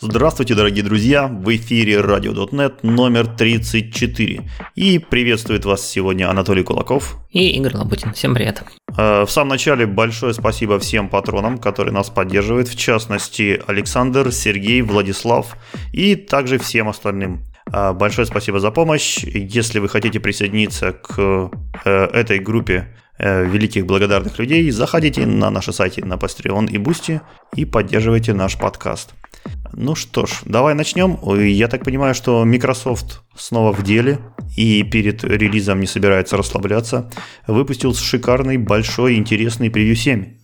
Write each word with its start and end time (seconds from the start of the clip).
Здравствуйте, 0.00 0.54
дорогие 0.54 0.84
друзья! 0.84 1.26
В 1.26 1.56
эфире 1.56 1.94
Radio.net 1.94 2.74
номер 2.84 3.26
34. 3.26 4.48
И 4.76 5.00
приветствует 5.00 5.64
вас 5.64 5.84
сегодня 5.84 6.30
Анатолий 6.30 6.62
Кулаков. 6.62 7.16
И 7.30 7.50
Игорь 7.56 7.74
Лабутин. 7.74 8.12
Всем 8.12 8.32
привет. 8.32 8.62
Э, 8.96 9.24
в 9.24 9.28
самом 9.28 9.48
начале 9.48 9.86
большое 9.86 10.34
спасибо 10.34 10.78
всем 10.78 11.08
патронам, 11.08 11.58
которые 11.58 11.92
нас 11.92 12.10
поддерживают, 12.10 12.68
в 12.68 12.78
частности 12.78 13.60
Александр, 13.66 14.30
Сергей, 14.30 14.82
Владислав 14.82 15.56
и 15.92 16.14
также 16.14 16.58
всем 16.58 16.88
остальным. 16.88 17.42
Э, 17.72 17.92
большое 17.92 18.24
спасибо 18.24 18.60
за 18.60 18.70
помощь. 18.70 19.24
Если 19.24 19.80
вы 19.80 19.88
хотите 19.88 20.20
присоединиться 20.20 20.92
к 20.92 21.50
э, 21.84 22.04
этой 22.12 22.38
группе 22.38 22.94
великих 23.18 23.84
благодарных 23.84 24.38
людей, 24.38 24.70
заходите 24.70 25.26
на 25.26 25.50
наши 25.50 25.72
сайты 25.72 26.04
на 26.04 26.14
Patreon 26.14 26.70
и 26.70 26.76
Boosty 26.76 27.20
и 27.56 27.64
поддерживайте 27.64 28.32
наш 28.32 28.56
подкаст. 28.56 29.12
Ну 29.72 29.94
что 29.94 30.26
ж, 30.26 30.40
давай 30.44 30.74
начнем. 30.74 31.18
Я 31.38 31.68
так 31.68 31.84
понимаю, 31.84 32.14
что 32.14 32.44
Microsoft 32.44 33.22
снова 33.36 33.72
в 33.72 33.82
деле 33.82 34.18
и 34.56 34.82
перед 34.82 35.22
релизом 35.22 35.80
не 35.80 35.86
собирается 35.86 36.36
расслабляться. 36.36 37.10
Выпустил 37.46 37.94
шикарный, 37.94 38.56
большой, 38.56 39.16
интересный 39.16 39.70
превью 39.70 39.94
7. 39.94 40.34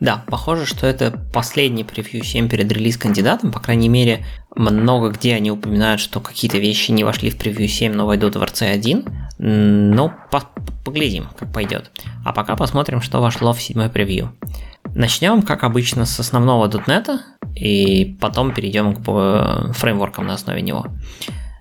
Да, 0.00 0.24
похоже, 0.26 0.66
что 0.66 0.88
это 0.88 1.12
последний 1.32 1.84
превью 1.84 2.24
7 2.24 2.48
перед 2.48 2.72
релиз 2.72 2.96
кандидатом. 2.96 3.52
По 3.52 3.60
крайней 3.60 3.88
мере, 3.88 4.26
много 4.56 5.10
где 5.10 5.36
они 5.36 5.52
упоминают, 5.52 6.00
что 6.00 6.18
какие-то 6.18 6.58
вещи 6.58 6.90
не 6.90 7.04
вошли 7.04 7.30
в 7.30 7.38
превью 7.38 7.68
7, 7.68 7.92
но 7.92 8.06
войдут 8.06 8.34
в 8.34 8.42
RC1. 8.42 9.08
Но 9.38 10.12
по 10.32 10.42
поглядим, 10.84 11.28
как 11.38 11.52
пойдет. 11.52 11.92
А 12.24 12.32
пока 12.32 12.56
посмотрим, 12.56 13.00
что 13.00 13.20
вошло 13.20 13.52
в 13.52 13.62
седьмой 13.62 13.90
превью. 13.90 14.32
Начнем, 14.94 15.42
как 15.42 15.62
обычно, 15.62 16.04
с 16.04 16.18
основного 16.18 16.68
.NET, 16.68 17.20
и 17.54 18.16
потом 18.20 18.52
перейдем 18.54 18.94
к 18.94 19.02
э, 19.06 19.72
фреймворкам 19.72 20.26
на 20.26 20.34
основе 20.34 20.62
него. 20.62 20.86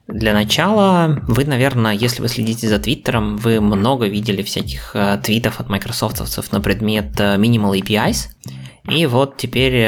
Для 0.07 0.33
начала, 0.33 1.21
вы, 1.27 1.45
наверное, 1.45 1.93
если 1.93 2.21
вы 2.21 2.27
следите 2.27 2.67
за 2.67 2.79
Твиттером, 2.79 3.37
вы 3.37 3.61
много 3.61 4.07
видели 4.07 4.43
всяких 4.43 4.91
э, 4.93 5.19
твитов 5.23 5.59
от 5.59 5.69
майкрософтовцев 5.69 6.51
на 6.51 6.59
предмет 6.59 7.19
э, 7.19 7.37
Minimal 7.37 7.79
APIs. 7.79 8.29
И 8.89 9.05
вот 9.05 9.37
теперь 9.37 9.85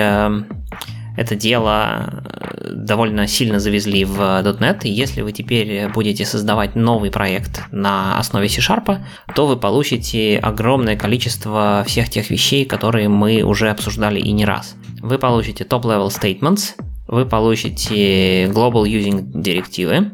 это 1.15 1.35
дело 1.35 2.23
довольно 2.71 3.27
сильно 3.27 3.59
завезли 3.59 4.05
в 4.05 4.19
.NET, 4.19 4.81
и 4.83 4.89
если 4.89 5.21
вы 5.21 5.31
теперь 5.31 5.89
будете 5.89 6.25
создавать 6.25 6.75
новый 6.75 7.11
проект 7.11 7.63
на 7.71 8.17
основе 8.17 8.49
C-Sharp, 8.49 8.99
то 9.35 9.47
вы 9.47 9.57
получите 9.57 10.37
огромное 10.37 10.95
количество 10.95 11.83
всех 11.85 12.09
тех 12.09 12.29
вещей, 12.29 12.65
которые 12.65 13.09
мы 13.09 13.41
уже 13.43 13.69
обсуждали 13.69 14.19
и 14.19 14.31
не 14.31 14.45
раз. 14.45 14.75
Вы 15.01 15.17
получите 15.17 15.63
top-level 15.63 16.07
statements, 16.07 16.73
вы 17.07 17.25
получите 17.25 18.45
global 18.45 18.83
using 18.85 19.23
директивы, 19.33 20.11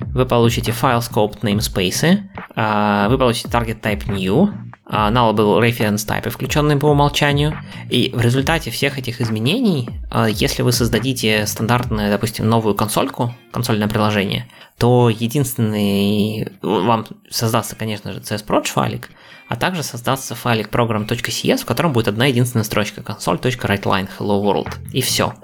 вы 0.00 0.26
получите 0.26 0.72
file 0.72 1.00
scope 1.00 1.40
namespace, 1.42 2.20
а, 2.56 3.08
вы 3.08 3.18
получите 3.18 3.48
target 3.48 3.80
type 3.80 4.10
new, 4.10 4.50
а, 4.92 5.10
null 5.10 5.32
был 5.32 5.60
reference 5.62 6.04
type, 6.06 6.28
включенный 6.30 6.76
по 6.76 6.86
умолчанию. 6.86 7.56
И 7.88 8.10
в 8.12 8.20
результате 8.20 8.70
всех 8.70 8.98
этих 8.98 9.20
изменений, 9.20 9.88
а, 10.10 10.26
если 10.26 10.62
вы 10.62 10.72
создадите 10.72 11.46
стандартную, 11.46 12.10
допустим, 12.10 12.48
новую 12.48 12.74
консольку, 12.74 13.32
консольное 13.52 13.86
приложение, 13.86 14.48
то 14.78 15.08
единственный 15.08 16.48
вам 16.60 17.06
создастся, 17.30 17.76
конечно 17.76 18.12
же, 18.12 18.18
CSProj 18.18 18.64
файлик, 18.64 19.10
а 19.50 19.56
также 19.56 19.82
создастся 19.82 20.36
файлик 20.36 20.68
program.cs, 20.68 21.58
в 21.58 21.64
котором 21.64 21.92
будет 21.92 22.06
одна 22.06 22.26
единственная 22.26 22.62
строчка 22.62 23.00
console.writeline 23.00 24.08
hello 24.16 24.40
world. 24.40 24.72
И 24.92 25.02
все. 25.02 25.34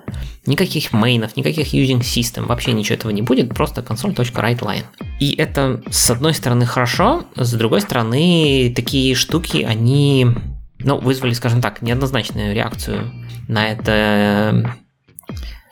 Никаких 0.47 0.93
мейнов, 0.93 1.37
никаких 1.37 1.75
using 1.75 2.03
system, 2.03 2.47
вообще 2.47 2.73
ничего 2.73 2.95
этого 2.95 3.11
не 3.11 3.23
будет, 3.23 3.49
просто 3.49 3.81
console.writeline. 3.81 4.85
И 5.19 5.35
это, 5.35 5.83
с 5.91 6.09
одной 6.09 6.35
стороны, 6.35 6.67
хорошо, 6.67 7.25
с 7.35 7.53
другой 7.55 7.81
стороны, 7.81 8.73
такие 8.77 9.17
штуки, 9.17 9.67
они 9.69 10.29
ну, 10.79 10.99
вызвали, 10.99 11.33
скажем 11.33 11.61
так, 11.61 11.83
неоднозначную 11.83 12.55
реакцию 12.55 13.13
на 13.49 13.67
это 13.67 14.79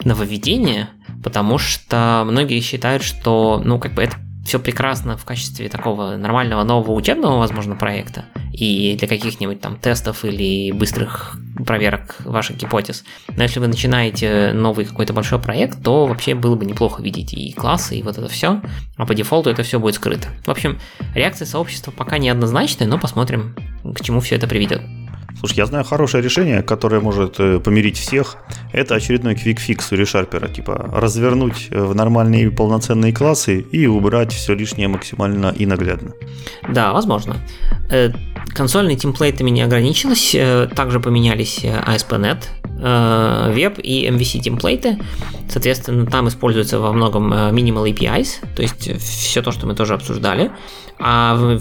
нововведение, 0.03 0.89
потому 1.23 1.59
что 1.59 2.25
многие 2.27 2.59
считают, 2.61 3.05
что, 3.05 3.62
ну, 3.65 3.78
как 3.78 3.94
бы 3.94 4.03
это 4.03 4.17
все 4.44 4.59
прекрасно 4.59 5.16
в 5.16 5.25
качестве 5.25 5.69
такого 5.69 6.16
нормального 6.16 6.65
нового 6.65 6.93
учебного, 6.93 7.38
возможно, 7.38 7.77
проекта 7.77 8.27
и 8.53 8.97
для 8.97 9.09
каких-нибудь 9.09 9.60
там 9.60 9.77
тестов 9.77 10.25
или 10.25 10.71
быстрых 10.71 11.37
проверок 11.66 12.16
ваших 12.25 12.56
гипотез. 12.56 13.05
Но 13.37 13.43
если 13.43 13.59
вы 13.59 13.66
начинаете 13.66 14.53
новый 14.53 14.84
какой-то 14.84 15.12
большой 15.12 15.41
проект, 15.41 15.82
то 15.82 16.06
вообще 16.06 16.34
было 16.34 16.55
бы 16.55 16.65
неплохо 16.65 17.03
видеть 17.03 17.32
и 17.32 17.53
классы, 17.53 17.97
и 17.97 18.03
вот 18.03 18.16
это 18.19 18.28
все, 18.28 18.60
а 18.97 19.06
по 19.06 19.15
дефолту 19.15 19.50
это 19.50 19.62
все 19.62 19.81
будет 19.81 19.97
скрыто. 19.97 20.28
В 20.44 20.50
общем, 20.50 20.78
реакция 21.15 21.47
сообщества 21.47 21.91
пока 21.91 22.19
неоднозначная, 22.19 22.87
но 22.87 22.99
посмотрим, 22.99 23.56
к 23.82 24.03
чему 24.03 24.21
все 24.21 24.37
это 24.37 24.47
приведет. 24.47 24.82
Слушай, 25.39 25.59
я 25.59 25.67
знаю 25.67 25.84
хорошее 25.84 26.22
решение, 26.22 26.62
которое 26.62 27.00
может 27.00 27.37
э, 27.39 27.61
помирить 27.61 27.99
всех. 27.99 28.37
Это 28.72 28.95
очередной 28.95 29.34
квикфикс 29.34 29.93
у 29.93 29.97
решарпера. 29.97 30.49
Типа 30.49 30.91
развернуть 30.93 31.69
э, 31.71 31.83
в 31.83 31.95
нормальные 31.95 32.50
полноценные 32.50 33.12
классы 33.12 33.61
и 33.61 33.87
убрать 33.87 34.33
все 34.33 34.55
лишнее 34.55 34.89
максимально 34.89 35.55
и 35.56 35.67
наглядно. 35.67 36.12
Да, 36.69 36.93
возможно. 36.93 37.37
Э, 37.91 38.11
консольные 38.55 38.97
темплейтами 38.97 39.50
не 39.50 39.62
ограничилось. 39.62 40.37
Также 40.75 41.00
поменялись 41.00 41.65
ASP.NET, 41.65 42.44
Web 42.84 43.81
и 43.81 44.06
MVC 44.09 44.41
темплейты. 44.41 44.99
Соответственно, 45.49 46.06
там 46.06 46.28
используется 46.28 46.78
во 46.78 46.93
многом 46.93 47.33
Minimal 47.33 47.91
APIs, 47.93 48.45
то 48.55 48.62
есть 48.62 49.00
все 49.00 49.43
то, 49.43 49.53
что 49.53 49.67
мы 49.67 49.75
тоже 49.75 49.95
обсуждали. 49.95 50.50
А 50.99 51.34
в, 51.34 51.56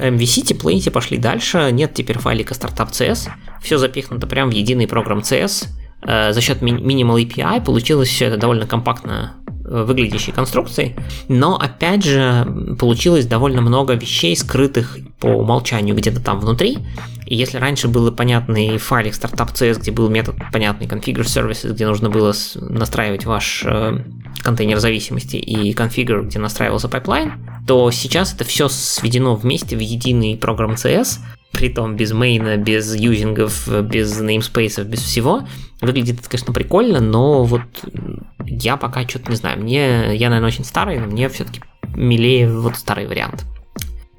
MVC 0.00 0.42
темплейте 0.42 0.90
пошли 0.90 1.18
дальше, 1.18 1.70
нет 1.72 1.94
теперь 1.94 2.18
файлика 2.18 2.54
startup.cs, 2.54 3.30
все 3.62 3.78
запихнуто 3.78 4.26
прямо 4.26 4.50
в 4.50 4.54
единый 4.54 4.86
программ 4.86 5.20
CS. 5.20 5.68
Э, 6.02 6.32
за 6.32 6.40
счет 6.40 6.62
Minimal 6.62 7.22
API 7.22 7.64
получилось 7.64 8.08
все 8.08 8.26
это 8.26 8.36
довольно 8.36 8.66
компактно 8.66 9.34
э, 9.39 9.39
выглядящей 9.70 10.32
конструкцией, 10.32 10.96
но 11.28 11.56
опять 11.56 12.04
же 12.04 12.76
получилось 12.78 13.26
довольно 13.26 13.60
много 13.62 13.94
вещей, 13.94 14.36
скрытых 14.36 14.98
по 15.20 15.28
умолчанию 15.28 15.94
где-то 15.94 16.20
там 16.20 16.40
внутри. 16.40 16.78
И 17.26 17.36
если 17.36 17.58
раньше 17.58 17.86
был 17.86 18.10
понятный 18.10 18.76
файлик 18.78 19.14
startup.cs, 19.14 19.80
где 19.80 19.92
был 19.92 20.08
метод 20.08 20.34
понятный 20.52 20.88
configure 20.88 21.22
services, 21.22 21.72
где 21.72 21.86
нужно 21.86 22.10
было 22.10 22.34
настраивать 22.56 23.24
ваш 23.24 23.62
э, 23.64 24.04
контейнер 24.42 24.78
зависимости 24.80 25.36
и 25.36 25.72
configure, 25.72 26.24
где 26.24 26.40
настраивался 26.40 26.88
пайплайн, 26.88 27.34
то 27.68 27.90
сейчас 27.92 28.34
это 28.34 28.44
все 28.44 28.68
сведено 28.68 29.36
вместе 29.36 29.76
в 29.76 29.80
единый 29.80 30.36
Program 30.36 30.72
CS, 30.72 31.20
притом 31.52 31.96
без 31.96 32.12
main 32.12 32.41
а, 32.41 32.56
без 32.56 32.94
using 32.94 33.40
ов, 33.40 33.68
без 33.84 34.20
namespace, 34.20 34.84
без 34.84 35.00
всего. 35.00 35.46
Выглядит 35.80 36.20
это, 36.20 36.28
конечно, 36.28 36.52
прикольно, 36.52 37.00
но 37.00 37.44
вот 37.44 37.62
я 38.46 38.76
пока 38.76 39.06
что-то 39.08 39.30
не 39.30 39.36
знаю. 39.36 39.60
Мне, 39.60 40.14
я, 40.16 40.28
наверное, 40.28 40.48
очень 40.48 40.64
старый, 40.64 40.98
но 40.98 41.06
мне 41.06 41.28
все-таки 41.28 41.62
милее 41.94 42.50
вот 42.50 42.76
старый 42.76 43.06
вариант. 43.06 43.44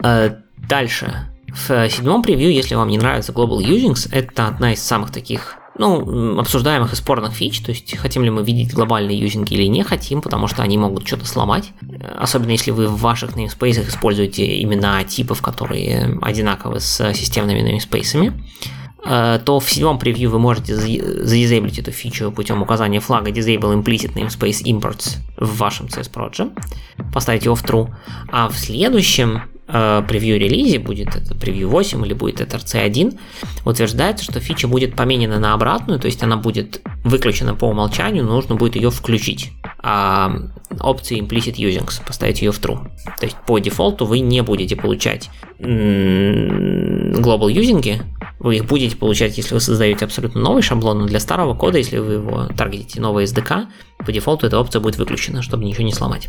Э, 0.04 0.36
дальше. 0.58 1.28
В 1.48 1.90
седьмом 1.90 2.24
превью, 2.24 2.52
если 2.52 2.76
вам 2.76 2.88
не 2.88 2.98
нравится 2.98 3.34
Global 3.34 3.58
Usings, 3.60 4.08
это 4.12 4.48
одна 4.48 4.74
из 4.74 4.82
самых 4.82 5.12
таких 5.12 5.58
ну, 5.78 6.40
обсуждаемых 6.40 6.94
и 6.94 6.96
спорных 6.96 7.34
фич, 7.34 7.62
то 7.62 7.72
есть 7.72 7.98
хотим 7.98 8.24
ли 8.24 8.30
мы 8.30 8.44
видеть 8.44 8.74
глобальные 8.74 9.18
юзинги 9.18 9.54
или 9.54 9.66
не 9.66 9.84
хотим, 9.84 10.22
потому 10.22 10.48
что 10.48 10.64
они 10.64 10.78
могут 10.78 11.08
что-то 11.08 11.26
сломать, 11.26 11.72
особенно 12.18 12.52
если 12.52 12.72
вы 12.72 12.88
в 12.88 13.00
ваших 13.00 13.32
namespace 13.32 13.88
используете 13.88 14.62
имена 14.62 15.04
типов, 15.04 15.42
которые 15.42 16.18
одинаковы 16.22 16.80
с 16.80 17.14
системными 17.14 17.62
namespace, 17.62 18.34
э, 19.06 19.40
то 19.44 19.60
в 19.60 19.70
седьмом 19.70 19.98
превью 19.98 20.30
вы 20.30 20.40
можете 20.40 20.76
задизейблить 20.76 21.80
эту 21.80 21.92
фичу 21.92 22.32
путем 22.32 22.62
указания 22.62 23.00
флага 23.00 23.32
disable 23.32 23.74
implicit 23.74 24.14
namespace 24.14 24.64
imports 24.66 25.18
в 25.38 25.58
вашем 25.58 25.88
CS 25.88 26.12
Project, 26.12 26.52
поставить 27.14 27.46
его 27.46 27.56
в 27.56 27.64
true, 27.64 27.90
а 28.32 28.50
в 28.50 28.58
следующем 28.58 29.44
Э, 29.74 30.04
превью 30.06 30.38
релизе, 30.38 30.80
будет 30.80 31.16
это 31.16 31.34
превью 31.34 31.70
8 31.70 32.06
или 32.06 32.14
будет 32.14 32.42
это 32.42 32.58
RC1, 32.58 33.18
утверждается, 33.64 34.26
что 34.26 34.42
фича 34.42 34.68
будет 34.68 34.96
поменена 34.96 35.40
на 35.40 35.54
обратную, 35.54 35.98
то 35.98 36.08
есть 36.08 36.22
она 36.24 36.36
будет 36.36 36.82
выключена 37.06 37.56
по 37.56 37.66
умолчанию, 37.66 38.26
но 38.26 38.34
нужно 38.34 38.56
будет 38.56 38.76
ее 38.76 38.92
включить. 38.92 39.54
А 39.80 40.36
опции 40.82 41.22
implicit 41.22 41.56
usings, 41.56 42.06
поставить 42.06 42.42
ее 42.42 42.52
в 42.52 42.60
true. 42.60 42.80
То 43.20 43.26
есть 43.26 43.38
по 43.48 43.60
дефолту 43.60 44.06
вы 44.06 44.20
не 44.20 44.44
будете 44.44 44.76
получать 44.76 45.30
global 45.60 47.48
using, 47.48 48.04
вы 48.40 48.58
их 48.58 48.66
будете 48.66 48.98
получать, 48.98 49.38
если 49.38 49.54
вы 49.54 49.62
создаете 49.62 50.04
абсолютно 50.04 50.42
новый 50.42 50.64
шаблон, 50.64 51.00
но 51.00 51.06
для 51.08 51.22
старого 51.22 51.54
кода, 51.56 51.78
если 51.78 51.98
вы 52.00 52.14
его 52.14 52.48
таргетите 52.58 53.00
новый 53.00 53.24
SDK, 53.24 53.68
по 54.06 54.12
дефолту 54.12 54.48
эта 54.48 54.60
опция 54.60 54.82
будет 54.82 54.98
выключена, 54.98 55.42
чтобы 55.42 55.64
ничего 55.64 55.86
не 55.86 55.94
сломать. 55.94 56.28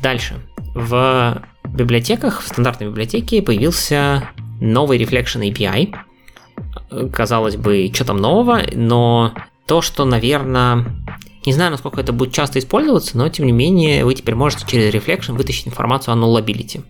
Дальше. 0.00 0.40
В 0.74 1.42
библиотеках, 1.74 2.42
в 2.42 2.48
стандартной 2.48 2.88
библиотеке 2.88 3.42
появился 3.42 4.28
новый 4.60 4.98
Reflection 4.98 5.50
API. 5.50 5.94
Казалось 7.12 7.56
бы, 7.56 7.90
что 7.94 8.04
там 8.04 8.18
нового, 8.18 8.62
но 8.74 9.32
то, 9.66 9.80
что, 9.80 10.04
наверное, 10.04 10.84
Не 11.46 11.54
знаю, 11.54 11.70
насколько 11.70 12.00
это 12.00 12.12
будет 12.12 12.34
часто 12.34 12.58
использоваться, 12.58 13.16
но 13.16 13.28
тем 13.28 13.46
не 13.46 13.52
менее 13.52 14.04
вы 14.04 14.14
теперь 14.14 14.34
можете 14.34 14.66
через 14.66 14.92
Reflection 14.92 15.36
вытащить 15.36 15.68
информацию 15.68 16.12
о 16.12 16.16
nullability. 16.16 16.82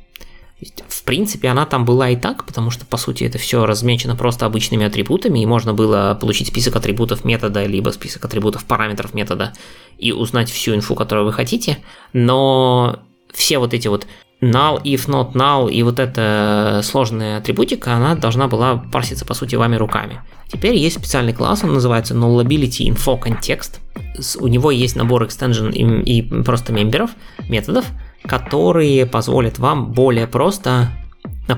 В 0.88 1.04
принципе, 1.04 1.48
она 1.48 1.64
там 1.64 1.84
была 1.84 2.10
и 2.10 2.16
так, 2.16 2.44
потому 2.44 2.70
что, 2.70 2.84
по 2.84 2.96
сути, 2.98 3.24
это 3.24 3.38
все 3.38 3.64
размечено 3.64 4.16
просто 4.16 4.44
обычными 4.44 4.84
атрибутами, 4.84 5.38
и 5.38 5.46
можно 5.46 5.72
было 5.72 6.18
получить 6.20 6.48
список 6.48 6.76
атрибутов 6.76 7.24
метода, 7.24 7.64
либо 7.64 7.90
список 7.90 8.24
атрибутов 8.24 8.64
параметров 8.64 9.14
метода 9.14 9.54
и 9.96 10.12
узнать 10.12 10.50
всю 10.50 10.74
инфу, 10.74 10.94
которую 10.96 11.26
вы 11.26 11.32
хотите. 11.32 11.78
Но 12.12 12.98
все 13.32 13.58
вот 13.58 13.72
эти 13.72 13.88
вот 13.88 14.06
null, 14.40 14.82
if 14.82 15.06
not 15.06 15.32
null 15.32 15.70
и 15.70 15.82
вот 15.82 15.98
эта 15.98 16.80
сложная 16.82 17.38
атрибутика, 17.38 17.94
она 17.94 18.14
должна 18.14 18.48
была 18.48 18.76
парситься, 18.76 19.24
по 19.24 19.34
сути, 19.34 19.56
вами 19.56 19.76
руками. 19.76 20.20
Теперь 20.52 20.76
есть 20.76 20.98
специальный 20.98 21.32
класс, 21.32 21.62
он 21.62 21.74
называется 21.74 22.14
Nullability 22.14 22.88
Info 22.88 23.20
Context. 23.20 23.78
У 24.40 24.48
него 24.48 24.70
есть 24.70 24.96
набор 24.96 25.22
extension 25.24 25.72
и, 25.72 26.18
и 26.18 26.42
просто 26.42 26.72
мемберов, 26.72 27.10
методов, 27.48 27.86
которые 28.26 29.06
позволят 29.06 29.58
вам 29.58 29.92
более 29.92 30.26
просто 30.26 30.88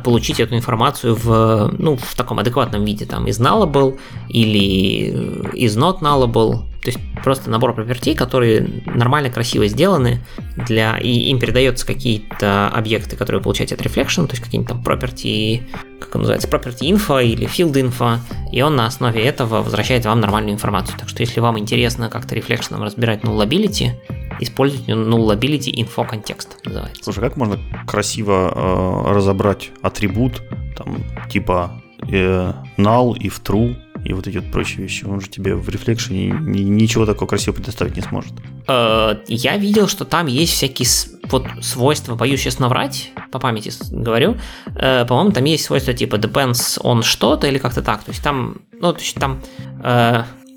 получить 0.04 0.40
эту 0.40 0.56
информацию 0.56 1.14
в, 1.14 1.70
ну, 1.78 1.96
в 1.96 2.14
таком 2.14 2.38
адекватном 2.38 2.84
виде, 2.84 3.04
там, 3.04 3.26
из 3.26 3.40
nullable 3.40 3.98
или 4.28 5.54
из 5.54 5.76
not 5.76 6.00
nullable, 6.00 6.64
то 6.82 6.90
есть 6.90 6.98
просто 7.22 7.48
набор 7.48 7.74
пропертей, 7.74 8.16
которые 8.16 8.68
нормально, 8.86 9.30
красиво 9.30 9.68
сделаны, 9.68 10.20
для, 10.56 10.98
и 10.98 11.10
им 11.30 11.38
передаются 11.38 11.86
какие-то 11.86 12.68
объекты, 12.68 13.16
которые 13.16 13.38
вы 13.38 13.44
получаете 13.44 13.76
от 13.76 13.82
Reflection, 13.82 14.26
то 14.26 14.32
есть 14.32 14.42
какие-нибудь 14.42 14.68
там 14.68 14.82
property, 14.82 15.62
как 16.00 16.16
он 16.16 16.22
называется, 16.22 16.48
property 16.48 16.90
info 16.90 17.24
или 17.24 17.46
field 17.46 17.74
info, 17.74 18.18
и 18.52 18.60
он 18.62 18.74
на 18.74 18.86
основе 18.86 19.22
этого 19.22 19.62
возвращает 19.62 20.04
вам 20.06 20.18
нормальную 20.18 20.54
информацию. 20.54 20.98
Так 20.98 21.08
что 21.08 21.22
если 21.22 21.38
вам 21.38 21.56
интересно 21.56 22.10
как-то 22.10 22.34
Reflection 22.34 22.82
разбирать 22.82 23.22
nullability, 23.22 23.92
используйте 24.40 24.92
nullability 24.92 25.70
info 25.72 26.04
контекст 26.04 26.58
называется. 26.64 27.04
Слушай, 27.04 27.20
как 27.20 27.36
можно 27.36 27.60
красиво 27.86 28.52
э, 28.52 29.12
разобрать 29.12 29.70
атрибут, 29.82 30.42
там, 30.76 30.96
типа 31.30 31.80
э, 32.10 32.52
null 32.76 33.28
в 33.28 33.40
true, 33.40 33.76
и 34.04 34.12
вот 34.12 34.26
эти 34.26 34.38
вот 34.38 34.50
прочие 34.50 34.82
вещи. 34.82 35.04
Он 35.04 35.20
же 35.20 35.28
тебе 35.28 35.54
в 35.54 35.68
рефлекшене 35.68 36.26
ничего 36.30 37.06
такого 37.06 37.28
красивого 37.28 37.56
предоставить 37.56 37.96
не 37.96 38.02
сможет. 38.02 38.32
Э, 38.68 39.16
я 39.26 39.56
видел, 39.56 39.88
что 39.88 40.04
там 40.04 40.26
есть 40.26 40.52
всякие 40.52 40.88
вот 41.30 41.46
свойства, 41.60 42.14
боюсь 42.14 42.40
сейчас 42.40 42.58
наврать, 42.58 43.12
по 43.30 43.38
памяти 43.38 43.72
говорю, 43.90 44.36
э, 44.76 45.04
по-моему, 45.06 45.32
там 45.32 45.44
есть 45.44 45.64
свойства 45.64 45.94
типа 45.94 46.16
depends 46.16 46.80
on 46.82 47.02
что-то 47.02 47.46
или 47.46 47.58
как-то 47.58 47.82
так. 47.82 48.02
То 48.02 48.10
есть 48.10 48.22
там, 48.22 48.56
ну, 48.80 48.92
то 48.92 49.00
есть 49.00 49.14
там 49.14 49.40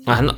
э, 0.06 0.10
а, 0.10 0.22
ну, 0.22 0.32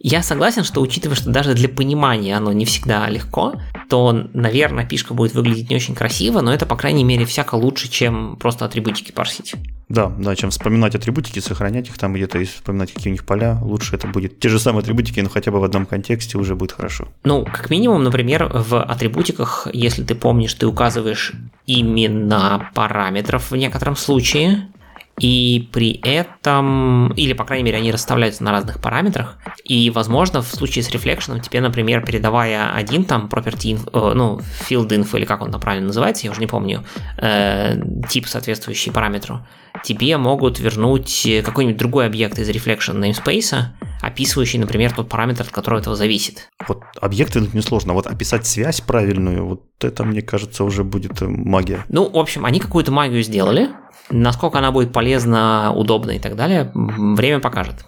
я 0.00 0.22
согласен, 0.22 0.64
что 0.64 0.80
учитывая, 0.80 1.16
что 1.16 1.30
даже 1.30 1.54
для 1.54 1.68
понимания 1.68 2.36
оно 2.36 2.52
не 2.52 2.64
всегда 2.64 3.08
легко, 3.08 3.54
то, 3.88 4.12
наверное, 4.32 4.86
пишка 4.86 5.14
будет 5.14 5.34
выглядеть 5.34 5.70
не 5.70 5.76
очень 5.76 5.94
красиво, 5.94 6.40
но 6.40 6.52
это, 6.52 6.66
по 6.66 6.76
крайней 6.76 7.04
мере, 7.04 7.24
всяко 7.26 7.54
лучше, 7.54 7.90
чем 7.90 8.36
просто 8.36 8.64
атрибутики 8.64 9.12
парсить. 9.12 9.54
Да, 9.90 10.06
да, 10.06 10.36
чем 10.36 10.50
вспоминать 10.50 10.94
атрибутики, 10.94 11.40
сохранять 11.40 11.88
их 11.88 11.98
там 11.98 12.14
где-то 12.14 12.38
и 12.38 12.44
вспоминать, 12.44 12.92
какие 12.92 13.10
у 13.10 13.12
них 13.12 13.26
поля, 13.26 13.58
лучше 13.60 13.96
это 13.96 14.06
будет. 14.06 14.38
Те 14.38 14.48
же 14.48 14.60
самые 14.60 14.82
атрибутики, 14.82 15.18
но 15.18 15.28
хотя 15.28 15.50
бы 15.50 15.58
в 15.58 15.64
одном 15.64 15.84
контексте 15.84 16.38
уже 16.38 16.54
будет 16.54 16.72
хорошо. 16.72 17.08
Ну, 17.24 17.44
как 17.44 17.70
минимум, 17.70 18.04
например, 18.04 18.48
в 18.54 18.80
атрибутиках, 18.80 19.66
если 19.72 20.04
ты 20.04 20.14
помнишь, 20.14 20.54
ты 20.54 20.68
указываешь 20.68 21.32
имена 21.66 22.70
параметров 22.72 23.50
в 23.50 23.56
некотором 23.56 23.96
случае, 23.96 24.68
и 25.20 25.68
при 25.72 26.00
этом, 26.02 27.12
или 27.12 27.34
по 27.34 27.44
крайней 27.44 27.64
мере 27.64 27.78
они 27.78 27.92
расставляются 27.92 28.42
на 28.42 28.52
разных 28.52 28.80
параметрах, 28.80 29.38
и 29.64 29.90
возможно 29.90 30.42
в 30.42 30.48
случае 30.48 30.82
с 30.82 30.90
рефлекшеном 30.90 31.40
тебе, 31.40 31.60
например, 31.60 32.04
передавая 32.04 32.72
один 32.72 33.04
там 33.04 33.28
property, 33.30 33.78
э, 33.92 34.14
ну, 34.14 34.40
field 34.68 34.88
info 34.88 35.18
или 35.18 35.26
как 35.26 35.42
он 35.42 35.52
там 35.52 35.60
правильно 35.60 35.88
называется, 35.88 36.26
я 36.26 36.32
уже 36.32 36.40
не 36.40 36.46
помню, 36.46 36.84
э, 37.18 37.80
тип 38.08 38.26
соответствующий 38.26 38.92
параметру, 38.92 39.46
тебе 39.84 40.16
могут 40.16 40.58
вернуть 40.58 41.28
какой-нибудь 41.44 41.78
другой 41.78 42.06
объект 42.06 42.38
из 42.38 42.48
reflection 42.48 42.98
namespace, 42.98 43.66
описывающий, 44.00 44.58
например, 44.58 44.92
тот 44.92 45.08
параметр, 45.08 45.42
от 45.42 45.50
которого 45.50 45.80
этого 45.80 45.96
зависит. 45.96 46.48
Вот 46.66 46.82
объекты 47.00 47.40
это 47.40 47.56
несложно, 47.56 47.92
вот 47.92 48.06
описать 48.06 48.46
связь 48.46 48.80
правильную, 48.80 49.46
вот 49.46 49.64
это, 49.80 50.04
мне 50.04 50.22
кажется, 50.22 50.64
уже 50.64 50.82
будет 50.82 51.20
магия. 51.20 51.84
Ну, 51.88 52.10
в 52.10 52.18
общем, 52.18 52.44
они 52.46 52.58
какую-то 52.58 52.90
магию 52.90 53.22
сделали, 53.22 53.68
Насколько 54.10 54.58
она 54.58 54.72
будет 54.72 54.92
полезна, 54.92 55.72
удобна 55.72 56.12
и 56.12 56.18
так 56.18 56.36
далее, 56.36 56.70
время 56.74 57.40
покажет. 57.40 57.84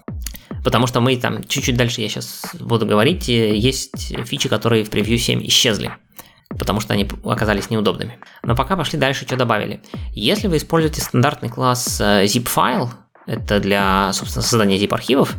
Потому 0.64 0.87
что 0.87 1.00
мы 1.00 1.16
там 1.16 1.43
чуть-чуть 1.44 1.76
дальше, 1.76 2.00
я 2.00 2.08
сейчас 2.08 2.54
буду 2.60 2.87
говорить, 2.87 3.28
есть 3.28 4.14
фичи, 4.26 4.49
которые 4.49 4.84
в 4.84 4.90
превью 4.90 5.19
7 5.19 5.44
исчезли 5.46 5.93
потому 6.58 6.81
что 6.81 6.93
они 6.93 7.08
оказались 7.25 7.70
неудобными. 7.70 8.19
Но 8.43 8.54
пока 8.54 8.76
пошли 8.76 8.99
дальше, 8.99 9.25
что 9.25 9.37
добавили. 9.37 9.81
Если 10.12 10.49
вы 10.49 10.58
используете 10.58 11.00
стандартный 11.00 11.49
класс 11.49 11.99
э, 12.00 12.25
zip-файл, 12.25 12.90
это 13.26 13.60
для, 13.60 14.12
собственно, 14.12 14.43
создания 14.43 14.78
zip-архивов, 14.78 15.34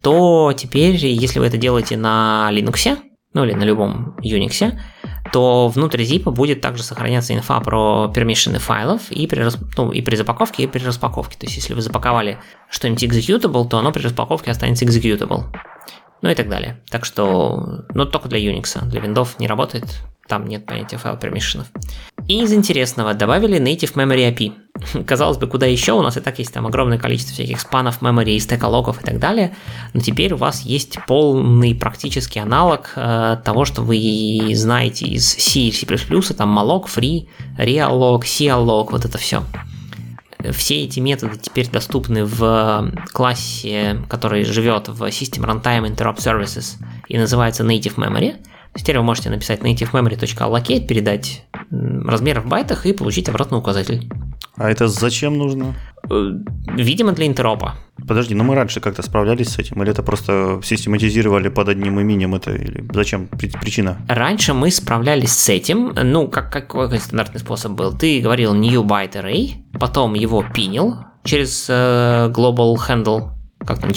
то 0.00 0.52
теперь, 0.56 0.94
если 0.94 1.38
вы 1.38 1.46
это 1.46 1.56
делаете 1.56 1.96
на 1.96 2.48
Linux, 2.52 2.98
ну 3.34 3.44
или 3.44 3.52
на 3.52 3.64
любом 3.64 4.16
Unix, 4.22 4.72
то 5.32 5.68
внутри 5.68 6.04
zip 6.04 6.30
будет 6.30 6.60
также 6.60 6.82
сохраняться 6.82 7.34
инфа 7.34 7.60
про 7.60 8.10
пермишины 8.14 8.58
файлов 8.58 9.10
и 9.10 9.26
при, 9.26 9.46
ну, 9.76 9.92
и 9.92 10.00
при 10.00 10.16
запаковке, 10.16 10.64
и 10.64 10.66
при 10.66 10.84
распаковке. 10.84 11.38
То 11.38 11.46
есть, 11.46 11.56
если 11.56 11.74
вы 11.74 11.82
запаковали 11.82 12.38
что-нибудь 12.70 13.04
executable, 13.04 13.68
то 13.68 13.78
оно 13.78 13.92
при 13.92 14.02
распаковке 14.02 14.50
останется 14.50 14.84
executable. 14.84 15.44
Ну 16.22 16.30
и 16.30 16.34
так 16.34 16.48
далее. 16.48 16.80
Так 16.90 17.04
что, 17.04 17.84
ну 17.94 18.04
только 18.06 18.28
для 18.28 18.38
Unix, 18.38 18.84
для 18.88 19.00
Windows 19.00 19.36
не 19.38 19.46
работает, 19.46 19.84
там 20.28 20.46
нет 20.46 20.66
понятия 20.66 20.98
файл 20.98 21.14
permissions. 21.14 21.66
И 22.28 22.42
из 22.42 22.52
интересного 22.52 23.14
добавили 23.14 23.58
Native 23.58 23.94
Memory 23.94 24.34
API. 24.34 25.04
Казалось 25.06 25.38
бы, 25.38 25.46
куда 25.46 25.64
еще? 25.64 25.92
У 25.92 26.02
нас 26.02 26.16
и 26.18 26.20
так 26.20 26.38
есть 26.38 26.52
там 26.52 26.66
огромное 26.66 26.98
количество 26.98 27.32
всяких 27.32 27.58
спанов, 27.60 28.02
memory, 28.02 28.38
стекологов 28.38 29.00
и 29.00 29.04
так 29.04 29.18
далее. 29.18 29.56
Но 29.94 30.00
теперь 30.00 30.34
у 30.34 30.36
вас 30.36 30.60
есть 30.62 30.98
полный 31.06 31.74
практический 31.74 32.40
аналог 32.40 32.92
э, 32.94 33.38
того, 33.42 33.64
что 33.64 33.80
вы 33.80 34.50
знаете 34.54 35.06
из 35.06 35.26
C 35.26 35.60
и 35.60 35.72
C++, 35.72 35.86
там 35.86 36.58
malloc, 36.58 36.84
free, 36.84 37.28
realog, 37.56 38.20
calog, 38.20 38.88
вот 38.90 39.06
это 39.06 39.16
все. 39.16 39.42
Все 40.52 40.84
эти 40.84 41.00
методы 41.00 41.36
теперь 41.36 41.68
доступны 41.68 42.24
в 42.24 42.92
классе, 43.12 44.00
который 44.08 44.44
живет 44.44 44.88
в 44.88 45.02
System 45.04 45.44
Runtime 45.44 45.88
Interrupt 45.88 46.18
Services 46.18 46.76
и 47.08 47.18
называется 47.18 47.64
Native 47.64 47.96
Memory. 47.96 48.36
Теперь 48.74 48.98
вы 48.98 49.04
можете 49.04 49.30
написать 49.30 49.60
nativememory.allocate, 49.60 50.86
передать 50.86 51.44
размер 51.70 52.40
в 52.40 52.46
байтах 52.46 52.86
и 52.86 52.92
получить 52.92 53.28
обратный 53.28 53.58
указатель. 53.58 54.08
А 54.56 54.70
это 54.70 54.88
зачем 54.88 55.38
нужно? 55.38 55.74
Э, 56.10 56.32
видимо, 56.74 57.12
для 57.12 57.26
интеропа. 57.26 57.76
Подожди, 58.06 58.34
но 58.34 58.44
мы 58.44 58.54
раньше 58.54 58.80
как-то 58.80 59.02
справлялись 59.02 59.48
с 59.48 59.58
этим, 59.58 59.82
или 59.82 59.90
это 59.90 60.02
просто 60.02 60.60
систематизировали 60.64 61.48
под 61.48 61.68
одним 61.68 62.00
именем 62.00 62.34
это, 62.34 62.54
или 62.54 62.84
зачем 62.92 63.28
причина? 63.28 63.98
Раньше 64.08 64.54
мы 64.54 64.70
справлялись 64.70 65.32
с 65.32 65.48
этим, 65.48 65.92
ну, 65.94 66.28
как, 66.28 66.50
какой 66.50 66.98
стандартный 66.98 67.40
способ 67.40 67.72
был? 67.72 67.96
Ты 67.96 68.20
говорил 68.20 68.54
new 68.54 68.82
byte 68.82 69.14
array, 69.14 69.50
потом 69.78 70.14
его 70.14 70.44
пинил 70.54 70.96
через 71.24 71.66
э, 71.68 72.32
global 72.34 72.76
handle, 72.76 73.30
как 73.64 73.78
там, 73.80 73.92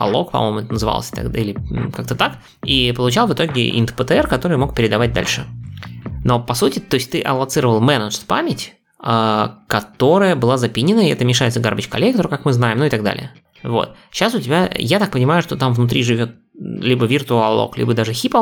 gchandle.alloc, 0.00 0.30
по-моему, 0.30 0.58
это 0.60 0.72
называлось 0.72 1.08
тогда, 1.10 1.38
или 1.38 1.56
как-то 1.92 2.14
так, 2.14 2.38
и 2.64 2.92
получал 2.96 3.26
в 3.26 3.34
итоге 3.34 3.68
int.ptr, 3.70 4.26
который 4.26 4.56
мог 4.56 4.74
передавать 4.74 5.12
дальше. 5.12 5.46
Но 6.24 6.40
по 6.40 6.54
сути, 6.54 6.78
то 6.78 6.96
есть 6.96 7.10
ты 7.10 7.20
аллоцировал 7.22 7.82
managed 7.82 8.26
память, 8.26 8.74
а, 8.98 9.60
которая 9.66 10.36
была 10.36 10.58
запинена, 10.58 11.00
и 11.00 11.10
это 11.10 11.24
мешается 11.24 11.60
garbage 11.60 11.88
коллектору, 11.88 12.28
как 12.28 12.44
мы 12.44 12.52
знаем, 12.52 12.78
ну 12.78 12.84
и 12.84 12.90
так 12.90 13.02
далее. 13.02 13.32
Вот. 13.62 13.94
Сейчас 14.10 14.34
у 14.34 14.40
тебя, 14.40 14.70
я 14.76 14.98
так 14.98 15.10
понимаю, 15.10 15.42
что 15.42 15.56
там 15.56 15.72
внутри 15.72 16.02
живет 16.02 16.36
либо 16.58 17.06
virtual 17.06 17.72
либо 17.76 17.94
даже 17.94 18.12
heap 18.12 18.32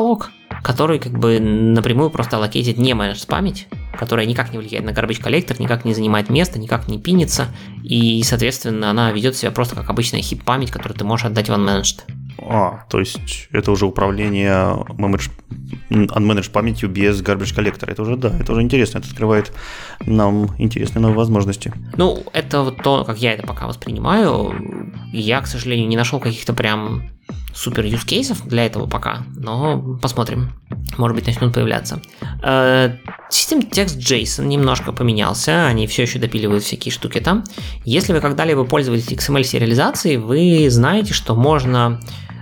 который 0.63 0.99
как 0.99 1.13
бы 1.13 1.39
напрямую 1.39 2.09
просто 2.09 2.37
аллокейтит 2.37 2.77
не 2.77 2.91
managed 2.91 3.27
память, 3.27 3.67
которая 3.97 4.25
никак 4.25 4.51
не 4.51 4.59
влияет 4.59 4.85
на 4.85 4.91
garbage 4.91 5.21
коллектор, 5.21 5.59
никак 5.59 5.85
не 5.85 5.93
занимает 5.93 6.29
место, 6.29 6.59
никак 6.59 6.87
не 6.87 6.99
пинится, 6.99 7.47
и, 7.83 8.21
соответственно, 8.23 8.89
она 8.89 9.11
ведет 9.11 9.35
себя 9.35 9.51
просто 9.51 9.75
как 9.75 9.89
обычная 9.89 10.21
хип 10.21 10.43
память, 10.43 10.71
которую 10.71 10.97
ты 10.97 11.05
можешь 11.05 11.25
отдать 11.25 11.49
в 11.49 11.53
unmanaged. 11.53 12.01
А, 12.41 12.85
то 12.89 12.99
есть 12.99 13.47
это 13.51 13.71
уже 13.71 13.85
управление 13.85 14.53
managed, 14.97 15.31
unmanaged 15.89 16.51
памятью 16.51 16.89
без 16.89 17.21
garbage 17.21 17.53
коллектора. 17.53 17.91
Это 17.91 18.01
уже, 18.01 18.15
да, 18.15 18.33
это 18.39 18.51
уже 18.51 18.61
интересно. 18.61 18.99
Это 18.99 19.09
открывает 19.09 19.51
нам 20.05 20.55
интересные 20.57 21.01
новые 21.01 21.17
возможности. 21.17 21.73
Ну, 21.97 22.23
это 22.33 22.61
вот 22.61 22.81
то, 22.81 23.03
как 23.03 23.17
я 23.17 23.33
это 23.33 23.45
пока 23.45 23.67
воспринимаю. 23.67 24.55
Я, 25.11 25.41
к 25.41 25.47
сожалению, 25.47 25.87
не 25.87 25.97
нашел 25.97 26.19
каких-то 26.19 26.53
прям 26.53 27.09
супер 27.59 27.83
use 27.85 28.05
кейсов 28.05 28.47
для 28.47 28.65
этого 28.65 28.87
пока, 28.87 29.25
но 29.35 29.99
посмотрим. 30.01 30.53
Может 30.97 31.15
быть, 31.15 31.27
начнут 31.27 31.53
появляться. 31.53 32.01
Систем 33.29 33.63
текст 33.63 33.97
JSON 33.97 34.45
немножко 34.45 34.93
поменялся, 34.93 35.67
они 35.67 35.85
все 35.87 36.03
еще 36.03 36.19
допиливают 36.19 36.63
всякие 36.63 36.91
штуки 36.91 37.19
там. 37.19 37.43
Если 37.83 38.13
вы 38.13 38.21
когда-либо 38.21 38.63
пользовались 38.63 39.07
XML 39.07 39.43
сериализацией, 39.43 40.17
вы 40.17 40.69
знаете, 40.69 41.13
что 41.13 41.35
можно 41.35 41.99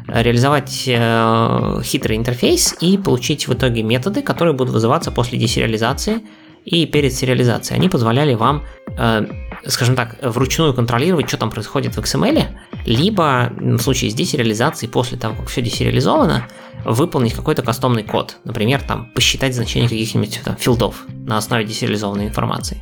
реализовать 0.08 0.84
э, 0.88 1.82
хитрый 1.84 2.16
интерфейс 2.16 2.76
и 2.80 2.98
получить 2.98 3.48
в 3.48 3.54
итоге 3.54 3.84
методы, 3.84 4.22
которые 4.22 4.54
будут 4.54 4.74
вызываться 4.74 5.12
после 5.12 5.38
десериализации 5.38 6.22
и 6.64 6.86
перед 6.86 7.14
сериализацией. 7.14 7.78
Они 7.78 7.90
позволяли 7.90 8.34
вам, 8.34 8.64
э, 8.98 9.26
скажем 9.66 9.96
так, 9.96 10.18
вручную 10.22 10.74
контролировать, 10.74 11.28
что 11.28 11.38
там 11.38 11.50
происходит 11.50 11.98
в 11.98 12.00
XML, 12.00 12.46
либо 12.88 13.52
в 13.58 13.80
случае 13.80 14.10
с 14.12 14.14
десериализацией, 14.14 14.90
после 14.90 15.18
того, 15.18 15.36
как 15.36 15.48
все 15.50 15.62
десериализовано, 15.62 16.48
выполнить 16.86 17.34
какой-то 17.34 17.62
кастомный 17.62 18.04
код. 18.04 18.38
Например, 18.46 18.82
там, 18.82 19.12
посчитать 19.14 19.54
значение 19.54 19.90
каких-нибудь 19.90 20.42
там, 20.44 20.56
филдов 20.56 21.06
на 21.10 21.38
основе 21.38 21.66
десериализованной 21.66 22.28
информации. 22.28 22.82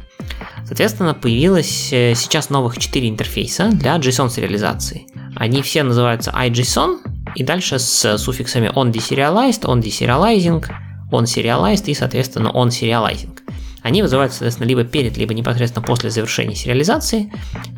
Соответственно, 0.63 1.13
появилось 1.13 1.91
э, 1.91 2.13
сейчас 2.15 2.49
новых 2.49 2.77
4 2.77 3.09
интерфейса 3.09 3.69
для 3.71 3.95
JSON-сериализации. 3.95 5.07
Они 5.35 5.61
все 5.61 5.83
называются 5.83 6.31
iJSON, 6.31 6.99
и 7.35 7.43
дальше 7.43 7.79
с 7.79 8.17
суффиксами 8.17 8.69
onDeserialized, 8.69 9.61
onDeserializing, 9.61 10.65
onSerialized 11.11 11.85
и, 11.87 11.93
соответственно, 11.93 12.49
onSerializing. 12.49 13.37
Они 13.85 14.01
вызываются, 14.01 14.39
соответственно, 14.39 14.67
либо 14.67 14.83
перед, 14.83 15.15
либо 15.15 15.35
непосредственно 15.35 15.85
после 15.85 16.09
завершения 16.09 16.55
сериализации, 16.55 17.31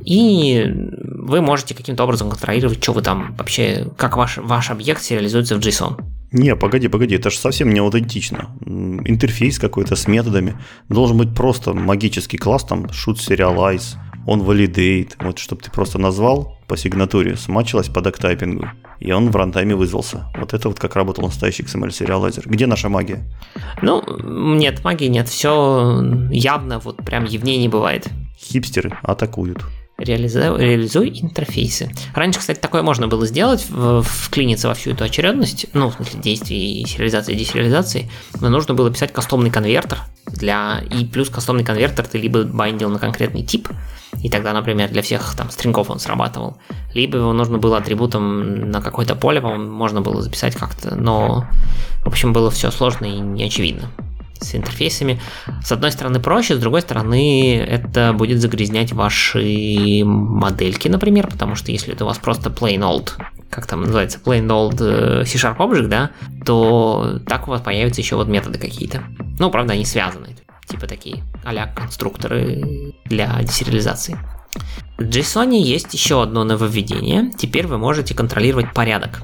и 0.06 0.66
вы 1.04 1.42
можете 1.42 1.76
каким-то 1.76 2.06
образом 2.06 2.30
контролировать, 2.30 2.82
что 2.82 2.94
вы 2.94 3.02
там 3.02 3.36
вообще, 3.38 3.90
как 3.98 4.16
ваш, 4.16 4.38
ваш 4.38 4.72
объект 4.72 5.04
сериализуется 5.04 5.58
в 5.58 5.60
JSON. 5.60 6.02
Не, 6.32 6.56
погоди, 6.56 6.88
погоди, 6.88 7.16
это 7.16 7.30
же 7.30 7.38
совсем 7.38 7.74
не 7.74 7.82
аутентично. 7.82 8.52
Интерфейс 8.66 9.60
какой-то 9.60 9.98
с 9.98 10.08
методами. 10.08 10.56
Должен 10.88 11.18
быть 11.18 11.36
просто 11.36 11.74
магический 11.74 12.38
класс, 12.38 12.64
там, 12.64 12.86
shoot 12.86 13.18
serialize, 13.18 13.98
он 14.26 14.44
validate, 14.44 15.12
вот 15.20 15.40
чтобы 15.40 15.62
ты 15.62 15.72
просто 15.72 16.00
назвал 16.00 16.57
по 16.68 16.78
сигнатуре, 16.78 17.36
смачилась 17.38 17.88
по 17.88 18.02
доктайпингу, 18.02 18.70
и 19.00 19.12
он 19.12 19.30
в 19.32 19.36
рантайме 19.36 19.76
вызвался. 19.76 20.32
Вот 20.38 20.54
это 20.54 20.68
вот 20.68 20.80
как 20.80 20.96
работал 20.96 21.26
настоящий 21.26 21.64
XML 21.64 21.92
сериалайзер. 21.92 22.44
Где 22.48 22.68
наша 22.68 22.90
магия? 22.90 23.24
Ну, 23.82 24.04
нет, 24.56 24.84
магии 24.84 25.08
нет, 25.08 25.30
все 25.30 26.04
явно, 26.32 26.80
вот 26.80 26.98
прям 26.98 27.26
явнее 27.26 27.58
не 27.58 27.70
бывает. 27.70 28.08
Хипстеры 28.38 28.98
атакуют 29.02 29.64
реализуй, 29.98 30.58
реализуй 30.58 31.20
интерфейсы. 31.22 31.92
Раньше, 32.14 32.40
кстати, 32.40 32.60
такое 32.60 32.84
можно 32.84 33.08
было 33.08 33.26
сделать, 33.26 33.66
вклиниться 34.04 34.68
во 34.68 34.74
всю 34.74 34.92
эту 34.92 35.04
очередность, 35.04 35.68
ну, 35.74 35.90
в 35.90 35.96
смысле 35.96 36.20
действий 36.22 36.86
сериализации 36.88 37.34
десериализации, 37.36 38.10
но 38.40 38.50
нужно 38.50 38.74
было 38.74 38.92
писать 38.92 39.14
кастомный 39.14 39.50
конвертер 39.50 40.00
для... 40.26 40.82
И 40.92 41.06
плюс 41.06 41.30
кастомный 41.30 41.64
конвертер 41.64 42.06
ты 42.06 42.18
либо 42.18 42.44
байдил 42.44 42.90
на 42.90 43.00
конкретный 43.00 43.44
тип, 43.44 43.70
и 44.24 44.30
тогда, 44.30 44.54
например, 44.54 44.90
для 44.90 45.02
всех 45.02 45.36
там 45.36 45.50
стрингов 45.52 45.90
он 45.90 46.00
срабатывал, 46.00 46.58
либо 46.94 47.18
его 47.18 47.34
нужно 47.34 47.58
было 47.58 47.78
атрибутом 47.78 48.72
на 48.72 48.82
какое-то 48.82 49.16
поле, 49.16 49.42
можно 49.42 50.02
было 50.02 50.22
записать 50.22 50.56
как-то, 50.56 50.96
но, 50.96 51.46
в 52.04 52.08
общем, 52.08 52.34
было 52.34 52.50
все 52.52 52.72
сложно 52.72 53.06
и 53.06 53.20
неочевидно 53.20 53.92
с 54.44 54.56
интерфейсами. 54.56 55.20
С 55.64 55.72
одной 55.72 55.92
стороны 55.92 56.20
проще, 56.20 56.56
с 56.56 56.60
другой 56.60 56.82
стороны 56.82 57.58
это 57.58 58.14
будет 58.14 58.40
загрязнять 58.40 58.94
ваши 58.94 60.04
модельки, 60.04 60.88
например, 60.88 61.28
потому 61.28 61.56
что 61.56 61.72
если 61.72 61.94
это 61.94 62.06
у 62.06 62.08
вас 62.08 62.18
просто 62.18 62.50
plain 62.50 62.80
old, 62.80 63.12
как 63.50 63.66
там 63.66 63.82
называется, 63.82 64.20
plain 64.24 64.48
old 64.48 64.78
э, 64.80 65.26
C-Sharp 65.26 65.58
Object, 65.58 65.88
да, 65.88 66.12
то 66.46 67.20
так 67.26 67.48
у 67.48 67.52
вас 67.52 67.62
появятся 67.62 68.02
еще 68.02 68.16
вот 68.16 68.28
методы 68.28 68.60
какие-то. 68.60 69.04
Ну, 69.40 69.50
правда, 69.50 69.74
они 69.74 69.86
связаны, 69.86 70.36
типа 70.68 70.88
такие 70.88 71.24
а 71.44 71.68
конструкторы 71.68 72.94
для 73.06 73.42
десериализации. 73.42 74.18
В 74.98 75.04
JSON 75.04 75.56
есть 75.56 75.94
еще 75.94 76.24
одно 76.24 76.44
нововведение. 76.44 77.32
Теперь 77.38 77.68
вы 77.68 77.78
можете 77.78 78.16
контролировать 78.16 78.74
порядок. 78.74 79.22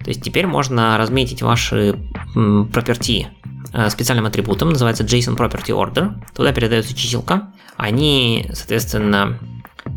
То 0.00 0.10
есть 0.10 0.22
теперь 0.22 0.46
можно 0.46 0.98
разметить 0.98 1.42
ваши 1.42 1.96
property 2.34 3.26
специальным 3.90 4.26
атрибутом, 4.26 4.70
называется 4.70 5.04
JSON 5.04 5.36
Property 5.36 5.70
Order. 5.70 6.12
Туда 6.34 6.52
передается 6.52 6.94
чиселка. 6.94 7.52
Они, 7.76 8.46
соответственно, 8.52 9.38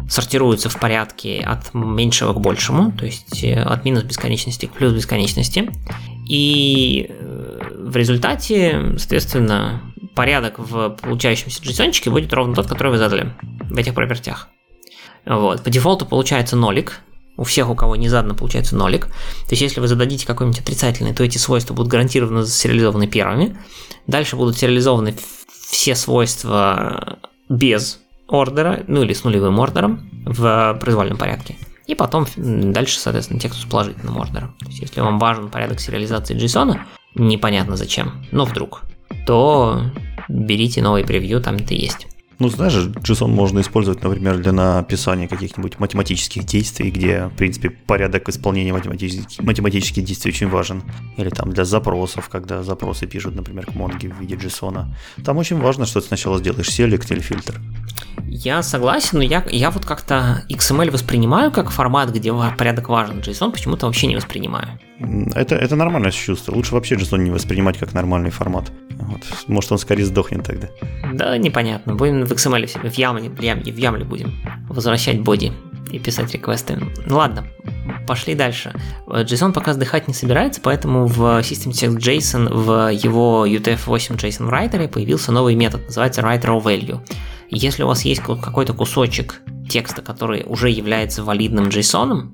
сортируются 0.09 0.69
в 0.69 0.79
порядке 0.79 1.39
от 1.39 1.73
меньшего 1.73 2.33
к 2.33 2.41
большему, 2.41 2.91
то 2.91 3.05
есть 3.05 3.43
э, 3.43 3.61
от 3.61 3.85
минус 3.85 4.03
бесконечности 4.03 4.65
к 4.65 4.71
плюс 4.73 4.93
бесконечности. 4.93 5.69
И 6.27 7.07
э, 7.09 7.59
в 7.77 7.95
результате, 7.95 8.95
соответственно, 8.97 9.81
порядок 10.15 10.59
в 10.59 10.89
получающемся 11.01 11.61
JSON 11.61 12.09
будет 12.09 12.33
ровно 12.33 12.55
тот, 12.55 12.67
который 12.67 12.91
вы 12.91 12.97
задали 12.97 13.33
в 13.69 13.77
этих 13.77 13.93
пропертях. 13.93 14.49
Вот. 15.25 15.63
По 15.63 15.69
дефолту 15.69 16.05
получается 16.05 16.55
нолик, 16.55 17.01
у 17.39 17.43
всех, 17.45 17.69
у 17.69 17.75
кого 17.75 17.95
не 17.95 18.09
задано, 18.09 18.35
получается 18.35 18.75
нолик. 18.75 19.05
То 19.05 19.51
есть, 19.51 19.61
если 19.61 19.79
вы 19.79 19.87
зададите 19.87 20.27
какой-нибудь 20.27 20.59
отрицательный, 20.59 21.13
то 21.13 21.23
эти 21.23 21.37
свойства 21.37 21.73
будут 21.73 21.89
гарантированно 21.89 22.45
сериализованы 22.45 23.07
первыми. 23.07 23.57
Дальше 24.07 24.35
будут 24.35 24.57
сериализованы 24.57 25.15
все 25.71 25.95
свойства 25.95 27.17
без 27.47 27.99
ордера, 28.27 28.83
ну 28.87 29.03
или 29.03 29.13
с 29.13 29.23
нулевым 29.23 29.57
ордером 29.57 30.09
в 30.25 30.77
произвольном 30.81 31.17
порядке. 31.17 31.55
И 31.87 31.95
потом 31.95 32.27
дальше, 32.35 32.99
соответственно, 32.99 33.39
текст 33.39 33.61
с 33.61 33.65
положительным 33.65 34.17
ордером. 34.17 34.55
То 34.59 34.65
есть, 34.67 34.79
если 34.79 34.99
вам 34.99 35.17
важен 35.17 35.49
порядок 35.49 35.79
сериализации 35.79 36.35
JSON, 36.35 36.77
непонятно 37.15 37.77
зачем, 37.77 38.25
но 38.31 38.43
вдруг, 38.43 38.81
то 39.25 39.81
берите 40.27 40.81
новый 40.81 41.05
превью, 41.05 41.41
там 41.41 41.55
это 41.55 41.73
есть. 41.73 42.05
Ну, 42.39 42.47
знаешь, 42.47 42.73
JSON 42.73 43.27
можно 43.27 43.59
использовать, 43.59 44.01
например, 44.01 44.37
для 44.37 44.53
написания 44.53 45.27
каких-нибудь 45.27 45.77
математических 45.77 46.45
действий, 46.45 46.89
где, 46.89 47.25
в 47.25 47.35
принципе, 47.35 47.69
порядок 47.69 48.29
исполнения 48.29 48.71
математических, 48.71 49.43
математических 49.43 50.05
действий 50.05 50.31
очень 50.31 50.47
важен. 50.47 50.83
Или 51.17 51.29
там 51.29 51.51
для 51.51 51.65
запросов, 51.65 52.29
когда 52.29 52.63
запросы 52.63 53.07
пишут, 53.07 53.35
например, 53.35 53.65
к 53.65 53.75
Монге 53.75 54.07
в 54.09 54.21
виде 54.21 54.35
JSON. 54.35 54.85
Там 55.25 55.37
очень 55.37 55.59
важно, 55.59 55.85
что 55.85 55.99
ты 55.99 56.07
сначала 56.07 56.37
сделаешь 56.37 56.71
селект 56.71 57.11
или 57.11 57.19
фильтр. 57.19 57.59
Я 58.25 58.63
согласен, 58.63 59.17
но 59.17 59.23
я, 59.23 59.43
я 59.51 59.69
вот 59.69 59.85
как-то 59.85 60.45
XML 60.49 60.91
воспринимаю 60.91 61.51
как 61.51 61.71
формат, 61.71 62.11
где 62.11 62.33
порядок 62.57 62.87
важен. 62.87 63.19
JSON 63.19 63.51
почему-то 63.51 63.85
вообще 63.85 64.07
не 64.07 64.15
воспринимаю. 64.15 64.79
Это, 65.35 65.55
это 65.55 65.75
нормальное 65.75 66.11
чувство. 66.11 66.53
Лучше 66.53 66.73
вообще 66.73 66.95
JSON 66.95 67.19
не 67.19 67.31
воспринимать 67.31 67.77
как 67.77 67.93
нормальный 67.93 68.31
формат. 68.31 68.71
Вот. 68.91 69.21
Может, 69.47 69.71
он 69.71 69.77
скорее 69.77 70.05
сдохнет 70.05 70.45
тогда. 70.45 70.67
Да, 71.13 71.37
непонятно. 71.37 71.95
Будем 71.95 72.25
в 72.25 72.31
XML, 72.31 72.89
в 72.89 72.93
Ямле, 72.97 73.29
в 73.29 73.41
Ямле, 73.41 73.71
в 73.71 73.77
Ямле 73.77 74.03
будем 74.03 74.33
возвращать 74.67 75.21
боди 75.21 75.53
и 75.91 75.99
писать 75.99 76.33
реквесты. 76.33 76.77
Ну 77.05 77.15
ладно, 77.15 77.47
пошли 78.07 78.35
дальше. 78.35 78.73
JSON 79.07 79.53
пока 79.53 79.73
сдыхать 79.73 80.07
не 80.07 80.13
собирается, 80.13 80.61
поэтому 80.61 81.07
в 81.07 81.21
System.Text.json 81.39 82.53
в 82.53 82.91
его 82.91 83.45
UTF-8 83.47 84.17
JSON 84.17 84.49
Writer 84.49 84.87
появился 84.87 85.31
новый 85.31 85.55
метод, 85.55 85.85
называется 85.85 86.21
WriteRawValue. 86.21 86.99
Если 87.49 87.83
у 87.83 87.87
вас 87.87 88.03
есть 88.03 88.21
какой-то 88.21 88.73
кусочек 88.73 89.41
текста, 89.69 90.01
который 90.01 90.43
уже 90.45 90.69
является 90.69 91.23
валидным 91.23 91.69
JSON, 91.69 92.33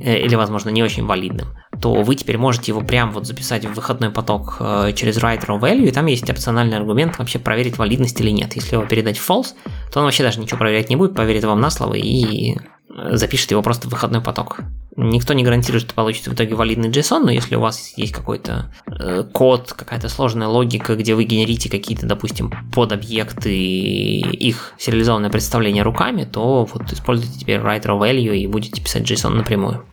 э, 0.00 0.20
или, 0.20 0.34
возможно, 0.34 0.70
не 0.70 0.82
очень 0.82 1.04
валидным, 1.04 1.48
то 1.80 1.94
вы 1.94 2.14
теперь 2.14 2.38
можете 2.38 2.72
его 2.72 2.80
прям 2.82 3.10
вот 3.12 3.26
записать 3.26 3.64
в 3.64 3.72
выходной 3.72 4.10
поток 4.10 4.56
э, 4.60 4.92
через 4.94 5.18
write 5.18 5.46
raw 5.46 5.58
value, 5.58 5.88
и 5.88 5.90
там 5.90 6.06
есть 6.06 6.28
опциональный 6.28 6.76
аргумент 6.76 7.18
вообще 7.18 7.38
проверить 7.38 7.78
валидность 7.78 8.20
или 8.20 8.30
нет. 8.30 8.54
Если 8.54 8.74
его 8.74 8.84
передать 8.84 9.18
false, 9.18 9.54
то 9.92 10.00
он 10.00 10.04
вообще 10.04 10.22
даже 10.22 10.40
ничего 10.40 10.58
проверять 10.58 10.90
не 10.90 10.96
будет, 10.96 11.14
поверит 11.14 11.44
вам 11.44 11.60
на 11.60 11.70
слово 11.70 11.94
и 11.94 12.54
э, 12.54 13.16
запишет 13.16 13.50
его 13.50 13.62
просто 13.62 13.88
в 13.88 13.90
выходной 13.90 14.20
поток. 14.20 14.60
Никто 14.96 15.32
не 15.32 15.44
гарантирует, 15.44 15.84
что 15.84 15.94
получится 15.94 16.30
в 16.30 16.34
итоге 16.34 16.54
валидный 16.54 16.90
JSON, 16.90 17.20
но 17.20 17.30
если 17.30 17.54
у 17.54 17.60
вас 17.60 17.94
есть 17.96 18.12
какой-то 18.12 18.72
э, 18.86 19.24
код, 19.32 19.72
какая-то 19.72 20.08
сложная 20.08 20.48
логика, 20.48 20.96
где 20.96 21.14
вы 21.14 21.24
генерите 21.24 21.70
какие-то, 21.70 22.06
допустим, 22.06 22.52
подобъекты 22.74 23.56
их 23.56 24.74
сериализованное 24.78 25.30
представление 25.30 25.84
руками, 25.84 26.24
то 26.24 26.68
вот 26.70 26.92
используйте 26.92 27.38
теперь 27.38 27.60
write 27.60 27.84
raw 27.84 27.98
value 27.98 28.36
и 28.36 28.46
будете 28.46 28.82
писать 28.82 29.10
JSON 29.10 29.30
напрямую. 29.30 29.84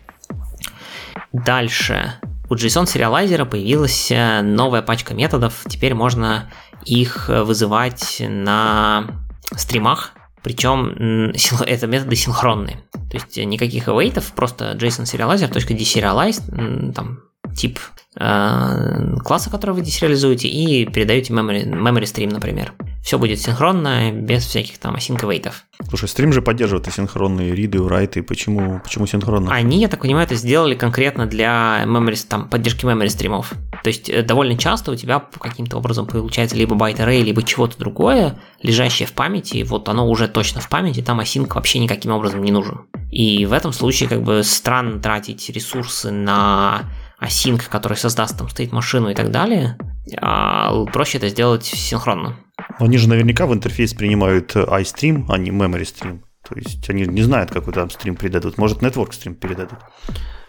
Дальше. 1.34 2.14
У 2.50 2.56
JSON 2.56 2.88
сериалайзера 2.88 3.46
появилась 3.46 4.10
э, 4.10 4.42
новая 4.42 4.82
пачка 4.82 5.14
методов. 5.14 5.66
Теперь 5.68 5.94
можно 5.94 6.50
их 6.86 7.30
э, 7.30 7.44
вызывать 7.44 8.22
на 8.22 9.08
стримах. 9.52 10.14
Причем 10.44 11.34
это 11.66 11.88
методы 11.88 12.16
синхронные. 12.16 12.84
То 12.92 13.18
есть 13.18 13.38
никаких 13.38 13.88
await, 13.88 14.24
просто 14.36 14.74
JSON 14.74 15.04
serializer.deserialize, 15.04 16.94
там 16.94 17.20
тип 17.58 17.80
э, 18.20 19.16
класса, 19.24 19.50
который 19.50 19.72
вы 19.72 19.82
десериализуете, 19.82 20.48
и 20.48 20.86
передаете 20.86 21.34
memory, 21.34 21.66
memory 21.66 22.04
stream, 22.04 22.32
например. 22.32 22.74
Все 23.04 23.18
будет 23.18 23.40
синхронно, 23.40 24.12
без 24.12 24.46
всяких 24.46 24.80
там 24.80 24.96
async 24.96 25.26
вейтов. 25.26 25.64
Слушай, 25.88 26.10
стрим 26.10 26.34
же 26.34 26.42
поддерживает 26.42 26.88
асинхронные 26.88 27.56
риды, 27.56 27.86
райты. 27.88 28.22
Почему, 28.22 28.82
почему 28.84 29.08
синхронно? 29.08 29.54
Они, 29.54 29.80
я 29.80 29.88
так 29.88 30.02
понимаю, 30.02 30.26
это 30.26 30.36
сделали 30.36 30.76
конкретно 30.76 31.26
для 31.26 31.84
memory, 31.86 32.20
там, 32.28 32.50
поддержки 32.50 32.86
memory 32.86 33.08
стримов. 33.08 33.54
То 33.84 33.88
есть 33.88 34.10
э, 34.10 34.24
довольно 34.24 34.58
часто 34.58 34.92
у 34.92 34.96
тебя 34.96 35.24
каким-то 35.40 35.78
образом 35.78 36.06
получается 36.06 36.58
либо 36.58 36.76
байт 36.76 37.00
array, 37.00 37.22
либо 37.22 37.44
чего-то 37.44 37.78
другое, 37.78 38.38
лежащее 38.62 39.08
в 39.08 39.14
памяти, 39.14 39.64
вот 39.64 39.88
оно 39.88 40.10
уже 40.10 40.28
точно 40.28 40.60
в 40.60 40.68
памяти, 40.68 41.02
там 41.02 41.22
async 41.22 41.54
вообще 41.54 41.80
никаким 41.80 42.12
образом 42.12 42.44
не 42.44 42.52
нужен. 42.52 42.88
И 43.10 43.46
в 43.46 43.54
этом 43.54 43.72
случае 43.72 44.10
как 44.10 44.22
бы 44.22 44.44
странно 44.44 45.00
тратить 45.00 45.50
ресурсы 45.50 46.12
на 46.12 46.84
async, 47.22 47.62
который 47.70 47.98
создаст 47.98 48.38
там 48.38 48.50
стоит 48.50 48.72
машину 48.72 49.10
и 49.10 49.16
так 49.16 49.32
далее, 49.32 49.78
а 50.22 50.86
проще 50.86 51.18
это 51.18 51.30
сделать 51.30 51.66
синхронно. 51.66 52.38
Они 52.80 52.98
же 52.98 53.10
наверняка 53.10 53.46
в 53.46 53.54
интерфейс 53.54 53.94
принимают 53.94 54.56
iStream, 54.56 55.26
а 55.30 55.38
не 55.38 55.52
memory 55.52 55.84
stream. 55.84 56.22
То 56.48 56.56
есть 56.56 56.90
они 56.90 57.06
не 57.06 57.24
знают, 57.24 57.52
какой 57.52 57.74
там 57.74 57.90
стрим 57.90 58.16
передадут. 58.16 58.58
Может, 58.58 58.82
network 58.82 59.14
стрим 59.14 59.36
передадут. 59.36 59.80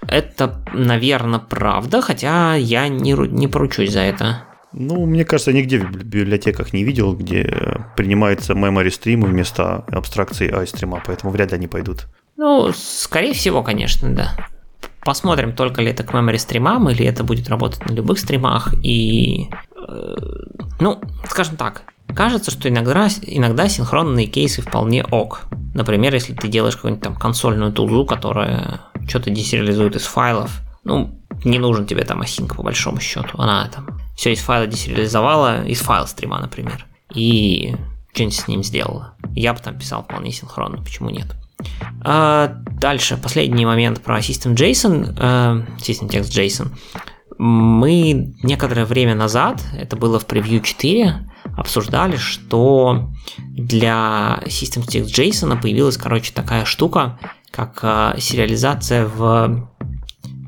Это, 0.06 0.64
наверное, 0.72 1.40
правда, 1.40 2.00
хотя 2.02 2.54
я 2.54 2.88
не, 2.88 3.12
не 3.12 3.48
поручусь 3.48 3.92
за 3.92 4.00
это. 4.00 4.44
Ну, 4.72 5.06
мне 5.06 5.24
кажется, 5.24 5.52
нигде 5.52 5.78
в 5.78 5.90
библиотеках 5.90 6.72
не 6.72 6.84
видел, 6.84 7.16
где 7.16 7.82
принимается 7.96 8.52
memory 8.52 8.88
stream 8.88 9.26
вместо 9.26 9.84
абстракции 9.90 10.52
iStream, 10.52 11.00
поэтому 11.04 11.32
вряд 11.32 11.50
ли 11.50 11.56
они 11.56 11.66
пойдут. 11.66 12.06
Ну, 12.36 12.70
скорее 12.72 13.32
всего, 13.32 13.62
конечно, 13.64 14.14
да. 14.14 14.36
Посмотрим, 15.08 15.54
только 15.54 15.80
ли 15.80 15.88
это 15.88 16.02
к 16.02 16.12
memory 16.12 16.36
стримам, 16.36 16.90
или 16.90 17.02
это 17.06 17.24
будет 17.24 17.48
работать 17.48 17.82
на 17.88 17.94
любых 17.94 18.18
стримах. 18.18 18.74
И, 18.82 19.48
э, 19.74 20.16
ну, 20.80 21.00
скажем 21.26 21.56
так, 21.56 21.84
Кажется, 22.14 22.50
что 22.50 22.68
иногда, 22.68 23.08
иногда 23.22 23.68
синхронные 23.68 24.26
кейсы 24.26 24.60
вполне 24.60 25.04
ок. 25.04 25.46
Например, 25.74 26.12
если 26.12 26.34
ты 26.34 26.48
делаешь 26.48 26.76
какую-нибудь 26.76 27.02
там 27.02 27.16
консольную 27.16 27.72
тулзу, 27.72 28.04
которая 28.04 28.80
что-то 29.08 29.30
десериализует 29.30 29.96
из 29.96 30.02
файлов, 30.02 30.60
ну, 30.84 31.18
не 31.42 31.58
нужен 31.58 31.86
тебе 31.86 32.04
там 32.04 32.20
async 32.20 32.54
по 32.54 32.62
большому 32.62 33.00
счету. 33.00 33.30
Она 33.38 33.66
там 33.68 33.98
все 34.14 34.34
из 34.34 34.40
файла 34.40 34.66
десериализовала, 34.66 35.64
из 35.64 35.80
файла 35.80 36.04
стрима, 36.04 36.38
например, 36.38 36.86
и 37.14 37.74
что-нибудь 38.12 38.36
с 38.36 38.46
ним 38.46 38.62
сделала. 38.62 39.14
Я 39.34 39.54
бы 39.54 39.60
там 39.60 39.78
писал 39.78 40.02
вполне 40.02 40.32
синхронно, 40.32 40.82
почему 40.82 41.08
нет? 41.08 41.34
А 42.00 42.52
дальше, 42.80 43.16
последний 43.16 43.66
момент 43.66 44.00
про 44.02 44.18
System 44.18 44.54
JSON, 44.54 45.14
э, 45.18 45.66
System 45.78 46.08
Text 46.08 46.30
JSON. 46.30 46.68
Мы 47.38 48.34
некоторое 48.42 48.84
время 48.84 49.14
назад, 49.14 49.64
это 49.76 49.96
было 49.96 50.18
в 50.18 50.26
превью 50.26 50.60
4, 50.60 51.28
обсуждали, 51.56 52.16
что 52.16 53.10
для 53.38 54.40
System 54.46 54.86
Text 54.86 55.06
JSON 55.06 55.60
появилась, 55.60 55.96
короче, 55.96 56.32
такая 56.32 56.64
штука, 56.64 57.18
как 57.50 57.80
э, 57.82 58.14
сериализация 58.20 59.06
в 59.06 59.68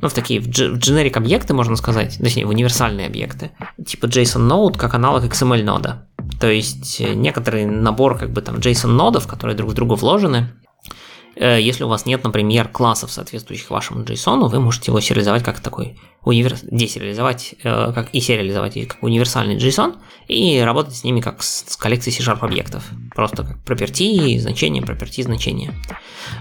ну, 0.02 0.08
в 0.08 0.14
такие, 0.14 0.40
в, 0.40 0.46
generic 0.46 1.16
объекты, 1.16 1.52
можно 1.52 1.76
сказать, 1.76 2.16
точнее, 2.18 2.46
в 2.46 2.48
универсальные 2.48 3.06
объекты, 3.06 3.50
типа 3.86 4.06
JSON 4.06 4.48
node 4.48 4.78
как 4.78 4.94
аналог 4.94 5.24
XML 5.24 5.62
нода. 5.62 6.08
То 6.40 6.48
есть 6.50 7.00
э, 7.00 7.14
некоторый 7.14 7.66
набор 7.66 8.18
как 8.18 8.30
бы 8.30 8.40
там 8.40 8.56
JSON 8.56 8.88
нодов, 8.88 9.26
которые 9.26 9.56
друг 9.56 9.70
в 9.70 9.74
друга 9.74 9.94
вложены, 9.94 10.54
если 11.46 11.84
у 11.84 11.88
вас 11.88 12.06
нет, 12.06 12.22
например, 12.22 12.68
классов, 12.68 13.10
соответствующих 13.10 13.70
вашему 13.70 14.04
JSON, 14.04 14.48
вы 14.48 14.60
можете 14.60 14.90
его 14.90 15.00
сериализовать 15.00 15.42
как 15.42 15.60
такой 15.60 15.98
универ... 16.22 16.54
десериализовать, 16.62 17.54
э, 17.62 17.92
как 17.94 18.10
и 18.12 18.20
сериализовать 18.20 18.74
как 18.86 19.02
универсальный 19.02 19.56
JSON 19.56 19.96
и 20.28 20.60
работать 20.60 20.96
с 20.96 21.04
ними 21.04 21.20
как 21.20 21.42
с, 21.42 21.76
коллекцией 21.76 22.14
C-Sharp 22.14 22.40
объектов. 22.40 22.84
Просто 23.14 23.44
как 23.44 23.56
property, 23.64 24.38
значение, 24.38 24.82
property, 24.82 25.22
значение. 25.22 25.72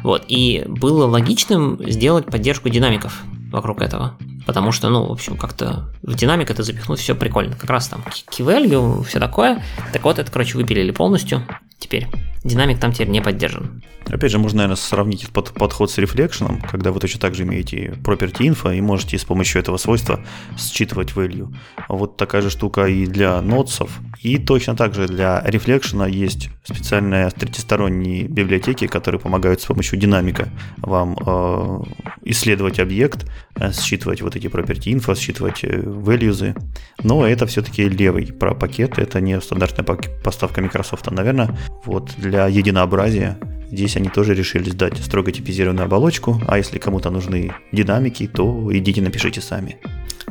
Вот. 0.03 0.25
И 0.27 0.65
было 0.68 1.06
логичным 1.06 1.79
сделать 1.89 2.25
поддержку 2.25 2.70
динамиков 2.70 3.22
вокруг 3.51 3.82
этого. 3.82 4.18
Потому 4.46 4.72
что, 4.72 4.89
ну, 4.89 5.06
в 5.06 5.12
общем, 5.12 5.38
как-то 5.38 5.94
в 6.01 6.15
динамик 6.15 6.50
это 6.50 6.63
запихнуть 6.63 7.00
все 7.00 7.15
прикольно. 7.15 7.56
Как 7.56 7.70
раз 7.70 7.88
там 7.88 8.03
key 8.10 8.46
value, 8.46 9.03
все 9.03 9.20
такое. 9.20 9.63
Так 9.94 10.03
вот, 10.03 10.20
это, 10.20 10.32
короче, 10.32 10.58
выпилили 10.58 10.91
полностью 10.91 11.48
теперь. 11.77 12.08
Динамик 12.43 12.79
там 12.79 12.93
теперь 12.93 13.10
не 13.10 13.22
поддержан. 13.22 13.84
Опять 14.08 14.31
же, 14.31 14.39
можно, 14.39 14.60
наверное, 14.60 14.77
сравнить 14.77 15.29
под, 15.29 15.53
подход 15.53 15.91
с 15.91 15.98
рефлекшеном, 15.98 16.62
когда 16.62 16.91
вы 16.91 17.00
точно 17.00 17.19
так 17.19 17.36
же 17.36 17.43
имеете 17.43 17.98
property 18.03 18.50
info 18.50 18.75
и 18.75 18.81
можете 18.81 19.17
с 19.17 19.25
помощью 19.25 19.62
этого 19.62 19.77
свойства 19.77 20.22
считывать 20.57 21.11
value. 21.11 21.53
Вот 21.90 22.18
такая 22.18 22.42
же 22.42 22.50
штука 22.50 22.85
и 22.85 23.05
для 23.05 23.42
нотсов. 23.42 24.00
И 24.22 24.37
точно 24.37 24.75
так 24.75 24.96
же 24.96 25.07
для 25.07 25.44
рефлекшена 25.46 26.07
есть 26.07 26.50
специальные 26.63 27.29
третьесторонние 27.31 28.27
библиотеки, 28.27 28.87
которые 28.87 29.20
помогают 29.20 29.61
с 29.61 29.66
помощью 29.66 30.00
динамика 30.00 30.50
вам 30.77 31.18
э, 31.18 31.79
исследовать 32.24 32.79
объект, 32.79 33.29
считывать 33.74 34.22
вот 34.22 34.35
эти 34.35 34.48
property 34.48 34.93
info, 34.93 35.15
считывать 35.15 35.63
э, 35.63 35.81
values. 35.81 36.55
Но 37.03 37.27
это 37.27 37.45
все-таки 37.45 37.87
левый 37.87 38.27
про 38.27 38.53
пакет, 38.53 38.98
это 38.98 39.22
не 39.22 39.39
стандартная 39.41 39.85
поставка 40.24 40.61
Microsoft. 40.61 41.09
Наверное, 41.11 41.57
вот 41.85 42.11
для 42.17 42.48
единообразия 42.48 43.37
Здесь 43.72 43.95
они 43.98 44.09
тоже 44.09 44.33
решили 44.33 44.69
сдать 44.69 44.98
строго 44.98 45.31
типизированную 45.31 45.85
оболочку, 45.85 46.41
а 46.48 46.57
если 46.57 46.79
кому-то 46.79 47.11
нужны 47.11 47.53
динамики, 47.72 48.27
то 48.27 48.67
идите 48.72 49.01
напишите 49.01 49.41
сами. 49.41 49.77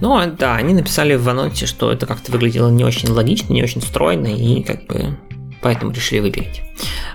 Ну, 0.00 0.18
да, 0.36 0.56
они 0.56 0.74
написали 0.74 1.14
в 1.14 1.28
анонсе, 1.28 1.66
что 1.66 1.92
это 1.92 2.06
как-то 2.06 2.32
выглядело 2.32 2.70
не 2.70 2.84
очень 2.84 3.10
логично, 3.10 3.52
не 3.52 3.62
очень 3.62 3.80
стройно, 3.80 4.28
и 4.28 4.62
как 4.62 4.86
бы 4.86 5.16
поэтому 5.60 5.92
решили 5.92 6.20
выберить. 6.20 6.62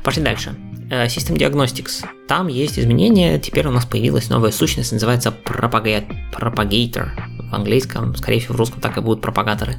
Пошли 0.03 0.23
дальше. 0.23 0.55
Э, 0.93 1.07
System 1.07 1.37
Diagnostics. 1.37 2.05
Там 2.27 2.47
есть 2.47 2.77
изменения, 2.77 3.39
теперь 3.39 3.65
у 3.65 3.71
нас 3.71 3.83
появилась 3.83 4.29
новая 4.29 4.51
сущность, 4.51 4.91
называется 4.91 5.33
Propagator. 5.43 7.09
В 7.49 7.55
английском, 7.55 8.15
скорее 8.15 8.39
всего, 8.39 8.53
в 8.53 8.57
русском 8.57 8.79
так 8.79 8.97
и 8.97 9.01
будут 9.01 9.21
пропагаторы. 9.21 9.77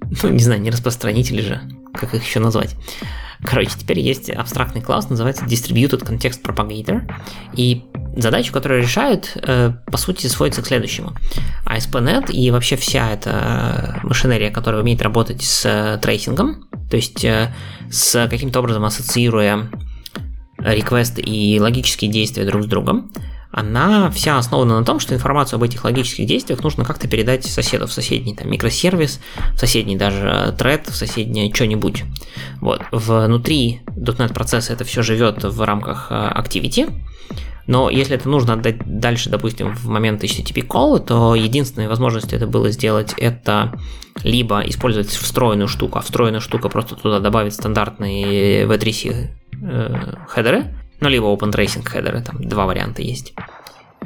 Ну, 0.22 0.28
не 0.28 0.38
знаю, 0.38 0.60
не 0.60 0.70
распространители 0.70 1.40
же, 1.40 1.60
как 1.92 2.14
их 2.14 2.24
еще 2.24 2.38
назвать. 2.38 2.76
Короче, 3.42 3.72
теперь 3.76 3.98
есть 3.98 4.30
абстрактный 4.30 4.80
класс, 4.80 5.10
называется 5.10 5.44
Distributed 5.44 6.06
Context 6.06 6.42
Propagator. 6.42 7.02
И 7.54 7.82
задачу, 8.16 8.52
которую 8.52 8.82
решают, 8.82 9.32
э, 9.34 9.72
по 9.90 9.96
сути, 9.98 10.28
сводится 10.28 10.62
к 10.62 10.66
следующему. 10.66 11.12
ASP.NET 11.66 12.30
и 12.30 12.50
вообще 12.50 12.76
вся 12.76 13.10
эта 13.10 13.98
машинерия, 14.04 14.50
которая 14.50 14.82
умеет 14.82 15.02
работать 15.02 15.42
с 15.42 15.66
э, 15.66 15.98
трейсингом, 16.00 16.68
то 16.88 16.96
есть 16.96 17.26
с 17.90 18.28
каким-то 18.28 18.60
образом 18.60 18.84
ассоциируя 18.84 19.68
реквесты 20.74 21.22
и 21.22 21.58
логические 21.60 22.10
действия 22.10 22.44
друг 22.44 22.64
с 22.64 22.66
другом, 22.66 23.10
она 23.50 24.10
вся 24.10 24.36
основана 24.36 24.78
на 24.78 24.84
том, 24.84 25.00
что 25.00 25.14
информацию 25.14 25.56
об 25.56 25.62
этих 25.62 25.84
логических 25.84 26.26
действиях 26.26 26.62
нужно 26.62 26.84
как-то 26.84 27.08
передать 27.08 27.44
соседу 27.46 27.86
в 27.86 27.92
соседний 27.92 28.34
там, 28.34 28.50
микросервис, 28.50 29.20
в 29.54 29.58
соседний 29.58 29.96
даже 29.96 30.54
тред, 30.58 30.88
в 30.88 30.94
соседнее 30.94 31.52
что-нибудь. 31.54 32.04
Вот. 32.60 32.82
Внутри 32.92 33.80
.NET 33.96 34.34
процесса 34.34 34.72
это 34.72 34.84
все 34.84 35.02
живет 35.02 35.42
в 35.42 35.62
рамках 35.62 36.08
э, 36.10 36.14
Activity, 36.14 36.92
но 37.66 37.90
если 37.90 38.14
это 38.14 38.28
нужно 38.28 38.54
отдать 38.54 38.76
дальше, 38.84 39.30
допустим, 39.30 39.74
в 39.74 39.86
момент 39.86 40.22
HTTP 40.22 40.66
call, 40.66 41.00
то 41.00 41.34
единственной 41.34 41.88
возможностью 41.88 42.36
это 42.36 42.46
было 42.46 42.70
сделать 42.70 43.14
это 43.16 43.72
либо 44.22 44.60
использовать 44.60 45.08
встроенную 45.08 45.68
штуку, 45.68 45.98
а 45.98 46.02
встроенная 46.02 46.40
штука 46.40 46.68
просто 46.68 46.94
туда 46.94 47.20
добавить 47.20 47.54
стандартные 47.54 48.66
V3C 48.66 49.12
э, 49.12 49.28
хедеры, 50.28 50.74
ну, 51.00 51.08
либо 51.08 51.26
Open 51.26 51.52
Tracing 51.52 51.86
хедеры, 51.86 52.22
там 52.22 52.42
два 52.42 52.66
варианта 52.66 53.02
есть. 53.02 53.34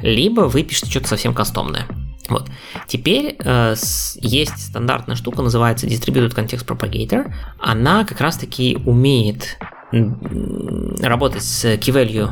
Либо 0.01 0.41
вы 0.41 0.63
пишете 0.63 0.89
что-то 0.91 1.07
совсем 1.07 1.33
кастомное. 1.33 1.85
Вот. 2.29 2.49
Теперь 2.87 3.35
э, 3.39 3.75
с, 3.75 4.17
есть 4.21 4.67
стандартная 4.69 5.15
штука, 5.15 5.41
называется 5.41 5.87
Distributed 5.87 6.33
Context 6.33 6.65
Propagator. 6.65 7.33
Она 7.59 8.05
как 8.05 8.21
раз-таки 8.21 8.77
умеет 8.85 9.57
работать 9.91 11.43
с 11.43 11.65
key 11.65 11.91
value 11.91 12.29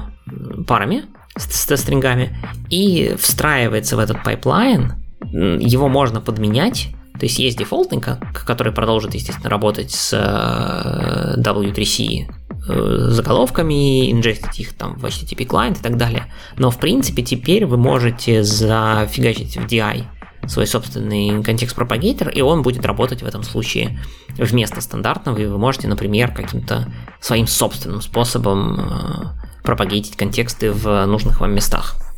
парами, 0.65 1.03
с, 1.35 1.45
с 1.45 1.77
стрингами, 1.77 2.37
и 2.69 3.15
встраивается 3.19 3.97
в 3.97 3.99
этот 3.99 4.23
пайплайн. 4.23 4.93
Его 5.21 5.89
можно 5.89 6.21
подменять. 6.21 6.89
То 7.19 7.25
есть 7.25 7.37
есть 7.37 7.57
дефолтный, 7.57 8.01
который 8.45 8.71
продолжит, 8.71 9.13
естественно, 9.13 9.49
работать 9.49 9.91
с 9.91 10.13
э, 10.13 11.41
W3C 11.41 12.29
Э, 12.29 12.38
заголовками, 12.67 14.11
инжектить 14.11 14.59
их 14.59 14.73
там 14.73 14.97
в 14.97 15.05
HTTP 15.05 15.45
клиент 15.45 15.79
и 15.79 15.81
так 15.81 15.97
далее. 15.97 16.31
Но 16.57 16.71
в 16.71 16.79
принципе 16.79 17.23
теперь 17.23 17.65
вы 17.65 17.77
можете 17.77 18.43
зафигачить 18.43 19.57
в 19.57 19.65
DI 19.65 20.05
свой 20.47 20.67
собственный 20.67 21.43
контекст 21.43 21.75
пропагатор, 21.75 22.29
и 22.29 22.41
он 22.41 22.61
будет 22.61 22.85
работать 22.85 23.21
в 23.21 23.25
этом 23.25 23.43
случае 23.43 23.99
вместо 24.29 24.81
стандартного, 24.81 25.37
и 25.37 25.45
вы 25.45 25.57
можете, 25.57 25.87
например, 25.87 26.33
каким-то 26.33 26.91
своим 27.19 27.45
собственным 27.45 28.01
способом 28.01 28.79
э, 28.79 29.63
пропагатить 29.63 30.15
контексты 30.15 30.71
в 30.71 31.05
нужных 31.05 31.41
вам 31.41 31.53
местах. 31.53 32.08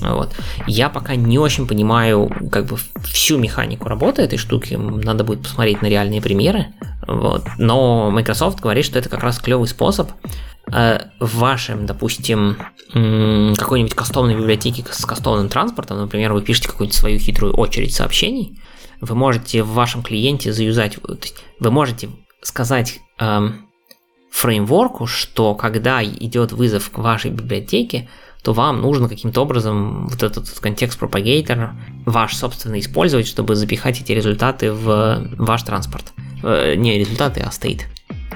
Вот. 0.00 0.34
Я 0.66 0.88
пока 0.88 1.16
не 1.16 1.38
очень 1.38 1.66
понимаю 1.66 2.30
как 2.50 2.66
бы 2.66 2.76
всю 3.02 3.38
механику 3.38 3.88
работы 3.88 4.22
этой 4.22 4.38
штуки, 4.38 4.74
надо 4.74 5.24
будет 5.24 5.42
посмотреть 5.42 5.82
на 5.82 5.86
реальные 5.86 6.22
примеры. 6.22 6.68
Вот. 7.06 7.44
Но 7.58 8.10
Microsoft 8.10 8.60
говорит, 8.60 8.84
что 8.84 8.98
это 8.98 9.08
как 9.08 9.22
раз 9.22 9.38
клевый 9.38 9.68
способ 9.68 10.10
э, 10.72 11.00
в 11.18 11.38
вашем, 11.38 11.86
допустим, 11.86 12.56
какой-нибудь 12.92 13.94
кастомной 13.94 14.34
библиотеке 14.34 14.84
с 14.90 15.04
кастомным 15.04 15.48
транспортом, 15.48 15.98
например, 15.98 16.32
вы 16.32 16.42
пишете 16.42 16.68
какую-нибудь 16.68 16.98
свою 16.98 17.18
хитрую 17.18 17.54
очередь 17.54 17.94
сообщений, 17.94 18.58
вы 19.00 19.14
можете 19.14 19.62
в 19.62 19.70
вашем 19.70 20.02
клиенте 20.02 20.52
заюзать, 20.52 20.98
вы 21.60 21.70
можете 21.70 22.10
сказать 22.42 23.00
эм, 23.18 23.66
фреймворку, 24.30 25.06
что 25.06 25.54
когда 25.54 26.02
идет 26.02 26.52
вызов 26.52 26.90
к 26.90 26.98
вашей 26.98 27.30
библиотеке, 27.30 28.08
то 28.42 28.52
вам 28.52 28.80
нужно 28.80 29.08
каким-то 29.08 29.42
образом 29.42 30.06
вот 30.06 30.22
этот 30.22 30.48
контекст 30.60 30.98
пропагейтор 30.98 31.72
ваш 32.06 32.36
собственный 32.36 32.80
использовать, 32.80 33.26
чтобы 33.26 33.54
запихать 33.54 34.00
эти 34.00 34.12
результаты 34.12 34.72
в 34.72 35.28
ваш 35.36 35.62
транспорт. 35.62 36.12
Э, 36.42 36.74
не 36.74 36.98
результаты, 36.98 37.40
а 37.40 37.50
стейт 37.50 37.86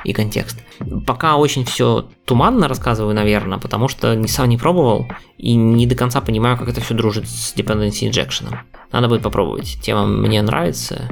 и 0.04 0.12
контекст. 0.12 0.58
Пока 1.06 1.36
очень 1.36 1.64
все 1.64 2.08
туманно 2.26 2.68
рассказываю, 2.68 3.14
наверное, 3.14 3.58
потому 3.58 3.88
что 3.88 4.14
не 4.14 4.28
сам 4.28 4.48
не 4.48 4.58
пробовал 4.58 5.06
и 5.38 5.54
не 5.54 5.86
до 5.86 5.94
конца 5.94 6.20
понимаю, 6.20 6.58
как 6.58 6.68
это 6.68 6.80
все 6.80 6.94
дружит 6.94 7.28
с 7.28 7.54
dependency 7.54 8.08
injection. 8.10 8.56
Надо 8.92 9.08
будет 9.08 9.22
попробовать. 9.22 9.78
Тема 9.82 10.06
мне 10.06 10.42
нравится, 10.42 11.08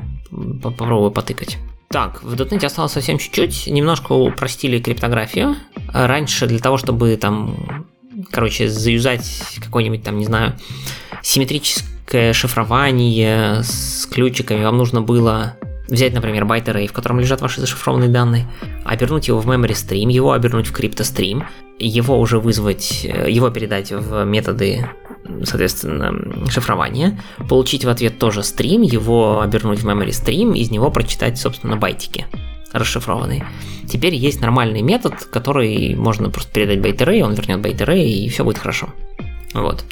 попробую 0.62 1.11
потыкать. 1.11 1.59
Так, 1.88 2.22
в 2.22 2.35
.NET 2.35 2.64
осталось 2.64 2.92
совсем 2.92 3.18
чуть-чуть, 3.18 3.66
немножко 3.66 4.12
упростили 4.12 4.81
криптографию. 4.81 5.57
Раньше 5.92 6.46
для 6.46 6.59
того, 6.59 6.78
чтобы 6.78 7.16
там, 7.16 7.87
короче, 8.33 8.68
заюзать 8.68 9.59
какой-нибудь 9.62 10.03
там, 10.03 10.18
не 10.18 10.25
знаю, 10.25 10.55
симметрическое 11.23 12.33
шифрование 12.33 13.62
с 13.62 14.07
ключиками, 14.07 14.64
вам 14.64 14.79
нужно 14.79 15.03
было 15.03 15.57
взять, 15.88 16.14
например, 16.14 16.47
byte 16.46 16.68
array, 16.68 16.87
в 16.87 16.92
котором 16.92 17.21
лежат 17.21 17.40
ваши 17.40 17.61
зашифрованные 17.61 18.09
данные, 18.09 18.49
обернуть 18.85 19.29
его 19.29 19.40
в 19.40 19.49
memory 19.49 19.73
stream, 19.73 20.11
его 20.11 20.33
обернуть 20.33 20.66
в 20.66 20.73
CryptoStream, 20.72 21.44
его 21.79 22.18
уже 22.18 22.38
вызвать, 22.38 23.05
э, 23.05 23.31
его 23.31 23.51
передать 23.51 23.92
в 23.92 24.25
методы, 24.25 24.88
соответственно, 25.45 26.49
шифрования, 26.51 27.21
получить 27.49 27.85
в 27.85 27.88
ответ 27.88 28.18
тоже 28.18 28.42
стрим, 28.42 28.83
его 28.83 29.40
обернуть 29.40 29.81
в 29.81 29.88
memory 29.88 30.11
stream, 30.11 30.57
из 30.57 30.71
него 30.71 30.90
прочитать, 30.90 31.38
собственно, 31.38 31.77
байтики 31.77 32.27
расшифрованные. 32.72 33.46
Теперь 33.88 34.14
есть 34.14 34.40
нормальный 34.40 34.82
метод, 34.82 35.14
который 35.24 35.94
можно 35.94 36.30
просто 36.30 36.52
передать 36.52 36.80
byte 36.81 37.00
array, 37.00 37.20
он 37.22 37.35
вернет 37.35 37.61
байт 37.61 37.80
и 37.88 38.28
все 38.28 38.44
будет 38.44 38.58
хорошо. 38.58 38.88
Вот. 39.54 39.85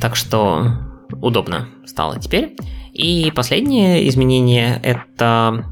Так 0.00 0.16
что 0.16 0.78
удобно 1.12 1.68
стало 1.84 2.18
теперь. 2.18 2.56
И 2.92 3.30
последнее 3.34 4.08
изменение 4.08 4.80
это 4.82 5.64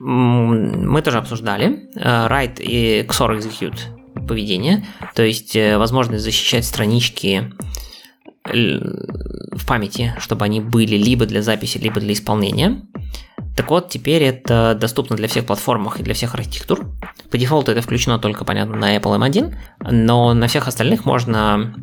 мы 0.00 1.02
тоже 1.02 1.18
обсуждали 1.18 1.90
э, 1.96 2.26
write 2.28 2.62
и 2.62 3.02
XOR 3.02 3.38
execute 3.38 3.78
поведение, 4.26 4.84
то 5.14 5.22
есть 5.22 5.56
э, 5.56 5.78
возможность 5.78 6.22
защищать 6.24 6.64
странички 6.64 7.52
в 8.44 9.66
памяти, 9.66 10.14
чтобы 10.18 10.44
они 10.44 10.60
были 10.60 10.96
либо 10.96 11.26
для 11.26 11.42
записи, 11.42 11.78
либо 11.78 12.00
для 12.00 12.14
исполнения. 12.14 12.82
Так 13.58 13.70
вот, 13.70 13.88
теперь 13.88 14.22
это 14.22 14.78
доступно 14.80 15.16
для 15.16 15.26
всех 15.26 15.44
платформах 15.44 15.98
и 15.98 16.04
для 16.04 16.14
всех 16.14 16.32
архитектур. 16.34 16.86
По 17.28 17.36
дефолту 17.36 17.72
это 17.72 17.82
включено 17.82 18.20
только, 18.20 18.44
понятно, 18.44 18.76
на 18.76 18.96
Apple 18.96 19.18
M1, 19.18 19.52
но 19.90 20.32
на 20.32 20.46
всех 20.46 20.68
остальных 20.68 21.04
можно 21.04 21.74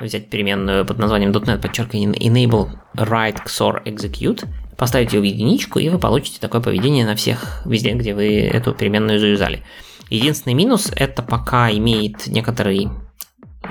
взять 0.00 0.30
переменную 0.30 0.86
под 0.86 0.98
названием 0.98 1.32
.NET, 1.32 1.60
подчеркивание 1.60 2.12
enable 2.12 2.70
write 2.94 3.44
XOR 3.44 3.82
execute, 3.84 4.46
поставить 4.76 5.12
ее 5.12 5.18
в 5.18 5.24
единичку, 5.24 5.80
и 5.80 5.88
вы 5.88 5.98
получите 5.98 6.38
такое 6.38 6.60
поведение 6.60 7.04
на 7.04 7.16
всех, 7.16 7.62
везде, 7.64 7.94
где 7.94 8.14
вы 8.14 8.38
эту 8.42 8.72
переменную 8.72 9.18
заюзали. 9.18 9.64
Единственный 10.10 10.54
минус 10.54 10.92
это 10.94 11.24
пока 11.24 11.68
имеет 11.72 12.28
некоторый 12.28 12.90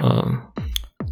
э, 0.01 0.21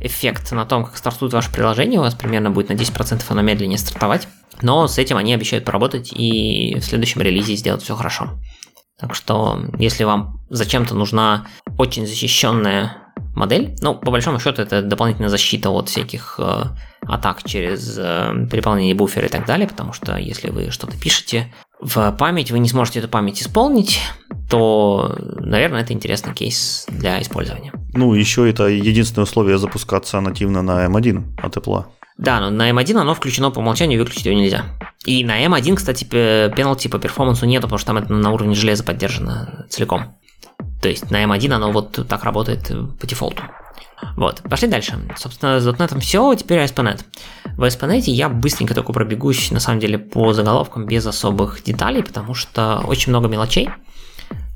эффект 0.02 0.52
на 0.52 0.66
том, 0.66 0.84
как 0.84 0.98
стартует 0.98 1.32
ваше 1.32 1.50
приложение, 1.50 2.02
у 2.02 2.04
вас 2.04 2.14
примерно 2.14 2.52
будет 2.52 2.68
на 2.68 2.74
10% 2.74 3.24
оно 3.30 3.42
медленнее 3.42 3.78
стартовать, 3.78 4.28
но 4.62 4.88
с 4.88 4.98
этим 4.98 5.18
они 5.18 5.34
обещают 5.34 5.66
поработать 5.66 6.12
и 6.14 6.76
в 6.80 6.84
следующем 6.84 7.22
релизе 7.22 7.56
сделать 7.56 7.84
все 7.84 7.96
хорошо. 7.96 8.40
Так 9.00 9.16
что, 9.16 9.60
если 9.80 10.04
вам 10.04 10.40
зачем-то 10.50 10.94
нужна 10.94 11.48
очень 11.78 12.06
защищенная 12.06 13.02
модель. 13.36 13.76
Ну, 13.82 13.96
по 13.96 14.12
большому 14.12 14.40
счету, 14.40 14.62
это 14.62 14.82
дополнительная 14.82 15.30
защита 15.30 15.70
от 15.70 15.90
всяких 15.90 16.36
э, 16.38 16.64
атак 17.02 17.44
через 17.44 17.98
э, 17.98 18.48
переполнение 18.52 18.96
буфера 18.96 19.28
и 19.28 19.30
так 19.30 19.46
далее, 19.46 19.68
потому 19.68 19.94
что 19.94 20.18
если 20.18 20.50
вы 20.50 20.70
что-то 20.70 20.98
пишете 21.00 21.54
в 21.80 22.12
память, 22.12 22.52
вы 22.52 22.60
не 22.60 22.70
сможете 22.70 23.00
эту 23.00 23.08
память 23.08 23.42
исполнить, 23.42 24.00
то, 24.50 25.16
наверное, 25.40 25.82
это 25.82 25.94
интересный 25.94 26.34
кейс 26.34 26.86
для 26.90 27.22
использования. 27.22 27.72
Ну, 27.94 28.14
еще 28.14 28.50
это 28.50 28.68
единственное 28.68 29.24
условие 29.24 29.58
запускаться 29.58 30.20
нативно 30.20 30.62
на 30.62 30.86
M1 30.86 31.40
от 31.42 31.58
Apple. 31.58 31.86
Да, 32.22 32.40
но 32.40 32.52
на 32.52 32.70
M1 32.70 32.98
оно 32.98 33.16
включено 33.16 33.50
по 33.50 33.60
умолчанию, 33.60 34.00
выключить 34.00 34.28
его 34.28 34.38
нельзя. 34.38 34.66
И 35.06 35.24
на 35.26 35.44
M1, 35.44 35.76
кстати, 35.76 36.04
пеналти 36.04 36.88
по 36.88 37.00
перформансу 37.00 37.48
нету, 37.48 37.64
потому 37.64 37.80
что 37.80 37.88
там 37.88 37.98
это 37.98 38.14
на 38.14 38.30
уровне 38.32 38.54
железа 38.54 38.84
поддержано 38.84 39.66
целиком. 39.70 40.16
То 40.84 40.88
есть 40.88 41.10
на 41.10 41.24
M1 41.24 41.52
оно 41.52 41.72
вот 41.72 42.08
так 42.08 42.24
работает 42.24 42.72
по 43.00 43.08
дефолту. 43.08 43.42
Вот, 44.16 44.42
пошли 44.48 44.68
дальше. 44.68 45.00
Собственно, 45.18 45.60
с 45.60 45.68
.NET 45.68 46.00
все, 46.00 46.36
теперь 46.36 46.60
ASP.NET. 46.60 47.02
В 47.58 47.64
ASP.NET 47.64 48.04
я 48.06 48.30
быстренько 48.30 48.76
только 48.76 48.94
пробегусь, 48.94 49.50
на 49.50 49.60
самом 49.60 49.80
деле, 49.80 49.98
по 49.98 50.32
заголовкам 50.34 50.86
без 50.86 51.08
особых 51.08 51.64
деталей, 51.64 52.04
потому 52.04 52.36
что 52.36 52.84
очень 52.86 53.10
много 53.12 53.30
мелочей. 53.30 53.70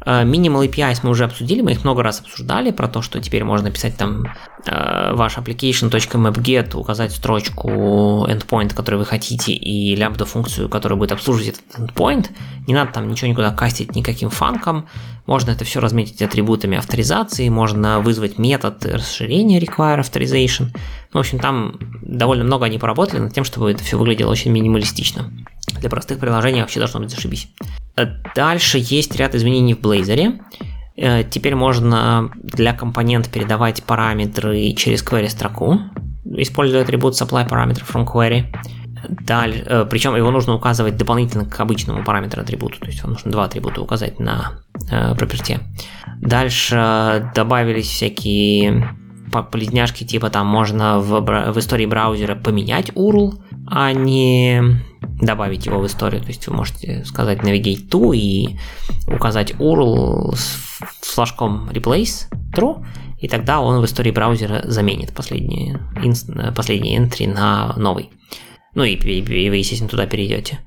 Э, 0.06 0.24
Minimal 0.24 0.68
APIs 0.68 1.00
мы 1.04 1.10
уже 1.10 1.26
обсудили, 1.26 1.62
мы 1.62 1.72
их 1.72 1.84
много 1.84 2.04
раз 2.04 2.22
обсуждали, 2.22 2.72
про 2.72 2.88
то, 2.88 3.02
что 3.02 3.20
теперь 3.20 3.44
можно 3.44 3.72
писать 3.72 3.98
там 3.98 4.28
э, 4.66 5.14
ваш 5.14 5.38
application.mapget, 5.38 6.76
указать 6.76 7.12
строчку 7.12 7.70
endpoint, 8.30 8.74
который 8.74 9.00
вы 9.00 9.06
хотите, 9.06 9.54
и 9.54 9.96
лямбда 9.96 10.26
функцию, 10.26 10.70
которая 10.70 10.98
будет 10.98 11.12
обслуживать 11.12 11.56
этот 11.56 11.80
endpoint. 11.80 12.30
Не 12.68 12.74
надо 12.74 12.92
там 12.92 13.08
ничего 13.08 13.30
никуда 13.30 13.52
кастить 13.52 13.96
никаким 13.96 14.30
фанком. 14.30 14.88
Можно 15.26 15.52
это 15.52 15.66
все 15.66 15.80
разметить 15.80 16.22
атрибутами 16.22 16.78
авторизации, 16.78 17.50
можно 17.50 18.00
вызвать 18.00 18.38
метод 18.38 18.86
расширения 18.86 19.60
require 19.60 20.00
authorization. 20.00 20.68
В 21.16 21.18
общем, 21.18 21.40
там 21.40 21.80
довольно 22.02 22.44
много 22.44 22.66
они 22.66 22.78
поработали 22.78 23.22
над 23.22 23.34
тем, 23.34 23.46
чтобы 23.46 23.72
это 23.72 23.82
все 23.82 23.98
выглядело 23.98 24.32
очень 24.32 24.52
минималистично. 24.52 25.32
Для 25.80 25.90
простых 25.90 26.20
приложений 26.20 26.60
вообще 26.60 26.80
должно 26.80 27.00
быть 27.00 27.10
зашибись. 27.10 27.48
Дальше 28.36 28.80
есть 28.82 29.16
ряд 29.16 29.34
изменений 29.34 29.76
в 29.76 29.80
Blazor. 29.80 30.42
Э, 30.98 31.24
теперь 31.24 31.56
можно 31.56 32.32
для 32.36 32.74
компонента 32.74 33.30
передавать 33.30 33.82
параметры 33.84 34.74
через 34.74 35.06
query 35.06 35.30
строку, 35.30 35.80
используя 36.26 36.82
атрибут 36.82 37.14
supply 37.14 37.48
parameter 37.48 37.82
from 37.90 38.06
query. 38.06 38.54
Далее, 39.08 39.64
э, 39.66 39.86
причем 39.90 40.18
его 40.18 40.32
нужно 40.32 40.54
указывать 40.54 40.98
дополнительно 40.98 41.46
к 41.46 41.58
обычному 41.58 42.04
параметру 42.04 42.42
атрибуту, 42.42 42.82
то 42.82 42.88
есть 42.88 43.02
вам 43.02 43.14
нужно 43.14 43.32
два 43.32 43.46
атрибута 43.46 43.82
указать 43.82 44.20
на 44.20 44.60
э, 44.92 45.14
property. 45.14 45.62
Дальше 46.20 47.32
добавились 47.34 47.88
всякие 47.88 48.98
полезняшки, 49.32 50.04
типа 50.04 50.30
там 50.30 50.48
можно 50.48 51.00
в, 51.00 51.22
в 51.22 51.60
истории 51.60 51.86
браузера 51.86 52.36
поменять 52.36 52.90
URL, 52.90 53.42
а 53.68 53.92
не 53.94 54.62
добавить 55.22 55.66
его 55.66 55.80
в 55.80 55.88
историю. 55.88 56.22
То 56.22 56.28
есть 56.28 56.48
вы 56.48 56.56
можете 56.56 57.04
сказать 57.06 57.40
navigate 57.40 57.90
to 57.90 58.16
и 58.16 58.58
указать 59.08 59.52
URL 59.52 60.36
с 60.36 61.14
флажком 61.14 61.70
replace 61.70 62.28
true, 62.56 62.86
и 63.20 63.28
тогда 63.28 63.62
он 63.62 63.82
в 63.82 63.86
истории 63.86 64.12
браузера 64.12 64.62
заменит 64.66 65.14
последний, 65.14 65.78
последний 66.56 66.98
entry 66.98 67.28
на 67.28 67.74
новый. 67.78 68.10
Ну 68.74 68.84
и, 68.84 68.94
и 68.96 69.50
вы, 69.50 69.56
естественно, 69.56 69.90
туда 69.90 70.06
перейдете. 70.06 70.60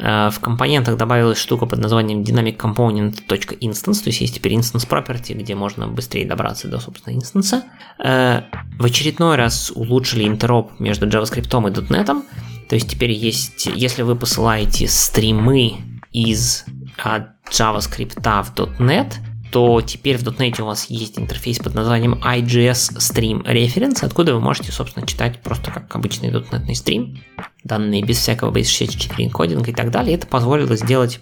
Э, 0.00 0.30
в 0.30 0.40
компонентах 0.40 0.96
добавилась 0.96 1.38
штука 1.38 1.66
под 1.66 1.78
названием 1.78 2.22
dynamic 2.22 2.56
component.instance, 2.56 4.02
то 4.02 4.08
есть 4.08 4.20
есть 4.20 4.34
теперь 4.34 4.54
instance 4.54 4.88
property, 4.88 5.34
где 5.34 5.54
можно 5.54 5.86
быстрее 5.86 6.26
добраться 6.26 6.68
до, 6.68 6.80
собственно, 6.80 7.14
инстанса. 7.14 7.64
Э, 8.02 8.42
в 8.78 8.84
очередной 8.84 9.36
раз 9.36 9.70
улучшили 9.74 10.26
интероп 10.26 10.78
между 10.80 11.06
JavaScript 11.06 11.46
и 11.46 11.92
.NET, 11.92 12.22
то 12.68 12.74
есть 12.74 12.88
теперь 12.88 13.10
есть, 13.10 13.66
если 13.66 14.02
вы 14.02 14.16
посылаете 14.16 14.88
стримы 14.88 15.76
из 16.12 16.64
от 16.96 17.28
JavaScript 17.50 18.20
в 18.20 18.80
.NET, 18.80 19.14
то 19.50 19.80
теперь 19.80 20.16
в 20.16 20.22
.NET 20.22 20.60
у 20.62 20.66
вас 20.66 20.88
есть 20.88 21.18
интерфейс 21.18 21.58
под 21.58 21.74
названием 21.74 22.14
IGS 22.14 22.96
Stream 22.98 23.44
Reference, 23.44 24.04
откуда 24.04 24.34
вы 24.34 24.40
можете, 24.40 24.72
собственно, 24.72 25.06
читать 25.06 25.40
просто 25.40 25.70
как 25.70 25.94
обычный 25.94 26.30
.NET 26.30 26.74
стрим, 26.74 27.22
данные 27.64 28.02
без 28.02 28.18
всякого 28.18 28.52
base64 28.52 29.24
энкодинга 29.24 29.70
и 29.70 29.74
так 29.74 29.90
далее. 29.90 30.14
Это 30.14 30.26
позволило 30.26 30.76
сделать, 30.76 31.20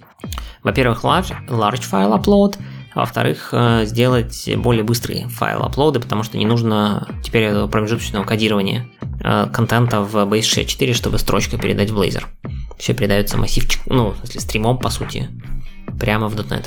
во-первых, 0.62 1.04
large, 1.04 1.34
large 1.48 1.82
file 1.90 2.20
upload, 2.20 2.56
во-вторых, 2.94 3.50
э, 3.52 3.84
сделать 3.86 4.48
более 4.56 4.82
быстрые 4.82 5.28
файл 5.28 5.62
аплоды, 5.62 6.00
потому 6.00 6.22
что 6.22 6.36
не 6.36 6.46
нужно 6.46 7.06
теперь 7.22 7.44
этого 7.44 7.68
промежуточного 7.68 8.24
кодирования 8.24 8.88
э, 9.22 9.46
контента 9.52 10.00
в 10.02 10.16
Base64, 10.16 10.94
чтобы 10.94 11.18
строчка 11.18 11.58
передать 11.58 11.90
в 11.90 11.98
Blazor. 11.98 12.24
Все 12.76 12.94
передается 12.94 13.36
массивчик, 13.36 13.80
ну, 13.86 14.10
в 14.10 14.16
смысле, 14.18 14.40
стримом, 14.40 14.78
по 14.78 14.90
сути, 14.90 15.28
прямо 15.98 16.28
в 16.28 16.34
.NET. 16.34 16.66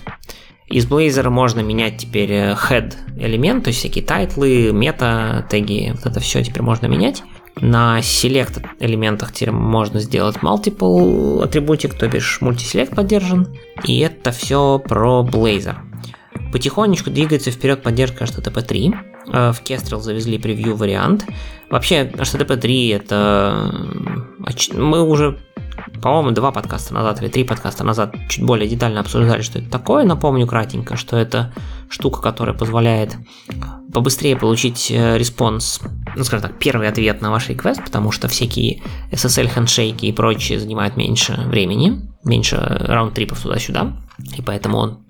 Из 0.72 0.88
Blazor 0.88 1.30
можно 1.30 1.60
менять 1.60 1.98
теперь 1.98 2.32
э, 2.32 2.56
head 2.56 2.94
элемент, 3.18 3.66
то 3.66 3.68
есть 3.68 3.80
всякие 3.80 4.06
тайтлы, 4.06 4.72
мета, 4.72 5.46
теги, 5.50 5.92
вот 5.94 6.06
это 6.06 6.22
все 6.22 6.42
теперь 6.44 6.64
можно 6.64 6.88
менять. 6.88 7.24
На 7.58 8.00
select 8.00 8.66
элементах 8.80 9.34
теперь 9.34 9.52
можно 9.52 10.00
сделать 10.00 10.38
multiple 10.38 11.44
атрибутик, 11.44 11.94
то 11.96 12.08
бишь 12.08 12.40
мультиселект 12.40 12.96
поддержан. 12.96 13.48
И 13.84 14.00
это 14.00 14.32
все 14.32 14.80
про 14.80 15.28
Blazor. 15.30 15.76
Потихонечку 16.54 17.10
двигается 17.10 17.52
вперед 17.52 17.84
поддержка 17.84 18.24
HTTP 18.24 18.62
3. 18.62 18.94
Э, 19.34 19.52
в 19.52 19.62
Kestrel 19.64 20.00
завезли 20.00 20.38
превью 20.38 20.78
вариант. 20.78 21.26
Вообще, 21.70 22.06
HTTP 22.06 22.56
3 22.56 22.88
это... 22.90 23.74
Мы 24.74 25.02
уже 25.02 25.38
по-моему, 26.02 26.32
два 26.32 26.52
подкаста 26.52 26.94
назад 26.94 27.22
или 27.22 27.30
три 27.30 27.44
подкаста 27.44 27.84
назад 27.84 28.15
чуть 28.30 28.44
более 28.44 28.67
детально 28.67 29.00
обсуждали, 29.02 29.41
что 29.41 29.60
это 29.60 29.70
такое. 29.70 30.04
Напомню 30.04 30.48
кратенько, 30.48 30.96
что 30.96 31.17
это 31.17 31.54
штука, 31.89 32.22
которая 32.22 32.56
позволяет 32.56 33.17
побыстрее 33.94 34.38
получить 34.38 34.89
э, 34.89 35.17
респонс, 35.17 35.82
ну, 36.15 36.24
скажем 36.24 36.48
так, 36.50 36.60
первый 36.60 36.88
ответ 36.88 37.22
на 37.22 37.32
ваш 37.32 37.50
реквест, 37.50 37.84
потому 37.84 38.12
что 38.12 38.28
всякие 38.28 38.82
SSL 39.12 39.48
хендшейки 39.48 40.06
и 40.06 40.13
прочие 40.13 40.60
занимают 40.60 40.96
меньше 40.98 41.34
времени, 41.48 42.10
меньше 42.24 42.56
раунд-трипов 42.58 43.41
туда-сюда, 43.41 43.98
и 44.38 44.41
поэтому 44.41 44.78
он 44.78 45.06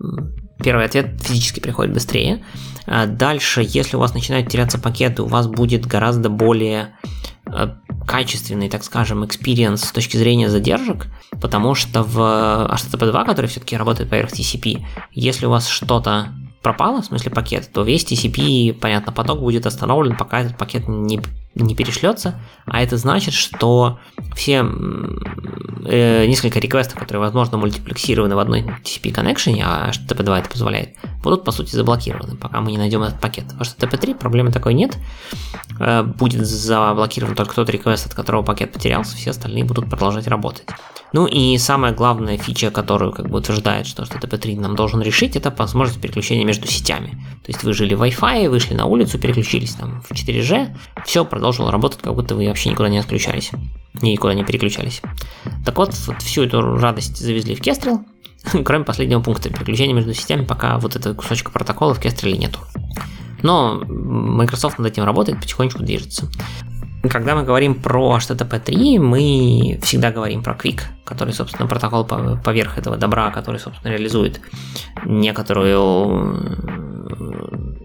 первый 0.63 0.86
ответ 0.86 1.21
физически 1.21 1.60
приходит 1.60 1.93
быстрее. 1.93 2.43
А 2.86 3.05
дальше, 3.05 3.63
если 3.65 3.95
у 3.95 3.99
вас 3.99 4.13
начинают 4.13 4.49
теряться 4.49 4.79
пакеты, 4.79 5.23
у 5.23 5.27
вас 5.27 5.47
будет 5.47 5.86
гораздо 5.86 6.29
более 6.29 6.95
качественный, 8.08 8.69
так 8.69 8.84
скажем, 8.84 9.23
experience 9.23 9.77
с 9.77 9.91
точки 9.91 10.17
зрения 10.17 10.49
задержек, 10.49 11.08
потому 11.41 11.75
что 11.75 12.04
в 12.04 12.17
HTTP 12.17 13.12
2, 13.12 13.25
который 13.25 13.47
все-таки 13.47 13.77
работает 13.77 14.10
поверх 14.10 14.32
TCP, 14.32 14.84
если 15.12 15.45
у 15.45 15.49
вас 15.49 15.67
что-то 15.67 16.30
пропало, 16.62 17.01
в 17.01 17.06
смысле 17.06 17.32
пакет, 17.32 17.69
то 17.73 17.84
весь 17.84 18.06
TCP, 18.06 18.73
понятно, 18.73 19.12
поток 19.12 19.39
будет 19.39 19.65
остановлен, 19.65 20.15
пока 20.15 20.41
этот 20.41 20.58
пакет 20.58 20.88
не, 20.88 21.19
не 21.55 21.75
перешлется, 21.75 22.39
а 22.65 22.81
это 22.81 22.97
значит, 22.97 23.33
что 23.33 23.99
все 24.35 24.65
э, 25.85 26.25
несколько 26.25 26.59
реквестов, 26.59 26.99
которые, 26.99 27.21
возможно, 27.21 27.57
мультиплексированы 27.57 28.35
в 28.35 28.39
одной 28.39 28.61
TCP 28.61 29.13
connection, 29.13 29.61
а 29.63 29.91
HTTP 29.91 30.23
2 30.23 30.39
это 30.39 30.49
позволяет, 30.49 30.95
будут, 31.21 31.43
по 31.43 31.51
сути, 31.51 31.75
заблокированы, 31.75 32.37
пока 32.37 32.61
мы 32.61 32.71
не 32.71 32.77
найдем 32.77 33.03
этот 33.03 33.19
пакет. 33.19 33.45
В 33.53 33.61
HTTP 33.61 33.97
3 33.97 34.13
проблемы 34.13 34.51
такой 34.51 34.73
нет, 34.73 34.97
э, 35.79 36.03
будет 36.03 36.45
заблокирован 36.45 37.35
только 37.35 37.55
тот 37.55 37.69
реквест, 37.69 38.05
от 38.05 38.13
которого 38.13 38.43
пакет 38.43 38.71
потерялся, 38.71 39.17
все 39.17 39.31
остальные 39.31 39.65
будут 39.65 39.89
продолжать 39.89 40.27
работать. 40.27 40.67
Ну 41.13 41.25
и 41.25 41.57
самая 41.57 41.91
главная 41.91 42.37
фича, 42.37 42.71
которую 42.71 43.11
как 43.11 43.29
бы 43.29 43.39
утверждает, 43.39 43.85
что 43.85 44.03
HTTP 44.03 44.37
3 44.37 44.55
нам 44.57 44.75
должен 44.75 45.01
решить, 45.01 45.35
это 45.35 45.53
возможность 45.57 45.99
переключения 45.99 46.45
между 46.45 46.67
сетями. 46.67 47.09
То 47.43 47.49
есть 47.49 47.63
вы 47.63 47.73
жили 47.73 47.95
в 47.95 48.03
Wi-Fi, 48.03 48.49
вышли 48.49 48.75
на 48.75 48.85
улицу, 48.85 49.19
переключились 49.19 49.75
там 49.75 50.01
в 50.01 50.11
4G, 50.11 50.69
все 51.05 51.25
продолжило 51.41 51.71
работать, 51.71 51.99
как 52.04 52.13
будто 52.13 52.36
вы 52.36 52.47
вообще 52.47 52.69
никуда 52.69 52.88
не 52.88 52.99
отключались, 52.99 53.49
никуда 53.99 54.36
не 54.36 54.43
переключались. 54.43 55.01
Так 55.65 55.75
вот, 55.75 55.91
вот 56.06 56.21
всю 56.21 56.43
эту 56.43 56.62
радость 56.77 57.17
завезли 57.17 57.56
в 57.56 57.62
Kestrel, 57.62 58.06
кроме 58.63 58.86
последнего 58.86 59.21
пункта 59.21 59.49
переключения 59.49 59.95
между 59.95 60.13
сетями, 60.13 60.45
пока 60.45 60.77
вот 60.77 60.95
этого 60.95 61.15
кусочка 61.15 61.49
протокола 61.49 61.95
в 61.95 61.99
Kestrel 61.99 62.38
нету. 62.38 62.60
Но 63.41 63.82
Microsoft 63.88 64.77
над 64.77 64.91
этим 64.91 65.04
работает, 65.04 65.41
потихонечку 65.41 65.82
движется. 65.82 66.30
Когда 67.10 67.34
мы 67.34 67.41
говорим 67.41 67.73
про 67.73 68.15
HTTP 68.17 68.60
3, 68.60 68.99
мы 68.99 69.80
всегда 69.82 70.12
говорим 70.12 70.43
про 70.43 70.54
Quick, 70.54 70.82
который, 71.04 71.34
собственно, 71.34 71.67
протокол 71.67 72.06
поверх 72.06 72.77
этого 72.77 72.97
добра, 72.97 73.32
который, 73.32 73.60
собственно, 73.60 73.91
реализует 73.91 74.39
некоторую 75.06 76.38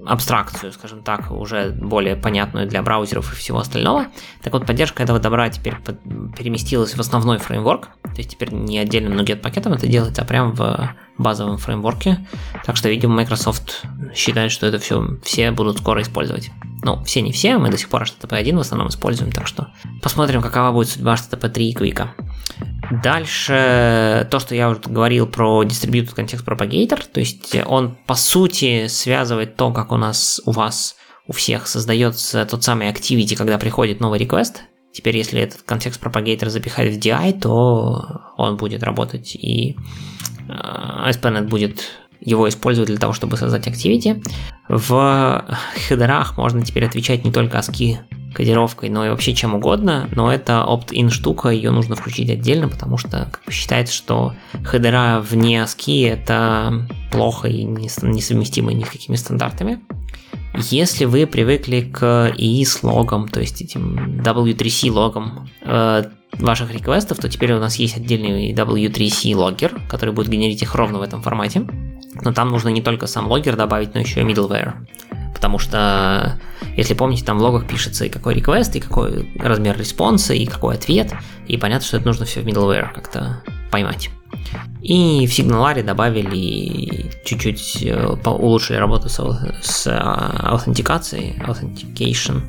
абстракцию, 0.06 0.72
скажем 0.72 1.02
так, 1.02 1.30
уже 1.30 1.70
более 1.70 2.16
понятную 2.16 2.66
для 2.66 2.82
браузеров 2.82 3.32
и 3.32 3.36
всего 3.36 3.58
остального. 3.58 4.06
Так 4.42 4.52
вот, 4.52 4.66
поддержка 4.66 5.02
этого 5.02 5.18
добра 5.18 5.48
теперь 5.50 5.76
переместилась 6.36 6.94
в 6.94 7.00
основной 7.00 7.38
фреймворк, 7.38 7.88
то 8.02 8.16
есть 8.16 8.30
теперь 8.30 8.52
не 8.52 8.78
отдельным 8.78 9.18
NuGet 9.18 9.36
пакетом 9.36 9.72
это 9.72 9.86
делается, 9.86 10.22
а 10.22 10.24
прямо 10.24 10.52
в 10.52 10.94
базовом 11.18 11.58
фреймворке. 11.58 12.26
Так 12.64 12.76
что, 12.76 12.88
видимо, 12.88 13.14
Microsoft 13.14 13.82
считает, 14.14 14.52
что 14.52 14.66
это 14.66 14.78
все 14.78 15.18
все 15.22 15.50
будут 15.50 15.78
скоро 15.78 16.02
использовать. 16.02 16.50
Ну, 16.82 17.02
все 17.04 17.22
не 17.22 17.32
все, 17.32 17.58
мы 17.58 17.70
до 17.70 17.78
сих 17.78 17.88
пор 17.88 18.02
HTTP 18.02 18.36
1 18.36 18.56
в 18.56 18.60
основном 18.60 18.88
используем, 18.88 19.32
так 19.32 19.46
что 19.46 19.68
посмотрим, 20.02 20.42
какова 20.42 20.72
будет 20.72 20.88
судьба 20.88 21.14
HTTP 21.14 21.48
3 21.48 21.70
и 21.70 21.74
Quick. 21.74 22.08
Дальше 22.90 24.26
то, 24.30 24.38
что 24.38 24.54
я 24.54 24.68
уже 24.68 24.80
говорил 24.80 25.26
про 25.26 25.64
Distributed 25.64 26.14
Context 26.14 26.44
Propagator, 26.44 27.02
то 27.12 27.20
есть 27.20 27.56
он 27.66 27.96
по 28.06 28.14
сути 28.14 28.86
связывает 28.86 29.56
то, 29.56 29.72
как 29.72 29.92
у 29.92 29.96
нас, 29.96 30.40
у 30.44 30.52
вас, 30.52 30.96
у 31.26 31.32
всех 31.32 31.66
создается 31.66 32.46
тот 32.46 32.62
самый 32.62 32.88
activity, 32.88 33.34
когда 33.36 33.58
приходит 33.58 34.00
новый 34.00 34.20
request. 34.20 34.56
Теперь, 34.92 35.16
если 35.16 35.40
этот 35.40 35.62
context 35.62 36.00
propagator 36.00 36.48
запихать 36.48 36.94
в 36.94 36.98
DI, 36.98 37.40
то 37.40 38.32
он 38.36 38.56
будет 38.56 38.82
работать 38.82 39.34
и 39.34 39.76
ASP.NET 40.48 41.44
э, 41.44 41.48
будет 41.48 41.84
его 42.20 42.48
использовать 42.48 42.88
для 42.88 42.98
того, 42.98 43.12
чтобы 43.12 43.36
создать 43.36 43.66
Activity. 43.66 44.24
В 44.68 45.44
хедерах 45.88 46.38
можно 46.38 46.64
теперь 46.64 46.86
отвечать 46.86 47.24
не 47.24 47.32
только 47.32 47.58
ASCII 47.58 47.98
кодировкой, 48.36 48.90
но 48.90 49.06
и 49.06 49.08
вообще 49.08 49.34
чем 49.34 49.54
угодно, 49.54 50.10
но 50.14 50.30
это 50.30 50.64
opt-in 50.68 51.08
штука, 51.08 51.48
ее 51.48 51.70
нужно 51.70 51.96
включить 51.96 52.28
отдельно, 52.28 52.68
потому 52.68 52.98
что 52.98 53.30
как 53.32 53.42
бы, 53.46 53.50
считается, 53.50 53.94
что 53.94 54.34
хедера 54.62 55.20
вне 55.20 55.62
ASCII 55.62 56.06
это 56.06 56.86
плохо 57.10 57.48
и 57.48 57.64
несовместимо 57.64 58.74
ни 58.74 58.84
с 58.84 58.90
какими 58.90 59.16
стандартами. 59.16 59.80
Если 60.70 61.06
вы 61.06 61.26
привыкли 61.26 61.80
к 61.80 62.34
IIS 62.36 62.80
логам, 62.82 63.28
то 63.28 63.40
есть 63.40 63.62
этим 63.62 64.20
W3C 64.20 64.90
логам 64.90 65.48
э, 65.62 66.04
ваших 66.34 66.72
реквестов, 66.72 67.18
то 67.18 67.28
теперь 67.28 67.52
у 67.54 67.58
нас 67.58 67.76
есть 67.76 67.96
отдельный 67.96 68.52
W3C 68.52 69.34
логер, 69.34 69.80
который 69.88 70.14
будет 70.14 70.28
генерить 70.28 70.62
их 70.62 70.74
ровно 70.74 70.98
в 70.98 71.02
этом 71.02 71.22
формате. 71.22 71.66
Но 72.22 72.32
там 72.32 72.50
нужно 72.50 72.68
не 72.68 72.82
только 72.82 73.06
сам 73.06 73.28
логер 73.28 73.56
добавить, 73.56 73.94
но 73.94 74.00
еще 74.00 74.20
и 74.20 74.24
middleware. 74.24 74.74
Потому 75.36 75.58
что, 75.58 76.40
если 76.78 76.94
помните, 76.94 77.22
там 77.22 77.38
в 77.38 77.42
логах 77.42 77.68
пишется 77.68 78.06
и 78.06 78.08
какой 78.08 78.32
реквест, 78.34 78.74
и 78.74 78.80
какой 78.80 79.30
размер 79.38 79.78
респонса, 79.78 80.32
и 80.32 80.46
какой 80.46 80.76
ответ. 80.76 81.12
И 81.46 81.58
понятно, 81.58 81.86
что 81.86 81.98
это 81.98 82.06
нужно 82.06 82.24
все 82.24 82.40
в 82.40 82.46
middleware 82.46 82.90
как-то 82.94 83.42
поймать. 83.70 84.08
И 84.80 85.26
в 85.26 85.34
SignalR 85.34 85.76
е 85.76 85.82
добавили 85.82 87.12
чуть-чуть 87.26 87.82
э, 87.82 88.16
улучшили 88.24 88.78
работу 88.78 89.10
с, 89.10 89.20
с 89.60 89.86
а, 89.86 90.52
аутентикацией, 90.52 91.38
authentication, 91.40 92.40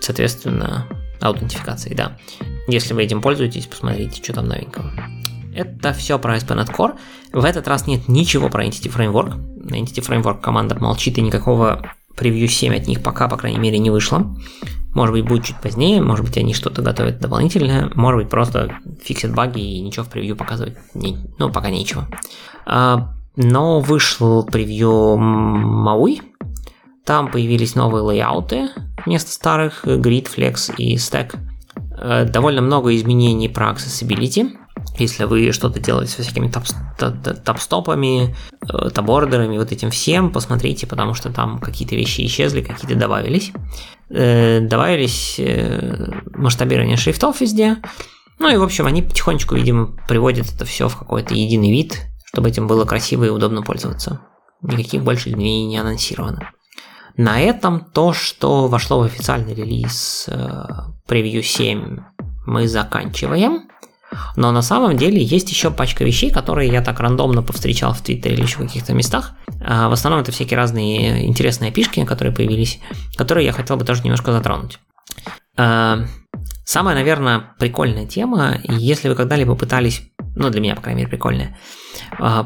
соответственно, 0.00 0.86
аутентификацией, 1.20 1.94
да. 1.94 2.16
Если 2.68 2.94
вы 2.94 3.04
этим 3.04 3.20
пользуетесь, 3.20 3.66
посмотрите, 3.66 4.22
что 4.22 4.32
там 4.32 4.46
новенького. 4.46 4.90
Это 5.58 5.92
все 5.92 6.20
про 6.20 6.36
ASP.NET 6.36 6.70
Core. 6.72 6.96
В 7.32 7.44
этот 7.44 7.66
раз 7.66 7.88
нет 7.88 8.06
ничего 8.06 8.48
про 8.48 8.64
Entity 8.64 8.94
Framework. 8.94 9.34
Entity 9.66 10.06
Framework 10.06 10.40
команда 10.40 10.76
молчит, 10.78 11.18
и 11.18 11.20
никакого 11.20 11.82
превью 12.16 12.46
7 12.46 12.76
от 12.76 12.86
них 12.86 13.02
пока, 13.02 13.26
по 13.26 13.36
крайней 13.36 13.58
мере, 13.58 13.78
не 13.78 13.90
вышло. 13.90 14.36
Может 14.94 15.12
быть, 15.14 15.26
будет 15.26 15.44
чуть 15.44 15.60
позднее, 15.60 16.00
может 16.00 16.24
быть, 16.24 16.38
они 16.38 16.54
что-то 16.54 16.82
готовят 16.82 17.18
дополнительное, 17.18 17.90
может 17.96 18.20
быть, 18.20 18.30
просто 18.30 18.72
фиксят 19.02 19.34
баги 19.34 19.60
и 19.60 19.80
ничего 19.80 20.04
в 20.04 20.08
превью 20.08 20.36
показывать, 20.36 20.76
не, 20.94 21.18
ну, 21.38 21.50
пока 21.50 21.70
нечего. 21.70 22.06
А, 22.64 23.14
но 23.34 23.80
вышел 23.80 24.44
превью 24.44 25.16
Maui, 25.18 26.22
там 27.04 27.32
появились 27.32 27.74
новые 27.74 28.02
лейауты 28.02 28.68
вместо 29.04 29.32
старых, 29.32 29.84
Grid, 29.84 30.28
Flex 30.34 30.72
и 30.76 30.94
Stack. 30.96 31.36
Э, 32.00 32.24
довольно 32.26 32.62
много 32.62 32.94
изменений 32.94 33.48
про 33.48 33.70
accessibility. 33.70 34.52
Если 34.98 35.24
вы 35.24 35.52
что-то 35.52 35.78
делаете 35.80 36.12
со 36.12 36.22
всякими 36.22 36.50
топ-стопами, 36.50 38.34
э, 38.62 38.90
табордерами, 38.90 39.58
вот 39.58 39.70
этим 39.72 39.90
всем, 39.90 40.32
посмотрите, 40.32 40.86
потому 40.86 41.14
что 41.14 41.30
там 41.30 41.58
какие-то 41.58 41.94
вещи 41.94 42.26
исчезли, 42.26 42.62
какие-то 42.62 42.96
добавились. 42.96 43.52
Э, 44.10 44.60
добавились 44.60 45.36
э, 45.38 46.10
масштабирование 46.34 46.96
шрифтов 46.96 47.40
везде. 47.40 47.76
Ну 48.38 48.48
и, 48.48 48.56
в 48.56 48.62
общем, 48.62 48.86
они 48.86 49.02
потихонечку, 49.02 49.54
видимо, 49.54 49.96
приводят 50.08 50.52
это 50.52 50.64
все 50.64 50.88
в 50.88 50.96
какой-то 50.96 51.34
единый 51.34 51.70
вид, 51.70 52.06
чтобы 52.24 52.48
этим 52.48 52.66
было 52.66 52.84
красиво 52.84 53.24
и 53.24 53.30
удобно 53.30 53.62
пользоваться. 53.62 54.20
Никаких 54.62 55.02
больше 55.04 55.30
изменений 55.30 55.66
не 55.66 55.78
анонсировано. 55.78 56.50
На 57.16 57.40
этом 57.40 57.80
то, 57.80 58.12
что 58.12 58.68
вошло 58.68 59.00
в 59.00 59.02
официальный 59.02 59.54
релиз 59.54 60.28
Preview 61.08 61.42
7, 61.42 61.98
мы 62.46 62.68
заканчиваем. 62.68 63.68
Но 64.36 64.52
на 64.52 64.62
самом 64.62 64.96
деле 64.96 65.22
есть 65.22 65.50
еще 65.50 65.70
пачка 65.70 66.04
вещей, 66.04 66.30
которые 66.30 66.72
я 66.72 66.80
так 66.82 67.00
рандомно 67.00 67.42
повстречал 67.42 67.92
в 67.92 68.00
Твиттере 68.00 68.34
или 68.34 68.42
еще 68.42 68.56
в 68.56 68.62
каких-то 68.62 68.94
местах. 68.94 69.32
А 69.60 69.88
в 69.88 69.92
основном 69.92 70.22
это 70.22 70.32
всякие 70.32 70.56
разные 70.56 71.26
интересные 71.26 71.72
пишки, 71.72 72.04
которые 72.04 72.34
появились, 72.34 72.80
которые 73.16 73.46
я 73.46 73.52
хотел 73.52 73.76
бы 73.76 73.84
тоже 73.84 74.02
немножко 74.02 74.32
затронуть. 74.32 74.78
Самая, 75.56 76.94
наверное, 76.94 77.54
прикольная 77.58 78.06
тема, 78.06 78.58
если 78.62 79.08
вы 79.08 79.14
когда-либо 79.14 79.54
пытались, 79.54 80.02
ну 80.36 80.50
для 80.50 80.60
меня, 80.60 80.76
по 80.76 80.82
крайней 80.82 81.00
мере, 81.00 81.10
прикольная, 81.10 81.56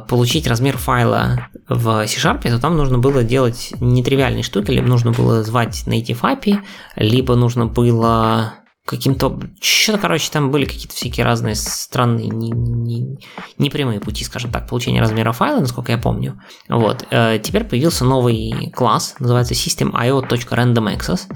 получить 0.08 0.46
размер 0.46 0.78
файла 0.78 1.48
в 1.68 2.06
C-Sharp, 2.06 2.42
то 2.42 2.58
там 2.60 2.76
нужно 2.76 2.98
было 2.98 3.24
делать 3.24 3.72
нетривиальные 3.80 4.44
штуки, 4.44 4.70
либо 4.70 4.86
нужно 4.86 5.10
было 5.10 5.42
звать 5.42 5.82
native 5.86 6.20
API, 6.20 6.60
либо 6.96 7.34
нужно 7.34 7.66
было 7.66 8.54
каким-то... 8.86 9.40
Что-то, 9.60 9.98
короче, 9.98 10.30
там 10.30 10.50
были 10.50 10.64
какие-то 10.64 10.94
всякие 10.94 11.24
разные 11.24 11.54
странные, 11.54 12.28
не, 12.28 12.50
не, 12.50 13.18
непрямые 13.58 14.00
пути, 14.00 14.24
скажем 14.24 14.50
так, 14.50 14.68
получения 14.68 15.00
размера 15.00 15.32
файла, 15.32 15.60
насколько 15.60 15.92
я 15.92 15.98
помню. 15.98 16.40
Вот. 16.68 17.06
Э, 17.10 17.38
теперь 17.42 17.64
появился 17.64 18.04
новый 18.04 18.70
класс, 18.74 19.14
называется 19.18 19.54
system.io.randomaccess, 19.54 21.32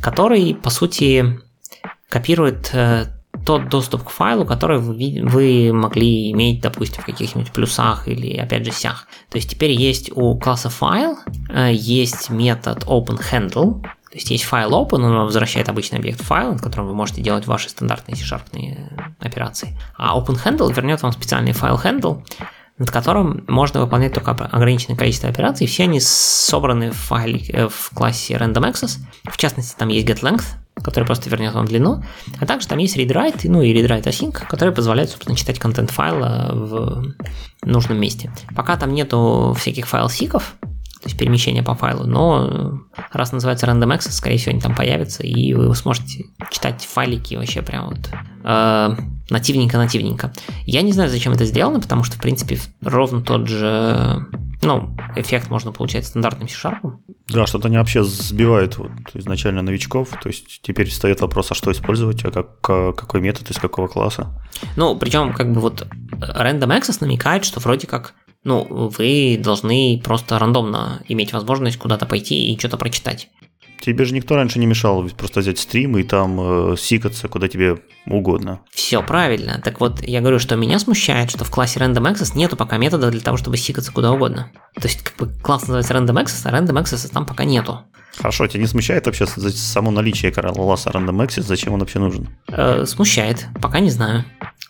который, 0.00 0.54
по 0.54 0.70
сути, 0.70 1.40
копирует 2.08 2.70
э, 2.74 3.06
тот 3.46 3.68
доступ 3.68 4.04
к 4.04 4.10
файлу, 4.10 4.44
который 4.44 4.78
вы, 4.78 5.20
вы 5.22 5.72
могли 5.72 6.30
иметь, 6.32 6.60
допустим, 6.60 7.02
в 7.02 7.06
каких-нибудь 7.06 7.52
плюсах 7.52 8.08
или, 8.08 8.36
опять 8.36 8.66
же, 8.66 8.72
сях. 8.72 9.06
То 9.30 9.38
есть 9.38 9.50
теперь 9.50 9.70
есть 9.70 10.10
у 10.14 10.38
класса 10.38 10.68
файл, 10.68 11.16
э, 11.48 11.70
есть 11.72 12.28
метод 12.30 12.84
openHandle, 12.84 13.82
то 14.10 14.16
есть 14.16 14.28
есть 14.30 14.42
файл 14.42 14.72
open, 14.72 15.04
он 15.04 15.24
возвращает 15.24 15.68
обычный 15.68 15.98
объект 15.98 16.20
файла, 16.20 16.52
над 16.52 16.60
которым 16.60 16.88
вы 16.88 16.94
можете 16.94 17.22
делать 17.22 17.46
ваши 17.46 17.68
стандартные 17.68 18.16
C-Sharp 18.16 18.42
операции. 19.20 19.78
А 19.96 20.18
OpenHandle 20.18 20.74
вернет 20.74 21.00
вам 21.02 21.12
специальный 21.12 21.52
файл 21.52 21.76
handle, 21.76 22.24
над 22.76 22.90
которым 22.90 23.44
можно 23.46 23.80
выполнять 23.80 24.12
только 24.12 24.32
ограниченное 24.32 24.96
количество 24.96 25.28
операций. 25.28 25.68
Все 25.68 25.84
они 25.84 26.00
собраны 26.00 26.90
в 26.90 26.96
файле 26.96 27.40
э, 27.50 27.68
в 27.68 27.90
классе 27.94 28.34
random 28.34 28.72
access. 28.72 28.98
В 29.30 29.36
частности, 29.36 29.76
там 29.78 29.88
есть 29.90 30.08
getLength, 30.08 30.44
который 30.82 31.04
просто 31.04 31.30
вернет 31.30 31.54
вам 31.54 31.66
длину. 31.66 32.02
А 32.40 32.46
также 32.46 32.66
там 32.66 32.78
есть 32.78 32.96
read-write, 32.96 33.42
ну 33.44 33.62
и 33.62 33.72
read-write 33.72 34.04
async, 34.04 34.32
который 34.32 34.74
позволяет, 34.74 35.10
собственно, 35.10 35.36
читать 35.36 35.60
контент 35.60 35.92
файла 35.92 36.50
в 36.52 37.14
нужном 37.62 38.00
месте. 38.00 38.32
Пока 38.56 38.76
там 38.76 38.92
нету 38.92 39.54
всяких 39.56 39.86
файл-сиков, 39.86 40.56
то 41.00 41.08
есть 41.08 41.18
перемещение 41.18 41.62
по 41.62 41.74
файлу, 41.74 42.06
но 42.06 42.80
раз 43.10 43.32
называется 43.32 43.66
random 43.66 43.96
access, 43.96 44.10
скорее 44.10 44.36
всего, 44.36 44.52
они 44.52 44.60
там 44.60 44.74
появятся, 44.74 45.22
и 45.22 45.54
вы 45.54 45.74
сможете 45.74 46.26
читать 46.50 46.84
файлики 46.84 47.36
вообще 47.36 47.62
прям 47.62 47.88
вот 47.88 48.10
э, 48.44 48.96
нативненько-нативненько. 49.30 50.32
Я 50.66 50.82
не 50.82 50.92
знаю, 50.92 51.08
зачем 51.08 51.32
это 51.32 51.46
сделано, 51.46 51.80
потому 51.80 52.04
что, 52.04 52.16
в 52.16 52.20
принципе, 52.20 52.58
ровно 52.82 53.22
тот 53.22 53.48
же 53.48 54.26
ну, 54.62 54.94
эффект 55.16 55.48
можно 55.48 55.72
получать 55.72 56.06
стандартным 56.06 56.48
C-Sharp. 56.48 56.98
Да, 57.28 57.46
что-то 57.46 57.68
они 57.68 57.78
вообще 57.78 58.04
сбивают 58.04 58.76
вот, 58.76 58.90
изначально 59.14 59.62
новичков, 59.62 60.10
то 60.22 60.28
есть 60.28 60.60
теперь 60.62 60.90
встает 60.90 61.22
вопрос, 61.22 61.50
а 61.50 61.54
что 61.54 61.72
использовать, 61.72 62.24
а 62.26 62.30
как, 62.30 62.60
какой 62.96 63.22
метод 63.22 63.50
из 63.50 63.56
какого 63.56 63.88
класса. 63.88 64.38
Ну, 64.76 64.96
причем 64.96 65.32
как 65.32 65.52
бы 65.52 65.60
вот 65.60 65.86
Random 66.10 66.78
Access 66.78 66.98
намекает, 67.00 67.46
что 67.46 67.60
вроде 67.60 67.86
как 67.86 68.14
ну, 68.44 68.66
вы 68.96 69.38
должны 69.42 70.00
просто 70.02 70.38
рандомно 70.38 71.02
иметь 71.08 71.32
возможность 71.32 71.78
куда-то 71.78 72.06
пойти 72.06 72.52
и 72.52 72.58
что-то 72.58 72.76
прочитать. 72.76 73.28
Тебе 73.80 74.04
же 74.04 74.12
никто 74.12 74.36
раньше 74.36 74.58
не 74.58 74.66
мешал 74.66 75.02
просто 75.16 75.40
взять 75.40 75.58
стрим 75.58 75.96
и 75.96 76.02
там 76.02 76.72
э, 76.72 76.76
сикаться 76.76 77.28
куда 77.28 77.48
тебе 77.48 77.78
угодно. 78.06 78.60
Все 78.70 79.02
правильно. 79.02 79.60
Так 79.64 79.80
вот, 79.80 80.02
я 80.02 80.20
говорю, 80.20 80.38
что 80.38 80.56
меня 80.56 80.78
смущает, 80.78 81.30
что 81.30 81.44
в 81.44 81.50
классе 81.50 81.80
Random 81.80 82.12
Access 82.12 82.36
нету 82.36 82.56
пока 82.56 82.76
метода 82.76 83.10
для 83.10 83.20
того, 83.20 83.38
чтобы 83.38 83.56
сикаться 83.56 83.90
куда 83.90 84.12
угодно. 84.12 84.52
То 84.74 84.86
есть, 84.86 85.02
как 85.02 85.16
бы 85.16 85.32
класс 85.40 85.62
называется 85.62 85.94
Random 85.94 86.22
Access, 86.22 86.42
а 86.44 86.52
Random 86.52 86.82
Access 86.82 87.10
там 87.10 87.24
пока 87.24 87.44
нету. 87.44 87.80
Хорошо, 88.16 88.46
тебя 88.46 88.60
не 88.60 88.66
смущает 88.66 89.06
вообще 89.06 89.26
само 89.26 89.90
наличие 89.90 90.32
класса 90.32 90.90
Random 90.90 91.26
Access? 91.26 91.42
Зачем 91.42 91.72
он 91.72 91.80
вообще 91.80 91.98
нужен? 91.98 92.28
Э, 92.48 92.84
смущает. 92.86 93.46
Пока 93.60 93.80
не 93.80 93.90
знаю. 93.90 94.24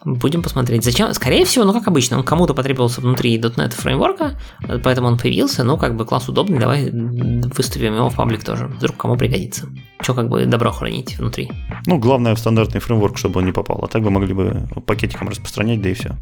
Будем 0.04 0.42
посмотреть. 0.42 0.84
Зачем? 0.84 1.12
Скорее 1.12 1.44
всего, 1.44 1.64
ну 1.64 1.72
как 1.72 1.86
обычно, 1.88 2.18
он 2.18 2.24
кому-то 2.24 2.54
потребовался 2.54 3.00
внутри 3.00 3.38
.NET 3.38 3.72
фреймворка, 3.72 4.38
поэтому 4.82 5.08
он 5.08 5.18
появился, 5.18 5.62
ну 5.62 5.76
как 5.76 5.94
бы 5.94 6.06
класс 6.06 6.28
удобный, 6.28 6.58
давай 6.58 6.90
выставим 6.90 7.96
его 7.96 8.08
в 8.08 8.16
паблик 8.16 8.42
тоже, 8.42 8.66
вдруг 8.66 8.96
кому 8.96 9.16
пригодится. 9.16 9.68
Что 10.02 10.14
как 10.14 10.28
бы 10.28 10.46
добро 10.46 10.72
хранить 10.72 11.18
внутри. 11.18 11.50
Ну, 11.86 11.98
главное 11.98 12.34
в 12.34 12.38
стандартный 12.38 12.80
фреймворк, 12.80 13.18
чтобы 13.18 13.40
он 13.40 13.46
не 13.46 13.52
попал, 13.52 13.80
а 13.82 13.88
так 13.88 14.02
бы 14.02 14.10
могли 14.10 14.32
бы 14.32 14.68
пакетиком 14.86 15.28
распространять, 15.28 15.82
да 15.82 15.90
и 15.90 15.94
все. 15.94 16.16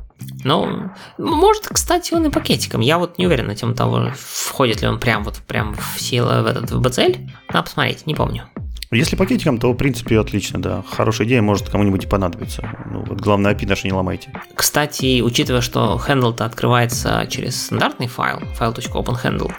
Ну, 0.44 0.90
может, 1.18 1.68
кстати, 1.68 2.14
он 2.14 2.26
и 2.26 2.30
пакетиком. 2.30 2.80
Я 2.80 2.98
вот 2.98 3.18
не 3.18 3.26
уверен 3.26 3.46
на 3.46 3.54
тему 3.54 3.74
того, 3.74 4.10
входит 4.16 4.82
ли 4.82 4.88
он 4.88 4.98
прям 4.98 5.22
вот 5.22 5.36
прям 5.46 5.74
в 5.74 6.00
силу 6.00 6.28
в 6.28 6.46
этот 6.46 6.70
в 6.70 6.80
BCL. 6.80 7.30
Надо 7.52 7.62
посмотреть, 7.62 8.06
не 8.06 8.14
помню. 8.14 8.44
Если 8.90 9.16
пакетиком, 9.16 9.58
то, 9.58 9.72
в 9.72 9.76
принципе, 9.76 10.18
отлично, 10.18 10.62
да. 10.62 10.82
Хорошая 10.90 11.26
идея, 11.26 11.42
может 11.42 11.68
кому-нибудь 11.68 12.04
и 12.04 12.06
понадобиться. 12.06 12.68
Ну, 12.90 13.04
вот 13.04 13.20
главное, 13.20 13.54
API 13.54 13.68
наше 13.68 13.86
не 13.86 13.92
ломайте. 13.92 14.32
Кстати, 14.54 15.20
учитывая, 15.20 15.60
что 15.60 16.00
handle-то 16.04 16.46
открывается 16.46 17.26
через 17.28 17.66
стандартный 17.66 18.06
файл, 18.06 18.40
file.openhandle, 18.58 19.52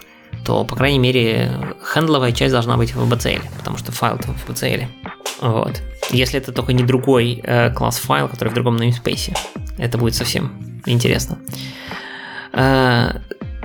то, 0.44 0.64
по 0.64 0.76
крайней 0.76 0.98
мере, 0.98 1.50
хендловая 1.82 2.32
часть 2.32 2.52
должна 2.52 2.76
быть 2.76 2.94
в 2.94 3.12
BCL, 3.12 3.42
потому 3.58 3.76
что 3.78 3.92
файл-то 3.92 4.28
в 4.32 4.48
BCL. 4.48 4.86
Вот. 5.40 5.82
Если 6.10 6.38
это 6.38 6.52
только 6.52 6.72
не 6.72 6.82
другой 6.82 7.40
э, 7.42 7.70
класс 7.70 7.98
файл, 7.98 8.28
который 8.28 8.48
в 8.48 8.54
другом 8.54 8.76
namespace, 8.76 9.36
это 9.78 9.98
будет 9.98 10.14
совсем 10.14 10.82
интересно. 10.86 11.38
Э, 12.52 13.20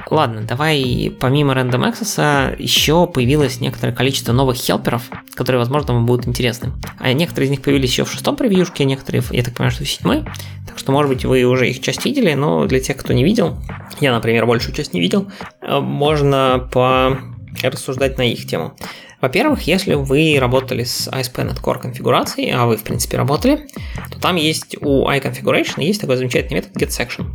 Ладно, 0.09 0.41
давай 0.41 1.11
помимо 1.19 1.53
Random 1.53 1.91
Access 1.91 2.55
еще 2.61 3.07
появилось 3.07 3.59
некоторое 3.59 3.93
количество 3.93 4.33
новых 4.33 4.57
хелперов, 4.57 5.03
которые, 5.33 5.59
возможно, 5.59 5.93
вам 5.93 6.05
будут 6.05 6.27
интересны. 6.27 6.73
А 6.99 7.11
некоторые 7.13 7.47
из 7.47 7.51
них 7.51 7.61
появились 7.61 7.91
еще 7.91 8.05
в 8.05 8.11
шестом 8.11 8.35
превьюшке, 8.35 8.83
а 8.83 8.87
некоторые, 8.87 9.23
я 9.31 9.43
так 9.43 9.55
понимаю, 9.55 9.71
что 9.71 9.83
в 9.83 9.89
седьмой. 9.89 10.23
Так 10.67 10.77
что, 10.77 10.91
может 10.91 11.11
быть, 11.11 11.25
вы 11.25 11.43
уже 11.43 11.69
их 11.69 11.81
часть 11.81 12.05
видели, 12.05 12.33
но 12.33 12.65
для 12.65 12.79
тех, 12.79 12.97
кто 12.97 13.13
не 13.13 13.23
видел, 13.23 13.57
я, 13.99 14.13
например, 14.13 14.45
большую 14.45 14.75
часть 14.75 14.93
не 14.93 15.01
видел, 15.01 15.31
э, 15.61 15.79
можно 15.79 16.69
по 16.71 17.17
рассуждать 17.63 18.17
на 18.17 18.23
их 18.23 18.45
тему. 18.47 18.75
Во-первых, 19.21 19.61
если 19.63 19.95
вы 19.95 20.37
работали 20.39 20.83
с 20.83 21.07
ASP.NET 21.07 21.61
Core 21.61 21.81
конфигурацией, 21.81 22.51
а 22.51 22.65
вы, 22.65 22.77
в 22.77 22.83
принципе, 22.83 23.17
работали, 23.17 23.67
то 24.11 24.19
там 24.19 24.35
есть 24.35 24.75
у 24.81 25.09
iConfiguration 25.09 25.81
есть 25.83 26.01
такой 26.01 26.17
замечательный 26.17 26.57
метод 26.57 26.75
getSection, 26.75 27.31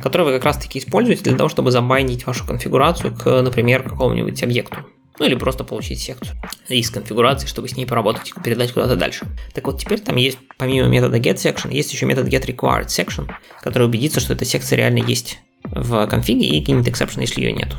который 0.00 0.26
вы 0.26 0.32
как 0.32 0.44
раз-таки 0.44 0.78
используете 0.78 1.24
для 1.24 1.36
того, 1.36 1.48
чтобы 1.48 1.70
забайнить 1.70 2.26
вашу 2.26 2.46
конфигурацию 2.46 3.14
к, 3.16 3.42
например, 3.42 3.82
какому-нибудь 3.82 4.42
объекту. 4.42 4.76
Ну 5.18 5.26
или 5.26 5.34
просто 5.34 5.62
получить 5.64 6.00
секцию 6.00 6.36
из 6.68 6.90
конфигурации, 6.90 7.46
чтобы 7.46 7.68
с 7.68 7.76
ней 7.76 7.86
поработать 7.86 8.32
и 8.34 8.40
передать 8.40 8.72
куда-то 8.72 8.96
дальше. 8.96 9.26
Так 9.52 9.66
вот, 9.66 9.78
теперь 9.80 10.00
там 10.00 10.16
есть, 10.16 10.38
помимо 10.58 10.88
метода 10.88 11.18
getSection, 11.18 11.72
есть 11.72 11.92
еще 11.92 12.06
метод 12.06 12.28
getRequiredSection, 12.28 13.30
который 13.60 13.86
убедится, 13.86 14.20
что 14.20 14.32
эта 14.32 14.44
секция 14.44 14.76
реально 14.76 14.98
есть 14.98 15.38
в 15.64 16.06
конфиге 16.06 16.46
и 16.46 16.64
кинет 16.64 16.86
exception, 16.88 17.20
если 17.20 17.40
ее 17.40 17.52
нету. 17.52 17.76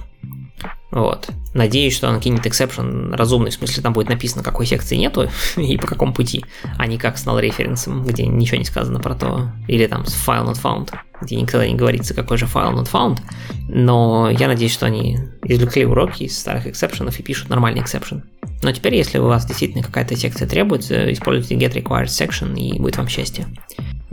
Вот. 0.91 1.29
Надеюсь, 1.53 1.95
что 1.95 2.09
он 2.09 2.19
кинет 2.19 2.45
exception 2.45 3.15
разумный, 3.15 3.51
в 3.51 3.53
смысле 3.53 3.83
там 3.83 3.93
будет 3.93 4.09
написано, 4.09 4.43
какой 4.43 4.65
секции 4.65 4.95
нету 4.95 5.29
и 5.57 5.77
по 5.77 5.87
какому 5.87 6.13
пути, 6.13 6.45
а 6.77 6.87
не 6.87 6.97
как 6.97 7.17
с 7.17 7.25
null 7.25 7.39
референсом, 7.39 8.03
где 8.03 8.25
ничего 8.25 8.57
не 8.57 8.65
сказано 8.65 8.99
про 8.99 9.15
то, 9.15 9.51
или 9.67 9.85
там 9.87 10.05
с 10.05 10.13
file 10.13 10.47
not 10.47 10.61
found, 10.61 10.89
где 11.21 11.35
никогда 11.35 11.67
не 11.67 11.75
говорится, 11.75 12.13
какой 12.13 12.37
же 12.37 12.45
file 12.45 12.73
not 12.73 12.91
found. 12.91 13.19
Но 13.67 14.29
я 14.29 14.47
надеюсь, 14.47 14.73
что 14.73 14.85
они 14.85 15.19
извлекли 15.43 15.85
уроки 15.85 16.23
из 16.23 16.37
старых 16.37 16.67
эксепшенов 16.67 17.19
и 17.19 17.23
пишут 17.23 17.49
нормальный 17.49 17.81
exception. 17.81 18.23
Но 18.63 18.71
теперь, 18.71 18.95
если 18.95 19.19
у 19.19 19.25
вас 19.25 19.45
действительно 19.45 19.83
какая-то 19.83 20.15
секция 20.15 20.47
требуется, 20.47 21.11
используйте 21.11 21.55
get 21.55 21.73
required 21.73 22.05
section 22.05 22.57
и 22.57 22.79
будет 22.79 22.97
вам 22.97 23.07
счастье. 23.07 23.45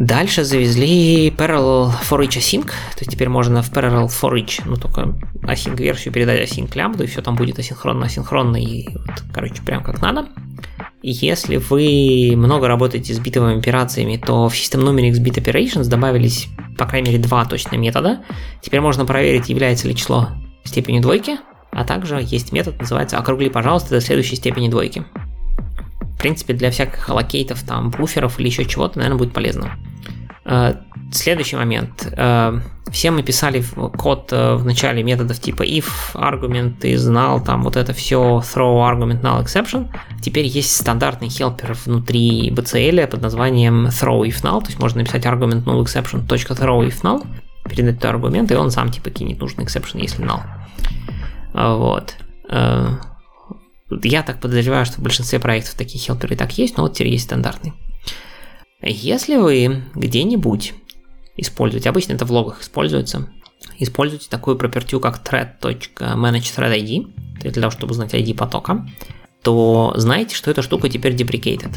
Дальше 0.00 0.44
завезли 0.44 1.28
Parallel 1.28 1.92
for 2.08 2.26
each 2.26 2.38
async, 2.38 2.68
то 2.68 3.00
есть 3.00 3.10
теперь 3.10 3.28
можно 3.28 3.60
в 3.62 3.70
Parallel 3.70 4.06
for 4.06 4.32
each, 4.32 4.62
ну 4.64 4.76
только 4.76 5.14
async 5.42 5.76
версию 5.76 6.14
передать 6.14 6.50
async 6.50 6.74
лямбду, 6.74 7.04
и 7.04 7.06
все 7.06 7.20
там 7.20 7.36
будет 7.36 7.58
асинхронно, 7.58 8.06
асинхронно, 8.06 8.56
и 8.56 8.88
вот, 8.94 9.22
короче, 9.30 9.60
прям 9.62 9.84
как 9.84 10.00
надо. 10.00 10.28
И 11.02 11.10
если 11.10 11.58
вы 11.58 12.32
много 12.34 12.66
работаете 12.66 13.12
с 13.12 13.18
битовыми 13.18 13.58
операциями, 13.58 14.16
то 14.16 14.48
в 14.48 14.54
System 14.54 14.82
Numerics 14.84 15.22
Bit 15.22 15.44
Operations 15.44 15.86
добавились, 15.86 16.48
по 16.78 16.86
крайней 16.86 17.10
мере, 17.10 17.22
два 17.22 17.44
точных 17.44 17.78
метода. 17.78 18.20
Теперь 18.62 18.80
можно 18.80 19.04
проверить, 19.04 19.50
является 19.50 19.86
ли 19.86 19.94
число 19.94 20.30
степенью 20.64 21.02
двойки, 21.02 21.36
а 21.72 21.84
также 21.84 22.22
есть 22.22 22.52
метод, 22.52 22.80
называется 22.80 23.18
«округли, 23.18 23.50
пожалуйста, 23.50 23.90
до 23.90 24.00
следующей 24.00 24.36
степени 24.36 24.70
двойки». 24.70 25.04
В 26.00 26.18
принципе, 26.20 26.54
для 26.54 26.70
всяких 26.70 27.06
аллокейтов, 27.10 27.62
там, 27.64 27.90
буферов 27.90 28.40
или 28.40 28.48
еще 28.48 28.64
чего-то, 28.64 28.98
наверное, 28.98 29.18
будет 29.18 29.34
полезно. 29.34 29.78
Э, 30.50 30.74
следующий 31.12 31.54
момент. 31.54 32.12
Э, 32.16 32.58
все 32.90 33.12
мы 33.12 33.22
писали 33.22 33.62
код 33.96 34.32
э, 34.32 34.54
в 34.56 34.64
начале 34.64 35.04
методов 35.04 35.38
типа 35.38 35.62
if, 35.62 35.86
argument, 36.14 36.80
is 36.80 37.08
null, 37.08 37.44
там 37.44 37.62
вот 37.62 37.76
это 37.76 37.92
все, 37.92 38.42
throw, 38.42 38.80
argument, 38.80 39.20
null, 39.22 39.44
exception. 39.44 39.88
Теперь 40.20 40.46
есть 40.46 40.74
стандартный 40.74 41.28
хелпер 41.28 41.76
внутри 41.86 42.50
BCL 42.50 43.06
под 43.06 43.22
названием 43.22 43.86
throw 43.86 44.22
if 44.22 44.42
null, 44.42 44.60
то 44.60 44.66
есть 44.66 44.80
можно 44.80 44.98
написать 44.98 45.24
argument 45.24 45.64
null 45.64 45.84
exception 45.84 46.26
.throw 46.26 46.84
if 46.84 47.02
null, 47.02 47.24
передать 47.68 47.98
этот 47.98 48.06
аргумент, 48.06 48.50
и 48.50 48.56
он 48.56 48.72
сам 48.72 48.90
типа 48.90 49.10
кинет 49.10 49.38
нужный 49.38 49.64
exception, 49.64 50.00
если 50.00 50.24
null. 50.24 50.42
Вот. 51.54 52.16
Я 54.02 54.22
так 54.22 54.40
подозреваю, 54.40 54.84
что 54.84 54.96
в 54.96 55.04
большинстве 55.04 55.38
проектов 55.38 55.74
такие 55.74 56.00
хелперы 56.00 56.34
так 56.34 56.58
есть, 56.58 56.76
но 56.76 56.84
вот 56.84 56.94
теперь 56.94 57.12
есть 57.12 57.26
стандартный. 57.26 57.72
Если 58.82 59.36
вы 59.36 59.84
где-нибудь 59.94 60.74
используете, 61.36 61.88
обычно 61.88 62.14
это 62.14 62.24
в 62.24 62.32
логах 62.32 62.62
используется, 62.62 63.28
используйте 63.78 64.28
такую 64.28 64.56
пропертю, 64.56 65.00
как 65.00 65.22
thread.manageThreadID, 65.22 67.40
для 67.40 67.52
того, 67.52 67.70
чтобы 67.70 67.92
узнать 67.92 68.14
ID 68.14 68.34
потока, 68.34 68.86
то 69.42 69.92
знаете, 69.96 70.34
что 70.34 70.50
эта 70.50 70.62
штука 70.62 70.88
теперь 70.88 71.14
deprecated. 71.14 71.76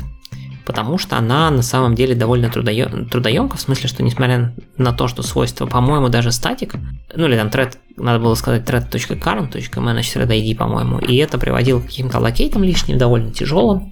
Потому 0.65 0.97
что 0.97 1.17
она 1.17 1.51
на 1.51 1.61
самом 1.61 1.93
деле 1.93 2.15
довольно 2.15 2.49
трудоем, 2.49 3.09
трудоемка, 3.09 3.57
в 3.57 3.61
смысле, 3.61 3.89
что 3.89 4.01
несмотря 4.01 4.55
на 4.77 4.93
то, 4.93 5.09
что 5.09 5.21
свойство, 5.21 5.65
по-моему, 5.65 6.07
даже 6.07 6.31
статик, 6.31 6.75
ну 7.13 7.25
или 7.25 7.35
там 7.35 7.47
thread, 7.47 7.75
надо 7.97 8.23
было 8.23 8.33
сказать 8.35 8.63
thread.current.manageThreadID, 8.63 10.55
по-моему, 10.55 10.99
и 10.99 11.17
это 11.17 11.37
приводило 11.37 11.81
к 11.81 11.87
каким-то 11.87 12.19
локейтам 12.19 12.63
лишним, 12.63 12.97
довольно 12.97 13.31
тяжелым. 13.31 13.91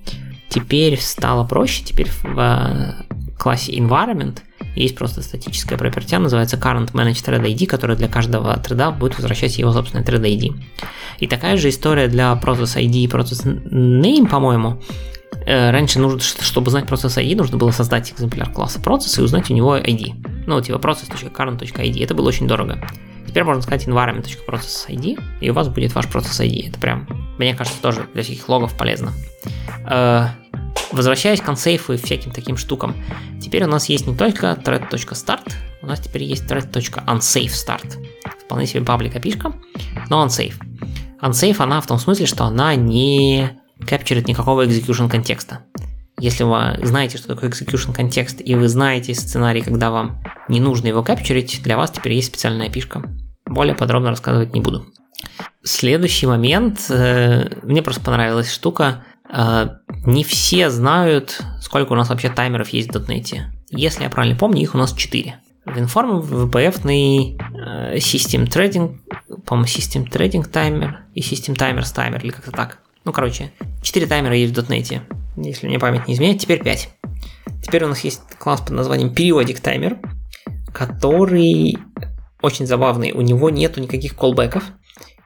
Теперь 0.51 0.99
стало 0.99 1.45
проще, 1.45 1.81
теперь 1.81 2.09
в 2.09 2.37
э, 2.37 2.93
классе 3.39 3.71
environment 3.71 4.39
есть 4.75 4.97
просто 4.97 5.21
статическая 5.21 5.77
пропертия, 5.77 6.19
называется 6.19 6.57
current 6.57 6.91
manage 6.91 7.23
thread 7.25 7.41
ID, 7.41 7.67
которая 7.67 7.95
для 7.95 8.09
каждого 8.09 8.57
треда 8.57 8.91
будет 8.91 9.15
возвращать 9.15 9.57
его 9.57 9.71
собственный 9.71 10.03
thread 10.03 10.23
ID. 10.23 10.61
И 11.19 11.27
такая 11.27 11.55
же 11.55 11.69
история 11.69 12.09
для 12.09 12.33
process 12.33 12.77
ID 12.77 12.95
и 12.95 13.07
process 13.07 13.45
name, 13.45 14.27
по-моему. 14.29 14.81
Э, 15.45 15.71
раньше 15.71 15.99
нужно, 15.99 16.19
чтобы 16.19 16.69
знать 16.69 16.83
process 16.83 17.17
ID, 17.17 17.37
нужно 17.37 17.57
было 17.57 17.71
создать 17.71 18.11
экземпляр 18.11 18.51
класса 18.51 18.79
process 18.79 19.21
и 19.21 19.23
узнать 19.23 19.49
у 19.49 19.53
него 19.53 19.77
ID. 19.77 20.43
Ну, 20.47 20.59
типа 20.59 20.79
process.current.id. 20.79 22.03
Это 22.03 22.13
было 22.13 22.27
очень 22.27 22.45
дорого. 22.45 22.85
Теперь 23.31 23.45
можно 23.45 23.61
сказать 23.61 23.87
environment.process.id, 23.87 25.23
и 25.39 25.49
у 25.49 25.53
вас 25.53 25.69
будет 25.69 25.95
ваш 25.95 26.05
process 26.05 26.45
ID. 26.45 26.67
Это 26.67 26.79
прям, 26.79 27.07
мне 27.37 27.55
кажется, 27.55 27.81
тоже 27.81 28.05
для 28.13 28.23
всяких 28.23 28.47
логов 28.49 28.75
полезно. 28.77 29.13
Э, 29.89 30.27
Возвращаясь 30.91 31.39
к 31.39 31.45
консейфу 31.45 31.93
и 31.93 31.97
всяким 31.97 32.31
таким 32.31 32.57
штукам, 32.57 32.93
теперь 33.41 33.63
у 33.63 33.67
нас 33.67 33.87
есть 33.87 34.05
не 34.05 34.15
только 34.15 34.47
thread.start, 34.47 35.53
у 35.81 35.87
нас 35.87 36.01
теперь 36.01 36.23
есть 36.23 36.43
thread.unsafeStart. 36.43 38.05
Вполне 38.43 38.67
себе 38.67 38.83
паблик 38.83 39.15
опишка, 39.15 39.53
но 40.09 40.25
unsafe. 40.25 40.55
Unsafe 41.21 41.63
она 41.63 41.79
в 41.79 41.87
том 41.87 41.99
смысле, 41.99 42.25
что 42.25 42.43
она 42.43 42.75
не 42.75 43.51
капчурит 43.87 44.27
никакого 44.27 44.65
execution 44.65 45.09
контекста. 45.09 45.63
Если 46.21 46.43
вы 46.43 46.77
знаете, 46.85 47.17
что 47.17 47.29
такое 47.29 47.49
execution 47.49 47.95
контекст, 47.95 48.41
и 48.45 48.53
вы 48.53 48.69
знаете 48.69 49.15
сценарий, 49.15 49.61
когда 49.61 49.89
вам 49.89 50.23
не 50.47 50.59
нужно 50.59 50.87
его 50.87 51.01
капчурить, 51.01 51.61
для 51.63 51.77
вас 51.77 51.89
теперь 51.89 52.13
есть 52.13 52.27
специальная 52.27 52.69
пишка. 52.69 53.01
Более 53.47 53.73
подробно 53.73 54.11
рассказывать 54.11 54.53
не 54.53 54.61
буду. 54.61 54.85
Следующий 55.63 56.27
момент, 56.27 56.85
э, 56.89 57.49
мне 57.63 57.81
просто 57.81 58.01
понравилась 58.01 58.51
штука, 58.51 59.03
а, 59.33 59.77
не 60.05 60.23
все 60.23 60.69
знают, 60.69 61.41
сколько 61.59 61.93
у 61.93 61.95
нас 61.95 62.09
вообще 62.09 62.29
таймеров 62.29 62.69
есть 62.69 62.93
в 62.93 62.95
.NET. 62.95 63.39
Если 63.71 64.03
я 64.03 64.09
правильно 64.11 64.37
помню, 64.37 64.61
их 64.61 64.75
у 64.75 64.77
нас 64.77 64.93
4. 64.93 65.39
WinForm, 65.65 66.21
VPF, 66.21 66.81
э, 66.85 67.97
System 67.97 68.47
Trading, 68.47 68.99
по-моему, 69.47 69.67
System 69.67 70.07
Trading 70.07 70.47
таймер 70.47 70.99
и 71.15 71.21
System 71.21 71.55
Timers 71.55 71.91
таймер, 71.95 72.23
или 72.23 72.31
как-то 72.31 72.51
так. 72.51 72.77
Ну, 73.05 73.11
короче, 73.11 73.51
4 73.81 74.05
таймера 74.05 74.35
есть 74.35 74.55
в 74.55 74.69
.NET, 74.69 75.01
если 75.49 75.67
мне 75.67 75.79
память 75.79 76.07
не 76.07 76.13
изменяет, 76.13 76.39
теперь 76.39 76.63
5. 76.63 76.89
Теперь 77.63 77.83
у 77.83 77.87
нас 77.87 77.99
есть 78.01 78.21
класс 78.39 78.61
под 78.61 78.71
названием 78.71 79.13
Periodic 79.13 79.61
Timer, 79.61 79.97
который 80.73 81.77
очень 82.41 82.65
забавный. 82.65 83.11
У 83.11 83.21
него 83.21 83.49
нету 83.49 83.81
никаких 83.81 84.15
колбеков, 84.15 84.63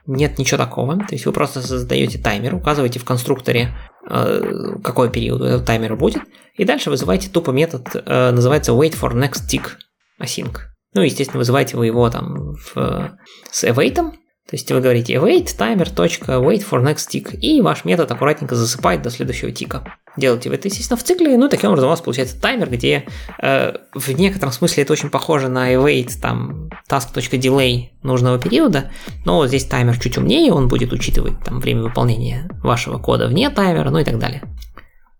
нет 0.06 0.38
ничего 0.38 0.58
такого. 0.58 0.96
То 0.96 1.14
есть 1.14 1.26
вы 1.26 1.32
просто 1.32 1.62
создаете 1.62 2.18
таймер, 2.18 2.54
указываете 2.54 2.98
в 2.98 3.04
конструкторе 3.04 3.74
Э, 4.08 4.76
какой 4.84 5.10
период 5.10 5.42
этот 5.42 5.66
таймер 5.66 5.96
будет, 5.96 6.22
и 6.54 6.64
дальше 6.64 6.90
вызываете 6.90 7.28
тупо 7.28 7.50
метод, 7.50 7.88
э, 7.92 8.30
называется 8.30 8.70
wait 8.70 8.92
for 8.92 9.12
next 9.12 9.48
tick 9.50 9.72
async. 10.22 10.58
Ну, 10.94 11.02
естественно, 11.02 11.38
вызываете 11.38 11.76
вы 11.76 11.86
его 11.86 12.08
там 12.08 12.54
в, 12.54 13.18
с 13.50 13.64
await, 13.64 13.98
то 14.48 14.54
есть 14.54 14.70
вы 14.70 14.80
говорите 14.80 15.14
await 15.14 15.46
timer.wait 15.58 16.64
for 16.64 16.80
next 16.80 17.08
tick, 17.10 17.36
и 17.36 17.60
ваш 17.60 17.84
метод 17.84 18.08
аккуратненько 18.12 18.54
засыпает 18.54 19.02
до 19.02 19.10
следующего 19.10 19.50
тика. 19.50 19.96
Делаете 20.16 20.50
вы 20.50 20.54
это, 20.54 20.68
естественно, 20.68 20.96
в 20.96 21.02
цикле, 21.02 21.36
ну, 21.36 21.48
таким 21.48 21.70
образом 21.70 21.88
у 21.88 21.90
вас 21.90 22.00
получается 22.00 22.40
таймер, 22.40 22.70
где 22.70 23.06
э, 23.42 23.72
в 23.92 24.08
некотором 24.12 24.52
смысле 24.52 24.84
это 24.84 24.92
очень 24.92 25.10
похоже 25.10 25.48
на 25.48 25.74
await, 25.74 26.12
там, 26.22 26.70
task.delay 26.88 27.88
нужного 28.04 28.38
периода, 28.38 28.92
но 29.24 29.38
вот 29.38 29.48
здесь 29.48 29.64
таймер 29.64 29.98
чуть 29.98 30.16
умнее, 30.16 30.52
он 30.52 30.68
будет 30.68 30.92
учитывать 30.92 31.42
там 31.44 31.58
время 31.58 31.82
выполнения 31.82 32.48
вашего 32.62 32.98
кода 32.98 33.26
вне 33.26 33.50
таймера, 33.50 33.90
ну 33.90 33.98
и 33.98 34.04
так 34.04 34.20
далее. 34.20 34.42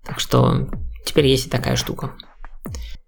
Так 0.04 0.20
что 0.20 0.68
теперь 1.04 1.26
есть 1.26 1.48
и 1.48 1.50
такая 1.50 1.74
штука. 1.74 2.12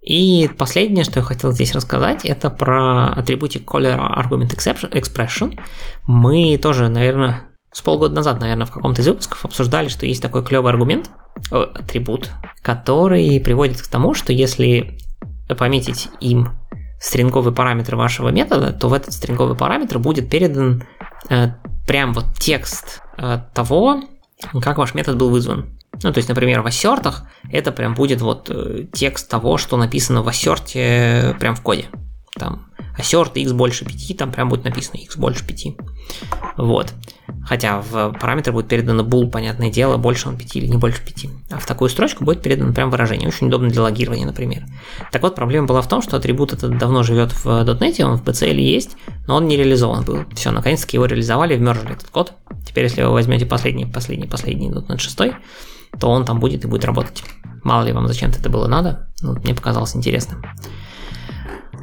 И 0.00 0.48
последнее, 0.56 1.04
что 1.04 1.20
я 1.20 1.24
хотел 1.24 1.52
здесь 1.52 1.74
рассказать, 1.74 2.24
это 2.24 2.50
про 2.50 3.08
атрибутик 3.08 3.68
Caller 3.68 3.98
Argument 3.98 4.54
Expression. 4.56 5.58
Мы 6.06 6.58
тоже, 6.58 6.88
наверное, 6.88 7.48
с 7.72 7.82
полгода 7.82 8.14
назад, 8.14 8.40
наверное, 8.40 8.66
в 8.66 8.70
каком-то 8.70 9.02
из 9.02 9.08
выпусков 9.08 9.44
обсуждали, 9.44 9.88
что 9.88 10.06
есть 10.06 10.22
такой 10.22 10.44
клевый 10.44 10.72
аргумент, 10.72 11.10
о, 11.50 11.62
атрибут, 11.62 12.30
который 12.62 13.40
приводит 13.40 13.82
к 13.82 13.88
тому, 13.88 14.14
что 14.14 14.32
если 14.32 14.98
пометить 15.56 16.08
им 16.20 16.50
стринговый 17.00 17.54
параметр 17.54 17.96
вашего 17.96 18.28
метода, 18.30 18.72
то 18.72 18.88
в 18.88 18.92
этот 18.92 19.12
стринговый 19.12 19.56
параметр 19.56 19.98
будет 19.98 20.30
передан 20.30 20.84
э, 21.28 21.48
прям 21.86 22.12
вот 22.12 22.26
текст 22.38 23.02
э, 23.16 23.40
того, 23.54 24.02
как 24.60 24.78
ваш 24.78 24.94
метод 24.94 25.16
был 25.16 25.30
вызван. 25.30 25.77
Ну, 26.02 26.12
то 26.12 26.18
есть, 26.18 26.28
например, 26.28 26.60
в 26.60 26.66
ассертах 26.66 27.24
это 27.50 27.72
прям 27.72 27.94
будет 27.94 28.20
вот 28.20 28.50
э, 28.50 28.86
текст 28.92 29.28
того, 29.28 29.58
что 29.58 29.76
написано 29.76 30.22
в 30.22 30.28
ассерте 30.28 30.80
э, 30.80 31.34
прям 31.34 31.54
в 31.54 31.62
коде. 31.62 31.86
Там 32.34 32.68
assert 32.98 33.32
x 33.34 33.52
больше 33.52 33.84
5, 33.84 34.16
там 34.16 34.32
прям 34.32 34.48
будет 34.48 34.64
написано 34.64 34.98
x 34.98 35.16
больше 35.16 35.46
5. 35.46 35.76
Вот. 36.56 36.92
Хотя 37.44 37.80
в 37.80 38.12
параметр 38.20 38.52
будет 38.52 38.68
передано 38.68 39.02
bool, 39.02 39.30
понятное 39.30 39.70
дело, 39.70 39.96
больше 39.96 40.28
он 40.28 40.36
5 40.36 40.56
или 40.56 40.66
не 40.66 40.76
больше 40.76 41.02
5. 41.02 41.26
А 41.50 41.58
в 41.58 41.66
такую 41.66 41.88
строчку 41.88 42.24
будет 42.24 42.42
передано 42.42 42.72
прям 42.72 42.90
выражение. 42.90 43.28
Очень 43.28 43.48
удобно 43.48 43.70
для 43.70 43.82
логирования, 43.82 44.26
например. 44.26 44.64
Так 45.12 45.22
вот, 45.22 45.34
проблема 45.34 45.66
была 45.66 45.82
в 45.82 45.88
том, 45.88 46.02
что 46.02 46.16
атрибут 46.16 46.52
этот 46.52 46.76
давно 46.78 47.02
живет 47.02 47.32
в 47.32 47.46
.NET, 47.46 48.02
он 48.02 48.18
в 48.18 48.24
BCL 48.24 48.56
есть, 48.56 48.96
но 49.26 49.36
он 49.36 49.46
не 49.46 49.56
реализован 49.56 50.04
был. 50.04 50.24
Все, 50.34 50.50
наконец-таки 50.50 50.96
его 50.96 51.06
реализовали, 51.06 51.56
вмержили 51.56 51.92
этот 51.92 52.10
код. 52.10 52.32
Теперь, 52.66 52.84
если 52.84 53.02
вы 53.02 53.10
возьмете 53.10 53.46
последний, 53.46 53.86
последний, 53.86 54.26
последний 54.26 54.68
.NET 54.68 54.98
6, 54.98 55.18
то 55.98 56.08
он 56.08 56.24
там 56.24 56.40
будет 56.40 56.64
и 56.64 56.68
будет 56.68 56.84
работать. 56.84 57.22
Мало 57.64 57.84
ли 57.84 57.92
вам 57.92 58.08
зачем-то 58.08 58.38
это 58.38 58.48
было 58.48 58.66
надо, 58.66 59.08
ну, 59.20 59.34
мне 59.42 59.54
показалось 59.54 59.96
интересным. 59.96 60.42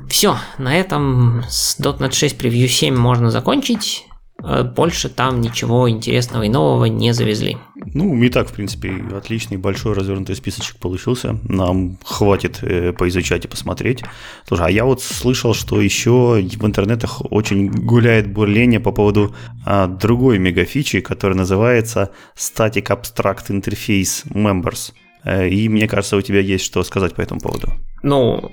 Все, 0.09 0.37
на 0.57 0.75
этом 0.75 1.43
с 1.49 1.79
.NET 1.79 2.13
6 2.13 2.41
Preview 2.41 2.67
7 2.67 2.95
можно 2.95 3.31
закончить. 3.31 4.07
Э, 4.43 4.63
больше 4.63 5.09
там 5.09 5.41
ничего 5.41 5.89
интересного 5.89 6.43
и 6.43 6.49
нового 6.49 6.85
не 6.85 7.13
завезли. 7.13 7.57
Ну, 7.93 8.21
и 8.21 8.29
так, 8.29 8.49
в 8.49 8.53
принципе, 8.53 8.93
отличный 9.15 9.57
большой 9.57 9.93
развернутый 9.93 10.35
списочек 10.35 10.77
получился. 10.77 11.39
Нам 11.43 11.97
хватит 12.03 12.59
э, 12.61 12.91
поизучать 12.93 13.45
и 13.45 13.47
посмотреть. 13.47 14.03
Слушай, 14.47 14.67
а 14.67 14.71
я 14.71 14.85
вот 14.85 15.01
слышал, 15.01 15.53
что 15.53 15.81
еще 15.81 16.41
в 16.41 16.65
интернетах 16.65 17.21
очень 17.31 17.69
гуляет 17.69 18.31
бурление 18.31 18.79
по 18.79 18.91
поводу 18.91 19.33
а, 19.65 19.87
другой 19.87 20.37
мегафичи, 20.37 21.01
которая 21.01 21.37
называется 21.37 22.11
Static 22.35 22.87
Abstract 22.87 23.47
Interface 23.49 24.27
Members. 24.31 24.93
Э, 25.23 25.47
и 25.47 25.69
мне 25.69 25.87
кажется, 25.87 26.17
у 26.17 26.21
тебя 26.21 26.39
есть 26.39 26.65
что 26.65 26.83
сказать 26.83 27.15
по 27.15 27.21
этому 27.21 27.39
поводу. 27.39 27.69
Ну, 28.03 28.51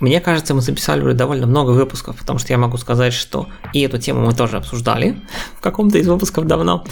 мне 0.00 0.20
кажется, 0.20 0.54
мы 0.54 0.62
записали 0.62 1.02
уже 1.02 1.12
довольно 1.12 1.46
много 1.46 1.70
выпусков, 1.70 2.16
потому 2.16 2.38
что 2.38 2.52
я 2.52 2.58
могу 2.58 2.78
сказать, 2.78 3.12
что 3.12 3.48
и 3.74 3.82
эту 3.82 3.98
тему 3.98 4.24
мы 4.24 4.32
тоже 4.32 4.56
обсуждали 4.56 5.20
в 5.58 5.60
каком-то 5.60 5.98
из 5.98 6.08
выпусков 6.08 6.46
давно, 6.46 6.84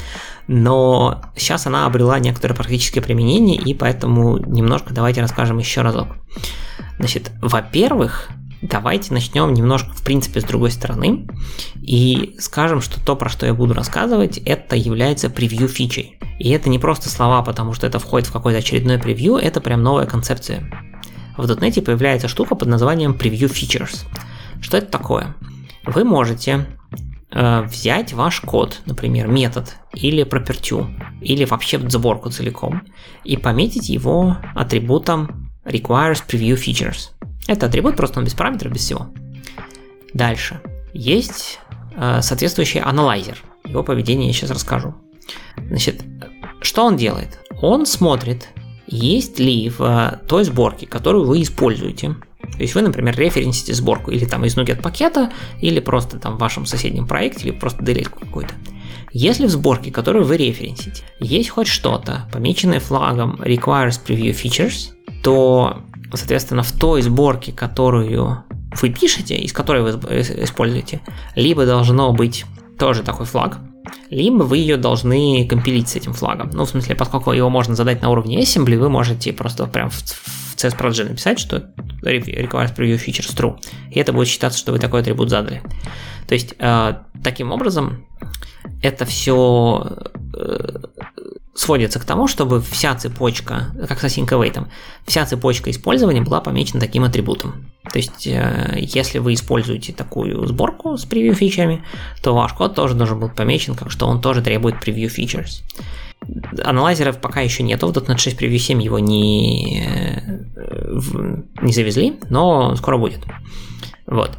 но 0.47 1.23
сейчас 1.37 1.67
она 1.67 1.87
обрела 1.87 2.19
некоторое 2.19 2.55
практическое 2.55 3.01
применение, 3.01 3.57
и 3.57 3.75
поэтому 3.75 4.39
немножко 4.39 4.93
давайте 4.93 5.23
расскажем 5.23 5.59
еще 5.59 5.81
разок. 5.81 6.09
Значит, 6.99 7.33
во-первых, 7.41 8.29
давайте 8.61 9.15
начнем 9.15 9.55
немножко, 9.55 9.91
в 9.93 10.03
принципе, 10.03 10.41
с 10.41 10.45
другой 10.45 10.71
стороны, 10.71 11.29
и 11.77 12.37
скажем, 12.39 12.81
что 12.83 13.03
то, 13.03 13.17
про 13.17 13.31
что 13.31 13.47
я 13.47 13.55
буду 13.55 13.73
рассказывать, 13.73 14.39
это 14.39 14.77
является 14.77 15.31
превью 15.31 15.69
фичей. 15.69 16.19
И 16.39 16.51
это 16.51 16.69
не 16.69 16.79
просто 16.79 17.09
слова, 17.09 17.43
потому 17.43 17.73
что 17.73 17.87
это 17.87 17.99
входит 17.99 18.29
в 18.29 18.33
какой-то 18.33 18.59
очередной 18.59 18.99
превью, 18.99 19.37
это 19.37 19.61
прям 19.61 19.83
новая 19.83 20.07
концепция 20.07 20.71
в 21.39 21.51
.NET 21.51 21.81
появляется 21.83 22.29
штука 22.29 22.55
под 22.55 22.69
названием 22.69 23.13
Preview 23.13 23.49
Features. 23.49 24.05
Что 24.61 24.77
это 24.77 24.89
такое? 24.89 25.35
Вы 25.85 26.05
можете 26.05 26.67
э, 27.31 27.63
взять 27.63 28.13
ваш 28.13 28.41
код, 28.41 28.81
например, 28.87 29.29
метод 29.29 29.77
или 29.95 30.25
пропертю, 30.25 30.89
или 31.23 31.45
вообще 31.45 31.79
сборку 31.89 32.31
целиком, 32.31 32.83
и 33.25 33.37
пометить 33.37 33.89
его 33.89 34.37
атрибутом 34.55 35.51
requires 35.65 36.23
preview 36.27 36.57
features. 36.57 37.11
Это 37.47 37.67
атрибут, 37.67 37.97
просто 37.97 38.19
он 38.19 38.25
без 38.25 38.35
параметров, 38.35 38.73
без 38.73 38.83
всего. 38.83 39.09
Дальше. 40.13 40.61
Есть 40.93 41.61
э, 41.97 42.21
соответствующий 42.21 42.81
анализер. 42.81 43.39
Его 43.65 43.83
поведение 43.83 44.29
я 44.29 44.33
сейчас 44.33 44.51
расскажу. 44.51 44.95
Значит, 45.57 46.03
что 46.61 46.85
он 46.85 46.97
делает? 46.97 47.39
Он 47.61 47.87
смотрит, 47.87 48.49
есть 48.89 49.39
ли 49.39 49.69
в 49.71 50.21
той 50.27 50.45
сборке, 50.45 50.87
которую 50.87 51.25
вы 51.25 51.43
используете, 51.43 52.17
то 52.41 52.63
есть 52.63 52.75
вы, 52.75 52.83
например, 52.83 53.19
референсите 53.19 53.75
сборку 53.75 54.11
или 54.11 54.25
там 54.25 54.45
из 54.45 54.57
нугет 54.57 54.81
пакета, 54.81 55.31
или 55.61 55.81
просто 55.81 56.19
там 56.19 56.37
в 56.37 56.39
вашем 56.39 56.67
соседнем 56.67 57.07
проекте, 57.07 57.49
или 57.49 57.57
просто 57.57 57.85
делетку 57.85 58.21
какой-то. 58.21 58.55
Если 59.13 59.47
в 59.47 59.51
сборке, 59.51 59.91
которую 59.91 60.25
вы 60.25 60.37
референсите, 60.37 61.03
есть 61.21 61.51
хоть 61.51 61.67
что-то, 61.67 62.29
помеченное 62.33 62.81
флагом 62.81 63.41
requires 63.43 64.01
preview 64.05 64.33
features, 64.33 64.91
то, 65.23 65.83
соответственно, 66.13 66.63
в 66.63 66.73
той 66.73 67.03
сборке, 67.03 67.53
которую 67.53 68.45
вы 68.81 68.91
пишете, 68.91 69.37
из 69.37 69.53
которой 69.53 69.83
вы 69.83 69.91
используете, 69.91 71.01
либо 71.35 71.67
должно 71.67 72.13
быть 72.13 72.45
тоже 72.79 73.03
такой 73.03 73.27
флаг, 73.27 73.59
либо 74.11 74.43
вы 74.43 74.59
ее 74.59 74.77
должны 74.77 75.47
компилить 75.49 75.89
с 75.89 75.97
этим 75.97 76.13
флагом. 76.13 76.51
Ну, 76.53 76.65
в 76.65 76.71
смысле, 76.71 76.95
поскольку 76.95 77.33
его 77.33 77.51
можно 77.51 77.75
задать 77.75 78.03
на 78.03 78.11
уровне 78.11 78.41
assembly, 78.41 78.79
вы 78.79 78.89
можете 78.89 79.33
просто 79.33 79.67
прям 79.67 79.91
в, 79.91 79.95
в 79.95 80.57
CS 80.57 80.79
Project 80.79 81.09
написать, 81.11 81.39
что 81.39 81.71
requires 82.03 82.75
preview 82.77 82.97
features 82.97 83.35
true, 83.37 83.57
и 83.91 83.99
это 83.99 84.13
будет 84.13 84.29
считаться, 84.29 84.59
что 84.59 84.73
вы 84.73 84.79
такой 84.79 85.01
атрибут 85.01 85.31
задали. 85.31 85.63
То 86.27 86.35
есть, 86.35 86.55
э, 86.59 86.95
таким 87.23 87.53
образом, 87.53 88.05
это 88.83 89.05
все 89.05 89.97
сводится 91.59 91.99
к 91.99 92.05
тому, 92.05 92.29
чтобы 92.29 92.61
вся 92.61 92.95
цепочка, 92.95 93.73
как 93.89 93.99
с 94.01 94.05
async 94.05 94.69
вся 95.05 95.27
цепочка 95.27 95.71
использования 95.71 96.21
была 96.21 96.41
помечена 96.41 96.81
таким 96.81 97.03
атрибутом. 97.05 97.73
То 97.93 97.99
есть, 97.99 98.27
э, 98.27 98.77
если 98.79 99.19
вы 99.19 99.35
используете 99.35 99.93
такую 99.93 100.47
сборку 100.47 100.97
с 100.97 101.05
превью 101.05 101.35
фичами, 101.35 101.83
то 102.23 102.35
ваш 102.35 102.53
код 102.53 102.75
тоже 102.75 102.95
должен 102.95 103.19
быть 103.19 103.35
помечен, 103.35 103.75
как 103.75 103.91
что 103.91 104.07
он 104.07 104.21
тоже 104.21 104.43
требует 104.43 104.77
features. 104.87 105.63
Аналайзеров 106.63 107.21
пока 107.21 107.41
еще 107.41 107.63
нету, 107.63 107.89
в 107.89 107.93
.NET 107.93 108.19
6 108.19 108.41
Preview 108.41 108.59
7 108.59 108.83
его 108.83 108.99
не, 108.99 109.83
э, 109.85 111.43
не 111.63 111.73
завезли, 111.73 112.19
но 112.31 112.77
скоро 112.77 112.99
будет. 112.99 113.21
Вот. 114.07 114.31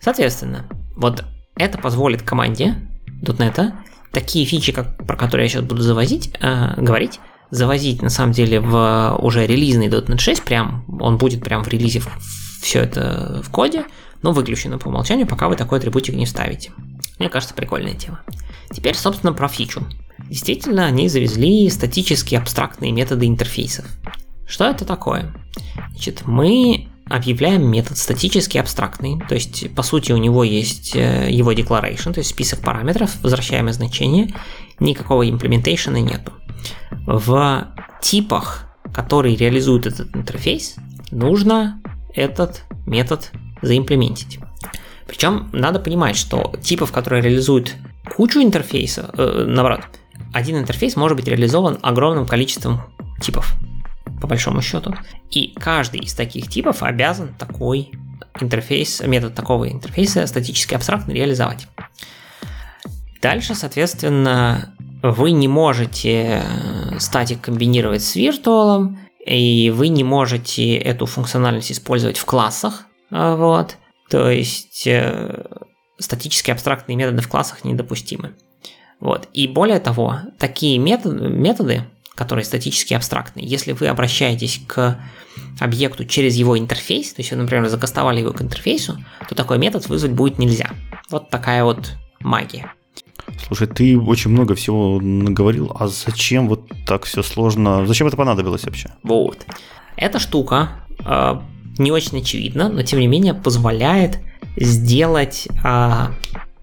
Соответственно, 0.00 0.66
вот 0.96 1.24
это 1.56 1.78
позволит 1.78 2.22
команде 2.22 2.76
.NET 3.22 3.72
такие 4.14 4.46
фичи, 4.46 4.72
как, 4.72 4.96
про 5.06 5.16
которые 5.16 5.46
я 5.46 5.48
сейчас 5.50 5.64
буду 5.64 5.82
завозить, 5.82 6.32
э, 6.40 6.80
говорить, 6.80 7.20
завозить 7.50 8.02
на 8.02 8.10
самом 8.10 8.32
деле 8.32 8.60
в 8.60 9.16
уже 9.20 9.46
релизный 9.46 9.88
.NET 9.88 10.18
6, 10.18 10.44
прям, 10.44 10.84
он 11.00 11.18
будет 11.18 11.42
прям 11.42 11.62
в 11.62 11.68
релизе 11.68 12.00
все 12.62 12.80
это 12.80 13.42
в 13.44 13.50
коде, 13.50 13.84
но 14.22 14.32
выключено 14.32 14.78
по 14.78 14.88
умолчанию, 14.88 15.26
пока 15.26 15.48
вы 15.48 15.56
такой 15.56 15.78
атрибутик 15.78 16.14
не 16.14 16.24
вставите. 16.24 16.72
Мне 17.18 17.28
кажется, 17.28 17.54
прикольная 17.54 17.94
тема. 17.94 18.22
Теперь, 18.70 18.96
собственно, 18.96 19.32
про 19.32 19.48
фичу. 19.48 19.86
Действительно, 20.30 20.86
они 20.86 21.08
завезли 21.08 21.68
статические 21.68 22.40
абстрактные 22.40 22.92
методы 22.92 23.26
интерфейсов. 23.26 23.84
Что 24.46 24.64
это 24.64 24.84
такое? 24.84 25.34
Значит, 25.90 26.22
мы 26.26 26.88
объявляем 27.08 27.66
метод 27.70 27.98
статически 27.98 28.58
абстрактный, 28.58 29.20
то 29.28 29.34
есть 29.34 29.74
по 29.74 29.82
сути 29.82 30.12
у 30.12 30.16
него 30.16 30.42
есть 30.44 30.96
э, 30.96 31.28
его 31.30 31.52
declaration, 31.52 32.12
то 32.12 32.20
есть 32.20 32.30
список 32.30 32.60
параметров, 32.60 33.16
возвращаемое 33.22 33.72
значение, 33.72 34.34
никакого 34.80 35.26
implementation 35.26 35.98
нету. 36.00 36.32
В 37.06 37.68
типах, 38.00 38.66
которые 38.92 39.36
реализуют 39.36 39.86
этот 39.86 40.14
интерфейс, 40.16 40.76
нужно 41.10 41.80
этот 42.14 42.62
метод 42.86 43.30
заимплементить. 43.60 44.38
Причем 45.06 45.50
надо 45.52 45.80
понимать, 45.80 46.16
что 46.16 46.54
типов, 46.62 46.90
которые 46.90 47.22
реализуют 47.22 47.74
кучу 48.16 48.40
интерфейса, 48.40 49.10
э, 49.16 49.44
наоборот, 49.46 49.82
один 50.32 50.56
интерфейс 50.56 50.96
может 50.96 51.16
быть 51.16 51.28
реализован 51.28 51.78
огромным 51.82 52.26
количеством 52.26 52.80
типов 53.20 53.54
по 54.20 54.26
большому 54.26 54.62
счету. 54.62 54.94
И 55.30 55.54
каждый 55.54 56.00
из 56.00 56.14
таких 56.14 56.48
типов 56.48 56.82
обязан 56.82 57.34
такой 57.34 57.90
интерфейс, 58.40 59.00
метод 59.00 59.34
такого 59.34 59.70
интерфейса 59.70 60.26
статически 60.26 60.74
абстрактно 60.74 61.12
реализовать. 61.12 61.68
Дальше, 63.22 63.54
соответственно, 63.54 64.74
вы 65.02 65.30
не 65.30 65.48
можете 65.48 66.42
э, 66.42 66.98
статик 66.98 67.40
комбинировать 67.40 68.02
с 68.02 68.16
виртуалом, 68.16 68.98
и 69.24 69.70
вы 69.70 69.88
не 69.88 70.04
можете 70.04 70.76
эту 70.76 71.06
функциональность 71.06 71.72
использовать 71.72 72.18
в 72.18 72.24
классах. 72.24 72.86
А, 73.10 73.36
вот. 73.36 73.76
То 74.10 74.30
есть 74.30 74.86
э, 74.86 75.44
статически 75.98 76.50
абстрактные 76.50 76.96
методы 76.96 77.22
в 77.22 77.28
классах 77.28 77.64
недопустимы. 77.64 78.34
Вот. 79.00 79.28
И 79.32 79.48
более 79.48 79.80
того, 79.80 80.18
такие 80.38 80.78
методы, 80.78 81.28
методы 81.28 81.84
которые 82.14 82.44
статически 82.44 82.94
абстрактные. 82.94 83.46
Если 83.46 83.72
вы 83.72 83.88
обращаетесь 83.88 84.60
к 84.66 84.98
объекту 85.60 86.04
через 86.04 86.36
его 86.36 86.58
интерфейс, 86.58 87.12
то 87.12 87.20
есть 87.20 87.32
вы, 87.32 87.38
например, 87.38 87.68
закастовали 87.68 88.20
его 88.20 88.32
к 88.32 88.42
интерфейсу, 88.42 88.98
то 89.28 89.34
такой 89.34 89.58
метод 89.58 89.88
вызвать 89.88 90.12
будет 90.12 90.38
нельзя. 90.38 90.70
Вот 91.10 91.30
такая 91.30 91.64
вот 91.64 91.92
магия. 92.20 92.72
Слушай, 93.46 93.66
ты 93.66 93.98
очень 93.98 94.30
много 94.30 94.54
всего 94.54 95.00
наговорил, 95.00 95.74
а 95.78 95.88
зачем 95.88 96.48
вот 96.48 96.70
так 96.86 97.04
все 97.04 97.22
сложно? 97.22 97.86
Зачем 97.86 98.06
это 98.06 98.16
понадобилось 98.16 98.64
вообще? 98.64 98.90
Вот. 99.02 99.46
Эта 99.96 100.18
штука 100.18 100.84
э, 101.04 101.40
не 101.78 101.90
очень 101.90 102.18
очевидна, 102.18 102.68
но 102.68 102.82
тем 102.82 103.00
не 103.00 103.06
менее 103.06 103.34
позволяет 103.34 104.20
сделать 104.56 105.48
э, 105.64 106.06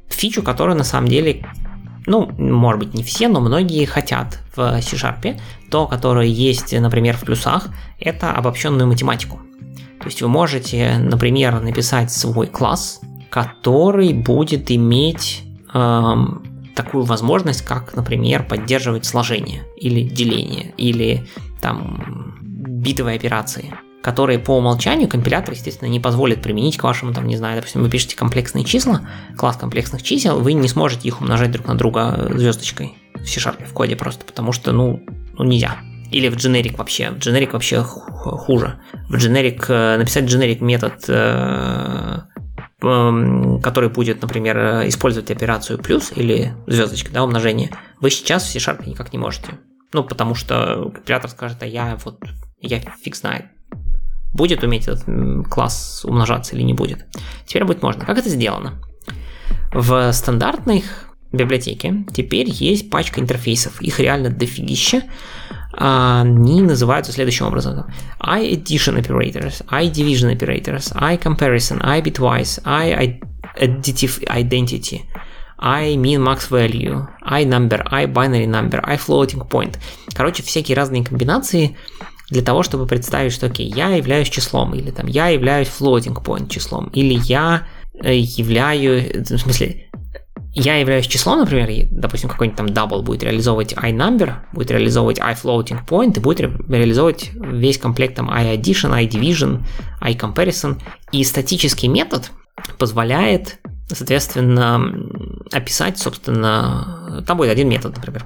фичу, 0.09 0.43
которая 0.43 0.75
на 0.75 0.83
самом 0.83 1.09
деле 1.09 1.45
ну, 2.05 2.31
может 2.37 2.79
быть, 2.79 2.93
не 2.93 3.03
все, 3.03 3.27
но 3.27 3.39
многие 3.39 3.85
хотят 3.85 4.39
в 4.55 4.81
C-Sharp, 4.81 5.39
то, 5.69 5.87
которое 5.87 6.27
есть, 6.27 6.73
например, 6.77 7.15
в 7.15 7.21
плюсах, 7.21 7.67
это 7.99 8.31
обобщенную 8.31 8.87
математику. 8.87 9.39
То 9.99 10.05
есть 10.05 10.21
вы 10.21 10.27
можете, 10.27 10.97
например, 10.97 11.61
написать 11.61 12.11
свой 12.11 12.47
класс, 12.47 13.01
который 13.29 14.13
будет 14.13 14.71
иметь 14.71 15.43
эм, 15.73 16.43
такую 16.75 17.03
возможность, 17.03 17.61
как, 17.61 17.95
например, 17.95 18.43
поддерживать 18.43 19.05
сложение 19.05 19.63
или 19.77 20.01
деление, 20.01 20.73
или 20.77 21.27
там 21.61 22.35
битовые 22.41 23.15
операции 23.15 23.73
которые 24.01 24.39
по 24.39 24.57
умолчанию 24.57 25.07
компилятор, 25.07 25.53
естественно, 25.53 25.89
не 25.89 25.99
позволит 25.99 26.41
применить 26.41 26.77
к 26.77 26.83
вашему, 26.83 27.13
там, 27.13 27.27
не 27.27 27.37
знаю, 27.37 27.57
допустим, 27.57 27.83
вы 27.83 27.89
пишете 27.89 28.17
комплексные 28.17 28.65
числа, 28.65 29.07
класс 29.37 29.57
комплексных 29.57 30.03
чисел, 30.03 30.39
вы 30.39 30.53
не 30.53 30.67
сможете 30.67 31.07
их 31.07 31.21
умножать 31.21 31.51
друг 31.51 31.67
на 31.67 31.75
друга 31.75 32.29
звездочкой 32.33 32.95
в 33.15 33.25
C-Sharp, 33.27 33.65
в 33.65 33.73
коде 33.73 33.95
просто, 33.95 34.25
потому 34.25 34.51
что, 34.51 34.71
ну, 34.71 35.03
ну 35.37 35.43
нельзя. 35.43 35.77
Или 36.09 36.27
в 36.27 36.35
generic 36.35 36.75
вообще. 36.75 37.11
В 37.11 37.19
generic 37.19 37.51
вообще 37.53 37.83
хуже. 37.83 38.81
В 39.07 39.15
generic, 39.15 39.65
э, 39.69 39.97
написать 39.97 40.25
generic 40.25 40.61
метод, 40.61 41.05
э, 41.07 42.19
который 42.81 43.89
будет, 43.89 44.21
например, 44.23 44.87
использовать 44.87 45.29
операцию 45.29 45.77
плюс 45.77 46.11
или 46.15 46.53
звездочка, 46.65 47.11
да, 47.11 47.23
умножение, 47.23 47.69
вы 47.99 48.09
сейчас 48.09 48.43
в 48.43 48.51
C-Sharp 48.51 48.89
никак 48.89 49.13
не 49.13 49.19
можете. 49.19 49.59
Ну, 49.93 50.03
потому 50.03 50.35
что 50.35 50.91
компилятор 50.93 51.29
скажет, 51.29 51.61
а 51.61 51.67
я 51.67 51.97
вот, 52.03 52.19
я 52.59 52.79
фиг 52.79 53.15
знает 53.15 53.45
будет 54.33 54.63
уметь 54.63 54.87
этот 54.87 55.05
класс 55.49 56.05
умножаться 56.05 56.55
или 56.55 56.63
не 56.63 56.73
будет. 56.73 57.05
Теперь 57.45 57.65
будет 57.65 57.81
можно. 57.81 58.05
Как 58.05 58.17
это 58.17 58.29
сделано? 58.29 58.81
В 59.73 60.11
стандартных 60.13 60.83
библиотеке 61.31 62.05
теперь 62.13 62.49
есть 62.49 62.89
пачка 62.89 63.21
интерфейсов. 63.21 63.81
Их 63.81 63.99
реально 63.99 64.29
дофигища. 64.29 65.03
Они 65.73 66.61
называются 66.61 67.13
следующим 67.13 67.45
образом. 67.45 67.85
I-addition 68.19 69.01
operators, 69.01 69.63
I-division 69.69 70.37
operators, 70.37 70.91
I-comparison, 70.93 71.79
I-bitwise, 71.81 72.61
I-additive 72.65 74.21
identity, 74.27 75.05
I-min-max 75.57 76.49
value, 76.49 77.07
I-number, 77.21 77.85
I-binary 77.89 78.47
number, 78.47 78.81
I-floating 78.83 79.47
point. 79.47 79.77
Короче, 80.13 80.43
всякие 80.43 80.75
разные 80.75 81.05
комбинации 81.05 81.77
для 82.31 82.41
того, 82.41 82.63
чтобы 82.63 82.87
представить, 82.87 83.33
что, 83.33 83.47
окей, 83.47 83.71
я 83.75 83.89
являюсь 83.89 84.29
числом, 84.29 84.73
или 84.73 84.89
там 84.89 85.05
я 85.07 85.27
являюсь 85.27 85.67
floating 85.67 86.23
point 86.23 86.49
числом, 86.49 86.87
или 86.93 87.19
я 87.25 87.67
э, 88.01 88.15
являюсь, 88.17 89.29
в 89.29 89.37
смысле, 89.37 89.89
я 90.53 90.77
являюсь 90.77 91.07
числом, 91.07 91.39
например, 91.39 91.87
допустим, 91.91 92.29
какой-нибудь 92.29 92.57
там 92.57 92.67
double 92.67 93.03
будет 93.03 93.23
реализовывать 93.23 93.73
iNumber, 93.73 94.35
будет 94.53 94.71
реализовывать 94.71 95.19
iFloating 95.19 95.85
point, 95.85 96.17
и 96.17 96.19
будет 96.19 96.39
реализовывать 96.69 97.31
весь 97.33 97.77
комплект 97.77 98.15
там 98.15 98.29
iAddition, 98.29 98.91
iDivision, 99.07 99.63
iComparison. 100.01 100.81
И 101.11 101.23
статический 101.23 101.87
метод 101.87 102.31
позволяет, 102.77 103.59
соответственно, 103.87 104.93
описать, 105.51 105.97
собственно, 105.97 107.23
там 107.25 107.37
будет 107.37 107.51
один 107.51 107.69
метод, 107.69 107.95
например, 107.95 108.25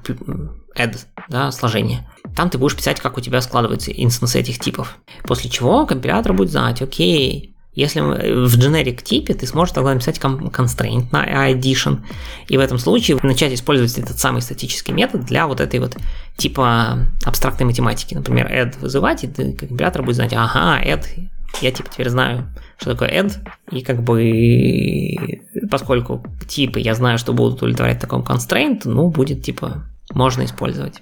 add, 0.76 0.98
да, 1.30 1.52
сложение. 1.52 2.08
Там 2.36 2.50
ты 2.50 2.58
будешь 2.58 2.76
писать, 2.76 3.00
как 3.00 3.18
у 3.18 3.22
тебя 3.22 3.42
складываются 3.42 3.92
инстансы 3.92 4.40
этих 4.40 4.60
типов. 4.60 4.98
После 5.24 5.50
чего 5.50 5.86
компилятор 5.86 6.34
будет 6.34 6.52
знать, 6.52 6.82
окей, 6.82 7.56
Если 7.76 8.00
в 8.00 8.58
generic 8.58 9.04
типе 9.04 9.34
ты 9.34 9.46
сможешь 9.46 9.74
тогда 9.74 9.94
написать 9.94 10.18
constraint 10.18 11.08
на 11.12 11.52
addition, 11.52 12.00
и 12.48 12.58
в 12.58 12.62
этом 12.62 12.80
случае 12.80 13.20
начать 13.22 13.54
использовать 13.54 13.98
этот 13.98 14.18
самый 14.18 14.42
статический 14.42 14.94
метод 14.94 15.26
для 15.26 15.46
вот 15.46 15.60
этой 15.60 15.82
вот 15.82 15.98
типа 16.38 17.00
абстрактной 17.26 17.66
математики. 17.66 18.16
Например, 18.16 18.50
add 18.50 18.80
вызывать, 18.80 19.26
и 19.26 19.28
ты, 19.28 19.52
компилятор 19.52 20.04
будет 20.04 20.16
знать, 20.16 20.34
ага, 20.34 20.82
add, 20.82 21.06
я 21.62 21.72
типа 21.72 21.90
теперь 21.92 22.10
знаю, 22.10 22.48
что 22.78 22.92
такое 22.92 23.10
add, 23.10 23.34
и 23.72 23.82
как 23.82 24.04
бы 24.04 25.42
поскольку 25.70 26.26
типы 26.48 26.80
я 26.80 26.96
знаю, 26.96 27.18
что 27.18 27.34
будут 27.34 27.58
удовлетворять 27.58 28.00
таком 28.00 28.22
constraint, 28.22 28.84
ну, 28.86 29.10
будет 29.10 29.44
типа 29.44 29.84
можно 30.14 30.46
использовать. 30.46 31.02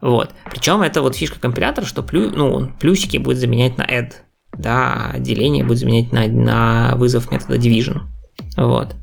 Вот. 0.00 0.30
Причем 0.50 0.82
это 0.82 1.02
вот 1.02 1.16
фишка 1.16 1.40
компилятора, 1.40 1.84
что 1.84 2.02
плю, 2.02 2.30
ну, 2.30 2.70
плюсики 2.78 3.16
будет 3.16 3.38
заменять 3.38 3.78
на 3.78 3.82
add 3.82 4.12
да, 4.58 5.14
деление 5.18 5.64
будет 5.64 5.78
заменять 5.78 6.12
на, 6.12 6.26
на 6.26 6.96
вызов 6.96 7.30
метода 7.30 7.56
division. 7.56 8.00
Вот. 8.56 8.96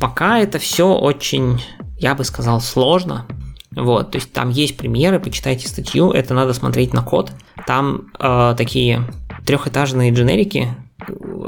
Пока 0.00 0.38
это 0.38 0.58
все 0.58 0.94
очень, 0.94 1.62
я 1.98 2.14
бы 2.14 2.24
сказал, 2.24 2.60
сложно. 2.60 3.26
Вот, 3.74 4.12
то 4.12 4.16
есть 4.16 4.32
там 4.32 4.48
есть 4.48 4.78
примеры, 4.78 5.20
почитайте 5.20 5.68
статью, 5.68 6.10
это 6.10 6.32
надо 6.32 6.54
смотреть 6.54 6.94
на 6.94 7.02
код. 7.02 7.32
Там 7.66 8.10
э, 8.18 8.54
такие 8.56 9.02
трехэтажные 9.44 10.12
дженерики, 10.12 10.74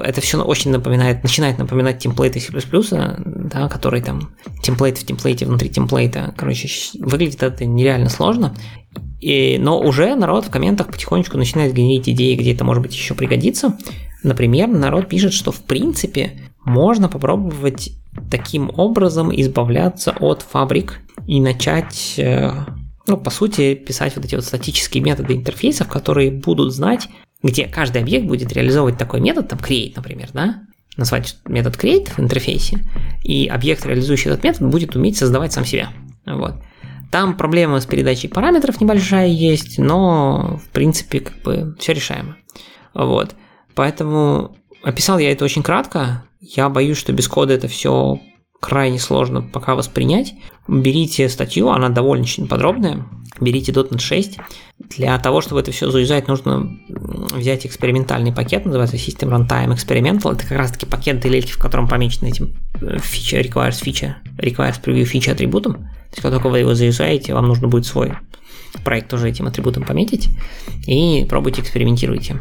это 0.03 0.21
все 0.21 0.43
очень 0.43 0.71
напоминает, 0.71 1.23
начинает 1.23 1.59
напоминать 1.59 1.99
темплейты 1.99 2.39
C++, 2.41 2.53
да, 3.25 3.69
который 3.69 4.03
там 4.03 4.31
темплейт 4.63 4.99
в 4.99 5.07
темплейте 5.07 5.47
внутри 5.47 5.71
темплейта. 5.71 6.35
Короче, 6.37 6.69
выглядит 7.01 7.43
это 7.43 7.65
нереально 7.65 8.11
сложно. 8.11 8.55
И, 9.21 9.57
но 9.59 9.81
уже 9.81 10.15
народ 10.15 10.47
в 10.47 10.51
комментах 10.51 10.89
потихонечку 10.89 11.39
начинает 11.39 11.73
генерить 11.73 12.09
идеи, 12.09 12.37
где 12.37 12.55
это 12.55 12.65
может 12.65 12.83
быть 12.83 12.95
еще 12.95 13.15
пригодится. 13.15 13.77
Например, 14.23 14.69
народ 14.69 15.09
пишет, 15.09 15.33
что 15.33 15.51
в 15.51 15.63
принципе 15.63 16.39
можно 16.65 17.09
попробовать 17.09 17.93
таким 18.31 18.71
образом 18.77 19.35
избавляться 19.35 20.15
от 20.21 20.43
фабрик 20.43 21.01
и 21.27 21.41
начать, 21.41 22.15
э, 22.19 22.53
ну, 23.07 23.17
по 23.17 23.31
сути, 23.31 23.75
писать 23.75 24.15
вот 24.17 24.25
эти 24.25 24.35
вот 24.35 24.45
статические 24.45 25.03
методы 25.03 25.35
интерфейсов, 25.35 25.89
которые 25.89 26.31
будут 26.31 26.75
знать, 26.75 27.09
где 27.43 27.67
каждый 27.67 28.03
объект 28.03 28.27
будет 28.27 28.53
реализовывать 28.53 28.99
такой 28.99 29.21
метод, 29.21 29.49
там 29.49 29.59
create, 29.59 29.93
например, 29.97 30.31
да, 30.33 30.63
назвать 30.97 31.37
метод 31.47 31.77
create 31.77 32.11
в 32.11 32.21
интерфейсе, 32.21 32.79
и 33.23 33.47
объект, 33.47 33.87
реализующий 33.87 34.31
этот 34.31 34.45
метод, 34.45 34.69
будет 34.69 34.97
уметь 34.97 35.17
создавать 35.17 35.53
сам 35.53 35.65
себя. 35.65 35.91
Вот. 36.27 36.55
Там 37.11 37.37
проблема 37.37 37.81
с 37.81 37.87
передачей 37.87 38.29
параметров 38.29 38.81
небольшая 38.81 39.29
есть, 39.29 39.79
но 39.79 40.61
в 40.63 40.69
принципе 40.71 41.21
как 41.21 41.41
бы 41.43 41.75
все 41.79 41.95
решаемо. 41.95 42.37
Вот. 42.93 43.35
Поэтому 43.75 44.57
описал 44.83 45.19
я 45.19 45.33
это 45.33 45.45
очень 45.45 45.63
кратко. 45.63 46.25
Я 46.41 46.69
боюсь, 46.69 46.99
что 46.99 47.13
без 47.13 47.29
кода 47.29 47.55
это 47.55 47.69
все 47.69 48.21
крайне 48.61 48.99
сложно 48.99 49.43
пока 49.43 49.75
воспринять. 49.75 50.35
Берите 50.67 51.29
статью, 51.29 51.69
она 51.71 51.89
довольно 51.89 52.27
подробная. 52.49 53.07
Берите 53.41 53.73
.NET 53.73 54.01
6. 54.01 54.39
Для 54.97 55.19
того, 55.19 55.41
чтобы 55.41 55.61
это 55.61 55.71
все 55.71 55.91
заюзать, 55.91 56.29
нужно 56.29 56.79
взять 56.89 57.67
экспериментальный 57.67 58.33
пакет, 58.33 58.65
называется 58.65 58.97
System 58.97 59.31
Runtime 59.31 59.75
Experimental. 59.75 60.33
Это 60.33 60.47
как 60.47 60.59
раз 60.59 60.73
таки 60.73 60.87
пакет 60.87 61.25
DLL, 61.25 61.47
в 61.47 61.59
котором 61.59 61.87
помечен 61.89 62.27
этим 62.27 62.57
feature 62.81 63.43
requires 63.43 63.83
feature, 63.83 64.15
requires 64.39 64.83
preview 64.83 65.05
feature 65.05 65.33
атрибутом. 65.33 65.75
То 65.75 66.13
есть, 66.13 66.23
как 66.23 66.33
только 66.33 66.49
вы 66.49 66.61
его 66.61 66.75
заюзаете, 66.75 67.35
вам 67.35 67.47
нужно 67.47 67.69
будет 67.69 67.87
свой 67.87 68.15
проект 68.85 69.09
тоже 69.09 69.29
этим 69.29 69.47
атрибутом 69.47 69.85
пометить 69.85 70.29
и 70.87 71.27
пробуйте, 71.29 71.63
экспериментируйте. 71.63 72.41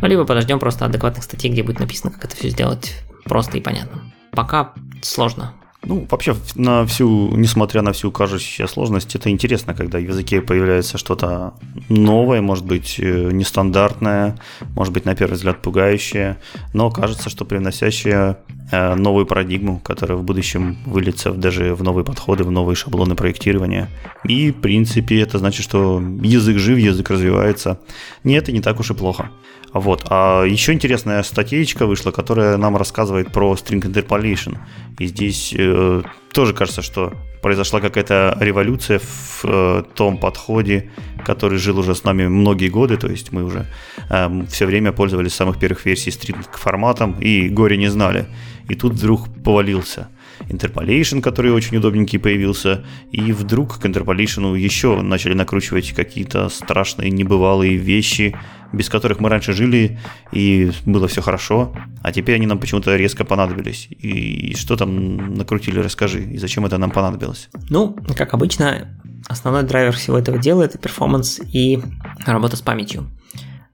Ну, 0.00 0.08
либо 0.08 0.24
подождем 0.24 0.58
просто 0.58 0.84
адекватных 0.84 1.24
статей, 1.24 1.50
где 1.50 1.62
будет 1.62 1.80
написано, 1.80 2.12
как 2.12 2.24
это 2.24 2.36
все 2.36 2.48
сделать 2.48 2.96
просто 3.24 3.58
и 3.58 3.60
понятно. 3.60 4.07
Пока 4.32 4.72
сложно. 5.02 5.52
Ну, 5.84 6.06
вообще, 6.10 6.34
на 6.56 6.84
всю, 6.86 7.36
несмотря 7.36 7.82
на 7.82 7.92
всю 7.92 8.10
кажущуюся 8.10 8.66
сложность, 8.66 9.14
это 9.14 9.30
интересно, 9.30 9.74
когда 9.74 9.98
в 9.98 10.02
языке 10.02 10.40
появляется 10.42 10.98
что-то 10.98 11.54
новое, 11.88 12.42
может 12.42 12.66
быть, 12.66 12.96
э, 12.98 13.30
нестандартное, 13.32 14.36
может 14.74 14.92
быть, 14.92 15.04
на 15.04 15.14
первый 15.14 15.34
взгляд, 15.34 15.62
пугающее, 15.62 16.38
но 16.74 16.90
кажется, 16.90 17.30
что 17.30 17.44
привносящее 17.44 18.38
э, 18.72 18.96
новую 18.96 19.24
парадигму, 19.24 19.78
которая 19.78 20.18
в 20.18 20.24
будущем 20.24 20.78
выльется 20.84 21.30
даже 21.30 21.76
в 21.76 21.82
новые 21.84 22.04
подходы, 22.04 22.42
в 22.42 22.50
новые 22.50 22.74
шаблоны 22.74 23.14
проектирования. 23.14 23.88
И, 24.24 24.50
в 24.50 24.60
принципе, 24.60 25.20
это 25.20 25.38
значит, 25.38 25.62
что 25.62 26.02
язык 26.22 26.58
жив, 26.58 26.78
язык 26.78 27.08
развивается. 27.08 27.78
Нет, 28.24 28.48
и 28.48 28.52
не 28.52 28.60
так 28.60 28.80
уж 28.80 28.90
и 28.90 28.94
плохо. 28.94 29.30
Вот. 29.78 30.06
А 30.10 30.44
еще 30.44 30.72
интересная 30.72 31.22
статейка 31.22 31.86
вышла, 31.86 32.10
которая 32.10 32.56
нам 32.56 32.76
рассказывает 32.76 33.32
про 33.32 33.54
string 33.54 33.82
interpolation. 33.82 34.58
И 34.98 35.06
здесь 35.06 35.54
э, 35.56 36.02
тоже 36.32 36.52
кажется, 36.52 36.82
что 36.82 37.12
произошла 37.42 37.80
какая-то 37.80 38.36
революция 38.40 38.98
в 38.98 39.44
э, 39.44 39.82
том 39.94 40.18
подходе, 40.18 40.90
который 41.24 41.58
жил 41.58 41.78
уже 41.78 41.94
с 41.94 42.04
нами 42.04 42.26
многие 42.26 42.68
годы. 42.68 42.96
То 42.96 43.08
есть 43.08 43.32
мы 43.32 43.44
уже 43.44 43.66
э, 44.10 44.42
все 44.48 44.66
время 44.66 44.92
пользовались 44.92 45.34
самых 45.34 45.58
первых 45.58 45.86
версий 45.86 46.10
string 46.10 46.44
форматом 46.52 47.16
и 47.20 47.48
горе 47.48 47.76
не 47.76 47.88
знали. 47.88 48.26
И 48.68 48.74
тут 48.74 48.94
вдруг 48.94 49.28
повалился. 49.44 50.08
Interpolation, 50.48 51.20
который 51.20 51.52
очень 51.52 51.76
удобненький 51.76 52.18
появился, 52.18 52.84
и 53.10 53.32
вдруг 53.32 53.78
к 53.78 53.84
Interpolation 53.84 54.56
еще 54.56 55.00
начали 55.02 55.34
накручивать 55.34 55.92
какие-то 55.92 56.48
страшные 56.48 57.10
небывалые 57.10 57.76
вещи, 57.76 58.36
без 58.72 58.88
которых 58.88 59.20
мы 59.20 59.28
раньше 59.28 59.52
жили, 59.52 59.98
и 60.32 60.70
было 60.84 61.08
все 61.08 61.22
хорошо, 61.22 61.74
а 62.02 62.12
теперь 62.12 62.36
они 62.36 62.46
нам 62.46 62.58
почему-то 62.58 62.96
резко 62.96 63.24
понадобились. 63.24 63.88
И 63.90 64.54
что 64.56 64.76
там 64.76 65.34
накрутили, 65.34 65.78
расскажи, 65.78 66.22
и 66.22 66.38
зачем 66.38 66.66
это 66.66 66.78
нам 66.78 66.90
понадобилось? 66.90 67.48
Ну, 67.70 67.96
как 68.16 68.34
обычно, 68.34 68.98
основной 69.28 69.62
драйвер 69.62 69.92
всего 69.92 70.18
этого 70.18 70.38
дела– 70.38 70.62
это 70.64 70.78
перформанс 70.78 71.40
и 71.52 71.80
работа 72.26 72.56
с 72.56 72.60
памятью. 72.60 73.08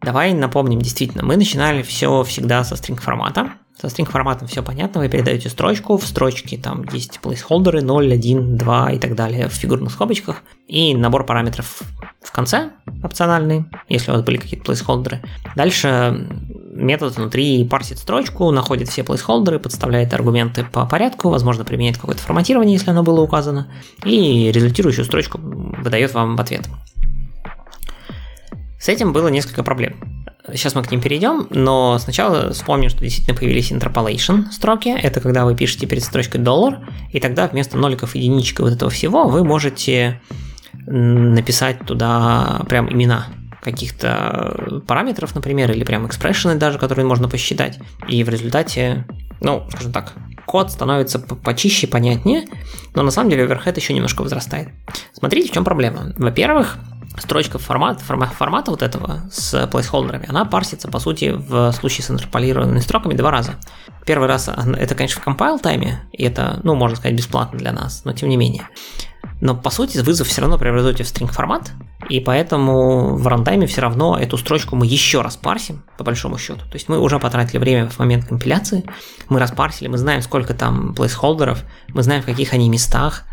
Давай 0.03 0.35
напомним, 0.35 0.81
действительно, 0.81 1.25
мы 1.25 1.37
начинали 1.37 1.83
все 1.83 2.23
всегда 2.25 2.63
со 2.63 2.77
стринг 2.77 3.01
формата, 3.01 3.55
со 3.81 3.89
string 3.89 4.11
форматом 4.11 4.47
все 4.49 4.63
понятно, 4.63 5.01
вы 5.01 5.09
передаете 5.09 5.49
строчку, 5.49 5.97
в 5.97 6.07
строчке 6.07 6.57
там 6.57 6.85
есть 6.93 7.21
плейсхолдеры 7.21 7.83
0, 7.83 8.13
1, 8.13 8.57
2 8.57 8.93
и 8.93 8.99
так 8.99 9.15
далее 9.15 9.49
в 9.49 9.53
фигурных 9.53 9.93
скобочках, 9.93 10.43
и 10.69 10.95
набор 10.95 11.27
параметров 11.27 11.83
в 12.23 12.33
конце 12.33 12.71
опциональный, 13.03 13.67
если 13.89 14.11
у 14.11 14.15
вас 14.15 14.23
были 14.23 14.37
какие-то 14.37 14.65
плейсхолдеры. 14.65 15.23
Дальше 15.57 16.27
метод 16.75 17.17
внутри 17.17 17.65
парсит 17.65 17.99
строчку, 17.99 18.51
находит 18.51 18.89
все 18.89 19.03
плейсхолдеры, 19.03 19.59
подставляет 19.59 20.15
аргументы 20.15 20.65
по 20.65 20.87
порядку, 20.87 21.29
возможно, 21.29 21.65
применяет 21.65 21.99
какое-то 21.99 22.23
форматирование, 22.23 22.75
если 22.75 22.91
оно 22.91 23.03
было 23.03 23.21
указано, 23.21 23.69
и 24.05 24.51
результирующую 24.53 25.05
строчку 25.05 25.39
выдает 25.39 26.15
вам 26.15 26.37
в 26.37 26.41
ответ. 26.41 26.69
С 28.85 28.89
этим 28.91 29.15
было 29.15 29.29
несколько 29.29 29.63
проблем. 29.63 29.95
Сейчас 30.53 30.75
мы 30.75 30.83
к 30.83 30.91
ним 30.91 31.01
перейдем, 31.01 31.47
но 31.49 31.99
сначала 31.99 32.53
вспомним, 32.53 32.91
что 32.91 33.01
действительно 33.01 33.35
появились 33.35 33.73
interpolation 33.73 34.53
строки. 34.53 34.91
Это 34.91 35.23
когда 35.23 35.47
вы 35.47 35.57
пишете 35.57 35.87
перед 35.87 36.05
строчкой 36.05 36.43
доллар, 36.43 36.87
и 37.11 37.19
тогда 37.19 37.49
вместо 37.49 37.79
ноликов, 37.79 38.15
единичек 38.15 38.61
вот 38.61 38.75
этого 38.75 38.91
всего 38.91 39.27
вы 39.27 39.43
можете 39.43 40.21
написать 40.87 41.79
туда 41.87 42.61
прям 42.69 42.93
имена 42.93 43.29
каких-то 43.63 44.83
параметров, 44.87 45.35
например, 45.35 45.73
или 45.73 45.83
прям 45.83 46.07
экспрессионы 46.07 46.57
даже, 46.57 46.79
которые 46.79 47.07
можно 47.07 47.27
посчитать. 47.27 47.79
И 48.07 48.23
в 48.23 48.29
результате, 48.29 49.07
ну, 49.41 49.67
скажем 49.71 49.93
так, 49.93 50.13
код 50.45 50.71
становится 50.71 51.19
почище, 51.19 51.87
понятнее, 51.87 52.45
но 52.95 53.03
на 53.03 53.11
самом 53.11 53.31
деле 53.31 53.45
оверхед 53.45 53.79
еще 53.79 53.95
немножко 53.95 54.21
возрастает. 54.21 54.69
Смотрите, 55.15 55.49
в 55.49 55.53
чем 55.53 55.65
проблема. 55.65 56.13
Во-первых, 56.19 56.79
строчка 57.19 57.59
формат, 57.59 58.01
формат, 58.01 58.33
формата 58.33 58.71
вот 58.71 58.83
этого 58.83 59.23
с 59.31 59.67
плейсхолдерами, 59.69 60.29
она 60.29 60.45
парсится, 60.45 60.89
по 60.89 60.99
сути, 60.99 61.33
в 61.37 61.73
случае 61.73 62.05
с 62.05 62.11
интерполированными 62.11 62.81
строками 62.81 63.15
два 63.15 63.31
раза. 63.31 63.55
Первый 64.07 64.29
раз 64.29 64.49
это, 64.49 64.95
конечно, 64.95 65.21
в 65.21 65.27
compile 65.27 65.59
тайме, 65.59 66.09
и 66.13 66.25
это, 66.25 66.61
ну, 66.63 66.75
можно 66.75 66.97
сказать, 66.97 67.17
бесплатно 67.17 67.59
для 67.59 67.73
нас, 67.73 68.05
но 68.05 68.13
тем 68.13 68.29
не 68.29 68.37
менее. 68.37 68.69
Но, 69.41 69.55
по 69.57 69.71
сути, 69.71 69.99
вызов 69.99 70.29
все 70.29 70.41
равно 70.43 70.59
преобразуете 70.59 71.05
в 71.05 71.07
string 71.07 71.33
формат, 71.33 71.73
и 72.09 72.21
поэтому 72.21 73.17
в 73.17 73.27
рантайме 73.27 73.67
все 73.67 73.81
равно 73.81 74.19
эту 74.19 74.37
строчку 74.37 74.77
мы 74.77 74.87
еще 74.87 75.23
раз 75.23 75.37
парсим, 75.37 75.85
по 75.97 76.05
большому 76.05 76.37
счету. 76.39 76.61
То 76.61 76.75
есть 76.75 76.89
мы 76.89 76.99
уже 76.99 77.19
потратили 77.19 77.59
время 77.59 77.89
в 77.89 77.99
момент 77.99 78.27
компиляции, 78.27 78.85
мы 79.29 79.41
распарсили, 79.41 79.89
мы 79.89 79.99
знаем, 79.99 80.21
сколько 80.21 80.53
там 80.53 80.95
плейсхолдеров, 80.95 81.65
мы 81.89 82.03
знаем, 82.03 82.23
в 82.23 82.27
каких 82.27 82.53
они 82.53 82.69
местах, 82.69 83.25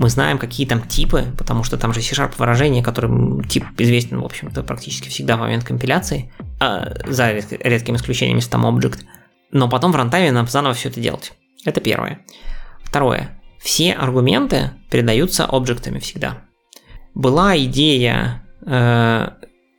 мы 0.00 0.08
знаем, 0.08 0.38
какие 0.38 0.66
там 0.66 0.80
типы, 0.80 1.26
потому 1.36 1.62
что 1.62 1.76
там 1.76 1.92
же 1.92 2.00
C-Sharp 2.00 2.32
выражение, 2.38 2.82
которым 2.82 3.44
тип 3.44 3.66
известен, 3.76 4.18
в 4.20 4.24
общем-то, 4.24 4.62
практически 4.62 5.10
всегда 5.10 5.36
в 5.36 5.40
момент 5.40 5.62
компиляции, 5.62 6.32
а, 6.58 6.94
за 7.06 7.32
редким 7.32 7.96
исключением, 7.96 8.38
если 8.38 8.50
там 8.50 8.64
object. 8.64 9.00
Но 9.52 9.68
потом 9.68 9.92
в 9.92 9.96
рантайме 9.96 10.32
нам 10.32 10.46
заново 10.46 10.72
все 10.74 10.88
это 10.88 11.00
делать. 11.00 11.34
Это 11.66 11.82
первое. 11.82 12.20
Второе. 12.82 13.38
Все 13.58 13.92
аргументы 13.92 14.70
передаются 14.90 15.44
объектами 15.44 15.98
всегда. 15.98 16.44
Была 17.14 17.58
идея 17.58 18.42
э, 18.64 19.28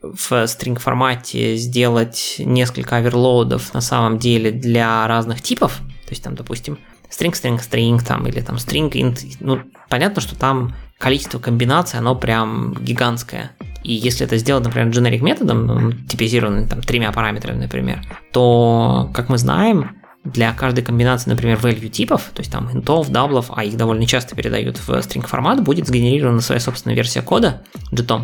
в 0.04 0.32
string 0.44 0.78
формате 0.78 1.56
сделать 1.56 2.36
несколько 2.38 2.98
оверлоудов 2.98 3.74
на 3.74 3.82
самом 3.82 4.20
деле 4.20 4.52
для 4.52 5.08
разных 5.08 5.42
типов, 5.42 5.78
то 5.78 6.12
есть 6.12 6.24
там, 6.24 6.36
допустим, 6.36 6.78
string, 7.12 7.32
string, 7.34 7.60
string 7.60 8.04
там, 8.04 8.26
или 8.28 8.42
там 8.42 8.56
string 8.56 8.90
int, 8.92 9.38
ну, 9.40 9.60
понятно, 9.90 10.22
что 10.22 10.36
там 10.36 10.74
количество 10.98 11.40
комбинаций, 11.40 12.00
оно 12.00 12.16
прям 12.16 12.74
гигантское. 12.76 13.52
И 13.84 13.94
если 13.94 14.26
это 14.26 14.38
сделать, 14.38 14.64
например, 14.64 14.90
generic 14.90 15.22
методом, 15.22 15.66
ну, 15.66 15.92
типизированным 15.92 16.68
там 16.68 16.82
тремя 16.82 17.12
параметрами, 17.12 17.64
например, 17.64 18.02
то, 18.32 19.10
как 19.14 19.30
мы 19.30 19.38
знаем, 19.38 19.98
для 20.24 20.54
каждой 20.54 20.84
комбинации, 20.84 21.32
например, 21.32 21.58
value 21.58 21.90
типов, 21.90 22.30
то 22.34 22.42
есть 22.42 22.52
там 22.52 22.70
интов, 22.72 23.10
даблов, 23.10 23.48
а 23.56 23.64
их 23.64 23.76
довольно 23.76 24.06
часто 24.06 24.36
передают 24.36 24.78
в 24.78 24.90
string 24.90 25.26
формат, 25.28 25.64
будет 25.64 25.88
сгенерирована 25.88 26.42
своя 26.42 26.62
собственная 26.62 26.96
версия 26.96 27.24
кода 27.24 27.64
JIT. 27.92 28.22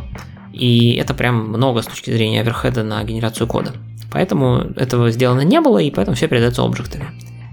И 0.54 0.94
это 0.94 1.14
прям 1.16 1.50
много 1.50 1.82
с 1.82 1.88
точки 1.88 2.12
зрения 2.12 2.42
оверхеда 2.42 2.84
на 2.84 3.04
генерацию 3.04 3.48
кода. 3.48 3.74
Поэтому 4.12 4.60
этого 4.76 5.12
сделано 5.12 5.42
не 5.42 5.60
было, 5.60 5.80
и 5.80 5.92
поэтому 5.92 6.16
все 6.16 6.28
передается 6.28 6.64
объектами. 6.64 7.08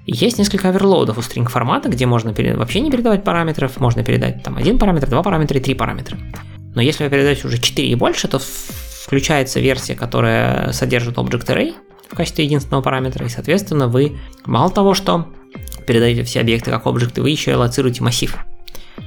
Есть 0.07 0.39
несколько 0.39 0.69
оверлоудов 0.69 1.17
у 1.17 1.21
string 1.21 1.49
формата, 1.49 1.89
где 1.89 2.07
можно 2.07 2.35
вообще 2.57 2.81
не 2.81 2.91
передавать 2.91 3.25
параметров, 3.25 3.81
можно 3.81 4.05
передать 4.05 4.43
там 4.43 4.57
один 4.57 4.79
параметр, 4.79 5.09
два 5.09 5.23
параметра 5.23 5.59
и 5.59 5.63
три 5.63 5.75
параметра. 5.75 6.19
Но 6.75 6.83
если 6.83 7.05
вы 7.05 7.11
передаете 7.11 7.47
уже 7.47 7.59
4 7.59 7.89
и 7.89 7.95
больше, 7.95 8.29
то 8.29 8.39
включается 8.39 9.61
версия, 9.61 9.95
которая 9.95 10.73
содержит 10.73 11.17
Object 11.17 11.47
Array 11.47 11.75
в 12.11 12.17
качестве 12.17 12.45
единственного 12.45 12.83
параметра, 12.83 13.25
и, 13.25 13.29
соответственно, 13.29 13.89
вы 13.89 14.19
мало 14.45 14.71
того, 14.71 14.93
что 14.95 15.29
передаете 15.87 16.25
все 16.25 16.41
объекты 16.41 16.71
как 16.71 16.87
объекты, 16.87 17.23
вы 17.23 17.31
еще 17.31 17.53
и 17.53 17.55
лоцируете 17.55 18.03
массив. 18.03 18.37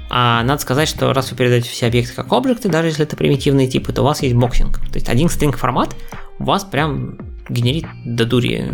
А 0.10 0.44
надо 0.44 0.62
сказать, 0.62 0.88
что 0.88 1.12
раз 1.14 1.32
вы 1.32 1.38
передаете 1.38 1.70
все 1.70 1.88
объекты 1.88 2.16
как 2.16 2.32
объекты, 2.32 2.70
даже 2.70 2.88
если 2.88 3.04
это 3.04 3.16
примитивные 3.18 3.68
типы, 3.68 3.92
то 3.92 4.02
у 4.02 4.06
вас 4.06 4.22
есть 4.24 4.36
боксинг. 4.36 4.80
То 4.80 4.96
есть 4.96 5.10
один 5.10 5.28
string 5.28 5.56
формат 5.56 5.96
у 6.40 6.46
вас 6.46 6.64
прям 6.64 7.18
генерит 7.50 7.86
до 8.06 8.26
дури 8.26 8.72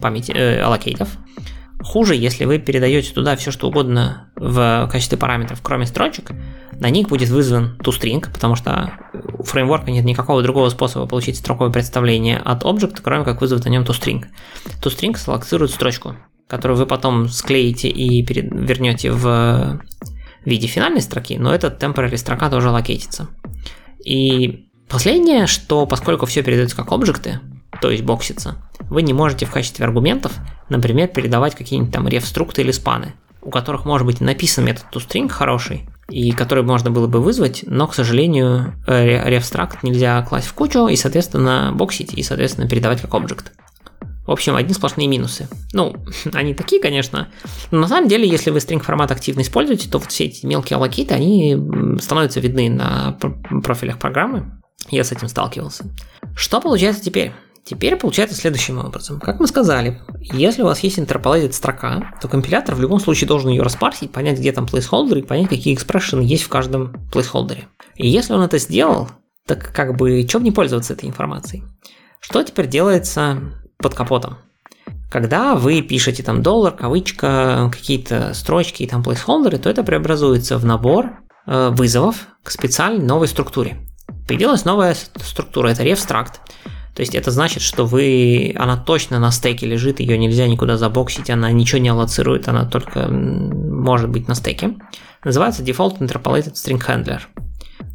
памяти, 0.00 0.32
э, 0.32 0.60
аллокейтов. 0.60 1.08
Хуже, 1.84 2.14
если 2.14 2.44
вы 2.44 2.58
передаете 2.58 3.12
туда 3.12 3.36
все, 3.36 3.50
что 3.50 3.68
угодно 3.68 4.30
в 4.36 4.88
качестве 4.90 5.18
параметров, 5.18 5.60
кроме 5.62 5.86
строчек, 5.86 6.30
на 6.72 6.90
них 6.90 7.08
будет 7.08 7.28
вызван 7.28 7.78
toString, 7.82 8.30
потому 8.32 8.56
что 8.56 8.92
у 9.38 9.42
фреймворка 9.42 9.90
нет 9.90 10.04
никакого 10.04 10.42
другого 10.42 10.68
способа 10.68 11.06
получить 11.06 11.36
строковое 11.36 11.72
представление 11.72 12.38
от 12.38 12.64
объекта, 12.64 13.02
кроме 13.02 13.24
как 13.24 13.40
вызвать 13.40 13.64
на 13.64 13.70
нем 13.70 13.82
toString. 13.82 14.24
toString 14.80 15.16
салоцирует 15.16 15.72
строчку, 15.72 16.16
которую 16.46 16.78
вы 16.78 16.86
потом 16.86 17.28
склеите 17.28 17.88
и 17.88 18.22
вернете 18.22 19.10
в 19.10 19.80
виде 20.44 20.66
финальной 20.66 21.00
строки, 21.00 21.38
но 21.38 21.54
этот 21.54 21.82
temporary 21.82 22.16
строка 22.16 22.50
тоже 22.50 22.70
локейтится. 22.70 23.28
И 24.04 24.68
последнее, 24.88 25.46
что 25.46 25.86
поскольку 25.86 26.26
все 26.26 26.42
передается 26.42 26.76
как 26.76 26.92
объекты, 26.92 27.40
то 27.82 27.90
есть 27.90 28.04
боксится, 28.04 28.56
вы 28.88 29.02
не 29.02 29.12
можете 29.12 29.44
в 29.44 29.50
качестве 29.50 29.84
аргументов, 29.84 30.32
например, 30.68 31.08
передавать 31.08 31.56
какие-нибудь 31.56 31.92
там 31.92 32.06
рефструкты 32.06 32.62
или 32.62 32.70
спаны, 32.70 33.14
у 33.42 33.50
которых 33.50 33.84
может 33.84 34.06
быть 34.06 34.20
написан 34.20 34.64
метод 34.64 34.86
toString 34.92 35.28
хороший, 35.28 35.88
и 36.08 36.30
который 36.30 36.62
можно 36.62 36.92
было 36.92 37.08
бы 37.08 37.20
вызвать, 37.20 37.64
но, 37.66 37.88
к 37.88 37.94
сожалению, 37.94 38.74
рефстракт 38.86 39.82
нельзя 39.82 40.22
класть 40.22 40.46
в 40.46 40.54
кучу 40.54 40.86
и, 40.86 40.94
соответственно, 40.94 41.72
боксить 41.74 42.14
и, 42.14 42.22
соответственно, 42.22 42.68
передавать 42.68 43.00
как 43.00 43.12
объект. 43.14 43.52
В 44.28 44.30
общем, 44.30 44.54
одни 44.54 44.72
сплошные 44.72 45.08
минусы. 45.08 45.48
Ну, 45.72 45.96
они 46.32 46.54
такие, 46.54 46.80
конечно. 46.80 47.30
Но 47.72 47.80
на 47.80 47.88
самом 47.88 48.08
деле, 48.08 48.28
если 48.28 48.50
вы 48.50 48.58
string 48.58 48.80
формат 48.80 49.10
активно 49.10 49.40
используете, 49.40 49.90
то 49.90 49.98
вот 49.98 50.08
все 50.08 50.26
эти 50.26 50.46
мелкие 50.46 50.76
аллокиты, 50.76 51.14
они 51.14 51.58
становятся 52.00 52.38
видны 52.38 52.70
на 52.70 53.18
профилях 53.64 53.98
программы. 53.98 54.52
Я 54.88 55.02
с 55.02 55.10
этим 55.10 55.26
сталкивался. 55.26 55.86
Что 56.36 56.60
получается 56.60 57.02
теперь? 57.02 57.32
Теперь 57.64 57.96
получается 57.96 58.36
следующим 58.36 58.78
образом. 58.78 59.20
Как 59.20 59.38
мы 59.38 59.46
сказали, 59.46 60.00
если 60.20 60.62
у 60.62 60.66
вас 60.66 60.80
есть 60.80 60.98
interpolated 60.98 61.52
строка, 61.52 62.12
то 62.20 62.26
компилятор 62.26 62.74
в 62.74 62.80
любом 62.80 62.98
случае 62.98 63.28
должен 63.28 63.50
ее 63.50 63.62
распарсить, 63.62 64.10
понять, 64.10 64.38
где 64.38 64.50
там 64.52 64.64
placeholder 64.64 65.20
и 65.20 65.22
понять, 65.22 65.48
какие 65.48 65.74
экспрессионы 65.74 66.22
есть 66.22 66.42
в 66.42 66.48
каждом 66.48 66.92
placeholder. 67.12 67.58
И 67.94 68.08
если 68.08 68.32
он 68.32 68.42
это 68.42 68.58
сделал, 68.58 69.10
так 69.46 69.72
как 69.72 69.96
бы, 69.96 70.24
чем 70.24 70.42
не 70.42 70.50
пользоваться 70.50 70.92
этой 70.92 71.08
информацией? 71.08 71.62
Что 72.20 72.42
теперь 72.42 72.66
делается 72.66 73.38
под 73.78 73.94
капотом? 73.94 74.38
Когда 75.10 75.54
вы 75.54 75.82
пишете 75.82 76.22
там 76.22 76.42
доллар, 76.42 76.74
кавычка, 76.74 77.70
какие-то 77.70 78.34
строчки 78.34 78.82
и 78.82 78.88
там 78.88 79.02
placeholder, 79.02 79.58
то 79.58 79.70
это 79.70 79.84
преобразуется 79.84 80.58
в 80.58 80.64
набор 80.64 81.20
э, 81.46 81.68
вызовов 81.70 82.28
к 82.42 82.50
специальной 82.50 83.04
новой 83.04 83.28
структуре. 83.28 83.76
Появилась 84.26 84.64
новая 84.64 84.94
структура, 84.94 85.68
это 85.68 85.84
refstruct. 85.84 86.34
То 86.94 87.00
есть 87.00 87.14
это 87.14 87.30
значит, 87.30 87.62
что 87.62 87.86
вы, 87.86 88.54
она 88.58 88.76
точно 88.76 89.18
на 89.18 89.30
стеке 89.30 89.66
лежит, 89.66 90.00
ее 90.00 90.18
нельзя 90.18 90.46
никуда 90.46 90.76
забоксить, 90.76 91.30
она 91.30 91.50
ничего 91.50 91.80
не 91.80 91.88
аллоцирует, 91.88 92.48
она 92.48 92.66
только 92.66 93.08
может 93.08 94.10
быть 94.10 94.28
на 94.28 94.34
стеке. 94.34 94.74
Называется 95.24 95.62
Default 95.62 95.98
Interpolated 96.00 96.54
String 96.54 96.84
Handler. 96.86 97.20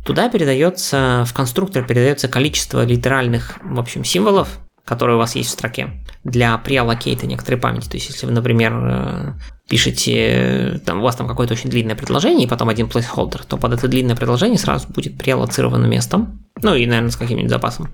Туда 0.03 0.29
передается, 0.29 1.25
в 1.27 1.33
конструктор 1.33 1.85
передается 1.85 2.27
количество 2.27 2.83
литеральных, 2.83 3.59
в 3.61 3.79
общем, 3.79 4.03
символов, 4.03 4.59
которые 4.87 5.17
у 5.17 5.19
вас 5.19 5.35
есть 5.35 5.49
в 5.49 5.53
строке 5.53 5.89
для 6.23 6.57
преаллокейта 6.57 7.27
некоторой 7.27 7.59
памяти. 7.59 7.89
То 7.89 7.97
есть, 7.97 8.09
если 8.09 8.25
вы, 8.25 8.31
например, 8.31 8.73
э, 8.73 9.33
пишете, 9.69 10.81
там, 10.85 10.99
у 10.99 11.03
вас 11.03 11.17
там 11.17 11.27
какое-то 11.27 11.53
очень 11.53 11.69
длинное 11.69 11.95
предложение, 11.95 12.47
и 12.47 12.49
потом 12.49 12.69
один 12.69 12.87
placeholder, 12.87 13.41
то 13.45 13.57
под 13.57 13.73
это 13.73 13.87
длинное 13.87 14.15
предложение 14.15 14.57
сразу 14.57 14.87
будет 14.87 15.17
преаллоцировано 15.17 15.85
местом, 15.85 16.46
ну 16.61 16.75
и, 16.75 16.85
наверное, 16.85 17.11
с 17.11 17.15
каким-нибудь 17.17 17.49
запасом. 17.49 17.89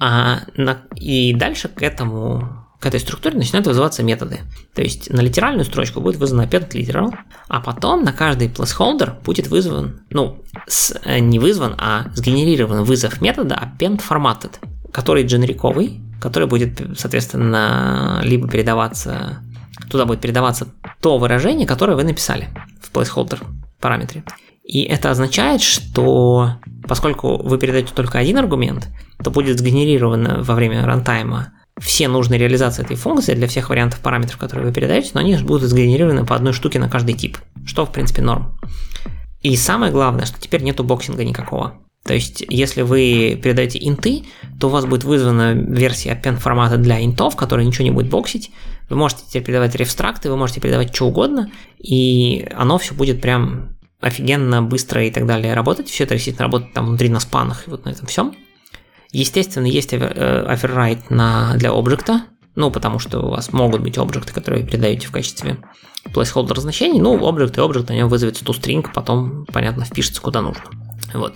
А 0.00 0.40
на, 0.56 0.82
и 0.94 1.34
дальше 1.34 1.68
к 1.68 1.82
этому 1.82 2.62
к 2.82 2.86
этой 2.86 2.98
структуре 2.98 3.36
начинают 3.36 3.68
вызываться 3.68 4.02
методы. 4.02 4.40
То 4.74 4.82
есть 4.82 5.08
на 5.08 5.20
литеральную 5.20 5.64
строчку 5.64 6.00
будет 6.00 6.16
вызван 6.16 6.40
append 6.40 6.70
literal, 6.70 7.14
а 7.46 7.60
потом 7.60 8.02
на 8.02 8.12
каждый 8.12 8.48
placeholder 8.48 9.22
будет 9.22 9.46
вызван, 9.46 10.00
ну, 10.10 10.42
с, 10.66 10.92
э, 11.04 11.20
не 11.20 11.38
вызван, 11.38 11.76
а 11.78 12.06
сгенерирован 12.14 12.82
вызов 12.82 13.20
метода 13.20 13.54
append 13.54 14.02
formatted, 14.06 14.54
который 14.92 15.24
дженериковый, 15.24 16.00
который 16.20 16.48
будет, 16.48 16.82
соответственно, 16.98 18.20
либо 18.24 18.48
передаваться, 18.48 19.38
туда 19.88 20.04
будет 20.04 20.20
передаваться 20.20 20.66
то 21.00 21.18
выражение, 21.18 21.68
которое 21.68 21.94
вы 21.94 22.02
написали 22.02 22.48
в 22.80 22.92
placeholder 22.92 23.38
параметре. 23.80 24.24
И 24.62 24.82
это 24.82 25.10
означает, 25.10 25.60
что 25.60 26.54
поскольку 26.86 27.36
вы 27.42 27.58
передаете 27.58 27.92
только 27.94 28.18
один 28.18 28.38
аргумент, 28.38 28.88
то 29.22 29.30
будет 29.30 29.58
сгенерировано 29.58 30.42
во 30.42 30.54
время 30.54 30.84
рантайма 30.86 31.52
все 31.80 32.06
нужные 32.08 32.38
реализации 32.38 32.84
этой 32.84 32.96
функции 32.96 33.34
для 33.34 33.48
всех 33.48 33.70
вариантов 33.70 34.00
параметров, 34.00 34.38
которые 34.38 34.66
вы 34.66 34.72
передаете, 34.72 35.10
но 35.14 35.20
они 35.20 35.36
будут 35.36 35.68
сгенерированы 35.68 36.24
по 36.24 36.36
одной 36.36 36.52
штуке 36.52 36.78
на 36.78 36.88
каждый 36.88 37.14
тип, 37.14 37.38
что 37.64 37.86
в 37.86 37.92
принципе 37.92 38.22
норм. 38.22 38.58
И 39.40 39.56
самое 39.56 39.90
главное, 39.90 40.26
что 40.26 40.40
теперь 40.40 40.62
нету 40.62 40.84
боксинга 40.84 41.24
никакого. 41.24 41.80
То 42.04 42.14
есть, 42.14 42.44
если 42.48 42.82
вы 42.82 43.40
передаете 43.42 43.78
инты, 43.80 44.24
то 44.60 44.66
у 44.66 44.70
вас 44.70 44.86
будет 44.86 45.04
вызвана 45.04 45.52
версия 45.52 46.10
append 46.10 46.38
формата 46.38 46.76
для 46.76 47.04
интов, 47.04 47.36
которая 47.36 47.64
ничего 47.64 47.84
не 47.84 47.90
будет 47.90 48.10
боксить. 48.10 48.50
Вы 48.88 48.96
можете 48.96 49.22
теперь 49.28 49.44
передавать 49.44 49.74
рефстракты, 49.76 50.28
вы 50.28 50.36
можете 50.36 50.60
передавать 50.60 50.94
что 50.94 51.06
угодно, 51.06 51.50
и 51.78 52.48
оно 52.56 52.78
все 52.78 52.94
будет 52.94 53.20
прям 53.20 53.76
офигенно 54.02 54.62
быстро 54.62 55.04
и 55.04 55.10
так 55.10 55.26
далее 55.26 55.54
работать. 55.54 55.88
Все 55.88 56.04
это 56.04 56.14
действительно 56.14 56.46
работает 56.46 56.74
там 56.74 56.86
внутри 56.86 57.08
на 57.08 57.20
спанах 57.20 57.66
и 57.66 57.70
вот 57.70 57.84
на 57.84 57.90
этом 57.90 58.06
всем. 58.06 58.34
Естественно, 59.12 59.66
есть 59.66 59.92
э, 59.92 60.98
на, 61.08 61.56
для 61.56 61.70
объекта, 61.70 62.22
ну, 62.54 62.70
потому 62.70 62.98
что 62.98 63.20
у 63.20 63.30
вас 63.30 63.52
могут 63.52 63.80
быть 63.82 63.96
объекты, 63.98 64.32
которые 64.32 64.64
вы 64.64 64.70
передаете 64.70 65.06
в 65.06 65.12
качестве 65.12 65.58
placeholder 66.06 66.58
значений. 66.58 67.00
Ну, 67.00 67.26
объект 67.26 67.56
и 67.56 67.60
объект, 67.60 67.88
на 67.88 67.94
нем 67.94 68.08
вызовется 68.08 68.44
toString, 68.44 68.86
потом, 68.92 69.46
понятно, 69.46 69.84
впишется 69.84 70.20
куда 70.20 70.42
нужно. 70.42 70.64
Вот. 71.14 71.34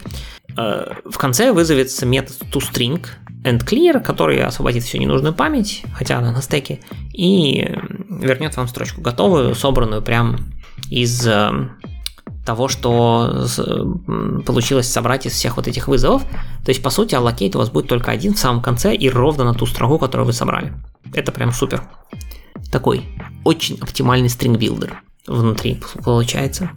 Э, 0.57 0.95
в 1.05 1.19
конце 1.19 1.53
вызовется 1.53 2.05
метод 2.07 2.37
toString 2.51 3.05
endClear, 3.45 4.01
который 4.01 4.43
освободит 4.43 4.83
всю 4.83 4.99
ненужную 4.99 5.35
память, 5.35 5.85
хотя 5.95 6.19
она 6.19 6.33
на 6.33 6.43
стеке, 6.43 6.81
и 7.13 7.75
вернет 8.11 8.57
вам 8.57 8.69
строчку 8.69 9.01
готовую, 9.01 9.55
собранную 9.55 10.03
прям 10.03 10.53
из 10.91 11.27
э, 11.27 11.51
того, 12.47 12.69
что 12.69 13.47
получилось 14.47 14.89
собрать 14.89 15.27
из 15.27 15.33
всех 15.33 15.57
вот 15.57 15.69
этих 15.69 15.89
вызовов. 15.89 16.23
То 16.65 16.71
есть, 16.71 16.83
по 16.83 16.91
сути, 16.91 17.15
allocate 17.15 17.57
у 17.57 17.59
вас 17.59 17.71
будет 17.71 17.89
только 17.89 18.11
один 18.11 18.35
в 18.35 18.39
самом 18.39 18.63
конце 18.63 18.95
и 18.95 19.11
ровно 19.11 19.45
на 19.45 19.55
ту 19.55 19.67
строку, 19.67 19.99
которую 19.99 20.27
вы 20.27 20.33
собрали. 20.33 20.73
Это 21.13 21.33
прям 21.33 21.53
супер. 21.53 21.83
Такой 22.71 23.05
очень 23.45 23.79
оптимальный 23.81 24.29
string 24.29 24.91
внутри 25.27 25.83
получается. 26.05 26.71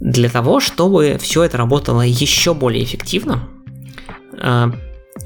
Для 0.00 0.28
того, 0.28 0.60
чтобы 0.60 1.18
все 1.20 1.42
это 1.42 1.58
работало 1.58 2.02
еще 2.02 2.54
более 2.54 2.84
эффективно, 2.84 3.48
э, 4.40 4.70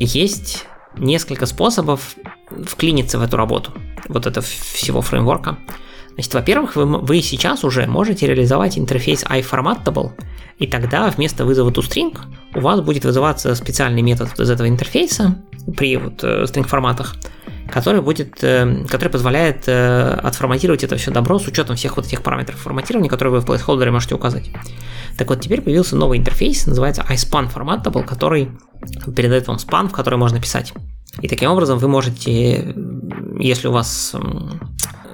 есть 0.01 0.67
несколько 0.97 1.47
способов 1.47 2.17
вклиниться 2.67 3.19
в 3.19 3.23
эту 3.23 3.37
работу, 3.37 3.73
вот 4.09 4.27
это 4.27 4.41
всего 4.41 5.03
фреймворка. 5.03 5.59
Значит, 6.15 6.35
во-первых, 6.35 6.77
вы, 6.77 6.85
вы 6.85 7.23
сейчас 7.23 7.65
уже 7.65 7.87
можете 7.87 8.27
реализовать 8.27 8.79
интерфейс 8.79 9.25
iFormattable, 9.25 10.13
и 10.59 10.67
тогда 10.67 11.09
вместо 11.11 11.45
вызова 11.45 11.71
toString 11.71 12.17
у 12.55 12.61
вас 12.61 12.81
будет 12.81 13.05
вызываться 13.05 13.55
специальный 13.55 14.03
метод 14.03 14.39
из 14.39 14.51
этого 14.51 14.69
интерфейса 14.69 15.37
при 15.77 15.97
вот 15.97 16.23
э, 16.23 16.45
string 16.45 16.67
форматах, 16.67 17.17
который 17.71 18.03
будет, 18.03 18.43
э, 18.43 18.85
который 18.89 19.09
позволяет 19.09 19.65
э, 19.67 20.21
отформатировать 20.23 20.85
это 20.85 20.97
все 20.97 21.11
добро 21.11 21.39
с 21.39 21.47
учетом 21.47 21.77
всех 21.77 21.97
вот 21.97 22.07
этих 22.07 22.23
параметров 22.23 22.59
форматирования, 22.59 23.09
которые 23.09 23.35
вы 23.35 23.41
в 23.41 23.49
placeholder 23.49 23.91
можете 23.91 24.15
указать. 24.15 24.51
Так 25.17 25.29
вот, 25.29 25.41
теперь 25.41 25.63
появился 25.63 25.97
новый 25.97 26.19
интерфейс, 26.19 26.67
называется 26.67 27.05
iSpan 27.09 27.53
Formattable, 27.53 28.05
который 28.05 28.51
передает 29.17 29.47
вам 29.47 29.57
span, 29.57 29.89
в 29.89 29.93
который 29.93 30.19
можно 30.19 30.41
писать. 30.41 30.73
И 31.21 31.29
таким 31.29 31.51
образом 31.51 31.79
вы 31.79 31.89
можете, 31.89 32.75
если 33.39 33.69
у 33.69 33.73
вас 33.73 34.15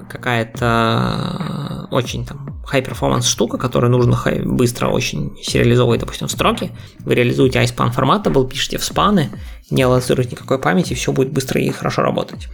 какая-то 0.08 1.88
очень 1.90 2.24
там 2.26 2.60
high 2.70 2.84
performance 2.84 3.22
штука, 3.22 3.58
которую 3.58 3.90
нужно 3.90 4.18
быстро 4.44 4.88
очень 4.88 5.36
сериализовывать, 5.42 6.00
допустим, 6.00 6.28
строки, 6.28 6.70
вы 7.00 7.14
реализуете 7.14 7.60
iSpan 7.62 7.94
formattable, 7.94 8.48
пишете 8.48 8.78
в 8.78 8.84
спаны, 8.84 9.30
не 9.70 9.82
аллоцируете 9.82 10.32
никакой 10.32 10.58
памяти, 10.58 10.94
все 10.94 11.12
будет 11.12 11.32
быстро 11.32 11.60
и 11.60 11.70
хорошо 11.70 12.02
работать. 12.02 12.48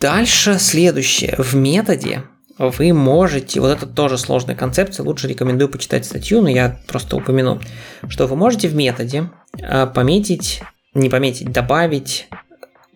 Дальше 0.00 0.58
следующее. 0.58 1.34
В 1.38 1.54
методе 1.54 2.24
вы 2.58 2.92
можете, 2.92 3.60
вот 3.60 3.68
это 3.68 3.86
тоже 3.86 4.18
сложная 4.18 4.54
концепция, 4.54 5.04
лучше 5.04 5.28
рекомендую 5.28 5.68
почитать 5.68 6.04
статью, 6.04 6.42
но 6.42 6.48
я 6.48 6.78
просто 6.86 7.16
упомяну, 7.16 7.60
что 8.08 8.26
вы 8.26 8.36
можете 8.36 8.68
в 8.68 8.74
методе 8.74 9.30
э, 9.58 9.86
пометить, 9.86 10.62
не 10.94 11.08
пометить, 11.08 11.52
добавить 11.52 12.28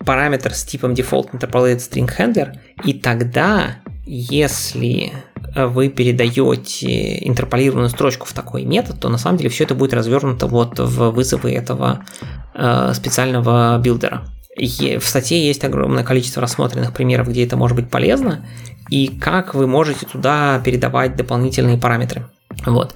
параметр 0.05 0.55
с 0.55 0.65
типом 0.65 0.93
default 0.93 1.31
interpolated 1.33 1.79
string 1.79 2.11
handler, 2.19 2.59
и 2.85 2.93
тогда 2.93 3.79
если 4.07 5.13
вы 5.55 5.89
передаете 5.89 7.27
интерполированную 7.27 7.89
строчку 7.89 8.27
в 8.27 8.33
такой 8.33 8.65
метод, 8.65 8.99
то 9.01 9.09
на 9.09 9.19
самом 9.19 9.39
деле 9.39 9.51
все 9.51 9.65
это 9.65 9.75
будет 9.75 9.95
развернуто 9.95 10.47
вот 10.47 10.79
в 10.79 11.11
вызовы 11.11 11.53
этого 11.53 12.05
э, 12.55 12.93
специального 12.95 13.79
билдера. 13.79 14.25
В 14.57 15.05
статье 15.05 15.45
есть 15.45 15.65
огромное 15.65 16.05
количество 16.05 16.41
рассмотренных 16.41 16.93
примеров, 16.93 17.29
где 17.29 17.45
это 17.45 17.57
может 17.57 17.77
быть 17.77 17.91
полезно, 17.91 18.47
и 18.89 19.09
как 19.09 19.55
вы 19.55 19.67
можете 19.67 20.07
туда 20.07 20.61
передавать 20.65 21.17
дополнительные 21.17 21.79
параметры. 21.79 22.27
Вот. 22.67 22.95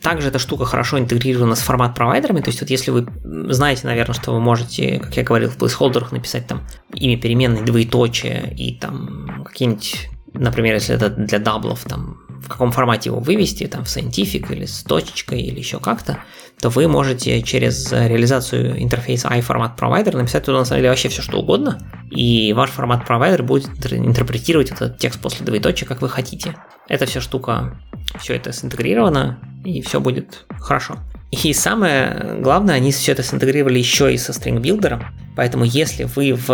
Также 0.00 0.28
эта 0.28 0.38
штука 0.38 0.64
хорошо 0.64 0.98
интегрирована 0.98 1.54
с 1.54 1.60
формат-провайдерами, 1.60 2.40
то 2.40 2.48
есть 2.48 2.60
вот 2.60 2.70
если 2.70 2.90
вы 2.90 3.06
знаете, 3.52 3.86
наверное, 3.86 4.14
что 4.14 4.32
вы 4.32 4.40
можете, 4.40 4.98
как 4.98 5.16
я 5.16 5.22
говорил, 5.22 5.50
в 5.50 5.56
плейсхолдерах 5.56 6.12
написать 6.12 6.46
там 6.46 6.66
имя 6.94 7.18
переменной, 7.20 7.62
двоеточие 7.62 8.54
и 8.56 8.74
там 8.74 9.44
какие-нибудь, 9.44 10.08
например, 10.34 10.74
если 10.74 10.94
это 10.94 11.10
для 11.10 11.38
даблов, 11.38 11.84
там 11.84 12.18
в 12.28 12.48
каком 12.48 12.72
формате 12.72 13.10
его 13.10 13.20
вывести, 13.20 13.66
там 13.66 13.84
в 13.84 13.88
Scientific 13.88 14.52
или 14.52 14.64
с 14.64 14.82
точечкой 14.82 15.42
или 15.42 15.58
еще 15.58 15.80
как-то, 15.80 16.18
то 16.60 16.70
вы 16.70 16.88
можете 16.88 17.42
через 17.42 17.92
реализацию 17.92 18.82
интерфейса 18.82 19.28
IFormatProvider 19.28 20.16
написать 20.16 20.44
туда 20.44 20.58
на 20.58 20.64
самом 20.64 20.80
деле 20.80 20.90
вообще 20.90 21.08
все 21.08 21.22
что 21.22 21.38
угодно, 21.38 21.78
и 22.10 22.52
ваш 22.52 22.70
формат 22.70 23.06
провайдер 23.06 23.42
будет 23.42 23.68
интерпретировать 23.92 24.70
этот 24.70 24.98
текст 24.98 25.20
после 25.20 25.44
двоеточия, 25.46 25.86
как 25.86 26.02
вы 26.02 26.08
хотите. 26.08 26.56
Это 26.88 27.06
вся 27.06 27.20
штука, 27.20 27.78
все 28.18 28.34
это 28.34 28.52
синтегрировано, 28.52 29.38
и 29.64 29.82
все 29.82 30.00
будет 30.00 30.46
хорошо. 30.58 30.96
И 31.30 31.52
самое 31.52 32.38
главное, 32.40 32.76
они 32.76 32.90
все 32.90 33.12
это 33.12 33.22
синтегрировали 33.22 33.78
еще 33.78 34.12
и 34.12 34.18
со 34.18 34.32
String 34.32 34.60
Builder, 34.60 35.02
поэтому 35.36 35.64
если 35.64 36.04
вы 36.04 36.32
в 36.32 36.50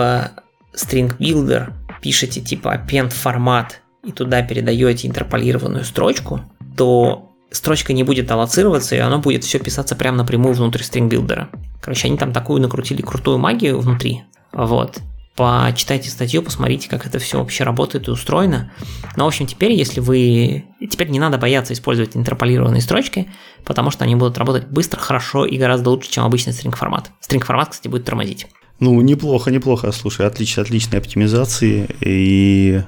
String 0.75 1.17
Builder 1.19 1.73
пишете 2.03 2.41
типа 2.41 2.75
append 2.75 3.11
формат 3.11 3.81
и 4.05 4.13
туда 4.13 4.43
передаете 4.43 5.09
интерполированную 5.09 5.85
строчку, 5.85 6.41
то 6.77 7.34
строчка 7.55 7.93
не 7.93 8.03
будет 8.03 8.31
аллоцироваться, 8.31 8.95
и 8.95 8.99
оно 8.99 9.19
будет 9.19 9.45
все 9.45 9.59
писаться 9.59 9.97
прямо 9.97 10.19
напрямую 10.19 10.55
внутрь 10.55 10.83
Builder. 10.83 11.49
Короче, 11.81 12.09
они 12.09 12.17
там 12.17 12.33
такую 12.33 12.61
накрутили 12.61 13.03
крутую 13.03 13.39
магию 13.39 13.81
внутри. 13.81 14.23
Вот 14.53 15.01
почитайте 15.37 16.11
статью, 16.11 16.43
посмотрите, 16.43 16.89
как 16.89 17.07
это 17.07 17.19
все 17.19 17.39
вообще 17.39 17.65
работает 17.65 18.09
и 18.09 18.11
устроено. 18.11 18.71
Но, 19.17 19.25
в 19.25 19.29
общем, 19.29 19.47
теперь, 19.47 19.73
если 19.73 20.01
вы... 20.01 20.65
Теперь 20.81 21.09
не 21.09 21.19
надо 21.19 21.39
бояться 21.39 21.73
использовать 21.73 22.17
интерполированные 22.17 22.81
строчки, 22.81 23.31
потому 23.65 23.91
что 23.91 24.05
они 24.05 24.15
будут 24.15 24.39
работать 24.39 24.69
быстро, 24.69 25.01
хорошо 25.01 25.45
и 25.45 25.57
гораздо 25.57 25.91
лучше, 25.91 26.11
чем 26.11 26.25
обычный 26.25 26.53
стринг-формат. 26.53 27.11
Стринг-формат, 27.21 27.71
кстати, 27.71 27.89
будет 27.89 28.05
тормозить. 28.05 28.47
Ну, 28.81 29.01
неплохо, 29.01 29.51
неплохо. 29.51 29.91
Слушай, 29.93 30.27
отлично, 30.27 30.63
отличные 30.63 30.99
оптимизации. 30.99 31.89
И 32.01 32.83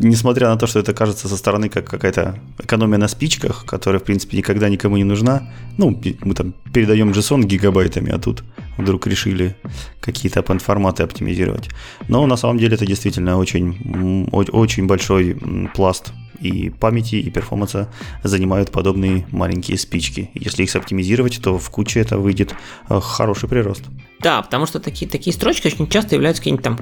несмотря 0.00 0.48
на 0.48 0.56
то, 0.56 0.66
что 0.66 0.78
это 0.78 0.92
кажется 0.92 1.28
со 1.28 1.36
стороны 1.36 1.68
как 1.68 1.88
какая-то 1.90 2.38
экономия 2.58 2.98
на 2.98 3.08
спичках, 3.08 3.64
которая, 3.66 4.00
в 4.00 4.04
принципе, 4.04 4.36
никогда 4.36 4.68
никому 4.68 4.96
не 4.96 5.04
нужна, 5.04 5.42
ну, 5.78 6.00
мы 6.24 6.34
там 6.34 6.54
передаем 6.72 7.10
JSON 7.10 7.44
гигабайтами, 7.44 8.12
а 8.12 8.18
тут 8.18 8.42
вдруг 8.78 9.06
решили 9.06 9.56
какие-то 10.00 10.42
форматы 10.42 11.02
оптимизировать. 11.02 11.68
Но 12.08 12.26
на 12.26 12.36
самом 12.36 12.58
деле 12.58 12.74
это 12.74 12.86
действительно 12.86 13.38
очень, 13.38 14.28
очень 14.32 14.86
большой 14.86 15.36
пласт 15.74 16.12
и 16.40 16.70
памяти, 16.70 17.16
и 17.16 17.30
перформанса 17.30 17.88
занимают 18.22 18.70
подобные 18.70 19.26
маленькие 19.30 19.78
спички. 19.78 20.30
Если 20.34 20.64
их 20.64 20.74
оптимизировать, 20.74 21.40
то 21.42 21.58
в 21.58 21.70
куче 21.70 22.00
это 22.00 22.18
выйдет 22.18 22.54
э, 22.88 23.00
хороший 23.00 23.48
прирост. 23.48 23.82
Да, 24.20 24.42
потому 24.42 24.66
что 24.66 24.80
такие, 24.80 25.10
такие 25.10 25.34
строчки 25.34 25.66
очень 25.66 25.88
часто 25.88 26.14
являются 26.14 26.42
какими-то 26.42 26.62
там 26.62 26.78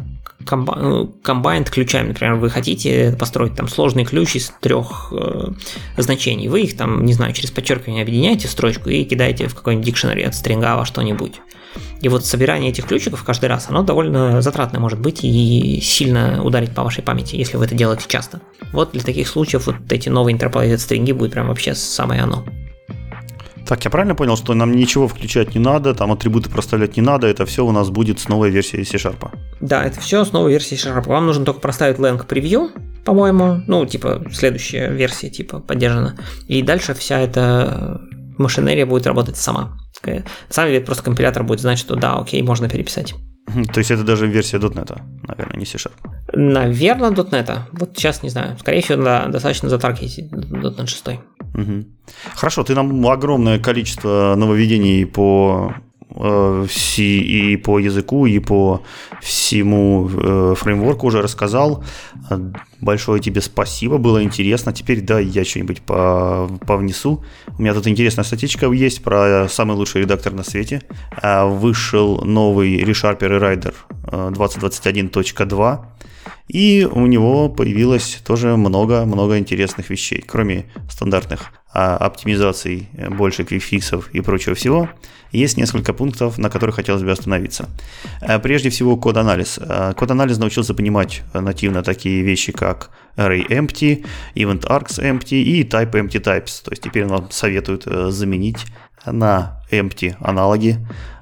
комбайнд 1.22 1.70
ключами. 1.70 2.08
Например, 2.08 2.34
вы 2.34 2.50
хотите 2.50 3.14
построить 3.18 3.54
там 3.54 3.68
сложный 3.68 4.04
ключ 4.04 4.36
из 4.36 4.52
трех 4.60 5.12
э, 5.12 5.52
значений. 5.96 6.48
Вы 6.48 6.62
их 6.62 6.76
там, 6.76 7.04
не 7.04 7.12
знаю, 7.12 7.32
через 7.34 7.50
подчеркивание 7.50 8.02
объединяете 8.02 8.48
в 8.48 8.50
строчку 8.50 8.88
и 8.88 9.04
кидаете 9.04 9.48
в 9.48 9.54
какой-нибудь 9.54 9.86
дикшенери 9.86 10.22
от 10.22 10.34
стринга 10.34 10.76
во 10.76 10.84
что-нибудь. 10.84 11.40
И 12.00 12.08
вот 12.08 12.24
собирание 12.24 12.70
этих 12.70 12.86
ключиков 12.86 13.24
каждый 13.24 13.46
раз, 13.46 13.66
оно 13.68 13.82
довольно 13.82 14.40
затратное 14.40 14.80
может 14.80 15.00
быть 15.00 15.24
и 15.24 15.80
сильно 15.82 16.42
ударить 16.42 16.74
по 16.74 16.84
вашей 16.84 17.02
памяти, 17.02 17.36
если 17.36 17.56
вы 17.56 17.64
это 17.64 17.74
делаете 17.74 18.04
часто. 18.06 18.40
Вот 18.72 18.92
для 18.92 19.02
таких 19.02 19.28
случаев 19.28 19.66
вот 19.66 19.76
эти 19.90 20.08
новые 20.08 20.36
interpolated 20.36 20.78
стринги 20.78 21.12
будет 21.12 21.32
прям 21.32 21.48
вообще 21.48 21.74
самое 21.74 22.22
оно. 22.22 22.44
Так, 23.66 23.84
я 23.84 23.90
правильно 23.90 24.14
понял, 24.14 24.34
что 24.34 24.54
нам 24.54 24.72
ничего 24.72 25.08
включать 25.08 25.54
не 25.54 25.60
надо, 25.60 25.94
там 25.94 26.10
атрибуты 26.10 26.48
проставлять 26.48 26.96
не 26.96 27.02
надо, 27.02 27.26
это 27.26 27.44
все 27.44 27.66
у 27.66 27.70
нас 27.70 27.90
будет 27.90 28.18
с 28.18 28.26
новой 28.26 28.48
версией 28.48 28.82
C-Sharp? 28.86 29.28
Да, 29.60 29.84
это 29.84 30.00
все 30.00 30.24
с 30.24 30.32
новой 30.32 30.52
версией 30.52 30.80
C-Sharp. 30.80 31.06
Вам 31.06 31.26
нужно 31.26 31.44
только 31.44 31.60
проставить 31.60 31.98
lang 31.98 32.26
preview, 32.26 32.70
по-моему, 33.04 33.62
ну, 33.66 33.84
типа, 33.84 34.24
следующая 34.32 34.90
версия, 34.90 35.28
типа, 35.28 35.60
поддержана. 35.60 36.16
И 36.46 36.62
дальше 36.62 36.94
вся 36.94 37.20
эта 37.20 38.00
машинерия 38.38 38.86
будет 38.86 39.06
работать 39.06 39.36
сама. 39.36 39.76
На 40.04 40.22
самом 40.48 40.70
деле, 40.70 40.84
просто 40.84 41.02
компилятор 41.02 41.44
будет 41.44 41.60
знать, 41.60 41.78
что 41.78 41.96
да, 41.96 42.16
окей, 42.16 42.42
можно 42.42 42.68
переписать. 42.68 43.14
То 43.72 43.78
есть 43.78 43.90
это 43.90 44.04
даже 44.04 44.26
версия 44.26 44.58
.NET, 44.58 45.00
наверное, 45.26 45.58
не 45.58 45.64
C-Sharp. 45.64 45.92
Наверное, 46.34 47.10
.NET. 47.10 47.60
Вот 47.72 47.96
сейчас 47.96 48.22
не 48.22 48.28
знаю. 48.28 48.58
Скорее 48.58 48.82
всего, 48.82 49.02
да, 49.02 49.26
достаточно 49.26 49.68
затаргетить 49.68 50.30
.NET 50.30 50.86
6. 50.86 51.08
Угу. 51.54 51.84
Хорошо, 52.34 52.62
ты 52.62 52.74
нам 52.74 53.06
огромное 53.06 53.58
количество 53.58 54.34
нововведений 54.36 55.06
по 55.06 55.74
э, 56.18 56.66
и 56.98 57.56
по 57.56 57.78
языку, 57.78 58.26
и 58.26 58.38
по 58.38 58.82
всему 59.22 60.10
э, 60.12 60.54
фреймворку 60.56 61.06
уже 61.06 61.22
рассказал. 61.22 61.84
Большое 62.80 63.20
тебе 63.20 63.40
спасибо, 63.40 63.98
было 63.98 64.22
интересно. 64.22 64.72
Теперь 64.72 65.00
да, 65.00 65.18
я 65.18 65.44
что-нибудь 65.44 65.82
по, 65.82 66.48
повнесу. 66.66 67.24
У 67.58 67.62
меня 67.62 67.74
тут 67.74 67.86
интересная 67.86 68.24
статичка 68.24 68.70
есть 68.72 69.02
про 69.02 69.48
самый 69.48 69.76
лучший 69.76 70.02
редактор 70.02 70.32
на 70.32 70.44
свете. 70.44 70.82
Э, 71.22 71.46
вышел 71.46 72.24
новый 72.24 72.82
ReSharper 72.82 73.26
и 73.26 73.40
Rider 73.40 73.74
2021.2. 74.10 75.78
И 76.48 76.88
у 76.90 77.06
него 77.06 77.48
появилось 77.48 78.20
тоже 78.24 78.56
много-много 78.56 79.38
интересных 79.38 79.90
вещей, 79.90 80.22
кроме 80.26 80.66
стандартных 80.90 81.52
а, 81.70 81.96
оптимизаций, 81.96 82.88
э, 82.94 83.10
больше 83.10 83.44
квикфиксов 83.44 84.08
и 84.14 84.20
прочего 84.20 84.54
всего. 84.54 84.88
Есть 85.32 85.58
несколько 85.58 85.92
пунктов, 85.92 86.38
на 86.38 86.48
которых 86.48 86.76
хотелось 86.76 87.02
бы 87.02 87.10
остановиться. 87.12 87.68
Э, 88.22 88.38
прежде 88.38 88.70
всего, 88.70 88.96
код-анализ. 88.96 89.60
Э, 89.60 89.92
код-анализ 89.94 90.38
научился 90.38 90.74
понимать 90.74 91.22
нативно 91.34 91.82
такие 91.82 92.22
вещи, 92.22 92.52
как 92.52 92.90
array 93.16 93.46
empty, 93.48 94.06
event 94.34 94.66
args 94.66 94.98
empty 94.98 95.42
и 95.42 95.62
type 95.62 95.92
empty 95.92 96.22
types. 96.22 96.64
То 96.64 96.70
есть 96.70 96.82
теперь 96.82 97.04
нам 97.04 97.30
советуют 97.30 97.84
заменить 97.84 98.64
на 99.12 99.62
empty 99.70 100.16
аналоги 100.20 100.78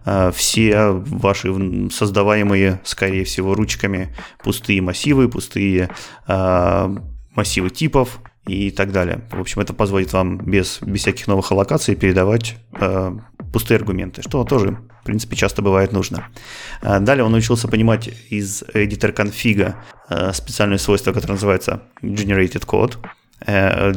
Э, 0.06 0.30
все 0.32 0.92
ваши 0.92 1.52
создаваемые, 1.90 2.80
скорее 2.84 3.24
всего, 3.24 3.54
ручками 3.54 4.14
пустые 4.42 4.80
массивы, 4.80 5.28
пустые 5.28 5.90
э, 6.28 6.96
массивы 7.34 7.70
типов 7.70 8.20
и 8.46 8.70
так 8.70 8.92
далее. 8.92 9.22
В 9.30 9.40
общем, 9.40 9.60
это 9.60 9.74
позволит 9.74 10.12
вам 10.12 10.38
без, 10.38 10.80
без 10.80 11.00
всяких 11.00 11.26
новых 11.26 11.50
аллокаций 11.50 11.96
передавать 11.96 12.56
э, 12.80 13.16
пустые 13.52 13.76
аргументы, 13.76 14.22
что 14.22 14.44
тоже, 14.44 14.78
в 15.02 15.04
принципе, 15.04 15.34
часто 15.34 15.60
бывает 15.60 15.92
нужно. 15.92 16.28
Э, 16.82 17.00
далее 17.00 17.24
он 17.24 17.32
научился 17.32 17.66
понимать 17.66 18.08
из 18.30 18.62
editor 18.62 19.10
конфига 19.10 19.76
специальное 20.32 20.78
свойство, 20.78 21.12
которое 21.12 21.32
называется 21.32 21.82
generated 22.00 22.64
code. 22.64 22.96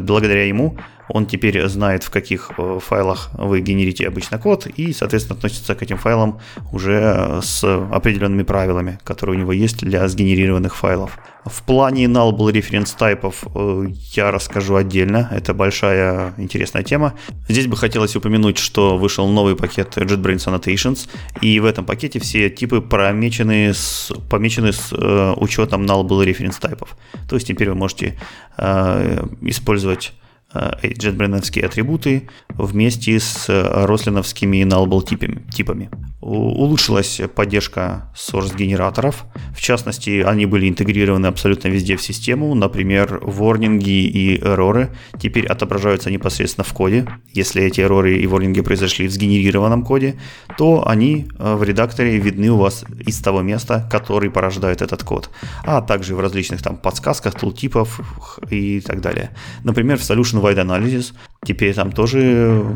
Благодаря 0.02 0.48
ему 0.48 0.80
он 1.10 1.26
теперь 1.26 1.68
знает, 1.68 2.03
в 2.03 2.10
каких 2.10 2.51
э, 2.57 2.80
файлах 2.82 3.30
вы 3.34 3.62
генерите 3.62 4.07
обычно 4.07 4.38
код, 4.38 4.68
и, 4.68 4.93
соответственно, 4.93 5.38
относится 5.38 5.76
к 5.76 5.82
этим 5.82 5.97
файлам 5.97 6.39
уже 6.72 7.39
с 7.41 7.64
определенными 7.64 8.43
правилами, 8.43 8.99
которые 9.03 9.38
у 9.38 9.39
него 9.39 9.51
есть 9.51 9.78
для 9.78 10.07
сгенерированных 10.07 10.76
файлов. 10.76 11.18
В 11.45 11.64
плане 11.64 12.05
nullable 12.05 12.51
reference 12.51 12.95
типов 12.97 13.43
э, 13.55 13.86
я 14.14 14.32
расскажу 14.32 14.76
отдельно, 14.76 15.30
это 15.32 15.53
большая 15.53 16.34
интересная 16.38 16.84
тема. 16.84 17.14
Здесь 17.47 17.68
бы 17.68 17.76
хотелось 17.76 18.16
упомянуть, 18.16 18.57
что 18.57 18.97
вышел 18.97 19.28
новый 19.28 19.55
пакет 19.55 19.97
JetBrains 19.97 20.45
Annotations, 20.47 21.10
и 21.41 21.60
в 21.60 21.66
этом 21.66 21.86
пакете 21.86 22.20
все 22.20 22.49
типы 22.49 22.82
помечены 22.82 23.74
с, 23.74 24.12
помечены 24.30 24.74
с 24.74 24.91
э, 24.91 25.34
учетом 25.38 25.86
nullable 25.86 26.24
reference 26.26 26.60
типов. 26.60 26.95
То 27.28 27.36
есть 27.36 27.47
теперь 27.47 27.70
вы 27.70 27.76
можете 27.76 28.20
э, 28.57 29.26
использовать 29.41 30.14
JetBrains 30.54 31.64
атрибуты 31.64 32.28
вместе 32.50 33.20
с 33.20 33.45
рослиновскими 33.47 34.64
nullable 34.64 35.04
типами. 35.52 35.89
Улучшилась 36.22 37.22
поддержка 37.36 38.12
source-генераторов. 38.16 39.26
В 39.56 39.62
частности, 39.62 40.22
они 40.22 40.45
были 40.45 40.68
интегрированы 40.68 41.28
абсолютно 41.28 41.70
везде 41.70 41.95
в 41.95 42.02
систему. 42.02 42.54
Например, 42.56 43.20
ворнинги 43.22 44.06
и 44.06 44.39
эроры 44.39 44.89
теперь 45.20 45.45
отображаются 45.47 46.12
непосредственно 46.12 46.66
в 46.66 46.74
коде. 46.74 47.08
Если 47.34 47.64
эти 47.64 47.82
эроры 47.82 48.18
и 48.18 48.28
ворнинги 48.28 48.62
произошли 48.62 49.08
в 49.08 49.12
сгенерированном 49.12 49.84
коде, 49.84 50.20
то 50.58 50.88
они 50.88 51.28
э, 51.38 51.56
в 51.56 51.64
редакторе 51.64 52.18
видны 52.18 52.50
у 52.52 52.58
вас 52.58 52.84
из 53.06 53.20
того 53.20 53.41
места, 53.41 53.88
который 53.91 54.30
порождает 54.30 54.82
этот 54.82 55.04
код. 55.04 55.30
А 55.64 55.82
также 55.82 56.16
в 56.16 56.20
различных 56.20 56.62
там 56.62 56.76
подсказках, 56.76 57.36
тултипов 57.39 58.02
и 58.50 58.82
так 58.82 59.02
далее. 59.02 59.32
Например, 59.64 59.97
в 59.97 60.02
Solution 60.02 60.39
Wide 60.42 60.66
Analysis 60.66 61.14
теперь 61.46 61.74
там 61.74 61.92
тоже 61.92 62.76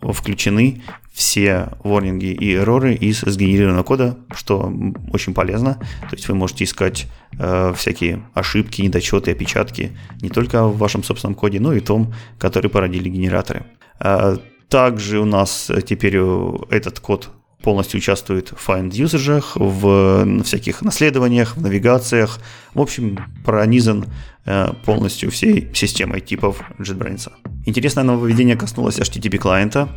включены 0.00 0.82
все 1.12 1.70
ворнинги 1.82 2.26
и 2.26 2.54
эроры 2.54 2.94
из 2.94 3.20
сгенерированного 3.20 3.82
кода, 3.84 4.18
что 4.34 4.72
очень 5.12 5.32
полезно. 5.32 5.74
То 6.02 6.16
есть 6.16 6.28
вы 6.28 6.34
можете 6.34 6.64
искать 6.64 7.06
э, 7.38 7.72
всякие 7.74 8.22
ошибки, 8.34 8.82
недочеты, 8.82 9.30
опечатки 9.30 9.96
не 10.20 10.28
только 10.28 10.66
в 10.66 10.76
вашем 10.76 11.02
собственном 11.02 11.34
коде, 11.34 11.58
но 11.58 11.72
и 11.72 11.80
том, 11.80 12.12
который 12.38 12.70
породили 12.70 13.08
генераторы. 13.08 13.64
Э, 13.98 14.36
также 14.68 15.18
у 15.18 15.24
нас 15.24 15.70
теперь 15.86 16.18
этот 16.70 17.00
код 17.00 17.30
полностью 17.62 17.98
участвует 17.98 18.50
в 18.50 18.68
find 18.68 18.90
usage, 18.90 19.42
в 19.54 20.42
всяких 20.44 20.82
наследованиях, 20.82 21.56
в 21.56 21.62
навигациях. 21.62 22.38
В 22.74 22.80
общем, 22.80 23.18
пронизан 23.44 24.04
э, 24.04 24.06
полностью 24.84 25.30
всей 25.30 25.68
системой 25.74 26.20
типов 26.20 26.62
JetBrains. 26.78 27.30
Интересное 27.66 28.04
нововведение 28.04 28.56
коснулось 28.56 28.98
HTTP 29.00 29.38
клиента, 29.38 29.88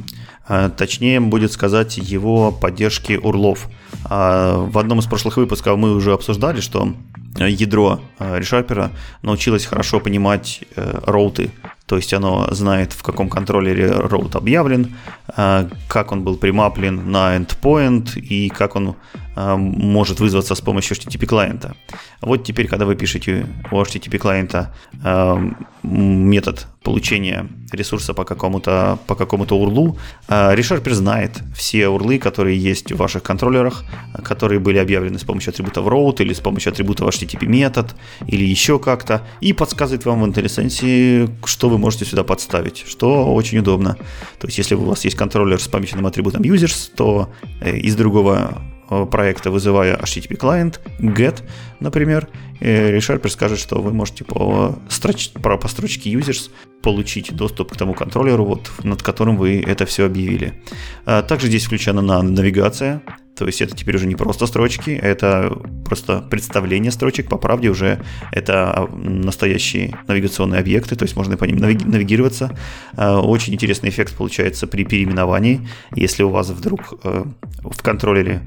э, 0.48 0.70
точнее 0.76 1.20
будет 1.20 1.52
сказать 1.52 1.98
его 1.98 2.50
поддержки 2.50 3.12
урлов. 3.12 3.68
А, 4.04 4.56
в 4.56 4.78
одном 4.78 5.00
из 5.00 5.06
прошлых 5.06 5.36
выпусков 5.36 5.76
мы 5.76 5.94
уже 5.94 6.14
обсуждали, 6.14 6.60
что 6.60 6.94
ядро 7.36 8.00
ReSharper 8.18 8.90
научилось 9.22 9.66
хорошо 9.66 10.00
понимать 10.00 10.62
э, 10.74 11.00
роуты 11.04 11.50
то 11.88 11.96
есть 11.96 12.12
оно 12.12 12.46
знает, 12.50 12.92
в 12.92 13.02
каком 13.02 13.30
контроллере 13.30 13.90
роут 13.90 14.36
объявлен, 14.36 14.94
э, 15.36 15.68
как 15.88 16.12
он 16.12 16.22
был 16.22 16.36
примаплен 16.36 17.10
на 17.10 17.34
endpoint 17.36 18.18
и 18.20 18.50
как 18.50 18.76
он 18.76 18.94
э, 19.36 19.56
может 19.56 20.20
вызваться 20.20 20.54
с 20.54 20.60
помощью 20.60 20.96
HTTP 20.96 21.26
клиента. 21.26 21.74
Вот 22.20 22.44
теперь, 22.44 22.68
когда 22.68 22.84
вы 22.84 22.94
пишете 22.94 23.46
у 23.70 23.80
HTTP 23.80 24.18
клиента 24.18 24.74
э, 25.02 25.50
метод 25.82 26.66
получения 26.88 27.46
ресурса 27.72 28.14
по 28.14 28.24
какому-то 28.24 28.98
по 29.06 29.14
какому-то 29.14 29.58
урлу, 29.58 29.98
ReSharper 30.28 30.94
знает 30.94 31.32
все 31.54 31.88
урлы, 31.88 32.18
которые 32.18 32.56
есть 32.56 32.92
в 32.92 32.96
ваших 32.96 33.22
контроллерах, 33.22 33.84
которые 34.24 34.58
были 34.58 34.78
объявлены 34.78 35.18
с 35.18 35.24
помощью 35.24 35.50
атрибута 35.50 35.80
route 35.80 36.22
или 36.22 36.32
с 36.32 36.40
помощью 36.40 36.72
атрибута 36.72 37.04
HTTP 37.04 37.46
метод 37.46 37.94
или 38.26 38.44
еще 38.44 38.78
как-то, 38.78 39.20
и 39.42 39.52
подсказывает 39.52 40.06
вам 40.06 40.22
в 40.22 40.24
IntelliSense, 40.24 41.30
что 41.44 41.68
вы 41.68 41.76
можете 41.76 42.06
сюда 42.06 42.24
подставить, 42.24 42.84
что 42.88 43.34
очень 43.34 43.58
удобно. 43.58 43.96
То 44.40 44.46
есть, 44.46 44.56
если 44.56 44.74
у 44.74 44.84
вас 44.84 45.04
есть 45.04 45.16
контроллер 45.16 45.60
с 45.60 45.68
помеченным 45.68 46.06
атрибутом 46.06 46.40
users, 46.40 46.90
то 46.96 47.28
э, 47.60 47.76
из 47.76 47.96
другого 47.96 48.62
проекта, 49.10 49.50
вызывая 49.50 49.96
HTTP 49.96 50.36
клиент, 50.36 50.80
get, 50.98 51.42
например, 51.80 52.28
ReSharper 52.60 53.28
скажет, 53.28 53.58
что 53.58 53.80
вы 53.80 53.92
можете 53.92 54.24
по, 54.24 54.78
строч, 54.88 55.30
по 55.30 55.68
строчке 55.68 56.12
users 56.12 56.50
получить 56.82 57.34
доступ 57.34 57.72
к 57.72 57.76
тому 57.76 57.94
контроллеру, 57.94 58.44
вот, 58.44 58.70
над 58.82 59.02
которым 59.02 59.36
вы 59.36 59.60
это 59.60 59.86
все 59.86 60.06
объявили. 60.06 60.62
А 61.04 61.22
также 61.22 61.48
здесь 61.48 61.66
включена 61.66 62.02
на 62.02 62.22
навигация, 62.22 63.02
то 63.38 63.46
есть 63.46 63.60
это 63.60 63.76
теперь 63.76 63.96
уже 63.96 64.06
не 64.06 64.16
просто 64.16 64.46
строчки, 64.46 64.90
это 64.90 65.56
просто 65.84 66.20
представление 66.20 66.90
строчек. 66.90 67.28
По 67.28 67.38
правде 67.38 67.70
уже 67.70 68.00
это 68.32 68.72
а, 68.72 68.88
настоящие 68.96 69.96
навигационные 70.08 70.60
объекты, 70.60 70.96
то 70.96 71.04
есть 71.04 71.16
можно 71.16 71.36
по 71.36 71.44
ним 71.44 71.58
навигироваться. 71.58 72.56
А, 72.96 73.20
очень 73.20 73.54
интересный 73.54 73.90
эффект 73.90 74.16
получается 74.16 74.66
при 74.66 74.84
переименовании. 74.84 75.68
Если 75.94 76.24
у 76.24 76.30
вас 76.30 76.50
вдруг 76.50 76.98
э, 77.04 77.24
в 77.62 77.82
контроллере 77.82 78.42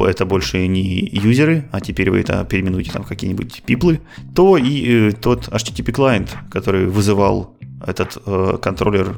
это 0.00 0.24
больше 0.26 0.66
не 0.66 1.08
юзеры, 1.12 1.64
а 1.70 1.80
теперь 1.80 2.10
вы 2.10 2.20
это 2.20 2.44
переименуете 2.44 2.90
там 2.90 3.04
какие-нибудь 3.04 3.62
пиплы, 3.64 4.00
то 4.34 4.56
и 4.56 5.10
э, 5.10 5.12
тот 5.12 5.48
HTTP 5.48 5.92
клиент, 5.92 6.36
который 6.50 6.86
вызывал 6.86 7.56
этот 7.86 8.18
э, 8.26 8.58
контроллер 8.60 9.16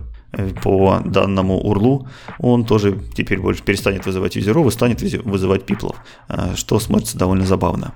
по 0.62 1.00
данному 1.04 1.58
урлу, 1.58 2.08
он 2.38 2.64
тоже 2.64 2.98
теперь 3.14 3.40
больше 3.40 3.62
перестанет 3.62 4.06
вызывать 4.06 4.36
юзеров 4.36 4.66
и 4.66 4.70
станет 4.70 5.02
вызывать 5.24 5.64
пиплов, 5.64 5.96
э, 6.28 6.54
что 6.56 6.78
смотрится 6.78 7.18
довольно 7.18 7.46
забавно. 7.46 7.94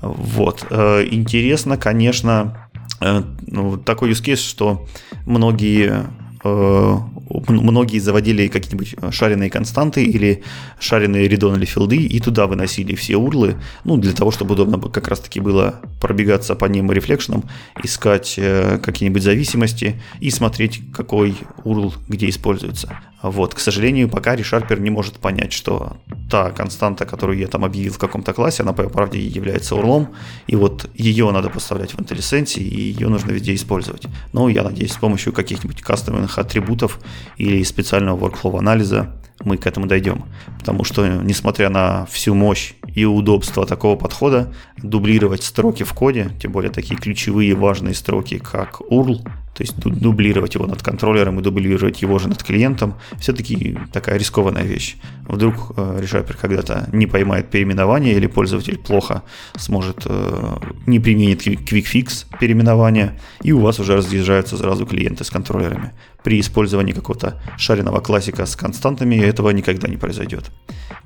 Вот. 0.00 0.66
Э, 0.70 1.06
интересно, 1.10 1.76
конечно, 1.76 2.68
ну, 3.00 3.76
такой 3.76 4.12
use 4.12 4.24
case, 4.24 4.36
что 4.48 4.86
многие 5.26 6.06
многие 6.44 7.98
заводили 7.98 8.48
какие-нибудь 8.48 8.96
шаренные 9.14 9.50
константы 9.50 10.04
или 10.04 10.42
шаренные 10.78 11.26
редон 11.26 11.56
или 11.56 11.64
филды 11.64 11.96
и 11.96 12.20
туда 12.20 12.46
выносили 12.46 12.94
все 12.94 13.16
урлы, 13.16 13.56
ну, 13.84 13.96
для 13.96 14.12
того, 14.12 14.30
чтобы 14.30 14.54
удобно 14.54 14.78
как 14.78 15.08
раз-таки 15.08 15.40
было 15.40 15.80
пробегаться 16.00 16.54
по 16.54 16.66
ним 16.66 16.92
рефлекшеном, 16.92 17.44
искать 17.82 18.34
э, 18.36 18.78
какие-нибудь 18.78 19.22
зависимости 19.22 20.00
и 20.20 20.30
смотреть, 20.30 20.82
какой 20.92 21.36
URL 21.64 21.94
где 22.08 22.28
используется. 22.28 23.00
Вот, 23.24 23.54
к 23.54 23.58
сожалению, 23.58 24.10
пока 24.10 24.36
ReSharper 24.36 24.78
не 24.78 24.90
может 24.90 25.14
понять, 25.14 25.54
что 25.54 25.96
та 26.30 26.50
константа, 26.50 27.06
которую 27.06 27.38
я 27.38 27.46
там 27.46 27.64
объявил 27.64 27.94
в 27.94 27.98
каком-то 27.98 28.34
классе, 28.34 28.64
она 28.64 28.74
по 28.74 28.82
правде 28.90 29.18
является 29.18 29.76
урлом, 29.76 30.14
и 30.46 30.56
вот 30.56 30.90
ее 30.94 31.30
надо 31.30 31.48
поставлять 31.48 31.92
в 31.92 31.98
IntelliSense, 31.98 32.58
и 32.58 32.62
ее 32.62 33.08
нужно 33.08 33.30
везде 33.30 33.54
использовать. 33.54 34.02
Но 34.34 34.50
я 34.50 34.62
надеюсь, 34.62 34.92
с 34.92 34.98
помощью 34.98 35.32
каких-нибудь 35.32 35.80
кастомных 35.80 36.36
атрибутов 36.36 37.00
или 37.38 37.62
специального 37.62 38.28
workflow 38.28 38.58
анализа 38.58 39.18
мы 39.42 39.56
к 39.56 39.66
этому 39.66 39.86
дойдем. 39.86 40.26
Потому 40.58 40.84
что, 40.84 41.06
несмотря 41.06 41.70
на 41.70 42.04
всю 42.04 42.34
мощь 42.34 42.74
и 42.94 43.06
удобство 43.06 43.64
такого 43.64 43.96
подхода, 43.96 44.52
дублировать 44.76 45.42
строки 45.44 45.82
в 45.82 45.94
коде, 45.94 46.30
тем 46.42 46.52
более 46.52 46.70
такие 46.70 47.00
ключевые 47.00 47.54
важные 47.54 47.94
строки, 47.94 48.36
как 48.36 48.82
URL, 48.82 49.26
то 49.54 49.62
есть 49.62 49.76
дублировать 49.78 50.54
его 50.54 50.66
над 50.66 50.82
контроллером 50.82 51.38
и 51.38 51.42
дублировать 51.42 52.02
его 52.02 52.18
же 52.18 52.28
над 52.28 52.42
клиентом, 52.42 52.94
все-таки 53.18 53.78
такая 53.92 54.18
рискованная 54.18 54.64
вещь. 54.64 54.96
Вдруг 55.28 55.72
э, 55.76 55.98
решайпер 56.00 56.36
когда-то 56.36 56.88
не 56.92 57.06
поймает 57.06 57.50
переименование 57.50 58.14
или 58.14 58.26
пользователь 58.26 58.78
плохо 58.78 59.22
сможет 59.56 60.02
э, 60.06 60.56
не 60.86 60.98
применит 60.98 61.46
quick 61.46 61.84
fix 61.84 62.26
переименования, 62.40 63.18
и 63.42 63.52
у 63.52 63.60
вас 63.60 63.78
уже 63.78 63.96
разъезжаются 63.96 64.56
сразу 64.56 64.86
клиенты 64.86 65.24
с 65.24 65.30
контроллерами. 65.30 65.92
При 66.24 66.40
использовании 66.40 66.92
какого-то 66.92 67.40
шаренного 67.58 68.00
классика 68.00 68.46
с 68.46 68.56
константами 68.56 69.16
этого 69.16 69.50
никогда 69.50 69.88
не 69.88 69.96
произойдет. 69.98 70.50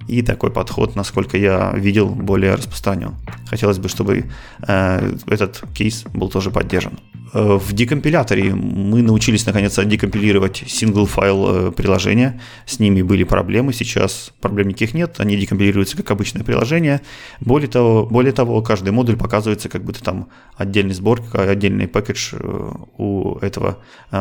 И 0.07 0.23
такой 0.23 0.51
подход, 0.51 0.97
насколько 0.97 1.37
я 1.37 1.73
видел, 1.77 2.09
более 2.09 2.55
распространен. 2.55 3.17
Хотелось 3.51 3.79
бы, 3.79 3.89
чтобы 3.89 4.27
э, 4.67 5.17
этот 5.27 5.65
кейс 5.75 6.05
был 6.15 6.31
тоже 6.31 6.51
поддержан. 6.51 7.01
Э, 7.35 7.59
в 7.59 7.73
декомпиляторе 7.73 8.55
мы 8.55 9.03
научились 9.03 9.45
наконец 9.45 9.79
декомпилировать 9.79 10.65
сингл 10.67 11.05
файл 11.07 11.49
э, 11.49 11.73
приложения. 11.73 12.41
С 12.65 12.79
ними 12.79 13.03
были 13.03 13.25
проблемы, 13.25 13.73
сейчас 13.73 14.33
проблем 14.41 14.69
никаких 14.69 14.95
нет, 14.95 15.17
они 15.19 15.37
декомпилируются 15.37 15.97
как 15.97 16.11
обычное 16.11 16.45
приложение. 16.45 17.01
Более 17.41 17.69
того, 17.69 18.07
более 18.07 18.33
того 18.33 18.63
каждый 18.63 18.93
модуль 18.93 19.17
показывается 19.17 19.69
как 19.69 19.85
будто 19.85 20.03
там 20.03 20.29
отдельный 20.57 20.95
сбор, 20.95 21.23
отдельный 21.33 21.89
пакет 21.89 22.17
э, 22.33 22.73
у 22.97 23.39
этого 23.39 23.79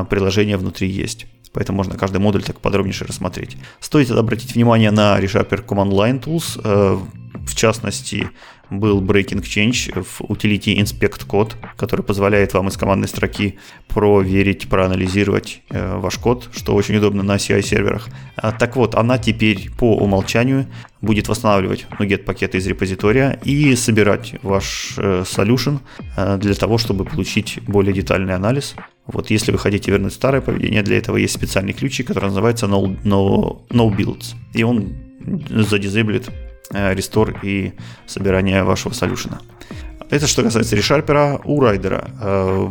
приложения 0.10 0.58
внутри 0.58 0.87
есть. 0.90 1.28
Поэтому 1.54 1.78
можно 1.78 1.96
каждый 1.96 2.18
модуль 2.18 2.44
так 2.44 2.60
подробнейше 2.60 3.06
рассмотреть. 3.06 3.58
Стоит 3.80 4.12
обратить 4.12 4.54
внимание 4.54 4.92
на 4.92 5.20
ReSharper 5.20 5.66
Command 5.66 5.92
Line 5.92 6.24
Tools, 6.24 6.62
в 7.48 7.56
частности, 7.56 8.30
был 8.70 9.02
breaking 9.02 9.42
change 9.42 10.04
в 10.04 10.22
utility 10.22 10.78
inspect 10.78 11.26
код, 11.26 11.56
который 11.78 12.02
позволяет 12.02 12.54
вам 12.54 12.68
из 12.68 12.78
командной 12.78 13.08
строки 13.08 13.58
проверить, 13.88 14.68
проанализировать 14.68 15.62
э, 15.70 15.98
ваш 15.98 16.18
код, 16.18 16.50
что 16.54 16.76
очень 16.76 16.98
удобно 16.98 17.24
на 17.24 17.38
CI-серверах. 17.38 18.10
А, 18.36 18.52
так 18.52 18.76
вот, 18.76 18.96
она 18.96 19.18
теперь 19.18 19.70
по 19.78 19.96
умолчанию 19.96 20.68
будет 21.02 21.30
восстанавливать 21.30 21.86
NuGet 22.00 22.24
пакеты 22.24 22.58
из 22.58 22.68
репозитория 22.68 23.40
и 23.44 23.76
собирать 23.76 24.36
ваш 24.42 24.96
э, 24.98 25.24
solution 25.26 25.80
э, 26.18 26.38
для 26.38 26.54
того, 26.54 26.78
чтобы 26.78 27.06
получить 27.06 27.60
более 27.68 27.94
детальный 27.94 28.36
анализ. 28.36 28.76
Вот 29.08 29.30
если 29.30 29.52
вы 29.52 29.58
хотите 29.58 29.92
вернуть 29.92 30.14
старое 30.14 30.42
поведение, 30.42 30.84
для 30.84 30.98
этого 30.98 31.18
есть 31.18 31.34
специальный 31.34 31.74
ключик, 31.74 32.08
который 32.08 32.26
называется 32.26 32.66
no, 32.66 32.98
no, 33.04 33.62
no 33.70 33.96
builds. 33.96 34.36
И 34.54 34.64
он 34.64 34.94
задизейблит 35.50 36.30
Э, 36.74 36.94
рестор 36.94 37.34
и 37.44 37.72
собирание 38.06 38.64
вашего 38.64 38.94
солюшена. 38.94 39.40
Это 40.10 40.28
что 40.28 40.44
касается 40.44 40.76
решарпера. 40.76 41.40
У 41.46 41.62
райдера 41.62 42.10
э, 42.22 42.70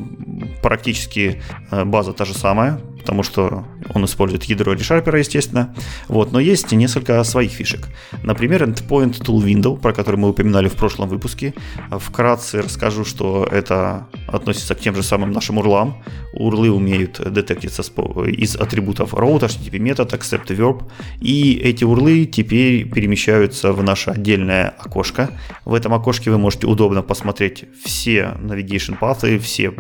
практически 0.62 1.43
э, 1.70 1.84
база 1.84 2.12
та 2.12 2.26
же 2.26 2.34
самая, 2.34 2.78
потому 3.07 3.23
что 3.23 3.65
он 3.95 4.05
использует 4.05 4.43
ядро 4.45 4.75
ReSharper, 4.75 5.17
естественно. 5.17 5.73
Вот, 6.09 6.33
но 6.33 6.41
есть 6.41 6.73
несколько 6.73 7.23
своих 7.23 7.53
фишек. 7.53 7.87
Например, 8.25 8.65
Endpoint 8.65 9.23
Tool 9.23 9.45
Window, 9.45 9.81
про 9.81 9.93
который 9.93 10.17
мы 10.17 10.29
упоминали 10.29 10.67
в 10.67 10.73
прошлом 10.73 11.09
выпуске. 11.09 11.55
Вкратце 11.89 12.63
расскажу, 12.63 13.05
что 13.05 13.47
это 13.49 14.09
относится 14.27 14.75
к 14.75 14.81
тем 14.81 14.97
же 14.97 15.05
самым 15.05 15.31
нашим 15.31 15.59
урлам. 15.59 16.03
Урлы 16.33 16.69
умеют 16.69 17.21
детектиться 17.33 17.83
из 17.83 18.57
атрибутов 18.57 19.15
route, 19.15 19.43
HTTP 19.43 19.79
метод, 19.79 20.13
accept 20.13 20.49
verb. 20.49 20.83
И 21.21 21.55
эти 21.63 21.85
урлы 21.85 22.25
теперь 22.27 22.91
перемещаются 22.91 23.73
в 23.73 23.85
наше 23.85 24.11
отдельное 24.11 24.71
окошко. 24.71 25.31
В 25.65 25.75
этом 25.75 25.95
окошке 25.95 26.33
вы 26.33 26.39
можете 26.39 26.67
удобно 26.67 27.03
посмотреть 27.03 27.67
все 27.85 28.35
navigation 28.41 28.99
paths, 28.99 29.39
все 29.39 29.73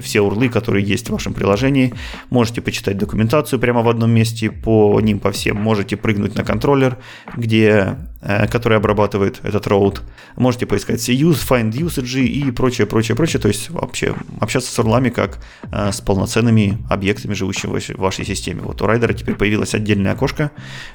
все 0.00 0.20
урлы, 0.20 0.48
которые 0.48 0.84
есть 0.84 1.08
в 1.08 1.12
вашем 1.12 1.34
приложении. 1.34 1.94
Можете 2.30 2.60
почитать 2.60 2.98
документацию 2.98 3.58
прямо 3.58 3.82
в 3.82 3.88
одном 3.88 4.10
месте 4.10 4.50
по 4.50 5.00
ним 5.00 5.20
по 5.20 5.32
всем. 5.32 5.56
Можете 5.56 5.96
прыгнуть 5.96 6.34
на 6.34 6.44
контроллер, 6.44 6.98
где, 7.36 7.96
э, 8.20 8.46
который 8.48 8.78
обрабатывает 8.78 9.40
этот 9.42 9.66
роут. 9.66 10.02
Можете 10.36 10.66
поискать 10.66 11.08
use, 11.08 11.46
find 11.48 11.72
usage 11.72 12.22
и 12.22 12.50
прочее, 12.50 12.86
прочее, 12.86 13.16
прочее. 13.16 13.40
То 13.40 13.48
есть 13.48 13.70
вообще 13.70 14.14
общаться 14.40 14.72
с 14.72 14.78
урлами 14.78 15.10
как 15.10 15.38
э, 15.70 15.92
с 15.92 16.00
полноценными 16.00 16.78
объектами, 16.88 17.34
живущими 17.34 17.78
в 17.78 17.98
вашей 17.98 18.24
системе. 18.24 18.62
Вот 18.62 18.82
у 18.82 18.86
райдера 18.86 19.12
теперь 19.12 19.34
появилось 19.34 19.74
отдельное 19.74 20.12
окошко, 20.12 20.50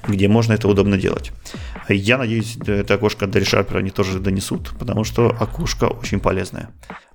где 0.07 0.27
можно 0.27 0.53
это 0.53 0.67
удобно 0.67 0.97
делать. 0.97 1.31
Я 1.87 2.17
надеюсь, 2.17 2.57
это 2.65 2.95
окошко 2.95 3.27
до 3.27 3.39
ReSharper 3.39 3.77
они 3.77 3.89
тоже 3.89 4.19
донесут, 4.19 4.71
потому 4.77 5.03
что 5.03 5.35
окошко 5.39 5.85
очень 5.85 6.19
полезное. 6.19 6.69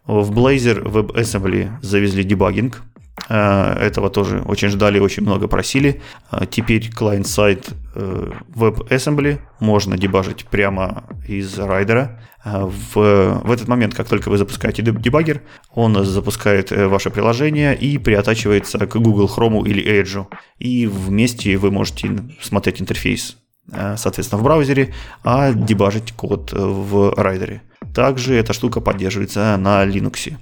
В 0.07 0.30
Blazor 0.32 0.84
WebAssembly 0.84 1.70
завезли 1.80 2.24
дебагинг. 2.24 2.82
Э, 3.28 3.74
этого 3.80 4.11
тоже 4.11 4.42
очень 4.44 4.68
ждали, 4.68 4.98
очень 4.98 5.22
много 5.22 5.48
просили. 5.48 6.02
Э, 6.30 6.44
теперь 6.50 6.90
client-side 6.90 7.72
э, 7.94 8.30
WebAssembly 8.55 9.38
можно 9.61 9.96
дебажить 9.96 10.44
прямо 10.44 11.05
из 11.26 11.59
райдера. 11.59 12.20
В, 12.44 13.40
в 13.42 13.50
этот 13.50 13.68
момент, 13.68 13.94
как 13.94 14.07
только 14.07 14.28
вы 14.28 14.36
запускаете 14.36 14.82
дебаггер, 14.82 15.40
он 15.70 16.05
запускает 16.05 16.70
ваше 16.70 17.09
приложение 17.09 17.74
и 17.74 17.96
приотачивается 17.96 18.86
к 18.86 18.96
Google 18.96 19.30
Chrome 19.34 19.66
или 19.66 19.82
Edge. 19.82 20.26
И 20.59 20.86
вместе 20.86 21.57
вы 21.57 21.70
можете 21.70 22.11
смотреть 22.42 22.82
интерфейс, 22.82 23.38
соответственно, 23.96 24.42
в 24.42 24.44
браузере, 24.44 24.92
а 25.22 25.55
дебажить 25.55 26.12
код 26.12 26.52
в 26.52 27.14
райдере. 27.16 27.62
Также 27.93 28.35
эта 28.35 28.53
штука 28.53 28.80
поддерживается 28.80 29.57
на 29.57 29.85
Linux. 29.85 30.37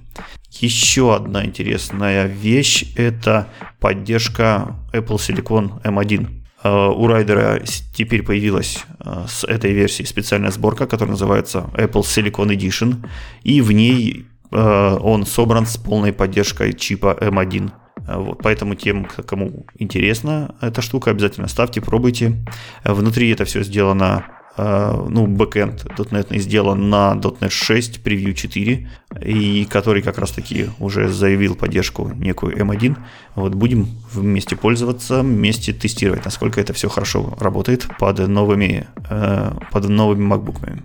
Еще 0.61 1.15
одна 1.15 1.45
интересная 1.45 2.27
вещь– 2.27 2.85
это 2.97 3.49
поддержка 3.81 4.77
Apple 4.93 5.17
Silicon 5.17 5.83
M1. 5.83 6.43
Э, 6.63 6.89
у 6.89 7.07
райдера 7.07 7.63
теперь 7.95 8.23
появилась 8.23 8.85
э, 9.01 9.25
с 9.29 9.45
этой 9.45 9.73
версии 9.73 10.05
специальная 10.05 10.51
сборка, 10.51 10.87
которая 10.87 11.13
называется 11.13 11.71
Apple 11.75 12.03
Silicon 12.03 12.55
Edition, 12.55 13.07
и 13.43 13.61
в 13.61 13.73
ней 13.73 14.27
э, 14.51 14.99
он 15.01 15.27
собран 15.27 15.67
с 15.67 15.77
полной 15.77 16.13
поддержкой 16.13 16.75
чипа 16.75 17.17
M1. 17.21 17.71
Вот, 18.07 18.43
поэтому 18.43 18.75
тем, 18.75 19.05
кому 19.05 19.67
интересна 19.79 20.55
эта 20.61 20.83
штука, 20.83 21.11
обязательно 21.11 21.49
ставьте, 21.49 21.81
пробуйте. 21.81 22.45
Внутри 22.85 23.31
это 23.31 23.45
все 23.45 23.63
сделано 23.63 24.27
ну, 24.57 25.27
бэкэнд 25.27 25.85
.NET 25.97 26.39
сделан 26.39 26.91
на 26.91 27.15
.NET 27.15 27.51
6 27.51 28.01
Preview 28.05 28.35
4, 28.35 28.91
и 29.25 29.65
который 29.65 30.03
как 30.03 30.19
раз-таки 30.19 30.67
уже 30.79 31.09
заявил 31.09 31.55
поддержку 31.55 32.11
некую 32.15 32.57
M1. 32.57 32.97
Вот 33.35 33.55
будем 33.55 33.89
вместе 34.13 34.57
пользоваться, 34.57 35.21
вместе 35.23 35.73
тестировать, 35.73 36.25
насколько 36.25 36.61
это 36.61 36.73
все 36.75 36.89
хорошо 36.89 37.35
работает 37.41 37.89
под 37.99 38.19
новыми, 38.29 38.87
э, 39.09 39.53
под 39.71 39.89
новыми 39.89 40.35
MacBook'ами. 40.35 40.83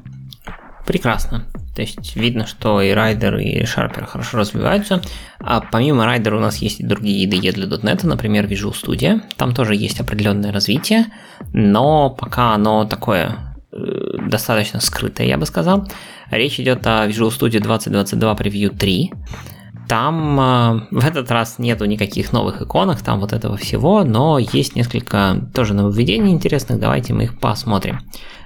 Прекрасно. 0.86 1.44
То 1.76 1.82
есть 1.82 2.16
видно, 2.16 2.48
что 2.48 2.82
и 2.82 2.92
Rider, 2.92 3.40
и 3.42 3.64
Sharper 3.64 4.06
хорошо 4.06 4.38
развиваются. 4.38 5.02
А 5.40 5.60
помимо 5.60 6.06
Rider 6.06 6.36
у 6.36 6.40
нас 6.40 6.58
есть 6.58 6.80
и 6.80 6.84
другие 6.84 7.28
IDE 7.28 7.52
для 7.52 7.68
.NET, 7.68 8.08
например, 8.08 8.46
Visual 8.46 8.74
Studio. 8.74 9.22
Там 9.36 9.54
тоже 9.54 9.76
есть 9.76 10.00
определенное 10.00 10.54
развитие, 10.54 11.08
но 11.52 12.10
пока 12.10 12.54
оно 12.54 12.86
такое 12.86 13.38
Э, 13.38 13.47
достаточно 14.30 14.80
скрытая, 14.80 15.28
я 15.28 15.38
бы 15.38 15.46
сказал. 15.46 15.88
Речь 16.32 16.60
идет 16.60 16.86
о 16.88 17.08
Visual 17.08 17.30
Studio 17.30 17.60
2022 17.60 18.34
Preview 18.34 18.78
3. 18.78 19.14
Там 19.88 20.40
э, 20.40 20.88
в 20.92 21.06
этот 21.06 21.32
раз 21.32 21.60
нету 21.60 21.86
никаких 21.86 22.34
новых 22.34 22.62
иконок, 22.62 23.02
там 23.02 23.22
вот 23.22 23.32
этого 23.32 23.56
всего, 23.56 24.04
но 24.04 24.38
есть 24.38 24.76
несколько 24.76 25.50
тоже 25.54 25.74
нововведений 25.74 26.34
интересных, 26.34 26.80
давайте 26.80 27.14
мы 27.14 27.24
их 27.24 27.40
посмотрим. 27.40 28.00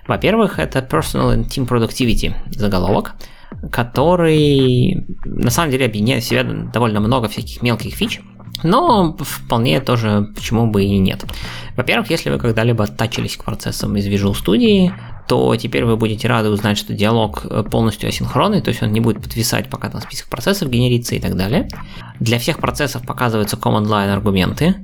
Во-первых, 0.07 0.59
это 0.59 0.79
Personal 0.79 1.36
and 1.36 1.47
Team 1.47 1.67
Productivity 1.67 2.36
заголовок, 2.51 3.13
который 3.71 5.07
на 5.25 5.49
самом 5.49 5.71
деле 5.71 5.88
объединяет 5.88 6.23
в 6.23 6.27
себя 6.27 6.43
довольно 6.43 6.99
много 6.99 7.27
всяких 7.27 7.63
мелких 7.63 7.95
фич, 7.95 8.21
но 8.63 9.15
вполне 9.19 9.79
тоже 9.82 10.27
почему 10.36 10.67
бы 10.67 10.84
и 10.84 10.97
нет. 10.99 11.25
Во-первых, 11.75 12.09
если 12.09 12.29
вы 12.29 12.38
когда-либо 12.38 12.84
оттачились 12.84 13.38
к 13.38 13.43
процессам 13.43 13.95
из 13.95 14.07
Visual 14.07 14.34
Studio, 14.34 14.91
то 15.28 15.55
теперь 15.55 15.86
вы 15.86 15.97
будете 15.97 16.28
рады 16.28 16.49
узнать, 16.49 16.78
что 16.78 16.93
диалог 16.93 17.45
э, 17.45 17.63
полностью 17.63 18.09
асинхронный, 18.09 18.61
то 18.61 18.69
есть 18.69 18.82
он 18.82 18.91
не 18.91 18.99
будет 18.99 19.22
подвисать, 19.22 19.69
пока 19.69 19.89
там 19.89 20.01
список 20.01 20.28
процессов 20.28 20.69
генерится 20.69 21.15
и 21.15 21.19
так 21.19 21.36
далее. 21.36 21.67
Для 22.19 22.39
всех 22.39 22.59
процессов 22.59 23.05
показываются 23.05 23.57
command 23.57 23.88
line 23.88 24.11
аргументы. 24.11 24.76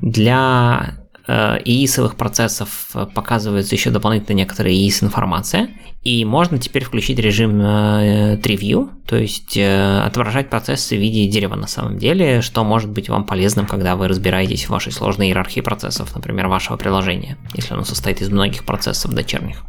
Для 0.00 1.03
ИИСовых 1.26 2.16
процессов 2.16 2.90
э, 2.94 3.06
показывается 3.06 3.74
еще 3.74 3.90
дополнительно 3.90 4.36
некоторая 4.36 4.74
ИИС 4.74 5.02
информация. 5.04 5.70
И 6.02 6.24
можно 6.26 6.58
теперь 6.58 6.84
включить 6.84 7.18
режим 7.18 7.60
э, 7.62 8.36
Tree 8.36 8.90
то 9.06 9.16
есть 9.16 9.56
отображать 9.58 10.50
процессы 10.50 10.96
в 10.96 11.00
виде 11.00 11.26
дерева 11.26 11.54
на 11.56 11.66
самом 11.66 11.98
деле, 11.98 12.40
что 12.40 12.64
может 12.64 12.90
быть 12.90 13.08
вам 13.08 13.24
полезным, 13.24 13.66
когда 13.66 13.96
вы 13.96 14.08
разбираетесь 14.08 14.64
в 14.64 14.70
вашей 14.70 14.92
сложной 14.92 15.28
иерархии 15.28 15.60
процессов, 15.60 16.14
например, 16.14 16.48
вашего 16.48 16.76
приложения, 16.76 17.36
если 17.54 17.74
оно 17.74 17.84
состоит 17.84 18.22
из 18.22 18.30
многих 18.30 18.64
процессов 18.64 19.12
дочерних. 19.12 19.62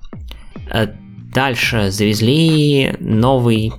Дальше 1.33 1.91
завезли 1.91 2.95
новый... 3.01 3.73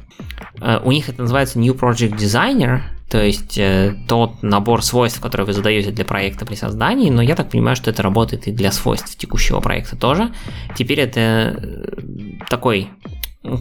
У 0.85 0.93
них 0.93 1.09
это 1.09 1.22
называется 1.22 1.59
New 1.59 1.74
Project 1.74 2.16
Designer, 2.16 2.83
то 3.09 3.22
есть 3.22 3.57
э, 3.57 3.94
тот 4.09 4.42
набор 4.42 4.82
свойств, 4.82 5.20
который 5.20 5.46
вы 5.46 5.52
задаете 5.52 5.92
для 5.92 6.04
проекта 6.04 6.44
при 6.44 6.57
создании, 6.57 7.09
но 7.09 7.22
я 7.22 7.36
так 7.36 7.50
понимаю, 7.50 7.76
что 7.76 7.90
это 7.90 8.02
работает 8.02 8.48
и 8.48 8.52
для 8.52 8.72
свойств 8.72 9.16
текущего 9.16 9.61
проекта 9.61 9.96
тоже. 9.96 10.32
Теперь 10.76 11.00
это 11.00 11.20
э, 11.20 11.92
такой 12.48 12.90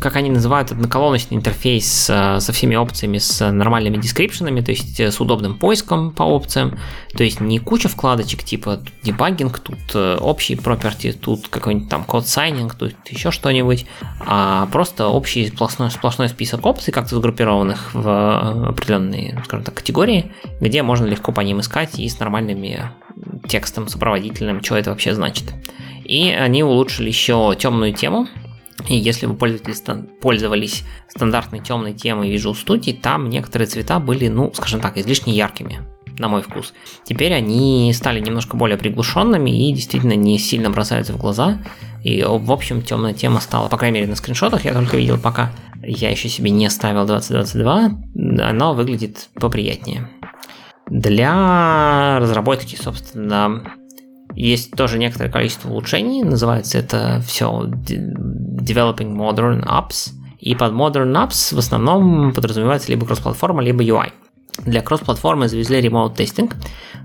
как 0.01 0.15
они 0.15 0.29
называют, 0.29 0.71
одноколоночный 0.71 1.37
интерфейс 1.37 1.85
со 1.85 2.51
всеми 2.51 2.75
опциями, 2.75 3.17
с 3.17 3.51
нормальными 3.51 3.97
дескрипшенами, 3.97 4.61
то 4.61 4.71
есть 4.71 4.99
с 4.99 5.19
удобным 5.19 5.57
поиском 5.57 6.11
по 6.11 6.23
опциям, 6.23 6.77
то 7.15 7.23
есть 7.23 7.39
не 7.39 7.59
куча 7.59 7.89
вкладочек 7.89 8.43
типа 8.43 8.81
debugging, 9.03 9.59
тут 9.59 9.95
общий 9.95 10.55
property, 10.55 11.13
тут 11.13 11.47
какой-нибудь 11.47 11.89
там 11.89 12.03
code 12.03 12.27
signing, 12.27 12.75
тут 12.75 12.95
еще 13.09 13.31
что-нибудь, 13.31 13.85
а 14.19 14.67
просто 14.67 15.07
общий 15.07 15.47
сплошной, 15.47 15.91
сплошной 15.91 16.29
список 16.29 16.65
опций, 16.65 16.93
как-то 16.93 17.15
сгруппированных 17.15 17.93
в 17.93 18.69
определенные, 18.69 19.41
скажем 19.45 19.63
так, 19.63 19.75
категории, 19.75 20.31
где 20.59 20.83
можно 20.83 21.05
легко 21.05 21.31
по 21.31 21.41
ним 21.41 21.59
искать 21.59 21.99
и 21.99 22.07
с 22.07 22.19
нормальными 22.19 22.89
текстом 23.47 23.87
сопроводительным, 23.87 24.63
что 24.63 24.77
это 24.77 24.89
вообще 24.89 25.13
значит. 25.13 25.53
И 26.03 26.29
они 26.29 26.63
улучшили 26.63 27.07
еще 27.07 27.55
темную 27.57 27.93
тему, 27.93 28.27
и 28.87 28.95
если 28.95 29.25
вы 29.25 29.35
пользовались, 29.35 29.83
пользовались 30.21 30.83
стандартной 31.09 31.59
темной 31.59 31.93
темой 31.93 32.33
Visual 32.33 32.53
Studio, 32.53 32.93
там 32.99 33.29
некоторые 33.29 33.67
цвета 33.67 33.99
были, 33.99 34.27
ну, 34.27 34.51
скажем 34.53 34.79
так, 34.79 34.97
излишне 34.97 35.33
яркими, 35.33 35.81
на 36.17 36.27
мой 36.27 36.41
вкус. 36.41 36.73
Теперь 37.03 37.33
они 37.33 37.91
стали 37.93 38.19
немножко 38.19 38.57
более 38.57 38.77
приглушенными 38.77 39.69
и 39.69 39.73
действительно 39.73 40.13
не 40.13 40.37
сильно 40.39 40.69
бросаются 40.69 41.13
в 41.13 41.17
глаза. 41.17 41.59
И, 42.03 42.23
в 42.23 42.51
общем, 42.51 42.81
темная 42.81 43.13
тема 43.13 43.39
стала, 43.39 43.67
по 43.67 43.77
крайней 43.77 43.99
мере, 43.99 44.09
на 44.09 44.15
скриншотах 44.15 44.65
я 44.65 44.73
только 44.73 44.97
видел 44.97 45.17
пока. 45.17 45.51
Я 45.81 46.09
еще 46.09 46.29
себе 46.29 46.51
не 46.51 46.69
ставил 46.69 47.05
2022, 47.05 47.91
она 48.41 48.73
выглядит 48.73 49.29
поприятнее. 49.35 50.09
Для 50.87 52.19
разработки, 52.19 52.75
собственно, 52.75 53.73
есть 54.35 54.71
тоже 54.71 54.97
некоторое 54.97 55.31
количество 55.31 55.69
улучшений, 55.69 56.23
называется 56.23 56.77
это 56.77 57.21
все 57.25 57.45
Developing 57.65 59.15
Modern 59.15 59.65
Apps. 59.65 60.11
И 60.39 60.53
под 60.55 60.73
Modern 60.73 61.13
Apps 61.13 61.55
в 61.55 61.57
основном 61.57 62.33
подразумевается 62.33 62.91
либо 62.91 63.05
кросс-платформа, 63.05 63.63
либо 63.63 63.83
UI. 63.83 64.11
Для 64.65 64.81
кросс-платформы 64.81 65.47
завезли 65.47 65.81
Remote 65.81 66.15
Testing, 66.15 66.53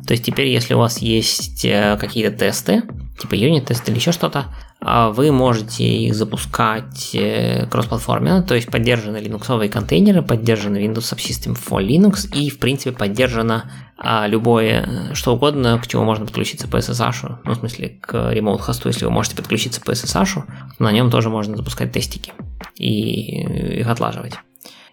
то 0.07 0.13
есть 0.13 0.25
теперь, 0.25 0.49
если 0.49 0.75
у 0.75 0.79
вас 0.79 0.99
есть 0.99 1.65
э, 1.65 1.97
какие-то 2.01 2.37
тесты, 2.37 2.83
типа 3.21 3.35
юнит-тесты 3.35 3.91
или 3.91 3.99
еще 3.99 4.13
что-то, 4.13 4.47
а 4.81 5.11
вы 5.11 5.31
можете 5.31 5.85
их 5.85 6.15
запускать 6.15 7.15
э, 7.15 7.67
кроссплатформенно, 7.71 8.43
то 8.43 8.55
есть 8.55 8.69
поддержаны 8.69 9.19
линуксовые 9.19 9.69
контейнеры, 9.69 10.23
поддержаны 10.23 10.79
Windows 10.79 11.15
Subsystem 11.15 11.57
for 11.57 11.87
Linux 11.87 12.29
и, 12.35 12.51
в 12.51 12.59
принципе, 12.59 12.93
поддержано 12.93 13.71
а, 13.99 14.27
любое, 14.27 15.11
э, 15.11 15.15
что 15.15 15.35
угодно, 15.35 15.79
к 15.79 15.87
чему 15.87 16.05
можно 16.05 16.25
подключиться 16.25 16.67
по 16.67 16.79
SSH, 16.79 17.41
ну, 17.45 17.53
в 17.53 17.57
смысле, 17.57 17.99
к 18.01 18.15
Remote 18.15 18.59
хосту, 18.59 18.89
если 18.89 19.05
вы 19.05 19.11
можете 19.11 19.37
подключиться 19.37 19.81
по 19.81 19.91
SSH, 19.91 20.43
на 20.79 20.91
нем 20.91 21.11
тоже 21.11 21.29
можно 21.29 21.57
запускать 21.57 21.93
тестики 21.93 22.33
и 22.77 23.81
их 23.81 23.87
отлаживать. 23.87 24.35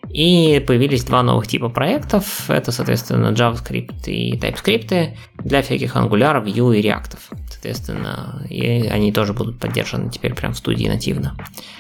И 0.10 0.64
появились 0.66 1.04
два 1.04 1.22
новых 1.22 1.48
типа 1.48 1.70
проектов. 1.70 2.50
Это, 2.50 2.72
соответственно, 2.72 3.34
JavaScript 3.34 4.06
и 4.06 4.38
TypeScript 4.38 5.18
для 5.44 5.62
всяких 5.62 5.96
Angular, 5.96 6.44
Vue 6.44 6.78
и 6.78 6.82
React. 6.82 7.18
Соответственно, 7.58 8.46
и 8.52 8.88
они 8.88 9.12
тоже 9.12 9.34
будут 9.34 9.58
поддержаны 9.58 10.12
теперь 10.12 10.36
прям 10.36 10.54
в 10.54 10.58
студии 10.58 10.88
нативно. 10.88 11.36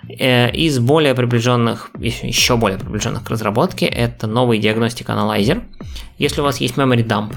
Э, 0.09 0.49
из 0.49 0.79
более 0.79 1.13
приближенных, 1.13 1.91
еще 1.99 2.57
более 2.57 2.79
приближенных 2.79 3.23
к 3.23 3.29
разработке, 3.29 3.85
это 3.85 4.25
новый 4.25 4.57
диагностик 4.57 5.07
анализер. 5.11 5.61
Если 6.17 6.41
у 6.41 6.43
вас 6.43 6.59
есть 6.61 6.77
memory 6.77 7.05
dump, 7.05 7.35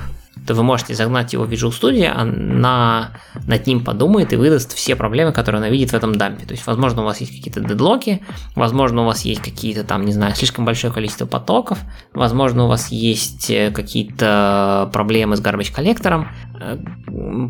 то 0.51 0.55
вы 0.57 0.65
можете 0.65 0.97
загнать 0.97 1.33
его 1.33 1.45
в 1.45 1.49
Visual 1.49 1.71
Studio, 1.71 2.09
она 2.09 3.13
над 3.47 3.69
ним 3.69 3.85
подумает 3.85 4.33
и 4.33 4.37
выдаст 4.37 4.75
все 4.75 4.97
проблемы, 4.97 5.31
которые 5.31 5.61
она 5.61 5.69
видит 5.69 5.91
в 5.91 5.95
этом 5.95 6.17
дампе. 6.17 6.45
То 6.45 6.55
есть, 6.55 6.67
возможно, 6.67 7.03
у 7.03 7.05
вас 7.05 7.21
есть 7.21 7.37
какие-то 7.37 7.61
дедлоки, 7.61 8.21
возможно, 8.57 9.03
у 9.03 9.05
вас 9.05 9.25
есть 9.25 9.41
какие-то 9.43 9.85
там, 9.85 10.05
не 10.05 10.13
знаю, 10.13 10.35
слишком 10.35 10.65
большое 10.65 10.93
количество 10.93 11.25
потоков, 11.25 11.79
возможно, 12.13 12.65
у 12.65 12.67
вас 12.67 12.91
есть 12.91 13.49
э, 13.49 13.71
какие-то 13.71 14.91
проблемы 14.93 15.37
с 15.37 15.41
garbage 15.41 15.73
коллектором, 15.73 16.27
э, 16.61 16.79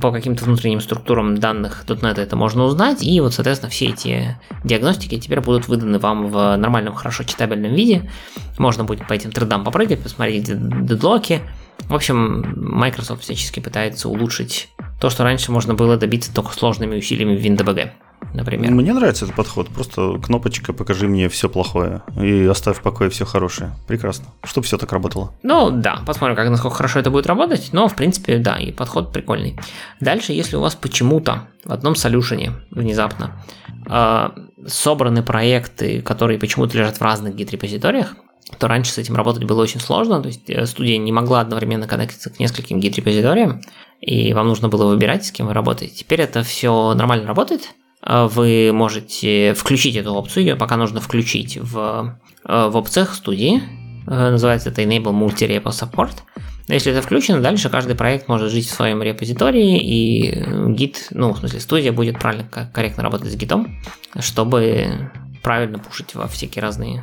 по 0.03 0.13
каким-то 0.13 0.45
внутренним 0.45 0.83
структурам 0.83 1.39
данных 1.39 1.85
.NET 1.87 2.21
это 2.21 2.37
можно 2.37 2.65
узнать, 2.65 3.03
и 3.03 3.19
вот, 3.23 3.33
соответственно, 3.33 3.71
все 3.71 3.87
эти 3.87 4.39
диагностики 4.63 5.19
теперь 5.19 5.41
будут 5.41 5.69
выданы 5.69 5.99
вам 5.99 6.27
в 6.27 6.55
нормальном, 6.57 6.95
хорошо 6.95 7.25
читабельном 7.25 7.73
виде. 7.73 8.11
Можно 8.59 8.85
будет 8.85 9.09
по 9.09 9.15
этим 9.15 9.33
тредам 9.33 9.65
попрыгать, 9.65 10.03
посмотреть 10.03 10.45
дедлоки, 10.85 11.41
в 11.89 11.95
общем, 11.95 12.55
Microsoft 12.57 13.23
всячески 13.23 13.61
пытается 13.61 14.09
улучшить 14.09 14.69
то, 15.01 15.11
что 15.11 15.25
раньше 15.25 15.53
можно 15.53 15.75
было 15.75 15.97
добиться 15.97 16.35
только 16.35 16.53
сложными 16.53 16.97
усилиями 16.97 17.37
в 17.37 17.41
WinDBG 17.41 17.91
например. 18.35 18.71
Мне 18.71 18.93
нравится 18.93 19.25
этот 19.25 19.37
подход. 19.37 19.69
Просто 19.69 20.19
кнопочка 20.23 20.73
«покажи 20.73 21.09
мне 21.09 21.29
все 21.29 21.49
плохое» 21.49 22.03
и 22.21 22.47
оставь 22.47 22.79
в 22.79 22.83
покое 22.83 23.11
все 23.11 23.25
хорошее. 23.25 23.73
Прекрасно. 23.87 24.27
Чтобы 24.45 24.67
все 24.67 24.79
так 24.79 24.93
работало. 24.93 25.33
Ну 25.43 25.71
да, 25.71 26.01
посмотрим, 26.07 26.37
как 26.37 26.49
насколько 26.49 26.77
хорошо 26.77 27.01
это 27.01 27.11
будет 27.11 27.27
работать. 27.27 27.71
Но, 27.73 27.89
в 27.89 27.95
принципе, 27.95 28.39
да, 28.39 28.57
и 28.57 28.73
подход 28.73 29.13
прикольный. 29.13 29.59
Дальше, 30.01 30.33
если 30.33 30.57
у 30.57 30.61
вас 30.61 30.75
почему-то 30.75 31.49
в 31.65 31.73
одном 31.73 31.95
солюшене 31.97 32.53
внезапно 32.71 33.43
э, 33.89 34.29
собраны 34.67 35.23
проекты, 35.23 36.03
которые 36.03 36.39
почему-то 36.39 36.77
лежат 36.77 36.99
в 36.99 37.03
разных 37.03 37.35
гид-репозиториях, 37.35 38.15
то 38.59 38.69
раньше 38.69 38.93
с 38.93 38.99
этим 38.99 39.17
работать 39.17 39.45
было 39.45 39.63
очень 39.63 39.81
сложно, 39.81 40.21
то 40.21 40.29
есть 40.29 40.49
э, 40.49 40.67
студия 40.67 40.99
не 40.99 41.13
могла 41.13 41.41
одновременно 41.41 41.87
коннектиться 41.87 42.31
к 42.31 42.39
нескольким 42.39 42.81
гид-репозиториям, 42.81 43.63
и 44.01 44.33
вам 44.33 44.49
нужно 44.49 44.69
было 44.69 44.87
выбирать, 44.87 45.25
с 45.27 45.33
кем 45.33 45.47
вы 45.47 45.55
работаете. 45.55 45.95
Теперь 45.95 46.23
это 46.23 46.43
все 46.43 46.95
нормально 46.95 47.27
работает, 47.27 47.71
а 48.03 48.29
вы 48.29 48.73
можете 48.73 49.55
включить 49.55 49.97
эту 49.97 50.15
опцию, 50.15 50.45
ее 50.45 50.57
пока 50.57 50.77
нужно 50.77 51.01
включить 51.01 51.59
в, 51.59 52.19
э, 52.45 52.69
в 52.69 52.77
опциях 52.77 53.15
студии, 53.15 53.63
э, 54.07 54.31
называется 54.31 54.71
это 54.71 54.83
Enable 54.83 55.13
Multi-Repo 55.13 55.71
Support. 55.71 56.15
Если 56.69 56.93
это 56.93 57.03
включено, 57.03 57.41
дальше 57.41 57.69
каждый 57.69 57.97
проект 57.97 58.29
может 58.29 58.53
жить 58.53 58.69
в 58.69 58.73
своем 58.73 59.03
репозитории, 59.03 59.81
и 59.81 60.73
гид, 60.73 61.09
ну, 61.11 61.33
в 61.33 61.39
смысле, 61.39 61.59
студия 61.59 61.93
будет 61.93 62.21
правильно, 62.21 62.45
корректно 62.73 63.03
работать 63.03 63.33
с 63.33 63.35
гитом, 63.35 63.81
чтобы 64.21 65.11
правильно 65.43 65.81
пушить 65.81 66.15
во 66.15 66.29
всякие 66.29 66.63
разные 66.63 67.03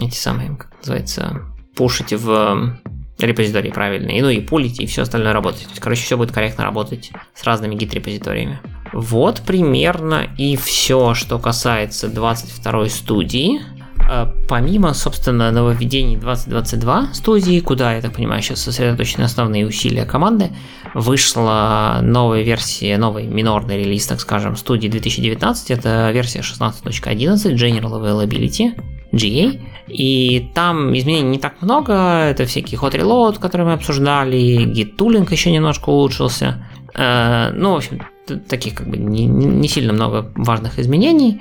эти 0.00 0.16
самые, 0.16 0.56
как 0.56 0.76
называется, 0.78 1.42
пушите 1.76 2.16
в 2.16 2.78
репозитории 3.18 3.70
правильные, 3.70 4.22
ну 4.22 4.28
и 4.28 4.40
пулить, 4.40 4.80
и 4.80 4.86
все 4.86 5.02
остальное 5.02 5.32
работать. 5.32 5.64
То 5.64 5.70
есть, 5.70 5.80
короче, 5.80 6.02
все 6.02 6.16
будет 6.16 6.32
корректно 6.32 6.64
работать 6.64 7.10
с 7.34 7.44
разными 7.44 7.74
гид-репозиториями. 7.74 8.60
Вот 8.92 9.42
примерно 9.42 10.28
и 10.38 10.56
все, 10.56 11.14
что 11.14 11.38
касается 11.38 12.08
22 12.08 12.88
студии. 12.88 13.60
Э, 14.08 14.26
помимо, 14.48 14.94
собственно, 14.94 15.50
нововведений 15.52 16.16
2022 16.16 17.08
студии, 17.12 17.60
куда, 17.60 17.94
я 17.94 18.00
так 18.00 18.14
понимаю, 18.14 18.42
сейчас 18.42 18.62
сосредоточены 18.62 19.24
основные 19.24 19.66
усилия 19.66 20.06
команды, 20.06 20.50
вышла 20.94 22.00
новая 22.02 22.42
версия, 22.42 22.96
новый 22.96 23.26
минорный 23.26 23.78
релиз, 23.78 24.06
так 24.06 24.20
скажем, 24.20 24.56
студии 24.56 24.88
2019. 24.88 25.70
Это 25.70 26.10
версия 26.10 26.40
16.11 26.40 27.54
General 27.54 28.00
Availability. 28.00 28.72
GA. 29.10 29.58
И 29.88 30.50
там 30.54 30.96
изменений 30.96 31.30
не 31.30 31.38
так 31.38 31.62
много. 31.62 31.94
Это 31.94 32.44
всякий 32.44 32.76
hot 32.76 32.92
reload, 32.92 33.38
который 33.38 33.64
мы 33.64 33.72
обсуждали, 33.72 34.66
git 34.66 34.96
tooling 34.96 35.26
еще 35.30 35.50
немножко 35.50 35.88
улучшился. 35.88 36.66
Э, 36.94 37.50
ну, 37.54 37.72
в 37.72 37.76
общем, 37.76 38.02
таких 38.48 38.74
как 38.74 38.88
бы 38.88 38.98
не, 38.98 39.24
не 39.24 39.68
сильно 39.68 39.92
много 39.92 40.30
важных 40.36 40.78
изменений. 40.78 41.40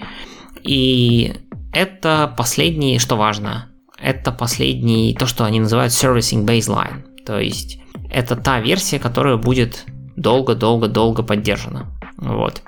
И 0.64 1.34
это 1.78 2.34
последний, 2.36 3.00
что 3.00 3.16
важно, 3.16 3.68
это 4.00 4.32
последний, 4.32 5.16
то, 5.18 5.26
что 5.26 5.46
они 5.46 5.60
называют 5.60 5.94
servicing 5.94 6.46
baseline. 6.46 7.04
То 7.26 7.40
есть 7.40 7.80
это 8.10 8.36
та 8.36 8.60
версия, 8.60 9.00
которая 9.00 9.38
будет 9.38 9.86
долго-долго-долго 10.16 11.24
поддержана. 11.24 11.88
Вот. 12.18 12.64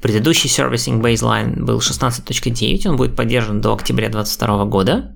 Предыдущий 0.00 0.48
Servicing 0.48 1.02
Baseline 1.02 1.62
был 1.62 1.78
16.9, 1.78 2.88
он 2.88 2.96
будет 2.96 3.14
поддержан 3.14 3.60
до 3.60 3.74
октября 3.74 4.08
2022 4.08 4.64
года. 4.64 5.14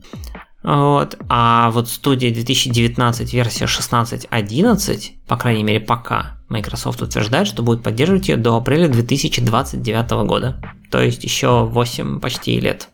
Вот. 0.63 1.17
А 1.29 1.71
вот 1.71 1.89
студия 1.89 2.33
2019 2.33 3.33
версия 3.33 3.65
16.11, 3.65 5.11
по 5.27 5.37
крайней 5.37 5.63
мере 5.63 5.81
пока, 5.81 6.39
Microsoft 6.51 7.01
утверждает, 7.01 7.47
что 7.47 7.63
будет 7.63 7.83
поддерживать 7.83 8.29
ее 8.29 8.37
до 8.37 8.57
апреля 8.57 8.89
2029 8.89 10.11
года. 10.27 10.61
То 10.91 11.03
есть 11.03 11.25
еще 11.25 11.65
8 11.65 12.21
почти 12.21 12.61
лет. 12.61 12.89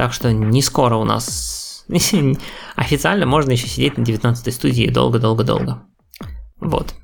Так 0.00 0.14
что 0.14 0.32
не 0.32 0.62
скоро 0.62 0.96
у 0.96 1.04
нас 1.04 1.84
официально 2.74 3.26
можно 3.26 3.50
еще 3.50 3.66
сидеть 3.66 3.98
на 3.98 4.02
19 4.02 4.54
студии 4.54 4.88
долго-долго-долго. 4.88 5.82
Вот. 6.58 6.94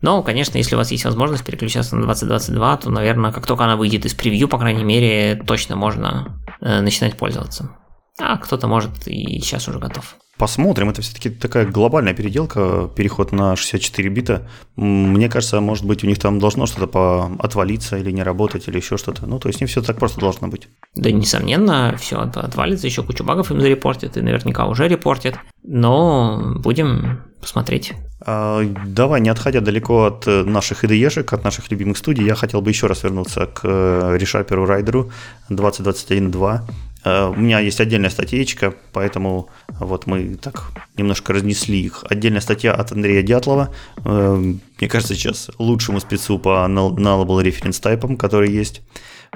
Но, 0.00 0.20
конечно, 0.24 0.58
если 0.58 0.74
у 0.74 0.78
вас 0.78 0.90
есть 0.90 1.04
возможность 1.04 1.44
переключаться 1.44 1.94
на 1.94 2.06
2022, 2.06 2.76
то, 2.78 2.90
наверное, 2.90 3.30
как 3.30 3.46
только 3.46 3.62
она 3.62 3.76
выйдет 3.76 4.04
из 4.04 4.14
превью, 4.14 4.48
по 4.48 4.58
крайней 4.58 4.82
мере, 4.82 5.44
точно 5.46 5.76
можно 5.76 6.42
э, 6.60 6.80
начинать 6.80 7.16
пользоваться. 7.16 7.70
А 8.18 8.36
кто-то 8.36 8.66
может 8.66 9.06
и 9.06 9.38
сейчас 9.38 9.68
уже 9.68 9.78
готов. 9.78 10.16
Посмотрим, 10.38 10.90
это 10.90 11.00
все-таки 11.00 11.30
такая 11.30 11.64
глобальная 11.64 12.12
переделка, 12.12 12.90
переход 12.94 13.30
на 13.30 13.54
64 13.54 14.08
бита. 14.08 14.48
Мне 14.74 15.28
кажется, 15.28 15.60
может 15.60 15.84
быть, 15.84 16.02
у 16.02 16.08
них 16.08 16.18
там 16.18 16.40
должно 16.40 16.66
что-то 16.66 17.30
отвалиться 17.38 17.96
или 17.98 18.10
не 18.10 18.22
работать, 18.22 18.66
или 18.66 18.76
еще 18.76 18.96
что-то. 18.96 19.26
Ну, 19.26 19.38
то 19.38 19.48
есть 19.48 19.60
не 19.60 19.66
все 19.66 19.80
так 19.80 19.98
просто 19.98 20.18
должно 20.18 20.48
быть. 20.48 20.68
Да, 20.96 21.10
несомненно, 21.10 21.96
все 22.00 22.18
отвалится, 22.18 22.86
еще 22.86 23.04
кучу 23.04 23.22
багов 23.22 23.52
им 23.52 23.60
зарепортят, 23.60 24.16
и 24.16 24.22
наверняка 24.22 24.66
уже 24.66 24.88
репортят. 24.88 25.36
Но 25.62 26.54
будем 26.56 27.22
посмотреть. 27.40 27.92
А, 28.26 28.62
давай, 28.86 29.20
не 29.20 29.28
отходя 29.28 29.60
далеко 29.60 30.06
от 30.06 30.26
э, 30.26 30.44
наших 30.44 30.84
IDE-шек, 30.84 31.34
от 31.34 31.44
наших 31.44 31.70
любимых 31.70 31.98
студий, 31.98 32.24
я 32.24 32.34
хотел 32.34 32.62
бы 32.62 32.70
еще 32.70 32.86
раз 32.86 33.02
вернуться 33.04 33.46
к 33.46 33.64
ReSharper 33.64 34.66
Rider 34.66 35.10
2021.2. 35.50 36.60
Э, 37.04 37.28
у 37.28 37.34
меня 37.34 37.60
есть 37.60 37.80
отдельная 37.80 38.10
статьечка, 38.10 38.74
поэтому 38.92 39.48
вот 39.68 40.06
мы 40.06 40.36
так 40.36 40.72
немножко 40.96 41.32
разнесли 41.32 41.80
их. 41.80 42.04
Отдельная 42.08 42.40
статья 42.40 42.72
от 42.72 42.92
Андрея 42.92 43.22
Дятлова. 43.22 43.72
Э, 44.04 44.34
мне 44.34 44.88
кажется, 44.88 45.14
сейчас 45.14 45.50
лучшему 45.58 46.00
спецу 46.00 46.38
по 46.38 46.66
nullable 46.68 47.42
reference 47.42 47.80
type, 47.82 48.16
который 48.16 48.50
есть. 48.50 48.82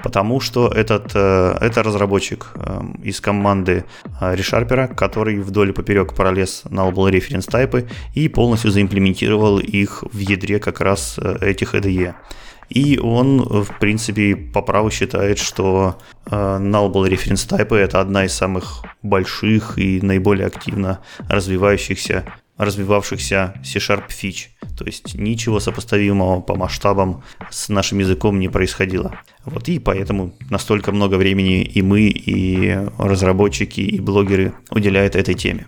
Потому 0.01 0.39
что 0.39 0.69
этот, 0.69 1.11
э, 1.13 1.57
это 1.59 1.83
разработчик 1.83 2.53
из 3.03 3.19
команды 3.19 3.83
ReSharper, 4.21 4.95
который 4.95 5.39
вдоль 5.39 5.69
и 5.69 5.73
поперек 5.73 6.15
пролез 6.15 6.63
nullable 6.65 7.11
reference 7.11 7.49
type 7.49 7.87
и 8.15 8.29
полностью 8.29 8.71
заимплементировал 8.71 9.59
их 9.59 10.03
в 10.11 10.17
ядре 10.17 10.59
как 10.59 10.79
раз 10.79 11.19
этих 11.41 11.75
IDE. 11.75 12.15
И 12.69 12.99
он, 12.99 13.41
в 13.41 13.79
принципе, 13.79 14.35
по 14.35 14.61
праву 14.61 14.91
считает, 14.91 15.39
что 15.39 15.97
nullable 16.25 17.09
reference 17.09 17.47
type 17.49 17.75
это 17.75 17.99
одна 17.99 18.25
из 18.25 18.33
самых 18.33 18.83
больших 19.01 19.77
и 19.77 19.99
наиболее 20.01 20.47
активно 20.47 20.99
развивающихся 21.27 22.25
развивавшихся 22.59 23.55
C-Sharp 23.63 24.03
фич. 24.09 24.51
То 24.77 24.85
есть 24.85 25.15
ничего 25.15 25.59
сопоставимого 25.59 26.41
по 26.41 26.55
масштабам 26.55 27.23
с 27.49 27.69
нашим 27.69 27.99
языком 27.99 28.39
не 28.39 28.49
происходило. 28.49 29.15
Вот, 29.45 29.69
и 29.69 29.79
поэтому 29.79 30.33
настолько 30.49 30.91
много 30.91 31.15
времени 31.15 31.63
и 31.63 31.81
мы, 31.81 32.01
и 32.01 32.77
разработчики, 32.97 33.79
и 33.79 33.99
блогеры 33.99 34.53
уделяют 34.69 35.15
этой 35.15 35.33
теме. 35.33 35.67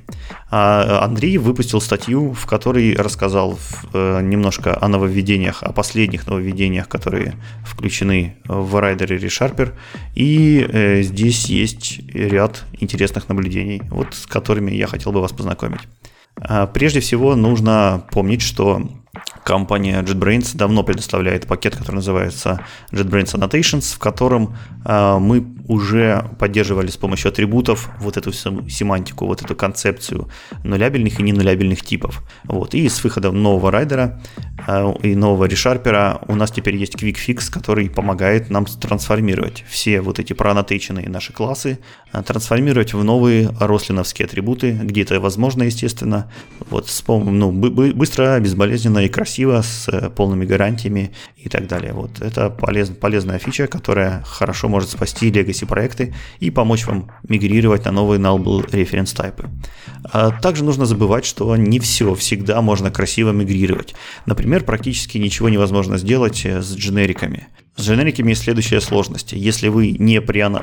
А 0.51 1.03
Андрей 1.03 1.37
выпустил 1.37 1.79
статью, 1.79 2.33
в 2.33 2.45
которой 2.45 2.93
рассказал 2.95 3.57
э, 3.93 4.21
немножко 4.21 4.77
о 4.79 4.89
нововведениях, 4.89 5.63
о 5.63 5.71
последних 5.71 6.27
нововведениях, 6.27 6.89
которые 6.89 7.35
включены 7.65 8.35
в 8.43 8.75
Rider 8.75 9.15
и 9.15 9.17
ReSharper. 9.17 9.73
И 10.13 10.67
э, 10.67 11.01
здесь 11.03 11.45
есть 11.45 12.01
ряд 12.13 12.65
интересных 12.73 13.29
наблюдений, 13.29 13.81
вот 13.89 14.13
с 14.13 14.27
которыми 14.27 14.71
я 14.71 14.87
хотел 14.87 15.13
бы 15.13 15.21
вас 15.21 15.31
познакомить. 15.31 15.81
А, 16.35 16.67
прежде 16.67 16.99
всего 16.99 17.35
нужно 17.35 18.03
помнить, 18.11 18.41
что 18.41 18.87
компания 19.51 20.01
JetBrains 20.01 20.55
давно 20.55 20.81
предоставляет 20.81 21.45
пакет, 21.45 21.75
который 21.75 21.97
называется 21.97 22.61
JetBrains 22.93 23.35
Annotations, 23.35 23.95
в 23.95 23.99
котором 23.99 24.55
э, 24.85 25.17
мы 25.19 25.45
уже 25.67 26.23
поддерживали 26.39 26.87
с 26.87 26.95
помощью 26.95 27.29
атрибутов 27.29 27.89
вот 27.99 28.15
эту 28.15 28.31
семантику, 28.31 29.25
вот 29.25 29.41
эту 29.41 29.53
концепцию 29.53 30.29
нулябельных 30.63 31.19
и 31.19 31.23
ненулябельных 31.23 31.81
типов. 31.81 32.23
Вот. 32.45 32.73
И 32.73 32.87
с 32.87 33.03
выходом 33.03 33.43
нового 33.43 33.71
райдера 33.71 34.21
э, 34.67 34.93
и 35.03 35.15
нового 35.15 35.43
решарпера 35.45 36.21
у 36.29 36.35
нас 36.35 36.49
теперь 36.51 36.77
есть 36.77 36.95
Quick 36.95 37.17
Fix, 37.27 37.51
который 37.51 37.89
помогает 37.89 38.49
нам 38.49 38.65
трансформировать 38.65 39.65
все 39.67 39.99
вот 39.99 40.19
эти 40.19 40.31
проаннотейченные 40.31 41.09
наши 41.09 41.33
классы, 41.33 41.79
э, 42.13 42.23
трансформировать 42.23 42.93
в 42.93 43.03
новые 43.03 43.49
рослиновские 43.59 44.27
атрибуты, 44.27 44.71
где 44.71 45.01
это 45.01 45.19
возможно, 45.19 45.63
естественно. 45.63 46.31
Вот, 46.69 46.87
ну, 47.07 47.51
быстро, 47.51 48.39
безболезненно 48.39 48.99
и 48.99 49.09
красиво, 49.09 49.40
с 49.45 49.87
э, 49.87 50.09
полными 50.09 50.45
гарантиями 50.45 51.11
и 51.35 51.49
так 51.49 51.67
далее. 51.67 51.93
Вот 51.93 52.21
это 52.21 52.49
полез, 52.49 52.89
полезная 52.89 53.39
фича, 53.39 53.67
которая 53.67 54.23
хорошо 54.23 54.69
может 54.69 54.89
спасти 54.89 55.31
legacy 55.31 55.65
проекты 55.65 56.13
и 56.39 56.51
помочь 56.51 56.85
вам 56.85 57.11
мигрировать 57.27 57.85
на 57.85 57.91
новые 57.91 58.19
nullable 58.19 58.69
reference 58.69 59.15
type. 59.15 59.47
А 60.03 60.31
также 60.31 60.63
нужно 60.63 60.85
забывать, 60.85 61.25
что 61.25 61.55
не 61.55 61.79
все 61.79 62.13
всегда 62.15 62.61
можно 62.61 62.91
красиво 62.91 63.31
мигрировать. 63.31 63.95
Например, 64.25 64.63
практически 64.63 65.17
ничего 65.17 65.49
невозможно 65.49 65.97
сделать 65.97 66.45
э, 66.45 66.61
с 66.61 66.75
дженериками. 66.75 67.47
С 67.75 67.87
дженериками 67.87 68.29
есть 68.29 68.43
следующая 68.43 68.81
сложность. 68.81 69.31
Если 69.33 69.69
вы 69.69 69.91
не, 69.91 70.21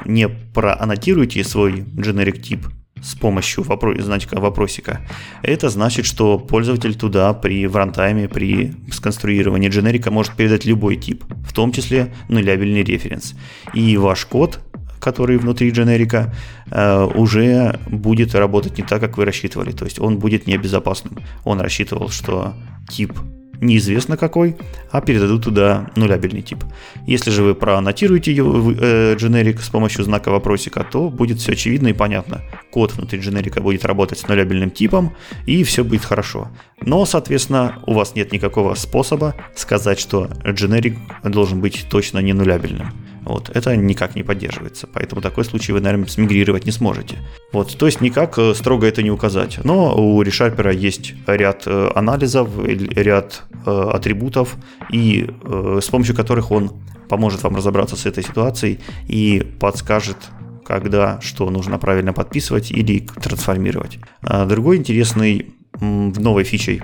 не 0.09 0.29
проаннотируете 0.29 1.43
свой 1.45 1.85
дженерик 1.97 2.43
тип 2.43 2.67
с 3.03 3.15
помощью 3.15 3.65
вопро- 3.65 4.01
значка 4.01 4.41
вопросика, 4.41 5.01
это 5.43 5.69
значит, 5.69 6.07
что 6.07 6.39
пользователь 6.39 6.95
туда 6.95 7.33
при 7.35 7.66
в 7.66 7.77
рантайме, 7.77 8.29
при 8.29 8.75
сконструировании 8.91 9.69
дженерика 9.69 10.11
может 10.11 10.35
передать 10.35 10.65
любой 10.65 10.97
тип, 10.97 11.25
в 11.47 11.53
том 11.53 11.73
числе 11.73 12.12
нулябельный 12.29 12.83
референс. 12.83 13.35
И 13.75 13.97
ваш 13.97 14.25
код, 14.27 14.61
который 15.01 15.39
внутри 15.39 15.70
дженерика, 15.70 16.35
э, 16.70 17.05
уже 17.15 17.79
будет 17.89 18.35
работать 18.35 18.79
не 18.79 18.85
так, 18.85 19.01
как 19.01 19.16
вы 19.16 19.25
рассчитывали. 19.25 19.73
То 19.73 19.85
есть 19.85 20.01
он 20.01 20.19
будет 20.19 20.47
небезопасным. 20.47 21.19
Он 21.45 21.61
рассчитывал, 21.61 22.09
что 22.09 22.55
тип 22.89 23.12
неизвестно 23.61 24.17
какой, 24.17 24.57
а 24.91 25.01
передадут 25.01 25.45
туда 25.45 25.91
нулябельный 25.97 26.43
тип. 26.43 26.65
Если 27.07 27.31
же 27.31 27.43
вы 27.43 27.55
проаннотируете 27.55 28.33
э, 28.33 29.15
дженерик 29.17 29.61
с 29.61 29.69
помощью 29.69 30.05
знака 30.05 30.31
вопросика, 30.31 30.85
то 30.85 31.09
будет 31.09 31.39
все 31.39 31.53
очевидно 31.53 31.89
и 31.89 31.93
понятно. 31.93 32.43
Код 32.71 32.95
внутри 32.95 33.21
дженерика 33.21 33.61
будет 33.61 33.85
работать 33.85 34.19
с 34.19 34.29
нулябельным 34.29 34.71
типом, 34.71 35.15
и 35.47 35.63
все 35.65 35.85
будет 35.85 36.05
хорошо. 36.05 36.49
Но, 36.81 37.05
соответственно, 37.05 37.79
у 37.87 37.95
вас 37.95 38.15
нет 38.15 38.33
никакого 38.33 38.75
способа 38.75 39.35
сказать, 39.55 39.99
что 39.99 40.29
дженерик 40.47 40.97
должен 41.25 41.61
быть 41.61 41.87
точно 41.91 42.19
не 42.21 42.33
нулябельным. 42.33 42.93
Вот, 43.29 43.51
это 43.55 43.77
никак 43.77 44.17
не 44.17 44.23
поддерживается, 44.23 44.89
поэтому 44.91 45.21
такой 45.21 45.45
случай 45.45 45.73
вы, 45.73 45.83
наверное, 45.83 46.07
смигрировать 46.07 46.65
не 46.65 46.73
сможете. 46.73 47.17
Вот, 47.53 47.77
то 47.77 47.85
есть 47.85 48.01
никак 48.01 48.39
э, 48.39 48.55
строго 48.55 48.87
это 48.87 49.03
не 49.03 49.11
указать. 49.11 49.61
Но 49.65 49.95
у 49.95 50.23
ReSharper 50.23 50.75
есть 50.75 51.13
ряд 51.27 51.65
э, 51.67 51.91
анализов, 51.95 52.49
ряд 52.65 53.43
э, 53.67 53.91
атрибутов, 53.93 54.57
и 54.91 55.31
с 55.45 55.89
помощью 55.89 56.17
которых 56.17 56.51
он 56.51 56.73
поможет 57.11 57.43
вам 57.43 57.57
разобраться 57.57 57.97
с 57.97 58.07
этой 58.07 58.25
ситуацией 58.25 58.79
и 59.07 59.47
подскажет, 59.61 60.17
когда 60.65 61.21
что 61.21 61.51
нужно 61.51 61.79
правильно 61.79 62.15
подписывать 62.15 62.71
или 62.71 63.01
трансформировать. 63.01 63.99
А 64.23 64.47
другой 64.47 64.79
интересный 64.79 65.55
новой 65.81 66.45
фичей, 66.45 66.83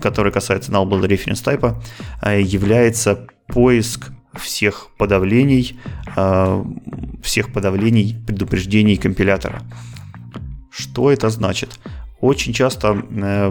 которая 0.00 0.32
касается 0.32 0.72
nullable 0.72 1.02
reference 1.06 1.44
type, 1.44 2.40
является 2.40 3.26
поиск 3.48 4.10
всех 4.38 4.88
подавлений, 4.96 5.78
а, 6.16 6.64
всех 7.22 7.52
подавлений 7.52 8.16
предупреждений 8.26 8.96
компилятора. 8.96 9.62
Что 10.70 11.10
это 11.10 11.28
значит? 11.30 11.78
Очень 12.20 12.52
часто 12.52 12.96
э, 13.10 13.50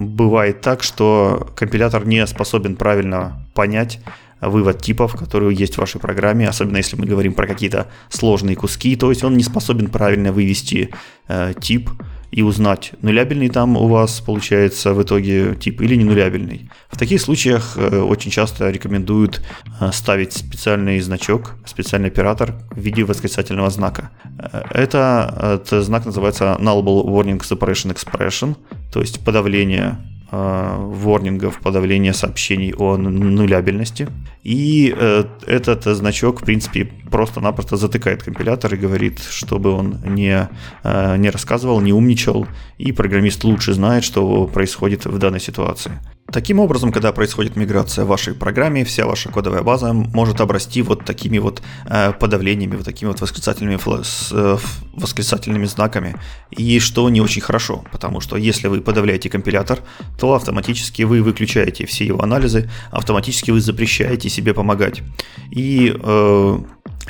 бывает 0.00 0.60
так, 0.60 0.82
что 0.82 1.52
компилятор 1.56 2.04
не 2.04 2.26
способен 2.26 2.74
правильно 2.74 3.46
понять 3.54 4.00
вывод 4.40 4.80
типов, 4.82 5.14
которые 5.14 5.56
есть 5.56 5.74
в 5.74 5.78
вашей 5.78 6.00
программе, 6.00 6.48
особенно 6.48 6.78
если 6.78 6.96
мы 6.96 7.06
говорим 7.06 7.34
про 7.34 7.46
какие-то 7.46 7.88
сложные 8.08 8.56
куски, 8.56 8.96
то 8.96 9.10
есть 9.10 9.24
он 9.24 9.36
не 9.36 9.42
способен 9.42 9.88
правильно 9.88 10.32
вывести 10.32 10.90
э, 11.28 11.54
тип, 11.60 11.90
и 12.30 12.42
узнать, 12.42 12.92
нулябельный 13.02 13.48
там 13.48 13.76
у 13.76 13.88
вас 13.88 14.20
получается 14.20 14.92
в 14.92 15.02
итоге 15.02 15.54
тип 15.54 15.80
или 15.80 15.94
не 15.96 16.04
нулябельный. 16.04 16.70
В 16.90 16.98
таких 16.98 17.20
случаях 17.20 17.76
э, 17.76 18.00
очень 18.00 18.30
часто 18.30 18.70
рекомендуют 18.70 19.42
э, 19.80 19.90
ставить 19.92 20.32
специальный 20.34 21.00
значок, 21.00 21.54
специальный 21.64 22.08
оператор 22.08 22.54
в 22.70 22.80
виде 22.80 23.04
восклицательного 23.04 23.70
знака. 23.70 24.10
Э, 24.38 24.62
это, 24.70 25.60
этот 25.62 25.84
знак 25.84 26.04
называется 26.04 26.56
Nullable 26.60 27.04
Warning 27.04 27.40
Suppression 27.40 27.94
Expression, 27.94 28.56
то 28.92 29.00
есть 29.00 29.24
подавление 29.24 29.98
ворнингов, 30.30 31.60
подавления 31.60 32.12
сообщений 32.12 32.74
о 32.74 32.96
нулябельности. 32.96 34.08
И 34.42 34.94
э, 34.96 35.24
этот 35.46 35.84
значок, 35.84 36.42
в 36.42 36.44
принципе, 36.44 36.90
просто-напросто 37.10 37.76
затыкает 37.76 38.22
компилятор 38.22 38.74
и 38.74 38.76
говорит, 38.76 39.20
чтобы 39.20 39.70
он 39.70 39.98
не, 40.04 40.48
э, 40.84 41.16
не 41.16 41.30
рассказывал, 41.30 41.80
не 41.80 41.92
умничал, 41.92 42.46
и 42.78 42.92
программист 42.92 43.44
лучше 43.44 43.72
знает, 43.72 44.04
что 44.04 44.46
происходит 44.46 45.06
в 45.06 45.18
данной 45.18 45.40
ситуации. 45.40 45.92
Таким 46.38 46.60
образом, 46.60 46.92
когда 46.92 47.10
происходит 47.10 47.56
миграция 47.56 48.04
в 48.04 48.08
вашей 48.08 48.32
программе, 48.32 48.84
вся 48.84 49.06
ваша 49.06 49.28
кодовая 49.28 49.62
база 49.62 49.92
может 49.92 50.40
обрасти 50.40 50.82
вот 50.82 51.04
такими 51.04 51.38
вот 51.38 51.62
э, 51.84 52.12
подавлениями, 52.12 52.76
вот 52.76 52.84
такими 52.84 53.08
вот 53.08 53.20
восклицательными, 53.20 53.76
э, 53.76 54.58
восклицательными 54.92 55.64
знаками. 55.64 56.14
И 56.52 56.78
что 56.78 57.10
не 57.10 57.20
очень 57.20 57.42
хорошо, 57.42 57.84
потому 57.90 58.20
что 58.20 58.36
если 58.36 58.68
вы 58.68 58.80
подавляете 58.82 59.28
компилятор, 59.28 59.80
то 60.16 60.34
автоматически 60.34 61.02
вы 61.02 61.22
выключаете 61.22 61.86
все 61.86 62.06
его 62.06 62.22
анализы, 62.22 62.70
автоматически 62.92 63.50
вы 63.50 63.60
запрещаете 63.60 64.28
себе 64.28 64.54
помогать. 64.54 65.02
И 65.50 65.92
э, 65.92 66.58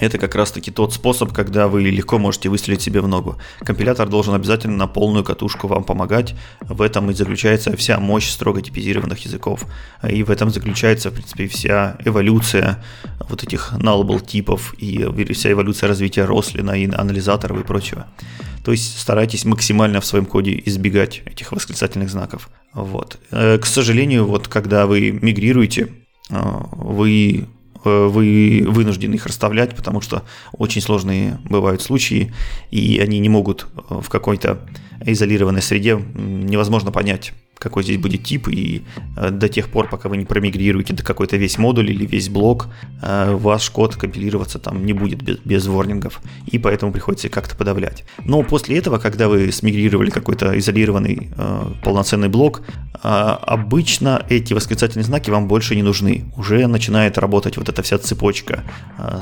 это 0.01 0.19
как 0.19 0.35
раз-таки 0.35 0.71
тот 0.71 0.93
способ, 0.93 1.33
когда 1.33 1.69
вы 1.69 1.83
легко 1.83 2.19
можете 2.19 2.49
выстрелить 2.49 2.83
себе 2.83 3.01
в 3.01 3.09
ногу. 3.09 3.37
Компилятор 3.61 4.09
должен 4.09 4.35
обязательно 4.35 4.77
на 4.77 4.87
полную 4.87 5.25
катушку 5.25 5.69
вам 5.69 5.85
помогать. 5.85 6.35
В 6.61 6.83
этом 6.83 7.11
и 7.11 7.15
заключается 7.15 7.77
вся 7.77 7.99
мощь 7.99 8.29
строго 8.29 8.63
типизированных 8.63 9.19
языков. 9.25 9.65
И 10.09 10.23
в 10.23 10.31
этом 10.31 10.51
заключается, 10.51 11.11
в 11.11 11.15
принципе, 11.15 11.49
вся 11.49 11.97
эволюция 12.05 12.83
вот 13.29 13.43
этих 13.43 13.73
nullable 13.73 14.25
типов 14.25 14.75
и 14.79 15.05
вся 15.33 15.53
эволюция 15.53 15.89
развития 15.89 16.25
Рослина 16.25 16.73
и 16.73 16.91
анализаторов 16.91 17.61
и 17.61 17.65
прочего. 17.65 18.07
То 18.65 18.73
есть 18.73 18.99
старайтесь 18.99 19.45
максимально 19.45 20.01
в 20.01 20.05
своем 20.05 20.27
коде 20.27 20.63
избегать 20.67 21.23
этих 21.25 21.53
восклицательных 21.53 22.11
знаков. 22.11 22.51
Вот. 22.75 23.19
Э, 23.31 23.59
к 23.59 23.67
сожалению, 23.67 24.27
вот 24.27 24.49
когда 24.49 24.87
вы 24.87 25.11
мигрируете, 25.11 25.89
э, 26.31 26.37
вы 26.73 27.47
вы 27.85 28.65
вынуждены 28.67 29.15
их 29.15 29.27
расставлять, 29.27 29.75
потому 29.77 30.01
что 30.01 30.23
очень 30.53 30.81
сложные 30.81 31.39
бывают 31.45 31.83
случаи, 31.83 32.33
и 32.71 32.99
они 32.99 33.19
не 33.19 33.29
могут 33.29 33.67
э, 33.91 34.01
в 34.01 34.09
какой-то 34.09 34.61
изолированной 35.05 35.63
среде 35.63 35.97
невозможно 36.15 36.91
понять, 36.91 37.33
какой 37.59 37.83
здесь 37.83 37.99
будет 37.99 38.25
тип, 38.25 38.49
и 38.49 38.83
э, 39.17 39.31
до 39.31 39.49
тех 39.49 39.69
пор, 39.69 39.89
пока 39.89 40.09
вы 40.09 40.17
не 40.17 40.25
промигрируете 40.25 40.95
до 40.95 41.03
какой-то 41.03 41.37
весь 41.37 41.59
модуль 41.59 41.91
или 41.91 42.07
весь 42.07 42.29
блок, 42.29 42.69
э, 43.03 43.35
ваш 43.35 43.71
код 43.71 43.97
компилироваться 43.97 44.59
там 44.59 44.87
не 44.87 44.93
будет 44.93 45.23
без, 45.23 45.39
без 45.39 45.67
ворнингов, 45.67 46.21
и 46.47 46.59
поэтому 46.59 46.93
приходится 46.93 47.29
как-то 47.29 47.57
подавлять. 47.57 48.05
Но 48.25 48.43
после 48.43 48.79
этого, 48.79 48.99
когда 48.99 49.29
вы 49.29 49.51
смигрировали 49.53 50.11
какой-то 50.11 50.59
изолированный 50.59 51.31
э, 51.37 51.73
полноценный 51.85 52.29
блок, 52.29 52.63
обычно 53.01 54.27
эти 54.29 54.55
восклицательные 54.55 55.05
знаки 55.05 55.31
вам 55.31 55.47
больше 55.47 55.77
не 55.77 55.83
нужны. 55.85 56.33
Уже 56.37 56.67
начинает 56.67 57.17
работать 57.17 57.57
вот 57.57 57.69
эта 57.69 57.83
вся 57.83 57.97
цепочка 57.97 58.65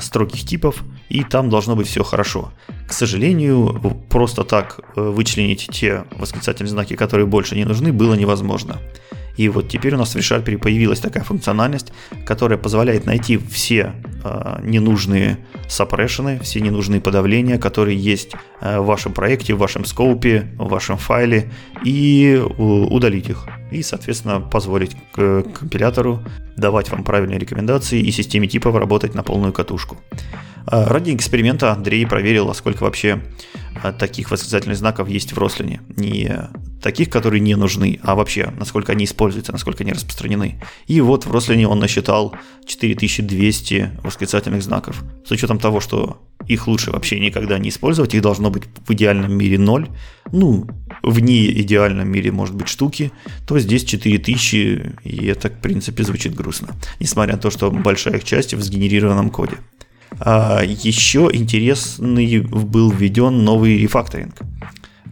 строгих 0.01 0.41
типов, 0.47 0.83
и 1.09 1.23
там 1.23 1.51
должно 1.51 1.75
быть 1.75 1.87
все 1.87 2.03
хорошо. 2.03 2.51
К 2.87 2.93
сожалению, 2.93 3.79
просто 4.09 4.43
так 4.43 4.79
вычленить 4.95 5.69
те 5.71 6.05
восклицательные 6.17 6.71
знаки, 6.71 6.95
которые 6.95 7.27
больше 7.27 7.55
не 7.55 7.65
нужны, 7.65 7.93
было 7.93 8.15
не 8.15 8.25
невозможно. 8.27 8.77
И 9.37 9.49
вот 9.49 9.69
теперь 9.69 9.93
у 9.93 9.97
нас 9.97 10.15
в 10.15 10.17
ReSharper 10.17 10.57
появилась 10.57 10.99
такая 10.99 11.23
функциональность, 11.23 11.93
которая 12.25 12.57
позволяет 12.57 13.05
найти 13.05 13.37
все 13.37 13.93
э, 14.23 14.59
ненужные 14.63 15.37
саппрешены, 15.69 16.39
все 16.39 16.59
ненужные 16.59 17.01
подавления, 17.01 17.59
которые 17.59 17.95
есть 17.95 18.31
э, 18.61 18.79
в 18.79 18.85
вашем 18.85 19.13
проекте, 19.13 19.53
в 19.53 19.59
вашем 19.59 19.85
скопе, 19.85 20.47
в 20.57 20.67
вашем 20.67 20.97
файле, 20.97 21.51
и 21.85 22.41
удалить 22.57 23.29
их. 23.29 23.47
И, 23.71 23.83
соответственно, 23.83 24.41
позволить 24.41 24.95
компилятору 25.13 26.23
давать 26.55 26.89
вам 26.89 27.03
правильные 27.03 27.37
рекомендации 27.37 28.01
и 28.01 28.11
системе 28.11 28.47
типов 28.47 28.75
работать 28.75 29.13
на 29.13 29.21
полную 29.21 29.53
катушку. 29.53 29.97
Э, 30.69 30.85
ради 30.85 31.15
эксперимента 31.15 31.71
Андрей 31.71 32.05
проверил, 32.05 32.49
а 32.49 32.53
сколько 32.53 32.83
вообще 32.83 33.21
э, 33.83 33.93
таких 33.93 34.31
восклицательных 34.31 34.77
знаков 34.77 35.07
есть 35.07 35.33
в 35.33 35.37
Рослине. 35.37 35.81
Не 35.95 36.49
таких, 36.81 37.09
которые 37.09 37.39
не 37.39 37.55
нужны, 37.55 37.99
а 38.03 38.15
вообще, 38.15 38.53
насколько 38.57 38.91
они 38.91 39.05
используются, 39.05 39.51
насколько 39.51 39.83
они 39.83 39.93
распространены. 39.93 40.61
И 40.87 41.01
вот 41.01 41.25
в 41.25 41.31
Рослине 41.31 41.67
он 41.67 41.79
насчитал 41.79 42.35
4200 42.65 43.91
восклицательных 44.03 44.61
знаков. 44.61 45.03
С 45.25 45.31
учетом 45.31 45.57
того, 45.57 45.79
что 45.79 46.21
их 46.47 46.67
лучше 46.67 46.91
вообще 46.91 47.19
никогда 47.19 47.57
не 47.57 47.69
использовать, 47.69 48.13
их 48.13 48.21
должно 48.21 48.49
быть 48.49 48.63
в 48.85 48.93
идеальном 48.93 49.33
мире 49.33 49.57
0, 49.57 49.89
ну, 50.31 50.67
в 51.01 51.19
неидеальном 51.19 52.07
мире 52.09 52.31
может 52.31 52.55
быть 52.55 52.67
штуки, 52.67 53.11
то 53.45 53.59
здесь 53.59 53.83
4000, 53.83 54.95
и 55.03 55.25
это, 55.25 55.49
в 55.49 55.59
принципе, 55.59 56.03
звучит 56.03 56.35
грустно, 56.35 56.69
несмотря 56.99 57.35
на 57.35 57.41
то, 57.41 57.49
что 57.49 57.71
большая 57.71 58.17
их 58.17 58.23
часть 58.23 58.53
в 58.53 58.61
сгенерированном 58.61 59.29
коде. 59.29 59.57
А 60.19 60.61
еще 60.63 61.29
интересный 61.31 62.39
был 62.39 62.91
введен 62.91 63.43
новый 63.43 63.77
рефакторинг. 63.77 64.35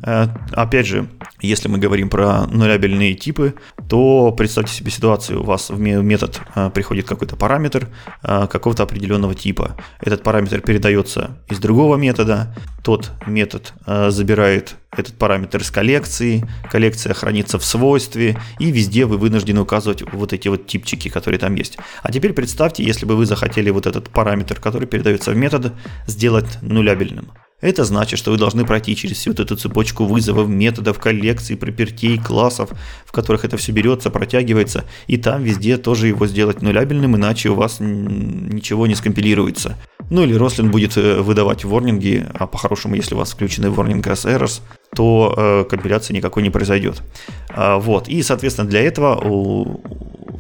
Э, 0.03 0.27
опять 0.51 0.87
же, 0.87 1.07
если 1.41 1.67
мы 1.67 1.77
говорим 1.77 2.09
про 2.09 2.47
нулябельные 2.47 3.13
типы, 3.13 3.55
то 3.89 4.31
представьте 4.31 4.73
себе 4.73 4.91
ситуацию, 4.91 5.41
у 5.41 5.45
вас 5.45 5.69
в 5.69 5.79
метод 5.79 6.41
э, 6.55 6.69
приходит 6.73 7.07
какой-то 7.07 7.35
параметр 7.35 7.87
э, 8.23 8.47
какого-то 8.47 8.83
определенного 8.83 9.35
типа. 9.35 9.75
Этот 10.01 10.23
параметр 10.23 10.61
передается 10.61 11.37
из 11.49 11.59
другого 11.59 11.95
метода, 11.95 12.55
тот 12.83 13.13
метод 13.25 13.73
забирает 14.09 14.75
этот 14.95 15.15
параметр 15.15 15.59
из 15.59 15.71
коллекции, 15.71 16.47
коллекция 16.69 17.13
хранится 17.13 17.57
в 17.57 17.65
свойстве, 17.65 18.37
и 18.59 18.71
везде 18.71 19.05
вы 19.05 19.17
вынуждены 19.17 19.61
указывать 19.61 20.03
вот 20.13 20.33
эти 20.33 20.47
вот 20.47 20.67
типчики, 20.67 21.09
которые 21.09 21.39
там 21.39 21.55
есть. 21.55 21.77
А 22.03 22.11
теперь 22.11 22.33
представьте, 22.33 22.83
если 22.83 23.05
бы 23.05 23.15
вы 23.15 23.25
захотели 23.25 23.71
вот 23.71 23.87
этот 23.87 24.09
параметр, 24.09 24.59
который 24.59 24.87
передается 24.87 25.31
в 25.31 25.35
метод, 25.35 25.73
сделать 26.07 26.59
нулябельным. 26.61 27.31
Это 27.65 27.83
значит, 27.83 28.19
что 28.19 28.29
вы 28.29 28.37
должны 28.37 28.63
пройти 28.63 28.95
через 28.95 29.17
всю 29.17 29.31
эту 29.31 29.55
цепочку 29.55 30.05
вызовов, 30.05 30.47
методов, 30.47 30.99
коллекций, 30.99 31.57
пропертей, 31.57 32.19
классов, 32.19 32.69
в 33.07 33.11
которых 33.11 33.43
это 33.43 33.57
все 33.57 33.71
берется, 33.71 34.11
протягивается, 34.11 34.85
и 35.07 35.17
там 35.17 35.41
везде 35.41 35.77
тоже 35.77 36.07
его 36.07 36.27
сделать 36.27 36.61
нулябельным, 36.61 37.15
иначе 37.15 37.49
у 37.49 37.55
вас 37.55 37.77
ничего 37.79 38.85
не 38.85 38.93
скомпилируется. 38.93 39.79
Ну 40.11 40.21
или 40.21 40.35
Рослин 40.35 40.69
будет 40.69 40.95
э, 40.95 41.21
выдавать 41.21 41.65
ворнинги, 41.65 42.23
а 42.35 42.45
по-хорошему, 42.45 42.93
если 42.93 43.15
у 43.15 43.17
вас 43.17 43.31
включены 43.31 43.71
ворнинг 43.71 44.05
as 44.05 44.25
errors, 44.25 44.61
то 44.95 45.33
э, 45.35 45.65
компиляции 45.67 46.13
никакой 46.13 46.43
не 46.43 46.51
произойдет. 46.51 47.01
А, 47.49 47.79
вот. 47.79 48.07
И, 48.07 48.21
соответственно, 48.21 48.69
для 48.69 48.81
этого 48.81 49.15
у, 49.15 49.81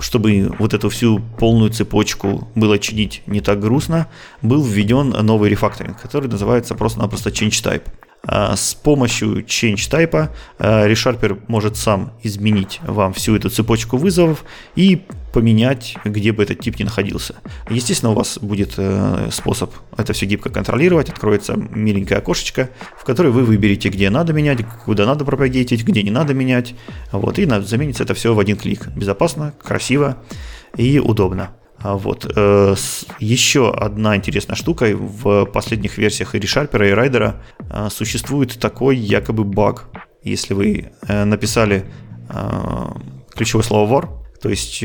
чтобы 0.01 0.51
вот 0.59 0.73
эту 0.73 0.89
всю 0.89 1.19
полную 1.37 1.71
цепочку 1.71 2.47
было 2.55 2.79
чинить 2.79 3.21
не 3.27 3.41
так 3.41 3.59
грустно, 3.59 4.07
был 4.41 4.63
введен 4.63 5.09
новый 5.09 5.49
рефакторинг, 5.49 5.99
который 6.01 6.29
называется 6.29 6.75
просто-напросто 6.75 7.29
Change 7.29 7.63
Type. 7.63 7.83
А, 8.27 8.55
с 8.55 8.73
помощью 8.73 9.43
change 9.45 9.89
type 9.89 10.29
а, 10.59 10.87
ReSharper 10.87 11.41
может 11.47 11.77
сам 11.77 12.13
изменить 12.23 12.79
вам 12.83 13.13
всю 13.13 13.35
эту 13.35 13.49
цепочку 13.49 13.97
вызовов 13.97 14.43
и 14.75 15.03
поменять, 15.33 15.97
где 16.05 16.31
бы 16.31 16.43
этот 16.43 16.59
тип 16.61 16.79
ни 16.79 16.83
находился. 16.85 17.35
Естественно, 17.69 18.13
у 18.13 18.15
вас 18.15 18.39
будет 18.39 18.75
э, 18.77 19.27
способ 19.33 19.73
это 19.97 20.13
все 20.13 20.25
гибко 20.25 20.49
контролировать. 20.49 21.09
Откроется 21.09 21.55
миленькое 21.57 22.19
окошечко, 22.19 22.69
в 22.97 23.03
которое 23.03 23.31
вы 23.31 23.43
выберете, 23.43 23.89
где 23.89 24.09
надо 24.09 24.31
менять, 24.31 24.65
куда 24.85 25.05
надо 25.05 25.25
пропагетить, 25.25 25.83
где 25.83 26.03
не 26.03 26.11
надо 26.11 26.33
менять. 26.33 26.73
Вот, 27.11 27.37
и 27.37 27.45
заменится 27.63 28.03
это 28.03 28.13
все 28.13 28.33
в 28.33 28.39
один 28.39 28.55
клик. 28.55 28.87
Безопасно, 28.95 29.53
красиво 29.61 30.17
и 30.77 30.99
удобно. 30.99 31.51
А 31.79 31.95
вот. 31.97 32.31
Э, 32.35 32.75
еще 33.19 33.71
одна 33.71 34.15
интересная 34.15 34.55
штука. 34.55 34.95
В 34.95 35.45
последних 35.45 35.97
версиях 35.97 36.35
и 36.35 36.39
ReSharper, 36.39 36.89
и 36.89 36.93
Rider 36.93 37.35
э, 37.69 37.89
существует 37.89 38.59
такой 38.59 38.97
якобы 38.97 39.43
баг. 39.43 39.85
Если 40.23 40.53
вы 40.53 40.91
э, 41.07 41.23
написали 41.25 41.85
ключевое 43.35 43.63
слово 43.63 43.87
war, 43.87 44.09
то 44.41 44.49
есть 44.49 44.83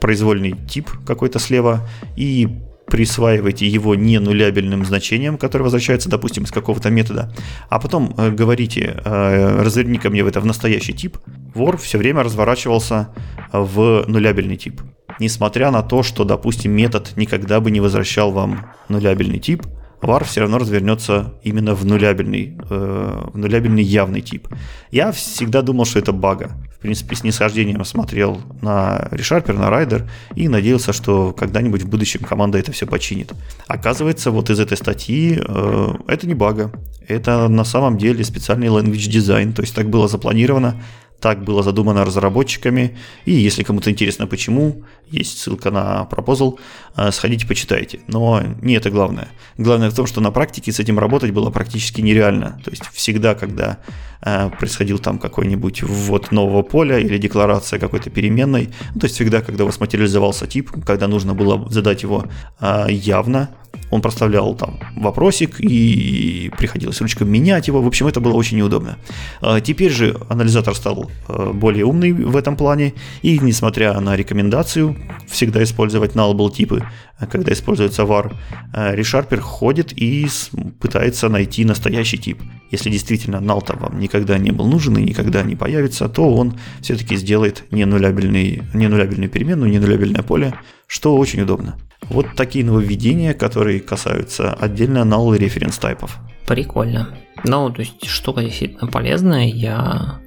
произвольный 0.00 0.52
тип 0.68 0.90
какой-то 1.06 1.38
слева, 1.38 1.88
и 2.16 2.48
присваиваете 2.92 3.66
его 3.66 3.94
не 3.94 4.18
нулябельным 4.18 4.84
значением, 4.84 5.38
которое 5.38 5.64
возвращается, 5.64 6.10
допустим, 6.10 6.44
из 6.44 6.50
какого-то 6.50 6.90
метода, 6.90 7.34
а 7.70 7.78
потом 7.78 8.14
э, 8.18 8.30
говорите, 8.30 9.00
э, 9.02 9.62
разверни 9.62 9.96
ко 9.96 10.10
мне 10.10 10.22
в 10.22 10.26
это 10.26 10.42
в 10.42 10.44
настоящий 10.44 10.92
тип, 10.92 11.16
вор 11.54 11.78
все 11.78 11.96
время 11.96 12.22
разворачивался 12.22 13.08
в 13.50 14.04
нулябельный 14.06 14.58
тип. 14.58 14.82
Несмотря 15.18 15.70
на 15.70 15.82
то, 15.82 16.02
что, 16.02 16.24
допустим, 16.24 16.72
метод 16.72 17.14
никогда 17.16 17.60
бы 17.60 17.70
не 17.70 17.80
возвращал 17.80 18.30
вам 18.30 18.66
нулябельный 18.90 19.38
тип, 19.38 19.62
var 20.02 20.24
все 20.24 20.40
равно 20.40 20.58
развернется 20.58 21.34
именно 21.44 21.74
в 21.74 21.84
нулябельный, 21.84 22.56
э, 22.70 23.28
в 23.32 23.38
нулябельный 23.38 23.82
явный 23.82 24.20
тип. 24.20 24.48
Я 24.90 25.12
всегда 25.12 25.62
думал, 25.62 25.84
что 25.84 25.98
это 25.98 26.12
бага. 26.12 26.50
В 26.76 26.78
принципе, 26.82 27.14
с 27.14 27.22
нисхождением 27.22 27.84
смотрел 27.84 28.40
на 28.60 29.08
ReSharper, 29.12 29.52
на 29.52 29.68
Rider 29.70 30.08
и 30.34 30.48
надеялся, 30.48 30.92
что 30.92 31.32
когда-нибудь 31.32 31.82
в 31.82 31.88
будущем 31.88 32.20
команда 32.24 32.58
это 32.58 32.72
все 32.72 32.86
починит. 32.86 33.32
Оказывается, 33.68 34.30
вот 34.32 34.50
из 34.50 34.58
этой 34.58 34.76
статьи 34.76 35.38
э, 35.38 35.88
это 36.08 36.26
не 36.26 36.34
бага. 36.34 36.72
Это 37.06 37.48
на 37.48 37.64
самом 37.64 37.98
деле 37.98 38.24
специальный 38.24 38.68
language 38.68 39.10
design, 39.10 39.52
то 39.52 39.62
есть 39.62 39.74
так 39.74 39.88
было 39.88 40.08
запланировано, 40.08 40.80
так 41.22 41.44
было 41.44 41.62
задумано 41.62 42.04
разработчиками. 42.04 42.98
И 43.24 43.32
если 43.32 43.62
кому-то 43.62 43.90
интересно 43.90 44.26
почему, 44.26 44.82
есть 45.08 45.38
ссылка 45.38 45.70
на 45.70 46.04
пропозал, 46.04 46.58
сходите 47.10 47.46
почитайте. 47.46 48.00
Но 48.06 48.42
не 48.60 48.74
это 48.74 48.90
главное. 48.90 49.28
Главное 49.58 49.90
в 49.90 49.94
том, 49.94 50.06
что 50.06 50.20
на 50.20 50.30
практике 50.30 50.72
с 50.72 50.80
этим 50.80 50.98
работать 50.98 51.30
было 51.30 51.50
практически 51.50 52.00
нереально. 52.00 52.60
То 52.64 52.70
есть 52.70 52.84
всегда, 52.92 53.34
когда 53.34 53.78
э, 54.22 54.50
происходил 54.58 54.98
там 54.98 55.18
какой-нибудь 55.18 55.82
ввод 55.82 56.32
нового 56.32 56.62
поля 56.62 56.98
или 56.98 57.18
декларация 57.18 57.78
какой-то 57.78 58.10
переменной, 58.10 58.70
ну, 58.94 59.00
то 59.00 59.06
есть 59.06 59.16
всегда, 59.16 59.40
когда 59.40 59.64
у 59.64 59.66
вас 59.66 59.80
материализовался 59.80 60.46
тип, 60.46 60.70
когда 60.84 61.08
нужно 61.08 61.34
было 61.34 61.70
задать 61.70 62.02
его 62.02 62.26
э, 62.60 62.86
явно, 62.90 63.50
он 63.90 64.02
проставлял 64.02 64.54
там 64.54 64.78
вопросик 64.96 65.60
и 65.60 66.50
приходилось 66.58 67.00
ручкой 67.00 67.26
менять 67.26 67.68
его. 67.68 67.82
В 67.82 67.86
общем, 67.86 68.06
это 68.06 68.20
было 68.20 68.34
очень 68.34 68.58
неудобно. 68.58 68.98
А 69.40 69.60
теперь 69.60 69.90
же 69.90 70.18
анализатор 70.28 70.74
стал 70.74 71.10
более 71.28 71.84
умный 71.84 72.12
в 72.12 72.36
этом 72.36 72.56
плане, 72.56 72.94
и 73.22 73.38
несмотря 73.38 73.98
на 74.00 74.16
рекомендацию 74.16 74.96
всегда 75.26 75.62
использовать 75.62 76.12
nullable 76.12 76.52
типы, 76.52 76.81
коды, 77.18 77.26
когда 77.30 77.52
используется 77.52 78.02
var, 78.02 78.32
ReSharper 78.74 79.40
ходит 79.40 79.92
и 79.96 80.28
пытается 80.80 81.28
найти 81.28 81.64
настоящий 81.64 82.18
тип. 82.18 82.40
Если 82.70 82.90
действительно 82.90 83.36
null 83.36 83.78
вам 83.78 83.98
никогда 83.98 84.38
не 84.38 84.50
был 84.50 84.66
нужен 84.66 84.96
и 84.96 85.02
никогда 85.02 85.42
не 85.42 85.56
появится, 85.56 86.08
то 86.08 86.34
он 86.34 86.58
все-таки 86.80 87.16
сделает 87.16 87.64
не 87.70 87.84
нулябельный, 87.84 88.62
не 88.74 88.88
нулябельную 88.88 89.30
переменную, 89.30 89.70
не 89.70 89.78
нулябельное 89.78 90.22
поле, 90.22 90.54
что 90.86 91.16
очень 91.16 91.42
удобно. 91.42 91.76
Вот 92.08 92.26
такие 92.36 92.64
нововведения, 92.64 93.34
которые 93.34 93.80
касаются 93.80 94.52
отдельно 94.52 94.98
null 94.98 95.36
и 95.36 95.38
референс 95.38 95.78
тайпов. 95.78 96.18
Прикольно. 96.52 97.08
Ну, 97.44 97.70
то 97.70 97.80
есть 97.80 98.06
штука 98.06 98.42
действительно 98.42 98.86
полезная. 98.86 99.46
Я 99.46 100.18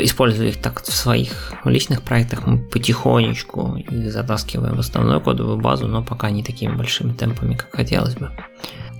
использую 0.00 0.48
их 0.48 0.56
так 0.56 0.82
в 0.82 0.90
своих 0.90 1.52
личных 1.66 2.00
проектах. 2.00 2.46
Мы 2.46 2.56
потихонечку 2.56 3.76
их 3.76 4.10
затаскиваем 4.10 4.76
в 4.76 4.78
основную 4.78 5.20
кодовую 5.20 5.58
базу, 5.58 5.88
но 5.88 6.02
пока 6.02 6.30
не 6.30 6.42
такими 6.42 6.74
большими 6.74 7.12
темпами, 7.12 7.54
как 7.54 7.70
хотелось 7.70 8.14
бы. 8.14 8.30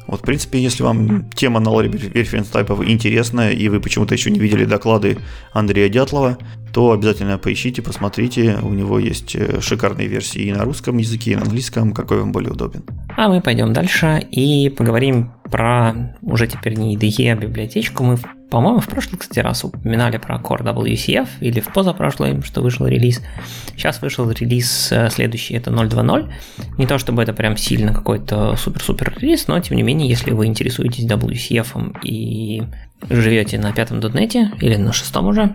Вот, 0.06 0.20
в 0.20 0.24
принципе, 0.24 0.62
если 0.62 0.82
вам 0.82 1.30
тема 1.30 1.58
null 1.58 1.90
reference 1.90 2.52
тайпов 2.52 2.86
интересная, 2.86 3.52
и 3.52 3.70
вы 3.70 3.80
почему-то 3.80 4.12
еще 4.12 4.30
не 4.30 4.38
видели 4.38 4.66
доклады 4.66 5.16
Андрея 5.54 5.88
Дятлова, 5.88 6.36
то 6.72 6.92
обязательно 6.92 7.38
поищите, 7.38 7.82
посмотрите. 7.82 8.58
У 8.62 8.70
него 8.70 8.98
есть 8.98 9.36
э, 9.36 9.60
шикарные 9.60 10.08
версии 10.08 10.42
и 10.42 10.52
на 10.52 10.64
русском 10.64 10.96
языке, 10.96 11.32
и 11.32 11.36
на 11.36 11.42
английском, 11.42 11.92
какой 11.92 12.20
вам 12.20 12.32
более 12.32 12.52
удобен. 12.52 12.82
А 13.16 13.28
мы 13.28 13.42
пойдем 13.42 13.72
дальше 13.72 14.26
и 14.30 14.70
поговорим 14.70 15.32
про 15.50 16.16
уже 16.22 16.46
теперь 16.46 16.74
не 16.74 16.96
IDE, 16.96 17.30
а 17.30 17.36
библиотечку. 17.36 18.04
Мы, 18.04 18.16
по-моему, 18.50 18.80
в 18.80 18.88
прошлый, 18.88 19.18
кстати, 19.18 19.40
раз 19.40 19.64
упоминали 19.64 20.16
про 20.16 20.36
Core 20.36 20.62
WCF 20.62 21.28
или 21.40 21.60
в 21.60 21.70
позапрошлый, 21.72 22.40
что 22.40 22.62
вышел 22.62 22.86
релиз. 22.86 23.20
Сейчас 23.76 24.00
вышел 24.00 24.30
релиз 24.30 24.90
э, 24.92 25.10
следующий, 25.10 25.54
это 25.54 25.70
0.2.0. 25.70 26.32
Не 26.78 26.86
то 26.86 26.96
чтобы 26.96 27.22
это 27.22 27.34
прям 27.34 27.58
сильно 27.58 27.92
какой-то 27.92 28.56
супер-супер 28.56 29.14
релиз, 29.20 29.46
но 29.46 29.60
тем 29.60 29.76
не 29.76 29.82
менее, 29.82 30.08
если 30.08 30.30
вы 30.30 30.46
интересуетесь 30.46 31.04
WCF 31.04 31.98
и 32.02 32.62
живете 33.10 33.58
на 33.58 33.72
пятом 33.72 34.00
дотнете 34.00 34.52
или 34.60 34.76
на 34.76 34.94
шестом 34.94 35.26
уже, 35.26 35.54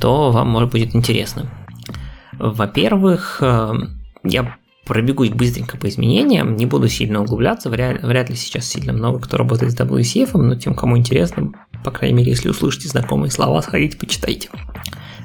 то 0.00 0.30
вам 0.30 0.48
может 0.48 0.70
будет 0.70 0.94
интересно. 0.94 1.50
Во-первых, 2.38 3.38
э, 3.40 3.72
я 4.24 4.56
пробегусь 4.86 5.30
быстренько 5.30 5.76
по 5.76 5.88
изменениям, 5.88 6.56
не 6.56 6.64
буду 6.64 6.88
сильно 6.88 7.20
углубляться, 7.20 7.70
вряд, 7.70 8.02
вряд 8.02 8.30
ли 8.30 8.36
сейчас 8.36 8.66
сильно 8.66 8.92
много 8.92 9.18
кто 9.18 9.36
работает 9.36 9.72
с 9.72 9.76
WCF, 9.76 10.38
но 10.38 10.54
тем, 10.54 10.74
кому 10.74 10.96
интересно, 10.96 11.52
по 11.84 11.90
крайней 11.90 12.18
мере, 12.18 12.30
если 12.30 12.48
услышите 12.48 12.88
знакомые 12.88 13.30
слова, 13.30 13.60
сходите, 13.62 13.98
почитайте. 13.98 14.48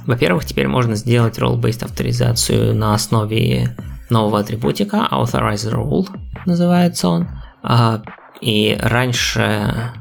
Во-первых, 0.05 0.45
теперь 0.45 0.67
можно 0.67 0.95
сделать 0.95 1.37
role-based 1.37 1.85
авторизацию 1.85 2.75
на 2.75 2.95
основе 2.95 3.75
нового 4.09 4.39
атрибутика, 4.39 5.07
authorize 5.11 5.71
role 5.71 6.07
называется 6.45 7.07
он. 7.07 7.27
А, 7.61 8.01
и 8.41 8.77
раньше 8.81 9.93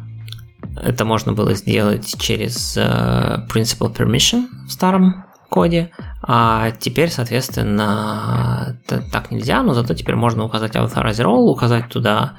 это 0.83 1.05
можно 1.05 1.33
было 1.33 1.55
сделать 1.55 2.15
через 2.21 2.77
uh, 2.77 3.47
Principal 3.49 3.95
Permission 3.95 4.47
в 4.67 4.73
старом 4.73 5.25
коде, 5.51 5.91
а 6.23 6.71
теперь, 6.71 7.11
соответственно, 7.11 8.79
так 8.87 9.31
нельзя, 9.31 9.63
но 9.63 9.75
зато 9.75 9.95
теперь 9.95 10.15
можно 10.15 10.45
указать 10.45 10.77
Authorize 10.77 11.23
Role, 11.23 11.51
указать 11.51 11.89
туда 11.89 12.35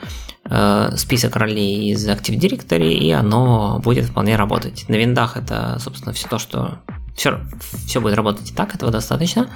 э, 0.49 0.91
список 0.95 1.35
ролей 1.35 1.91
из 1.91 2.07
Active 2.07 2.39
Directory, 2.39 2.93
и 2.93 3.11
оно 3.11 3.79
будет 3.83 4.05
вполне 4.05 4.37
работать. 4.37 4.85
На 4.87 4.95
виндах 4.95 5.35
это, 5.35 5.77
собственно, 5.79 6.13
все 6.13 6.27
то, 6.29 6.39
что 6.39 6.79
все, 7.15 7.39
все 7.85 7.99
будет 7.99 8.15
работать 8.15 8.51
и 8.51 8.53
так, 8.53 8.73
этого 8.73 8.89
достаточно. 8.91 9.49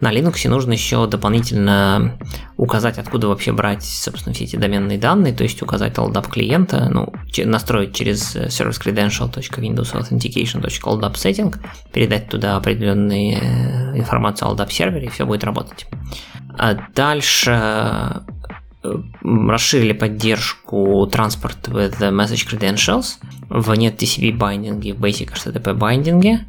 На 0.00 0.12
Linux 0.12 0.46
нужно 0.48 0.72
еще 0.72 1.06
дополнительно 1.06 2.18
указать, 2.56 2.98
откуда 2.98 3.28
вообще 3.28 3.52
брать, 3.52 3.84
собственно, 3.84 4.34
все 4.34 4.44
эти 4.44 4.56
доменные 4.56 4.98
данные, 4.98 5.32
то 5.32 5.42
есть 5.42 5.62
указать 5.62 5.94
LDAP 5.94 6.30
клиента, 6.30 6.90
ну, 6.90 7.10
настроить 7.44 7.94
через 7.94 8.36
servicecredential.windowsauthentication.LDAP 8.36 11.14
setting, 11.14 11.56
передать 11.92 12.28
туда 12.28 12.56
определенные 12.56 13.38
э, 13.38 13.96
информацию 13.98 14.48
о 14.48 14.54
LDAP 14.54 14.70
сервере, 14.70 15.06
и 15.06 15.10
все 15.10 15.24
будет 15.24 15.44
работать. 15.44 15.86
А 16.58 16.74
дальше 16.94 17.52
э, 17.52 18.20
расширили 19.22 19.92
поддержку 19.92 21.06
транспорт 21.10 21.68
with 21.68 21.98
message 21.98 22.48
credentials 22.48 23.18
в 23.48 23.74
нет 23.74 24.00
TCP 24.00 24.36
байдинге, 24.36 24.94
в 24.94 25.00
Basic 25.00 25.32
HTTP 25.32 25.74
байдинге. 25.74 26.46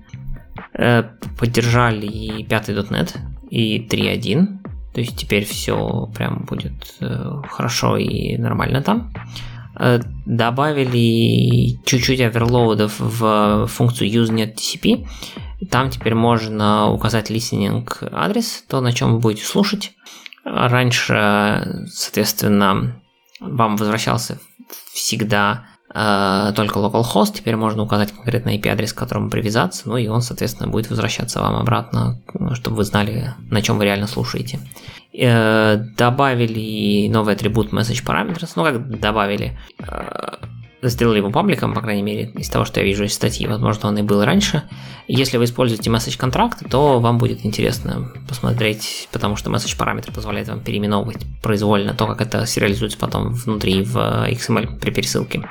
Э, 0.81 1.03
поддержали 1.37 2.05
и 2.05 2.45
5.NET, 2.45 3.17
и 3.49 3.85
3.1. 3.85 4.47
То 4.93 5.01
есть 5.01 5.17
теперь 5.17 5.43
все 5.43 6.09
прям 6.15 6.45
будет 6.45 6.95
э, 7.01 7.41
хорошо 7.49 7.97
и 7.97 8.37
нормально 8.37 8.81
там. 8.81 9.11
Э, 9.77 9.99
добавили 10.25 11.77
чуть-чуть 11.85 12.21
оверлоудов 12.21 12.97
в 12.97 13.67
функцию 13.67 14.09
useNet 14.09 14.55
TCP. 14.55 15.05
Там 15.69 15.89
теперь 15.89 16.15
можно 16.15 16.89
указать 16.89 17.29
listening 17.29 17.85
адрес, 18.13 18.63
то, 18.69 18.79
на 18.79 18.93
чем 18.93 19.15
вы 19.15 19.19
будете 19.19 19.43
слушать. 19.43 19.91
Раньше, 20.45 21.87
соответственно, 21.87 23.01
вам 23.41 23.75
возвращался 23.75 24.39
всегда 24.93 25.65
только 25.91 26.79
localhost, 26.79 27.33
теперь 27.33 27.55
можно 27.55 27.81
указать 27.83 28.11
конкретный 28.11 28.57
IP-адрес, 28.57 28.93
к 28.93 28.97
которому 28.97 29.29
привязаться, 29.29 29.89
ну 29.89 29.97
и 29.97 30.07
он, 30.07 30.21
соответственно, 30.21 30.69
будет 30.69 30.89
возвращаться 30.89 31.41
вам 31.41 31.55
обратно, 31.55 32.21
чтобы 32.53 32.77
вы 32.77 32.83
знали, 32.83 33.33
на 33.49 33.61
чем 33.61 33.77
вы 33.77 33.85
реально 33.85 34.05
слушаете. 34.05 34.59
Э, 35.11 35.77
добавили 35.97 37.07
новый 37.09 37.33
атрибут 37.33 37.73
message 37.73 38.05
parameters, 38.05 38.51
ну 38.55 38.63
как 38.63 38.99
добавили, 38.99 39.57
э, 39.79 40.35
сделали 40.81 41.17
его 41.17 41.29
пабликом, 41.29 41.73
по 41.73 41.81
крайней 41.81 42.01
мере, 42.01 42.31
из 42.35 42.49
того, 42.49 42.65
что 42.65 42.79
я 42.79 42.85
вижу 42.85 43.03
из 43.03 43.13
статьи, 43.13 43.47
возможно, 43.47 43.89
он 43.89 43.97
и 43.97 44.01
был 44.01 44.23
раньше. 44.23 44.63
Если 45.07 45.37
вы 45.37 45.45
используете 45.45 45.89
message 45.89 46.17
контракт, 46.17 46.63
то 46.69 46.99
вам 46.99 47.17
будет 47.17 47.45
интересно 47.45 48.11
посмотреть, 48.27 49.09
потому 49.11 49.35
что 49.35 49.49
message 49.49 49.77
параметр 49.77 50.11
позволяет 50.11 50.47
вам 50.47 50.61
переименовывать 50.61 51.25
произвольно 51.41 51.93
то, 51.93 52.07
как 52.07 52.21
это 52.21 52.45
сериализуется 52.45 52.97
потом 52.97 53.33
внутри 53.33 53.83
в 53.83 53.97
XML 53.97 54.79
при 54.79 54.91
пересылке. 54.91 55.49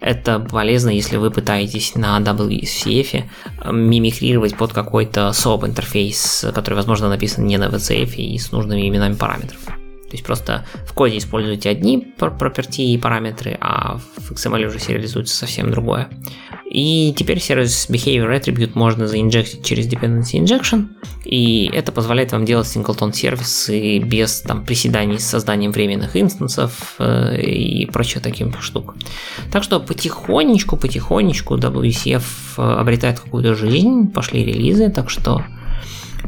Это 0.00 0.38
полезно, 0.38 0.90
если 0.90 1.16
вы 1.16 1.30
пытаетесь 1.30 1.94
на 1.94 2.20
WCF 2.20 3.24
мимикрировать 3.72 4.56
под 4.56 4.72
какой-то 4.72 5.30
SOAP 5.30 5.66
интерфейс, 5.66 6.44
который, 6.54 6.74
возможно, 6.74 7.08
написан 7.08 7.46
не 7.46 7.56
на 7.56 7.68
VCF 7.68 8.14
и 8.16 8.38
с 8.38 8.52
нужными 8.52 8.86
именами 8.88 9.14
параметров. 9.14 9.60
То 10.04 10.12
есть 10.12 10.24
просто 10.24 10.64
в 10.86 10.92
коде 10.92 11.18
используете 11.18 11.70
одни 11.70 12.14
property 12.18 12.84
и 12.84 12.98
параметры, 12.98 13.56
а 13.60 13.98
в 13.98 14.32
XML 14.32 14.66
уже 14.66 14.78
сериализуется 14.78 15.34
совсем 15.34 15.70
другое. 15.70 16.08
И 16.70 17.14
теперь 17.16 17.40
сервис 17.40 17.88
Behavior 17.88 18.36
Attribute 18.36 18.72
можно 18.74 19.06
заинжектить 19.06 19.64
через 19.64 19.86
Dependency 19.86 20.40
Injection, 20.40 20.88
и 21.24 21.70
это 21.72 21.92
позволяет 21.92 22.32
вам 22.32 22.44
делать 22.44 22.66
синглтон 22.66 23.12
сервисы 23.12 23.98
без 23.98 24.40
там, 24.40 24.64
приседаний 24.64 25.18
с 25.18 25.24
созданием 25.24 25.72
временных 25.72 26.16
инстансов 26.16 26.96
э, 26.98 27.40
и 27.40 27.86
прочих 27.86 28.22
таких 28.22 28.60
штук. 28.62 28.96
Так 29.52 29.62
что 29.62 29.78
потихонечку, 29.78 30.76
потихонечку 30.76 31.56
WCF 31.56 32.24
э, 32.58 32.62
обретает 32.62 33.20
какую-то 33.20 33.54
жизнь, 33.54 34.08
пошли 34.08 34.44
релизы, 34.44 34.90
так 34.90 35.10
что 35.10 35.44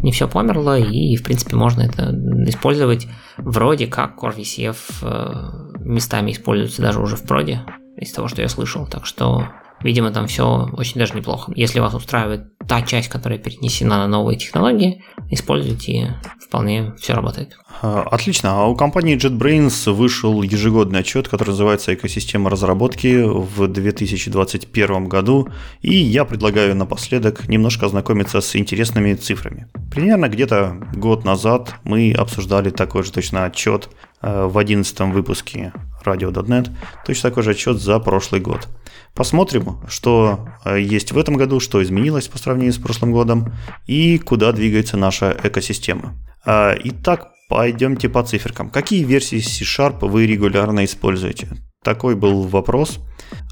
не 0.02 0.12
все 0.12 0.28
померло, 0.28 0.78
и, 0.78 1.16
в 1.16 1.22
принципе, 1.22 1.56
можно 1.56 1.82
это 1.82 2.10
использовать 2.46 3.08
вроде 3.36 3.86
как 3.86 4.16
Core 4.22 4.36
VCF 4.36 4.76
э, 5.02 5.78
местами 5.80 6.32
используется 6.32 6.82
даже 6.82 7.00
уже 7.00 7.16
в 7.16 7.22
проде, 7.22 7.62
из 7.96 8.12
того, 8.12 8.28
что 8.28 8.42
я 8.42 8.48
слышал, 8.48 8.86
так 8.86 9.06
что 9.06 9.48
Видимо, 9.82 10.10
там 10.10 10.26
все 10.26 10.68
очень 10.72 10.98
даже 10.98 11.14
неплохо. 11.14 11.52
Если 11.54 11.80
вас 11.80 11.94
устраивает 11.94 12.56
та 12.66 12.82
часть, 12.82 13.08
которая 13.08 13.38
перенесена 13.38 13.98
на 13.98 14.08
новые 14.08 14.38
технологии, 14.38 15.04
используйте, 15.30 16.16
вполне 16.40 16.94
все 16.98 17.14
работает. 17.14 17.56
А, 17.82 18.02
отлично. 18.02 18.52
А 18.52 18.66
у 18.66 18.74
компании 18.74 19.16
JetBrains 19.16 19.92
вышел 19.92 20.42
ежегодный 20.42 21.00
отчет, 21.00 21.28
который 21.28 21.50
называется 21.50 21.94
«Экосистема 21.94 22.50
разработки» 22.50 23.22
в 23.22 23.68
2021 23.68 25.08
году. 25.08 25.48
И 25.82 25.94
я 25.94 26.24
предлагаю 26.24 26.74
напоследок 26.74 27.48
немножко 27.48 27.86
ознакомиться 27.86 28.40
с 28.40 28.56
интересными 28.56 29.14
цифрами. 29.14 29.68
Примерно 29.90 30.28
где-то 30.28 30.78
год 30.94 31.24
назад 31.24 31.74
мы 31.84 32.12
обсуждали 32.12 32.70
такой 32.70 33.02
же 33.02 33.12
точно 33.12 33.44
отчет 33.44 33.90
в 34.22 34.58
11 34.58 35.00
выпуске 35.12 35.72
Radio.net, 36.04 36.70
точно 37.04 37.30
такой 37.30 37.42
же 37.42 37.50
отчет 37.50 37.80
за 37.80 37.98
прошлый 37.98 38.40
год. 38.40 38.68
Посмотрим, 39.14 39.78
что 39.88 40.48
э, 40.64 40.78
есть 40.80 41.12
в 41.12 41.18
этом 41.18 41.36
году, 41.36 41.58
что 41.58 41.82
изменилось 41.82 42.28
по 42.28 42.38
сравнению 42.38 42.74
с 42.74 42.78
прошлым 42.78 43.12
годом 43.12 43.52
и 43.86 44.18
куда 44.18 44.52
двигается 44.52 44.98
наша 44.98 45.34
экосистема. 45.42 46.14
А, 46.44 46.74
итак, 46.84 47.32
пойдемте 47.48 48.10
по 48.10 48.22
циферкам. 48.22 48.68
Какие 48.68 49.04
версии 49.04 49.38
C-Sharp 49.38 50.06
вы 50.06 50.26
регулярно 50.26 50.84
используете? 50.84 51.48
Такой 51.82 52.14
был 52.14 52.42
вопрос 52.42 52.98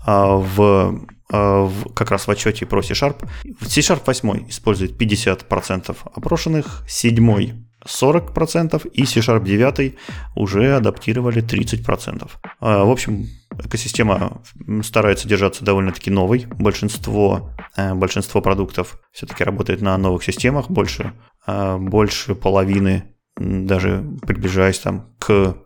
в, 0.07 1.01
в 1.31 1.93
как 1.95 2.11
раз 2.11 2.27
в 2.27 2.31
отчете 2.31 2.67
про 2.67 2.83
C-Sharp. 2.83 3.27
C-Sharp 3.67 4.03
8 4.05 4.51
использует 4.51 5.01
50% 5.01 5.97
опрошенных, 6.15 6.85
7 6.87 7.65
40% 7.87 8.89
и 8.89 9.05
C-Sharp 9.05 9.45
9 9.45 9.95
уже 10.37 10.77
адаптировали 10.77 11.43
30%. 11.43 12.31
А, 12.61 12.85
в 12.85 12.91
общем, 12.91 13.27
экосистема 13.59 14.43
старается 14.83 15.29
держаться 15.29 15.65
довольно-таки 15.65 16.11
новой. 16.11 16.47
Большинство, 16.59 17.51
э, 17.77 17.95
большинство 17.95 18.41
продуктов 18.41 19.01
все-таки 19.13 19.45
работает 19.45 19.81
на 19.81 19.97
новых 19.99 20.25
системах, 20.25 20.71
больше, 20.71 21.13
э, 21.47 21.77
больше 21.79 22.35
половины, 22.35 23.15
даже 23.37 24.05
приближаясь 24.27 24.79
там 24.79 25.15
к 25.19 25.57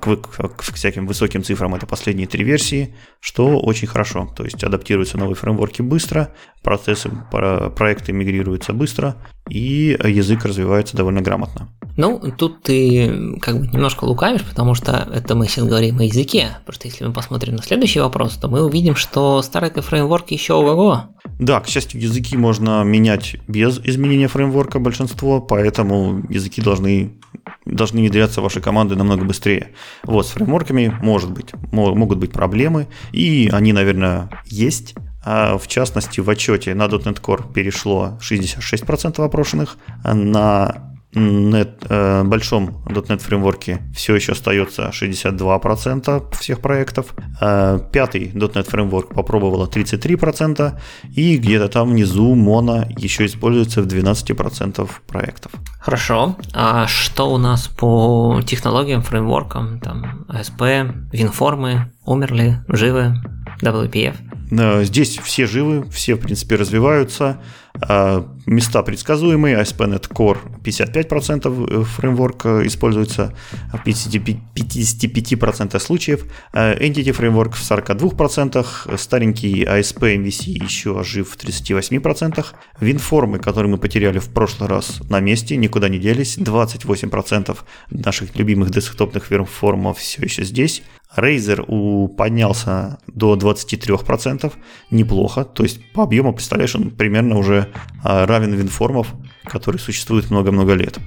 к, 0.00 0.16
к, 0.16 0.48
к 0.56 0.62
всяким 0.72 1.06
высоким 1.06 1.42
цифрам 1.42 1.74
это 1.74 1.86
последние 1.86 2.26
три 2.26 2.44
версии, 2.44 2.94
что 3.20 3.58
очень 3.60 3.88
хорошо. 3.88 4.32
То 4.36 4.44
есть 4.44 4.62
адаптируются 4.64 5.18
новые 5.18 5.34
фреймворки 5.34 5.82
быстро, 5.82 6.32
процессы, 6.62 7.10
проекты 7.30 8.12
мигрируются 8.12 8.72
быстро, 8.72 9.16
и 9.48 9.98
язык 10.04 10.44
развивается 10.44 10.96
довольно 10.96 11.20
грамотно. 11.20 11.68
Ну, 11.96 12.18
тут 12.38 12.62
ты 12.62 13.36
как 13.40 13.60
бы 13.60 13.66
немножко 13.66 14.04
лукавишь, 14.04 14.44
потому 14.44 14.74
что 14.74 15.08
это 15.12 15.34
мы 15.34 15.46
сейчас 15.46 15.66
говорим 15.66 15.98
о 15.98 16.04
языке. 16.04 16.56
Потому 16.60 16.74
что 16.74 16.88
если 16.88 17.04
мы 17.04 17.12
посмотрим 17.12 17.56
на 17.56 17.62
следующий 17.62 18.00
вопрос, 18.00 18.36
то 18.36 18.48
мы 18.48 18.64
увидим, 18.64 18.96
что 18.96 19.42
старый 19.42 19.70
фреймворк 19.70 20.30
еще 20.30 20.54
ого-го. 20.54 21.12
Да, 21.38 21.60
к 21.60 21.68
счастью, 21.68 22.00
языки 22.00 22.36
можно 22.36 22.82
менять 22.82 23.36
без 23.48 23.78
изменения 23.80 24.28
фреймворка 24.28 24.78
большинство, 24.78 25.40
поэтому 25.40 26.24
языки 26.28 26.62
должны, 26.62 27.20
должны 27.66 28.00
внедряться 28.00 28.40
в 28.40 28.44
ваши 28.44 28.60
команды 28.60 28.96
намного 28.96 29.24
быстрее. 29.24 29.71
Вот, 30.04 30.26
с 30.26 30.30
фреймворками 30.30 30.96
может 31.00 31.30
быть, 31.30 31.52
могут 31.70 32.18
быть 32.18 32.32
проблемы, 32.32 32.88
и 33.12 33.50
они, 33.52 33.72
наверное, 33.72 34.28
есть. 34.46 34.94
А 35.24 35.56
в 35.56 35.68
частности, 35.68 36.20
в 36.20 36.28
отчете 36.28 36.74
на 36.74 36.84
.NET 36.84 37.20
Core 37.20 37.52
перешло 37.52 38.18
66% 38.20 39.24
опрошенных, 39.24 39.78
на 40.04 40.91
Net, 41.14 41.84
э, 41.90 42.24
большом 42.24 42.82
.NET 42.86 43.18
фреймворке 43.18 43.82
все 43.94 44.14
еще 44.14 44.32
остается 44.32 44.90
62% 44.92 46.38
всех 46.38 46.60
проектов. 46.60 47.14
Э, 47.38 47.78
пятый 47.92 48.30
.NET 48.32 48.62
фреймворк 48.62 49.14
попробовало 49.14 49.66
33%, 49.66 50.80
и 51.14 51.36
где-то 51.36 51.68
там 51.68 51.90
внизу 51.90 52.34
Mono 52.34 52.90
еще 52.98 53.26
используется 53.26 53.82
в 53.82 53.86
12% 53.86 54.88
проектов. 55.06 55.52
Хорошо. 55.80 56.36
А 56.54 56.86
что 56.86 57.30
у 57.30 57.36
нас 57.36 57.68
по 57.68 58.40
технологиям, 58.46 59.02
фреймворкам? 59.02 59.80
Там 59.80 60.24
ASP, 60.30 61.10
WinForm, 61.12 61.90
умерли, 62.06 62.64
живы, 62.68 63.16
WPF? 63.62 64.84
Здесь 64.84 65.18
все 65.18 65.46
живы, 65.46 65.88
все, 65.90 66.14
в 66.14 66.20
принципе, 66.20 66.56
развиваются. 66.56 67.40
А, 67.80 68.26
места 68.46 68.82
предсказуемые, 68.82 69.56
ASP.NET 69.58 70.08
Core 70.08 70.38
55% 70.62 71.84
фреймворк 71.84 72.46
используется 72.66 73.34
в 73.72 73.86
55% 73.86 75.78
случаев, 75.80 76.26
Entity 76.52 77.12
фреймворк 77.12 77.54
в 77.54 77.62
42%, 77.62 78.96
старенький 78.98 79.64
ASP 79.64 80.16
MVC 80.16 80.50
еще 80.62 81.02
жив 81.02 81.30
в 81.30 81.36
38%, 81.36 82.44
WinForm, 82.80 83.38
которые 83.38 83.70
мы 83.72 83.78
потеряли 83.78 84.18
в 84.18 84.28
прошлый 84.28 84.68
раз 84.68 85.00
на 85.08 85.20
месте, 85.20 85.56
никуда 85.56 85.88
не 85.88 85.98
делись, 85.98 86.36
28% 86.38 87.56
наших 87.90 88.36
любимых 88.36 88.70
десктопных 88.70 89.30
WinForm 89.30 89.94
все 89.94 90.22
еще 90.22 90.44
здесь, 90.44 90.82
Razer 91.16 91.64
у, 91.66 92.08
поднялся 92.08 92.98
до 93.06 93.34
23%, 93.34 94.52
неплохо. 94.90 95.44
То 95.44 95.62
есть 95.62 95.80
по 95.92 96.04
объему, 96.04 96.32
представляешь, 96.32 96.74
он 96.74 96.90
примерно 96.90 97.38
уже 97.38 97.68
а, 98.02 98.26
равен 98.26 98.54
винформов, 98.54 99.14
который 99.44 99.78
существует 99.78 100.30
много-много 100.30 100.74
лет. 100.74 100.98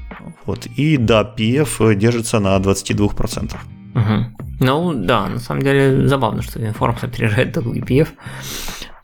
Вот. 0.45 0.65
И 0.65 0.97
да, 0.97 1.33
PF 1.37 1.95
держится 1.95 2.39
на 2.39 2.57
22%. 2.57 3.55
Угу. 3.95 4.45
Ну 4.59 4.93
да, 4.93 5.27
на 5.27 5.39
самом 5.39 5.63
деле 5.63 6.07
забавно, 6.07 6.41
что 6.41 6.59
WinForms 6.59 7.03
опережает 7.03 7.55
WPF. 7.55 8.09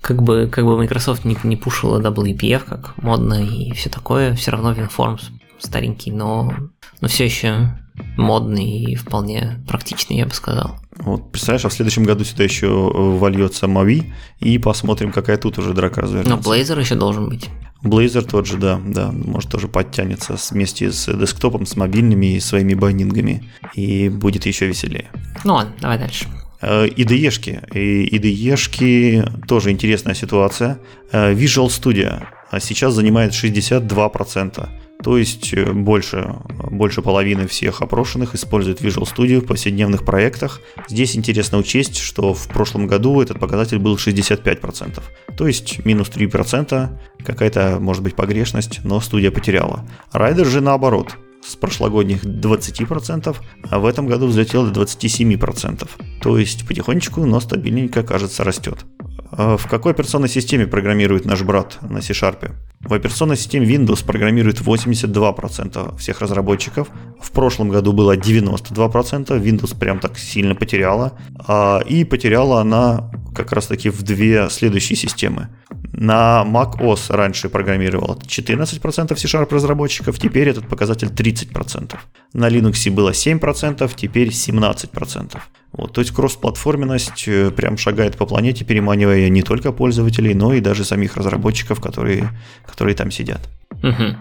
Как 0.01 0.21
бы, 0.21 0.49
как 0.51 0.65
бы 0.65 0.77
Microsoft 0.77 1.25
не, 1.25 1.37
не 1.43 1.55
пушила 1.55 2.01
WPF 2.01 2.63
как 2.67 2.97
модно 2.97 3.35
и 3.35 3.71
все 3.73 3.89
такое, 3.89 4.33
все 4.33 4.51
равно 4.51 4.73
WinForms 4.73 5.21
старенький, 5.59 6.11
но, 6.11 6.53
но 7.01 7.07
все 7.07 7.25
еще 7.25 7.77
модный 8.17 8.81
и 8.83 8.95
вполне 8.95 9.63
практичный, 9.67 10.17
я 10.17 10.25
бы 10.25 10.31
сказал. 10.31 10.77
Вот, 11.03 11.31
представляешь, 11.31 11.65
а 11.65 11.69
в 11.69 11.73
следующем 11.73 12.03
году 12.03 12.23
сюда 12.23 12.43
еще 12.43 12.67
э, 12.67 13.17
вольется 13.17 13.67
Мави, 13.67 14.13
и 14.39 14.57
посмотрим, 14.59 15.11
какая 15.11 15.37
тут 15.37 15.57
уже 15.57 15.73
драка 15.73 16.01
развернется. 16.01 16.35
Но 16.35 16.41
Blazor 16.41 16.79
еще 16.79 16.95
должен 16.95 17.27
быть. 17.27 17.49
Blazor 17.83 18.21
тот 18.21 18.45
же, 18.45 18.57
да, 18.57 18.79
да, 18.85 19.11
может 19.11 19.49
тоже 19.49 19.67
подтянется 19.67 20.35
вместе 20.51 20.91
с 20.91 21.11
десктопом, 21.11 21.65
с 21.65 21.75
мобильными 21.75 22.35
и 22.35 22.39
своими 22.39 22.75
байнингами, 22.75 23.49
и 23.73 24.09
будет 24.09 24.45
еще 24.45 24.67
веселее. 24.67 25.09
Ну 25.43 25.55
ладно, 25.55 25.73
давай 25.81 25.97
дальше. 25.97 26.27
IDE-шки. 26.61 27.63
Э, 27.73 28.03
IDE-шки 28.05 29.45
тоже 29.47 29.71
интересная 29.71 30.13
ситуация. 30.13 30.79
Э, 31.11 31.33
Visual 31.33 31.67
Studio 31.67 32.23
сейчас 32.59 32.93
занимает 32.93 33.33
62%. 33.33 34.69
То 35.03 35.17
есть 35.17 35.53
э, 35.53 35.71
больше, 35.71 36.35
больше 36.69 37.01
половины 37.01 37.47
всех 37.47 37.81
опрошенных 37.81 38.35
используют 38.35 38.81
Visual 38.81 39.03
Studio 39.03 39.39
в 39.39 39.45
повседневных 39.45 40.05
проектах. 40.05 40.61
Здесь 40.87 41.15
интересно 41.15 41.57
учесть, 41.57 41.97
что 41.97 42.33
в 42.33 42.47
прошлом 42.47 42.87
году 42.87 43.21
этот 43.21 43.39
показатель 43.39 43.79
был 43.79 43.95
65%. 43.95 45.01
То 45.37 45.47
есть 45.47 45.83
минус 45.85 46.09
3%, 46.09 46.89
какая-то 47.23 47.77
может 47.79 48.03
быть 48.03 48.15
погрешность, 48.15 48.81
но 48.83 48.99
студия 48.99 49.31
потеряла. 49.31 49.87
Райдер 50.11 50.45
же 50.45 50.61
наоборот, 50.61 51.17
с 51.43 51.55
прошлогодних 51.55 52.23
20%, 52.23 53.35
а 53.69 53.79
в 53.79 53.85
этом 53.85 54.07
году 54.07 54.27
взлетел 54.27 54.69
до 54.69 54.83
27%. 54.83 55.89
То 56.21 56.37
есть 56.37 56.67
потихонечку, 56.67 57.25
но 57.25 57.39
стабильненько, 57.39 58.03
кажется, 58.03 58.43
растет. 58.43 58.85
А 59.31 59.57
в 59.57 59.67
какой 59.67 59.93
операционной 59.93 60.29
системе 60.29 60.67
программирует 60.67 61.25
наш 61.25 61.41
брат 61.41 61.77
на 61.81 62.01
C-Sharp? 62.01 62.51
В 62.81 62.93
операционной 62.93 63.37
системе 63.37 63.67
Windows 63.67 64.03
программирует 64.03 64.59
82% 64.59 65.97
всех 65.97 66.21
разработчиков. 66.21 66.89
В 67.21 67.31
прошлом 67.31 67.69
году 67.69 67.93
было 67.93 68.17
92%, 68.17 69.27
Windows 69.41 69.77
прям 69.77 69.99
так 69.99 70.17
сильно 70.17 70.55
потеряла. 70.55 71.13
А, 71.47 71.79
и 71.79 72.03
потеряла 72.03 72.61
она 72.61 73.09
как 73.33 73.53
раз 73.53 73.67
таки 73.67 73.89
в 73.89 74.01
две 74.03 74.49
следующие 74.49 74.97
системы. 74.97 75.47
На 75.93 76.43
macOS 76.45 77.15
раньше 77.15 77.49
программировало 77.49 78.15
14% 78.15 79.15
C-Sharp 79.15 79.53
разработчиков, 79.53 80.19
теперь 80.19 80.49
этот 80.49 80.67
показатель 80.67 81.07
30%. 81.07 81.95
На 82.33 82.49
Linux 82.49 82.89
было 82.91 83.11
7%, 83.11 83.91
теперь 83.95 84.29
17%. 84.29 85.37
Вот, 85.73 85.93
то 85.93 86.01
есть 86.01 86.11
кроссплатформенность 86.11 87.27
э, 87.27 87.49
прям 87.51 87.77
шагает 87.77 88.17
по 88.17 88.25
планете, 88.25 88.65
переманивая 88.65 89.29
не 89.29 89.41
только 89.41 89.71
пользователей, 89.71 90.33
но 90.33 90.53
и 90.53 90.59
даже 90.59 90.83
самих 90.83 91.15
разработчиков, 91.15 91.79
которые, 91.79 92.29
которые 92.65 92.95
там 92.95 93.09
сидят. 93.09 93.49
Угу. 93.81 94.17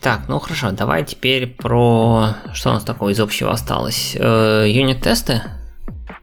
Так, 0.00 0.22
ну 0.28 0.38
хорошо, 0.38 0.70
давай 0.70 1.04
теперь 1.04 1.48
про 1.48 2.36
что 2.54 2.70
у 2.70 2.72
нас 2.74 2.84
такого 2.84 3.10
из 3.10 3.18
общего 3.18 3.50
осталось. 3.50 4.16
Э, 4.18 4.64
юнит-тесты? 4.68 5.42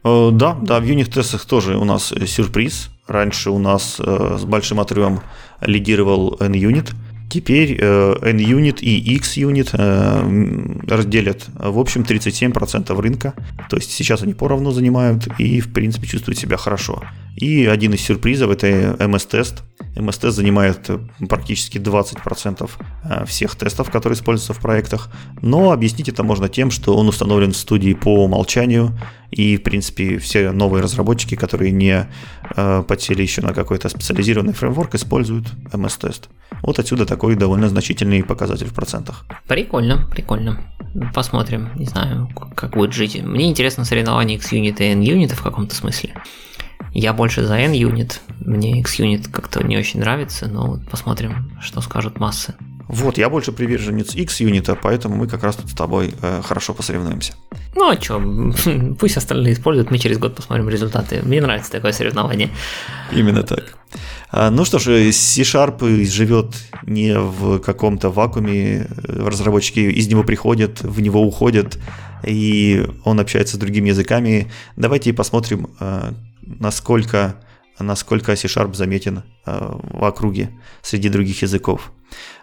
Э, 0.02 0.30
да, 0.32 0.56
да, 0.60 0.80
в 0.80 0.84
юнит-тестах 0.84 1.44
тоже 1.44 1.76
у 1.76 1.84
нас 1.84 2.14
сюрприз. 2.26 2.90
Раньше 3.06 3.50
у 3.50 3.58
нас 3.58 3.96
с 3.96 4.44
большим 4.44 4.78
отрывом 4.78 5.20
лидировал 5.60 6.36
N-Unit– 6.38 6.92
Теперь 7.30 7.78
э, 7.80 8.14
N-Unit 8.22 8.80
и 8.80 9.14
X-Unit 9.14 9.70
э, 9.72 10.86
разделят, 10.88 11.46
в 11.54 11.78
общем, 11.78 12.02
37% 12.02 13.00
рынка. 13.00 13.34
То 13.68 13.76
есть 13.76 13.92
сейчас 13.92 14.22
они 14.22 14.34
поровну 14.34 14.72
занимают 14.72 15.28
и, 15.38 15.60
в 15.60 15.72
принципе, 15.72 16.08
чувствуют 16.08 16.38
себя 16.38 16.56
хорошо. 16.56 17.00
И 17.40 17.64
один 17.64 17.94
из 17.94 18.02
сюрпризов– 18.02 18.50
это 18.52 18.66
MS-тест. 18.66 19.62
MS-тест 19.96 20.36
занимает 20.36 20.90
практически 21.26 21.78
20% 21.78 22.70
э, 23.04 23.24
всех 23.24 23.56
тестов, 23.56 23.90
которые 23.90 24.16
используются 24.16 24.52
в 24.52 24.60
проектах. 24.60 25.08
Но 25.40 25.72
объяснить 25.72 26.10
это 26.10 26.22
можно 26.22 26.50
тем, 26.50 26.70
что 26.70 26.94
он 26.94 27.08
установлен 27.08 27.52
в 27.52 27.56
студии 27.56 27.94
по 27.94 28.24
умолчанию, 28.24 28.98
и, 29.30 29.56
в 29.56 29.62
принципе, 29.62 30.18
все 30.18 30.50
новые 30.50 30.82
разработчики, 30.82 31.34
которые 31.34 31.70
не 31.70 32.08
э, 32.56 32.84
подсели 32.86 33.22
еще 33.22 33.40
на 33.40 33.54
какой-то 33.54 33.88
специализированный 33.88 34.52
фреймворк, 34.52 34.94
используют 34.94 35.46
MS-тест. 35.72 36.28
Вот 36.62 36.78
отсюда 36.78 37.06
такой 37.06 37.36
довольно 37.36 37.70
значительный 37.70 38.22
показатель 38.22 38.66
в 38.66 38.74
процентах. 38.74 39.24
Прикольно, 39.48 40.06
прикольно. 40.10 40.60
Посмотрим, 41.14 41.70
не 41.74 41.86
знаю, 41.86 42.28
как 42.54 42.74
будет 42.74 42.92
жить. 42.92 43.22
Мне 43.22 43.48
интересно 43.48 43.86
соревнование 43.86 44.36
X-Unit 44.36 44.76
и 44.80 44.92
N-Unit 44.92 45.34
в 45.34 45.42
каком-то 45.42 45.74
смысле. 45.74 46.14
Я 46.92 47.12
больше 47.12 47.44
за 47.44 47.54
N-Unit, 47.54 48.14
мне 48.40 48.80
X-Unit 48.80 49.30
как-то 49.30 49.62
не 49.62 49.76
очень 49.76 50.00
нравится, 50.00 50.48
но 50.48 50.66
вот 50.66 50.88
посмотрим, 50.88 51.52
что 51.60 51.80
скажут 51.80 52.18
массы. 52.18 52.54
Вот, 52.92 53.18
я 53.18 53.30
больше 53.30 53.52
приверженец 53.52 54.16
X-юнита, 54.16 54.74
поэтому 54.74 55.14
мы 55.14 55.28
как 55.28 55.44
раз 55.44 55.54
тут 55.54 55.70
с 55.70 55.74
тобой 55.74 56.12
э, 56.20 56.42
хорошо 56.42 56.74
посоревнуемся. 56.74 57.34
Ну 57.76 57.88
а 57.88 58.00
что, 58.00 58.20
пусть 58.98 59.16
остальные 59.16 59.52
используют, 59.52 59.92
мы 59.92 59.98
через 59.98 60.18
год 60.18 60.34
посмотрим 60.34 60.68
результаты. 60.68 61.22
Мне 61.22 61.40
нравится 61.40 61.70
такое 61.70 61.92
соревнование. 61.92 62.50
Именно 63.12 63.44
так. 63.44 63.78
А, 64.32 64.50
ну 64.50 64.64
что 64.64 64.80
ж, 64.80 65.12
C-Sharp 65.12 66.04
живет 66.04 66.56
не 66.82 67.16
в 67.16 67.60
каком-то 67.60 68.10
вакууме, 68.10 68.88
разработчики 69.06 69.78
из 69.78 70.08
него 70.08 70.24
приходят, 70.24 70.82
в 70.82 71.00
него 71.00 71.22
уходят, 71.22 71.78
и 72.24 72.84
он 73.04 73.20
общается 73.20 73.54
с 73.54 73.58
другими 73.60 73.90
языками. 73.90 74.50
Давайте 74.76 75.12
посмотрим, 75.12 75.68
а, 75.78 76.12
насколько, 76.58 77.36
насколько 77.78 78.34
C-Sharp 78.34 78.74
заметен 78.74 79.22
а, 79.44 79.78
в 79.80 80.04
округе 80.04 80.50
среди 80.82 81.08
других 81.08 81.42
языков. 81.42 81.92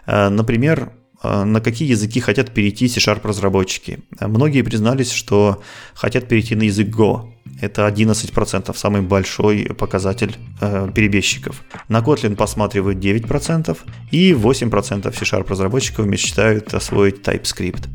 Например, 0.06 0.92
на 1.22 1.60
какие 1.60 1.90
языки 1.90 2.20
хотят 2.20 2.52
перейти 2.52 2.88
C-Sharp 2.88 3.26
разработчики. 3.26 4.00
Многие 4.20 4.62
признались, 4.62 5.10
что 5.10 5.62
хотят 5.94 6.28
перейти 6.28 6.54
на 6.54 6.62
язык 6.62 6.88
Go. 6.88 7.32
Это 7.60 7.88
11%, 7.88 8.76
самый 8.76 9.02
большой 9.02 9.64
показатель 9.76 10.36
э, 10.60 10.88
перебежчиков. 10.94 11.64
На 11.88 11.98
Kotlin 11.98 12.36
посматривают 12.36 12.98
9%, 12.98 13.76
и 14.12 14.32
8% 14.32 15.12
C-Sharp 15.12 15.48
разработчиков 15.48 16.06
мечтают 16.06 16.72
освоить 16.72 17.26
TypeScript. 17.26 17.88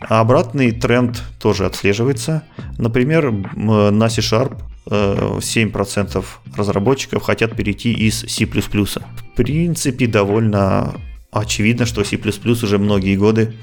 А 0.00 0.20
обратный 0.20 0.72
тренд 0.72 1.22
тоже 1.38 1.64
отслеживается. 1.64 2.42
Например, 2.76 3.30
на 3.30 4.08
C-Sharp 4.10 4.60
7% 4.86 6.18
э, 6.18 6.56
разработчиков 6.56 7.22
хотят 7.22 7.56
перейти 7.56 7.92
из 7.92 8.20
C++. 8.20 8.46
В 8.46 9.36
принципе, 9.36 10.06
довольно 10.06 10.94
очевидно, 11.30 11.86
что 11.86 12.04
C++ 12.04 12.16
уже 12.16 12.78
многие 12.78 13.16
годы 13.16 13.54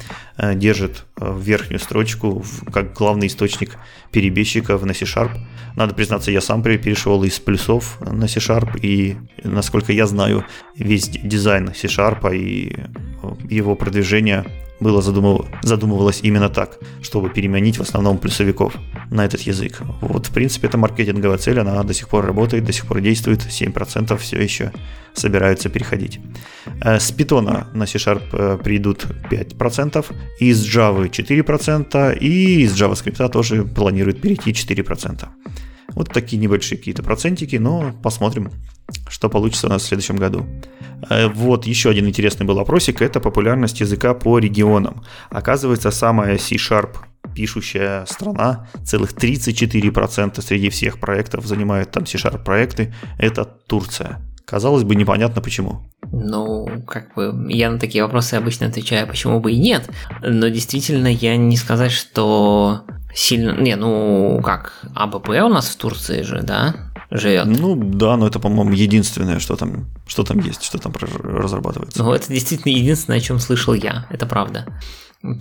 держит 0.55 1.05
э, 1.19 1.35
верхнюю 1.39 1.79
строчку 1.79 2.43
как 2.71 2.93
главный 2.93 3.27
источник 3.27 3.77
перебежчиков 4.11 4.83
на 4.83 4.93
C-Sharp. 4.93 5.31
Надо 5.75 5.93
признаться, 5.93 6.31
я 6.31 6.41
сам 6.41 6.63
перешел 6.63 7.23
из 7.23 7.39
плюсов 7.39 7.99
на 8.01 8.27
C-Sharp, 8.27 8.79
и, 8.81 9.17
насколько 9.43 9.91
я 9.93 10.07
знаю, 10.07 10.45
весь 10.75 11.09
дизайн 11.09 11.73
C-Sharp 11.73 12.35
и 12.35 12.75
э, 12.75 13.35
его 13.49 13.75
продвижение 13.75 14.45
было 14.79 15.01
задумыв... 15.01 15.47
задумывалось 15.63 16.19
именно 16.23 16.49
так, 16.49 16.77
чтобы 17.01 17.29
переманить 17.29 17.77
в 17.77 17.81
основном 17.81 18.17
плюсовиков 18.17 18.75
на 19.09 19.25
этот 19.25 19.41
язык. 19.41 19.81
Вот, 20.01 20.27
в 20.27 20.33
принципе, 20.33 20.67
это 20.67 20.77
маркетинговая 20.77 21.37
цель, 21.37 21.59
она 21.59 21.81
до 21.83 21.93
сих 21.93 22.09
пор 22.09 22.25
работает, 22.25 22.65
до 22.65 22.73
сих 22.73 22.85
пор 22.85 23.01
действует, 23.01 23.39
7% 23.39 24.17
все 24.17 24.41
еще 24.41 24.71
собираются 25.13 25.69
переходить. 25.69 26.19
Э, 26.81 26.99
с 26.99 27.11
Python 27.11 27.65
на 27.73 27.85
C-Sharp 27.85 28.23
э, 28.33 28.57
придут 28.63 29.05
5%, 29.31 30.05
из 30.39 30.65
Java 30.65 31.09
4% 31.09 32.17
и 32.19 32.61
из 32.61 32.79
JavaScript 32.79 33.29
тоже 33.29 33.63
планируют 33.63 34.21
перейти 34.21 34.51
4%. 34.51 35.27
Вот 35.89 36.13
такие 36.13 36.37
небольшие 36.37 36.77
какие-то 36.77 37.01
процентики, 37.01 37.55
но 37.55 37.93
посмотрим, 38.03 38.51
что 39.09 39.29
получится 39.29 39.67
у 39.67 39.69
нас 39.69 39.83
в 39.83 39.85
следующем 39.85 40.17
году. 40.17 40.45
Э, 41.09 41.27
вот 41.27 41.65
еще 41.65 41.89
один 41.89 42.07
интересный 42.07 42.45
был 42.45 42.59
опросик, 42.59 43.01
это 43.01 43.19
популярность 43.19 43.79
языка 43.79 44.13
по 44.13 44.37
регионам. 44.37 45.03
Оказывается, 45.29 45.91
самая 45.91 46.37
C-Sharp 46.37 46.97
пишущая 47.33 48.05
страна, 48.05 48.67
целых 48.83 49.13
34% 49.13 50.41
среди 50.41 50.69
всех 50.69 50.99
проектов 50.99 51.45
занимает 51.45 51.91
там 51.91 52.05
C-Sharp 52.05 52.43
проекты, 52.43 52.93
это 53.17 53.45
Турция. 53.45 54.21
Казалось 54.47 54.85
бы, 54.85 54.95
непонятно 54.95 55.41
почему. 55.41 55.81
Ну, 56.13 56.81
как 56.87 57.13
бы, 57.15 57.47
я 57.49 57.69
на 57.69 57.79
такие 57.79 58.01
вопросы 58.01 58.35
обычно 58.35 58.67
отвечаю, 58.67 59.05
почему 59.05 59.41
бы 59.41 59.51
и 59.51 59.59
нет. 59.59 59.89
Но 60.21 60.47
действительно, 60.47 61.07
я 61.07 61.35
не 61.35 61.57
сказать, 61.57 61.91
что 61.91 62.83
сильно... 63.13 63.59
Не, 63.59 63.75
ну, 63.75 64.39
как, 64.41 64.71
АБП 64.95 65.29
у 65.29 65.49
нас 65.49 65.67
в 65.67 65.75
Турции 65.75 66.21
же, 66.21 66.43
да? 66.43 66.75
живет. 67.11 67.45
Ну 67.45 67.75
да, 67.75 68.17
но 68.17 68.27
это, 68.27 68.39
по-моему, 68.39 68.71
единственное, 68.71 69.39
что 69.39 69.55
там, 69.55 69.87
что 70.07 70.23
там 70.23 70.39
есть, 70.39 70.63
что 70.63 70.77
там 70.77 70.93
разрабатывается. 70.93 72.03
Ну, 72.03 72.13
это 72.13 72.27
действительно 72.31 72.71
единственное, 72.71 73.19
о 73.19 73.21
чем 73.21 73.39
слышал 73.39 73.73
я, 73.73 74.07
это 74.09 74.25
правда. 74.25 74.65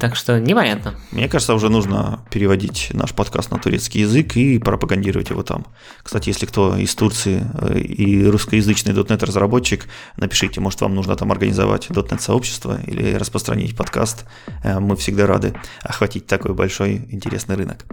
Так 0.00 0.16
что 0.16 0.40
непонятно. 0.40 0.94
Мне 1.12 1.28
кажется, 1.28 1.54
уже 1.54 1.68
нужно 1.68 2.20
переводить 2.30 2.88
наш 2.94 3.12
подкаст 3.12 3.50
на 3.50 3.58
турецкий 3.58 4.00
язык 4.00 4.34
и 4.34 4.58
пропагандировать 4.58 5.28
его 5.28 5.42
там. 5.42 5.66
Кстати, 6.02 6.30
если 6.30 6.46
кто 6.46 6.76
из 6.78 6.94
Турции 6.94 7.46
э, 7.60 7.78
и 7.80 8.24
русскоязычный 8.24 8.94
.NET 8.94 9.22
разработчик, 9.26 9.86
напишите, 10.16 10.62
может 10.62 10.80
вам 10.80 10.94
нужно 10.94 11.14
там 11.14 11.30
организовать 11.30 11.88
.NET 11.90 12.20
сообщество 12.20 12.80
или 12.86 13.12
распространить 13.14 13.76
подкаст. 13.76 14.24
Э, 14.64 14.80
мы 14.80 14.96
всегда 14.96 15.26
рады 15.26 15.54
охватить 15.82 16.26
такой 16.26 16.54
большой 16.54 17.06
интересный 17.10 17.56
рынок. 17.56 17.84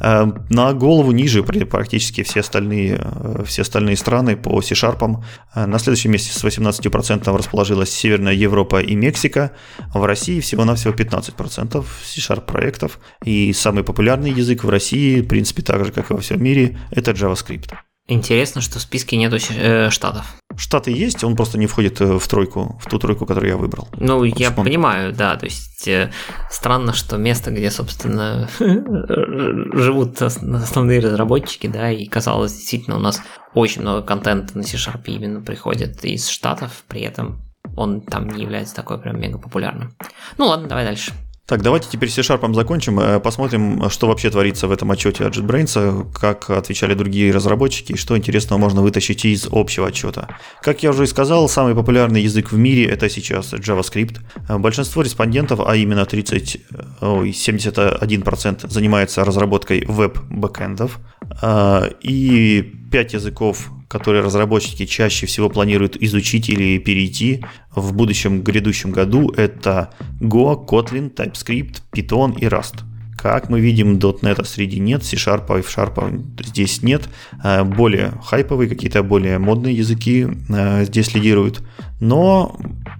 Э, 0.00 0.24
на 0.48 0.72
голову 0.72 1.12
ниже 1.12 1.42
практически 1.42 2.22
все 2.22 2.40
остальные, 2.40 2.98
все 3.44 3.60
остальные 3.60 3.98
страны 3.98 4.38
по 4.38 4.62
C-Sharp. 4.62 5.22
На 5.54 5.78
следующем 5.78 6.12
месте 6.12 6.32
с 6.32 6.42
18% 6.42 7.36
расположилась 7.36 7.90
Северная 7.90 8.32
Европа 8.32 8.80
и 8.80 8.94
Мексика. 8.94 9.52
В 9.92 10.02
России 10.06 10.40
всего-навсего 10.40 10.94
15 10.94 11.25
15% 11.32 11.84
C-Sharp 12.04 12.46
проектов. 12.46 12.98
И 13.24 13.52
самый 13.52 13.84
популярный 13.84 14.30
язык 14.30 14.64
в 14.64 14.68
России, 14.68 15.20
в 15.20 15.28
принципе, 15.28 15.62
так 15.62 15.84
же, 15.84 15.92
как 15.92 16.10
и 16.10 16.14
во 16.14 16.20
всем 16.20 16.42
мире, 16.42 16.78
это 16.90 17.12
JavaScript. 17.12 17.72
Интересно, 18.08 18.60
что 18.60 18.78
в 18.78 18.82
списке 18.82 19.16
нету 19.16 19.36
э, 19.50 19.90
штатов. 19.90 20.36
Штаты 20.56 20.92
есть, 20.92 21.24
он 21.24 21.34
просто 21.34 21.58
не 21.58 21.66
входит 21.66 22.00
э, 22.00 22.18
в 22.18 22.28
тройку, 22.28 22.78
в 22.80 22.88
ту 22.88 23.00
тройку, 23.00 23.26
которую 23.26 23.50
я 23.50 23.56
выбрал. 23.56 23.88
Ну, 23.98 24.18
вот 24.18 24.38
я 24.38 24.50
он... 24.50 24.64
понимаю, 24.64 25.12
да, 25.12 25.34
то 25.36 25.46
есть 25.46 25.88
э, 25.88 26.12
странно, 26.48 26.92
что 26.92 27.16
место, 27.16 27.50
где, 27.50 27.68
собственно, 27.68 28.48
живут 28.60 30.22
основные 30.22 31.00
разработчики, 31.00 31.66
да, 31.66 31.90
и 31.90 32.06
казалось, 32.06 32.52
действительно, 32.52 32.96
у 32.96 33.00
нас 33.00 33.20
очень 33.54 33.82
много 33.82 34.02
контента 34.02 34.56
на 34.56 34.62
C-Sharp 34.62 35.02
именно 35.06 35.40
приходит 35.40 36.04
из 36.04 36.28
Штатов, 36.28 36.84
при 36.86 37.00
этом 37.00 37.45
он 37.76 38.00
там 38.00 38.28
не 38.28 38.42
является 38.42 38.74
такой 38.74 38.98
прям 38.98 39.20
мега 39.20 39.38
популярным. 39.38 39.94
Ну 40.38 40.46
ладно, 40.46 40.68
давай 40.68 40.84
дальше. 40.84 41.12
Так, 41.46 41.62
давайте 41.62 41.86
теперь 41.88 42.10
C-Sharp 42.10 42.52
закончим. 42.54 42.98
Э, 42.98 43.20
посмотрим, 43.20 43.88
что 43.88 44.08
вообще 44.08 44.30
творится 44.30 44.66
в 44.66 44.72
этом 44.72 44.90
отчете 44.90 45.24
от 45.24 45.36
JetBrains, 45.36 46.12
как 46.12 46.50
отвечали 46.50 46.94
другие 46.94 47.32
разработчики 47.32 47.92
и 47.92 47.96
что 47.96 48.18
интересного 48.18 48.58
можно 48.58 48.82
вытащить 48.82 49.24
из 49.24 49.46
общего 49.52 49.86
отчета. 49.86 50.26
Как 50.60 50.82
я 50.82 50.90
уже 50.90 51.04
и 51.04 51.06
сказал, 51.06 51.48
самый 51.48 51.76
популярный 51.76 52.20
язык 52.20 52.50
в 52.50 52.58
мире 52.58 52.86
это 52.86 53.08
сейчас 53.08 53.52
JavaScript. 53.54 54.18
Э, 54.48 54.58
большинство 54.58 55.02
респондентов, 55.02 55.60
а 55.64 55.76
именно 55.76 56.04
30, 56.04 56.62
ой, 57.00 57.30
71% 57.30 58.68
занимается 58.68 59.24
разработкой 59.24 59.84
веб-бэкэндов. 59.86 60.98
Э, 61.42 61.90
и 62.02 62.72
5 62.90 63.14
языков 63.14 63.70
которые 63.88 64.22
разработчики 64.22 64.84
чаще 64.84 65.26
всего 65.26 65.48
планируют 65.48 65.96
изучить 65.96 66.48
или 66.48 66.78
перейти 66.78 67.44
в 67.74 67.94
будущем 67.94 68.42
грядущем 68.42 68.90
году, 68.90 69.30
это 69.36 69.90
Go, 70.20 70.66
Kotlin, 70.66 71.14
TypeScript, 71.14 71.82
Python 71.94 72.36
и 72.38 72.46
Rust. 72.46 72.80
Как 73.16 73.48
мы 73.48 73.60
видим, 73.60 73.98
.NET 73.98 74.44
среди 74.44 74.78
нет, 74.78 75.02
C-Sharp, 75.02 75.50
F-Sharp 75.58 76.44
здесь 76.44 76.82
нет. 76.82 77.08
Э, 77.42 77.64
более 77.64 78.12
хайповые, 78.22 78.68
какие-то 78.68 79.02
более 79.02 79.38
модные 79.38 79.74
языки 79.74 80.28
э, 80.48 80.84
здесь 80.84 81.14
лидируют. 81.14 81.62
Но 81.98 82.56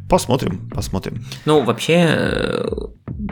посмотрим, 0.08 0.70
посмотрим. 0.70 1.24
Ну, 1.44 1.62
вообще, 1.62 2.06
э, 2.08 2.68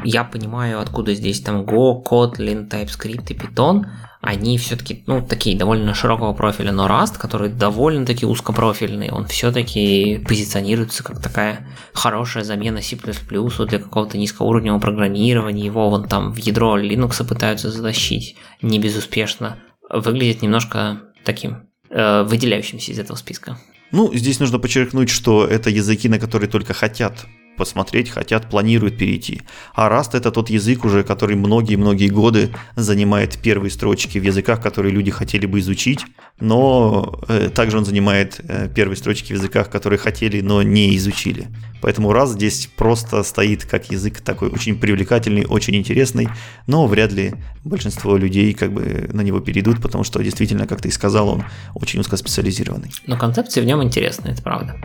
я 0.05 0.25
понимаю, 0.25 0.79
откуда 0.79 1.15
здесь 1.15 1.41
там 1.41 1.63
Go, 1.63 2.05
Kotlin, 2.05 2.69
TypeScript 2.69 3.33
и 3.33 3.35
Python– 3.35 3.87
они 4.25 4.59
все-таки, 4.59 5.03
ну, 5.07 5.21
такие 5.21 5.57
довольно 5.57 5.95
широкого 5.95 6.33
профиля, 6.33 6.73
но 6.73 6.87
Rust, 6.87 7.19
который 7.19 7.51
довольно-таки 7.51 8.27
узкопрофильный, 8.27 9.11
он 9.11 9.27
все-таки 9.27 10.25
позиционируется 10.27 11.05
как 11.05 11.21
такая 11.21 11.69
хорошая 11.93 12.45
замена 12.45 12.81
C++ 12.81 12.97
для 12.97 13.79
какого-то 13.79 14.19
низкоуровневого 14.19 14.81
программирования, 14.81 15.65
его 15.65 15.91
вон 15.91 16.09
там 16.09 16.33
в 16.33 16.39
ядро 16.39 16.79
Linux 16.79 17.27
пытаются 17.27 17.71
затащить 17.71 18.37
не 18.63 18.79
безуспешно. 18.79 19.59
Выглядит 19.91 20.43
немножко 20.43 21.03
таким 21.25 21.69
э, 21.91 22.23
выделяющимся 22.23 22.93
из 22.93 22.99
этого 22.99 23.17
списка. 23.17 23.59
Ну, 23.93 24.13
здесь 24.15 24.41
нужно 24.41 24.59
подчеркнуть, 24.59 25.11
что 25.11 25.47
это 25.47 25.71
языки, 25.71 26.09
на 26.09 26.19
которые 26.19 26.51
только 26.51 26.73
хотят 26.75 27.27
посмотреть 27.57 28.11
хотят, 28.11 28.49
планируют 28.51 28.99
перейти. 28.99 29.43
А 29.75 29.89
Rust 29.89 30.17
это 30.17 30.31
тот 30.31 30.51
язык 30.51 30.85
уже, 30.85 31.05
который 31.05 31.37
многие-многие 31.37 32.09
годы 32.09 32.55
занимает 32.77 33.39
первые 33.39 33.71
строчки 33.71 34.19
в 34.19 34.23
языках, 34.23 34.61
которые 34.63 34.93
люди 34.93 35.11
хотели 35.11 35.47
бы 35.47 35.61
изучить, 35.61 36.05
но 36.41 37.21
э, 37.29 37.51
также 37.55 37.79
он 37.79 37.85
занимает 37.85 38.41
э, 38.41 38.69
первые 38.75 38.97
строчки 38.97 39.33
в 39.33 39.37
языках, 39.37 39.71
которые 39.71 39.99
хотели, 39.99 40.41
но 40.41 40.63
не 40.63 40.97
изучили. 40.97 41.49
Поэтому 41.81 42.11
Rust 42.13 42.33
здесь 42.33 42.69
просто 42.77 43.23
стоит 43.23 43.65
как 43.65 43.91
язык 43.91 44.21
такой 44.21 44.49
очень 44.49 44.79
привлекательный, 44.79 45.45
очень 45.47 45.77
интересный, 45.77 46.29
но 46.67 46.87
вряд 46.87 47.13
ли 47.13 47.35
большинство 47.63 48.17
людей 48.17 48.55
как 48.55 48.73
бы 48.73 49.11
на 49.13 49.21
него 49.21 49.41
перейдут, 49.41 49.83
потому 49.83 50.03
что 50.03 50.23
действительно, 50.23 50.67
как 50.67 50.81
ты 50.81 50.89
и 50.89 50.91
сказал, 50.91 51.29
он 51.29 51.45
очень 51.75 52.01
узкоспециализированный. 52.01 52.91
Но 53.07 53.19
концепция 53.19 53.63
в 53.63 53.67
нем 53.67 53.83
интересная, 53.83 54.33
это 54.33 54.43
правда. 54.43 54.77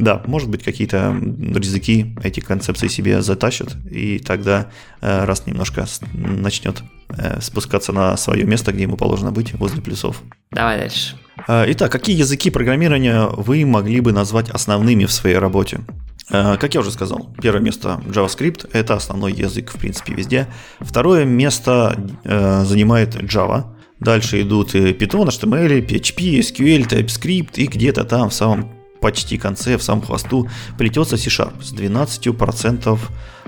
Да, 0.00 0.22
может 0.26 0.48
быть, 0.48 0.62
какие-то 0.62 1.14
языки 1.20 2.16
эти 2.22 2.40
концепции 2.40 2.88
себе 2.88 3.20
затащат, 3.20 3.76
и 3.90 4.18
тогда 4.18 4.70
э, 5.02 5.24
раз 5.26 5.46
немножко 5.46 5.84
начнет 6.12 6.82
э, 7.10 7.38
спускаться 7.42 7.92
на 7.92 8.16
свое 8.16 8.44
место, 8.44 8.72
где 8.72 8.84
ему 8.84 8.96
положено 8.96 9.30
быть, 9.30 9.52
возле 9.52 9.82
плюсов. 9.82 10.22
Давай 10.52 10.78
дальше. 10.78 11.16
Э, 11.46 11.64
итак, 11.68 11.92
какие 11.92 12.16
языки 12.16 12.48
программирования 12.48 13.26
вы 13.26 13.66
могли 13.66 14.00
бы 14.00 14.12
назвать 14.12 14.48
основными 14.48 15.04
в 15.04 15.12
своей 15.12 15.36
работе? 15.36 15.80
Как 16.28 16.74
я 16.74 16.80
уже 16.80 16.92
сказал, 16.92 17.34
первое 17.42 17.60
место 17.60 18.00
JavaScript– 18.06 18.70
это 18.72 18.94
основной 18.94 19.32
язык, 19.32 19.72
в 19.72 19.78
принципе, 19.80 20.14
везде. 20.14 20.46
Второе 20.78 21.24
место 21.24 21.96
занимает 22.22 23.16
Java. 23.16 23.64
Дальше 23.98 24.40
идут 24.40 24.72
Python, 24.76 25.26
HTML, 25.26 25.84
PHP, 25.84 26.38
SQL, 26.38 26.86
TypeScript 26.88 27.56
и 27.56 27.66
где-то 27.66 28.04
там 28.04 28.30
в 28.30 28.34
самом 28.34 28.79
почти 29.00 29.38
конце, 29.38 29.76
в 29.76 29.82
самом 29.82 30.02
хвосту 30.02 30.48
плетется 30.78 31.16
C-Sharp 31.16 31.62
с 31.62 31.72
12%, 31.72 32.98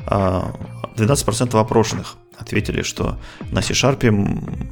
12% 0.06 1.60
опрошенных 1.60 2.16
ответили, 2.42 2.82
что 2.82 3.18
на 3.50 3.62
C-Sharp, 3.62 4.00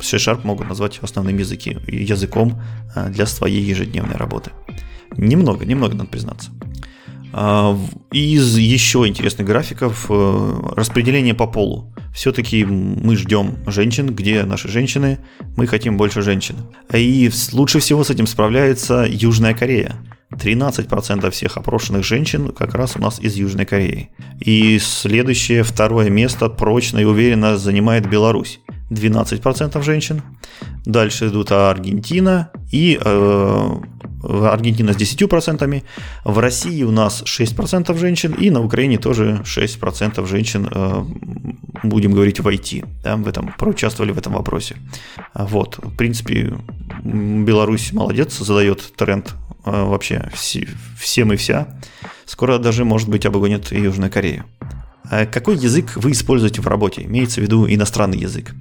C-Sharp 0.02 0.40
могут 0.44 0.68
назвать 0.68 0.98
основным 1.02 1.38
языки, 1.38 1.78
языком 1.86 2.60
а, 2.94 3.08
для 3.08 3.26
своей 3.26 3.62
ежедневной 3.62 4.16
работы. 4.16 4.50
Немного, 5.16 5.64
немного 5.64 5.94
надо 5.94 6.10
признаться. 6.10 6.50
А, 7.32 7.78
из 8.12 8.56
еще 8.56 9.06
интересных 9.06 9.46
графиков 9.46 10.06
э, 10.08 10.72
распределение 10.76 11.34
по 11.34 11.46
полу. 11.46 11.92
Все-таки 12.12 12.64
мы 12.64 13.16
ждем 13.16 13.56
женщин, 13.66 14.14
где 14.14 14.44
наши 14.44 14.68
женщины, 14.68 15.18
мы 15.56 15.66
хотим 15.68 15.96
больше 15.96 16.22
женщин. 16.22 16.56
И 16.92 17.30
лучше 17.52 17.78
всего 17.78 18.02
с 18.02 18.10
этим 18.10 18.26
справляется 18.26 19.06
Южная 19.08 19.54
Корея. 19.54 19.94
13% 20.32 21.30
всех 21.30 21.56
опрошенных 21.56 22.04
женщин 22.04 22.52
как 22.52 22.74
раз 22.74 22.96
у 22.96 23.00
нас 23.00 23.18
из 23.20 23.34
Южной 23.34 23.66
Кореи. 23.66 24.10
И 24.38 24.78
следующее, 24.78 25.62
второе 25.62 26.08
место 26.08 26.48
прочно 26.48 26.98
и 26.98 27.04
уверенно 27.04 27.56
занимает 27.56 28.08
Беларусь. 28.08 28.60
12% 28.90 29.82
женщин. 29.82 30.22
Дальше 30.84 31.28
идут 31.28 31.52
Аргентина 31.52 32.50
и 32.72 32.98
э, 33.02 33.70
Аргентина 34.22 34.92
с 34.92 34.96
10%. 34.96 35.82
В 36.24 36.38
России 36.38 36.82
у 36.82 36.90
нас 36.90 37.22
6% 37.22 37.96
женщин 37.98 38.32
и 38.32 38.50
на 38.50 38.60
Украине 38.60 38.98
тоже 38.98 39.42
6% 39.44 40.26
женщин, 40.26 40.68
э, 40.70 41.04
будем 41.84 42.12
говорить, 42.12 42.40
в 42.40 42.48
IT. 42.48 42.86
Да, 43.04 43.16
в 43.16 43.28
этом, 43.28 43.54
проучаствовали 43.58 44.12
в 44.12 44.18
этом 44.18 44.32
вопросе. 44.34 44.76
Вот, 45.34 45.78
в 45.78 45.96
принципе, 45.96 46.54
Беларусь 47.04 47.92
молодец, 47.92 48.38
задает 48.38 48.92
тренд 48.96 49.34
вообще 49.64 50.30
все, 50.34 50.68
всем 50.98 51.32
и 51.32 51.36
вся. 51.36 51.68
Скоро 52.24 52.58
даже, 52.58 52.84
может 52.84 53.08
быть, 53.08 53.26
обгонит 53.26 53.72
и 53.72 53.80
Южную 53.80 54.10
Корею. 54.10 54.44
А 55.04 55.26
какой 55.26 55.56
язык 55.56 55.96
вы 55.96 56.12
используете 56.12 56.62
в 56.62 56.68
работе? 56.68 57.02
Имеется 57.02 57.40
в 57.40 57.42
виду 57.42 57.66
иностранный 57.68 58.18
язык. 58.18 58.54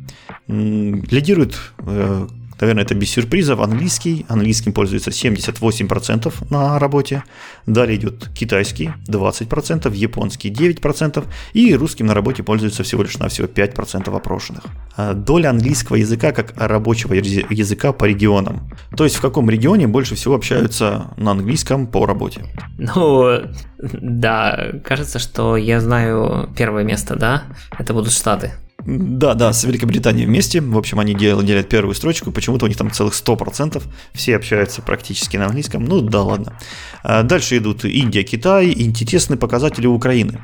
Лидирует 0.48 1.56
э, 1.78 2.28
Наверное, 2.60 2.84
это 2.84 2.96
без 2.96 3.10
сюрпризов. 3.12 3.60
Английский. 3.60 4.26
Английским 4.28 4.74
пользуется 4.74 5.12
78% 5.12 6.34
на 6.50 6.80
работе. 6.80 7.24
Далее 7.66 7.98
идет 7.98 8.30
китайский 8.34 8.92
20%, 9.08 9.94
японский 9.96 10.52
9% 10.52 11.26
и 11.54 11.76
русским 11.76 12.06
на 12.06 12.14
работе 12.14 12.44
пользуется 12.44 12.84
всего 12.84 13.04
лишь 13.04 13.18
навсего 13.18 13.48
5% 13.48 14.16
опрошенных. 14.16 14.64
А 14.96 15.14
доля 15.14 15.50
английского 15.50 15.96
языка 15.96 16.32
как 16.32 16.54
рабочего 16.58 17.14
языка 17.14 17.94
по 17.94 18.06
регионам. 18.06 18.70
То 18.96 19.04
есть 19.04 19.16
в 19.16 19.22
каком 19.22 19.50
регионе 19.50 19.88
больше 19.88 20.16
всего 20.16 20.36
общаются 20.36 21.14
на 21.18 21.32
английском 21.32 21.88
по 21.88 22.06
работе? 22.06 22.44
Ну, 22.78 23.42
да, 23.78 24.72
кажется, 24.84 25.20
что 25.20 25.58
я 25.58 25.80
знаю 25.80 26.50
первое 26.58 26.84
место, 26.84 27.16
да? 27.16 27.44
Это 27.78 27.94
будут 27.94 28.12
Штаты. 28.12 28.52
Да, 28.86 29.34
да, 29.34 29.52
с 29.54 29.64
Великобританией 29.64 30.26
вместе. 30.26 30.62
В 30.62 30.78
общем, 30.78 31.00
они 31.00 31.14
делят, 31.14 31.46
делят 31.46 31.70
первую 31.70 31.96
строчку. 31.96 32.32
Почему-то 32.32 32.66
у 32.66 32.68
них 32.68 32.78
там 32.78 32.92
целых 32.92 33.14
100%. 33.14 33.82
Все 34.14 34.36
общаются 34.36 34.82
практически 34.82 35.38
на 35.38 35.46
английском. 35.46 35.84
Ну 35.84 36.02
да, 36.02 36.22
ладно. 36.24 36.58
А 37.04 37.24
дальше 37.24 37.58
идут 37.58 37.86
Индия, 37.86 38.24
Китай. 38.24 38.74
Интересные 38.76 39.38
показатели 39.38 39.88
Украины. 39.88 40.40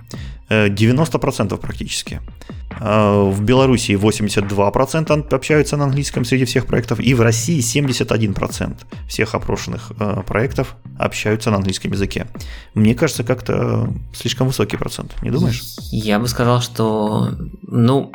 90% 0.49 1.53
э, 1.53 1.57
практически. 1.57 2.21
А, 2.79 3.23
в 3.23 3.41
Беларуси 3.41 3.91
82% 3.91 5.33
общаются 5.33 5.77
на 5.77 5.85
английском 5.85 6.25
среди 6.25 6.45
всех 6.45 6.65
проектов, 6.65 6.99
и 6.99 7.13
в 7.13 7.21
России 7.21 7.59
71% 7.59 8.75
всех 9.07 9.35
опрошенных 9.35 9.91
э, 9.99 10.23
проектов 10.25 10.75
общаются 10.99 11.51
на 11.51 11.57
английском 11.57 11.91
языке. 11.91 12.27
Мне 12.73 12.95
кажется, 12.95 13.23
как-то 13.23 13.89
слишком 14.13 14.47
высокий 14.47 14.77
процент, 14.77 15.15
не 15.21 15.31
думаешь? 15.31 15.63
Я 15.91 16.19
бы 16.19 16.27
сказал, 16.27 16.61
что, 16.61 17.31
ну, 17.61 18.11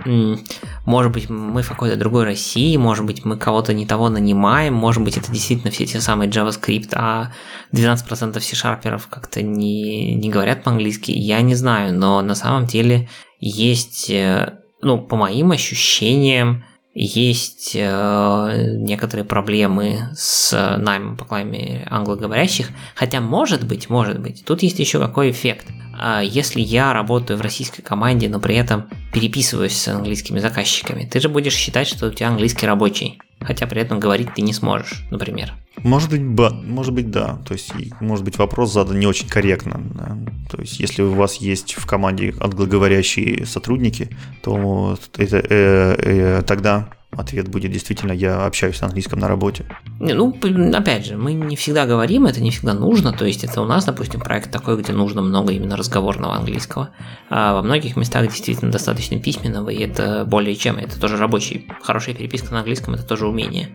может 0.86 1.12
быть, 1.12 1.28
мы 1.28 1.62
в 1.62 1.68
какой-то 1.68 1.96
другой 1.96 2.24
России, 2.24 2.76
может 2.76 3.04
быть, 3.04 3.24
мы 3.24 3.36
кого-то 3.36 3.72
не 3.74 3.86
того 3.86 4.08
нанимаем, 4.08 4.74
может 4.74 5.02
быть, 5.02 5.16
это 5.16 5.30
действительно 5.32 5.70
все 5.70 5.86
те 5.86 6.00
самые 6.00 6.30
JavaScript, 6.30 6.90
а 6.94 7.32
12% 7.72 8.40
C-шарперов 8.40 9.08
как-то 9.08 9.42
не, 9.42 10.14
не 10.14 10.30
говорят 10.30 10.62
по-английски, 10.62 11.10
я 11.10 11.40
не 11.40 11.54
знаю, 11.54 11.94
но 11.94 12.22
на 12.22 12.34
самом 12.34 12.66
деле 12.66 13.08
есть, 13.38 14.10
э, 14.10 14.58
ну, 14.82 14.98
по 14.98 15.16
моим 15.16 15.50
ощущениям, 15.52 16.64
есть 16.92 17.72
э, 17.74 18.76
некоторые 18.78 19.24
проблемы 19.24 20.08
с 20.14 20.76
наймом 20.78 21.16
по 21.16 21.24
клайме 21.24 21.86
англоговорящих, 21.88 22.68
хотя 22.94 23.20
может 23.20 23.66
быть, 23.66 23.88
может 23.88 24.18
быть, 24.18 24.44
тут 24.44 24.62
есть 24.62 24.78
еще 24.78 24.98
какой 24.98 25.30
эффект. 25.30 25.66
А 26.02 26.22
если 26.22 26.60
я 26.60 26.92
работаю 26.92 27.38
в 27.38 27.42
российской 27.42 27.82
команде, 27.82 28.28
но 28.28 28.40
при 28.40 28.56
этом 28.56 28.88
переписываюсь 29.12 29.76
с 29.76 29.88
английскими 29.88 30.38
заказчиками, 30.38 31.04
ты 31.04 31.20
же 31.20 31.28
будешь 31.28 31.54
считать, 31.54 31.86
что 31.86 32.06
у 32.06 32.10
тебя 32.10 32.28
английский 32.28 32.66
рабочий, 32.66 33.20
хотя 33.40 33.66
при 33.66 33.80
этом 33.80 34.00
говорить 34.00 34.34
ты 34.34 34.42
не 34.42 34.52
сможешь, 34.52 35.04
например. 35.10 35.54
Может 35.82 36.10
быть, 36.10 36.22
ба, 36.22 36.50
может 36.50 36.92
быть, 36.92 37.10
да. 37.10 37.38
То 37.46 37.54
есть, 37.54 37.72
может 38.00 38.24
быть, 38.24 38.38
вопрос 38.38 38.72
задан 38.72 38.98
не 38.98 39.06
очень 39.06 39.28
корректно. 39.28 39.80
Да? 39.94 40.18
То 40.50 40.60
есть, 40.60 40.78
если 40.78 41.02
у 41.02 41.14
вас 41.14 41.36
есть 41.36 41.74
в 41.74 41.86
команде 41.86 42.34
англоговорящие 42.38 43.46
сотрудники, 43.46 44.10
то 44.42 44.98
это, 45.16 45.36
э, 45.38 45.94
э, 45.98 46.42
тогда 46.46 46.88
ответ 47.12 47.48
будет 47.48 47.72
действительно 47.72 48.12
я 48.12 48.44
общаюсь 48.44 48.80
на 48.80 48.86
английском 48.86 49.18
на 49.18 49.28
работе. 49.28 49.64
Не, 49.98 50.14
ну, 50.14 50.36
опять 50.74 51.06
же, 51.06 51.16
мы 51.16 51.32
не 51.32 51.56
всегда 51.56 51.86
говорим, 51.86 52.26
это 52.26 52.40
не 52.40 52.50
всегда 52.50 52.74
нужно. 52.74 53.12
То 53.12 53.24
есть, 53.24 53.44
это 53.44 53.60
у 53.60 53.64
нас, 53.64 53.84
допустим, 53.84 54.20
проект 54.20 54.50
такой, 54.50 54.80
где 54.80 54.92
нужно 54.92 55.22
много 55.22 55.52
именно 55.52 55.76
разговорного 55.76 56.36
английского. 56.36 56.90
А 57.28 57.54
во 57.54 57.62
многих 57.62 57.96
местах 57.96 58.28
действительно 58.28 58.70
достаточно 58.70 59.18
письменного, 59.18 59.70
и 59.70 59.82
это 59.82 60.24
более 60.24 60.54
чем. 60.54 60.76
Это 60.78 61.00
тоже 61.00 61.16
рабочий. 61.16 61.68
Хорошая 61.82 62.14
переписка 62.14 62.52
на 62.52 62.60
английском 62.60 62.94
это 62.94 63.04
тоже 63.04 63.26
умение. 63.26 63.70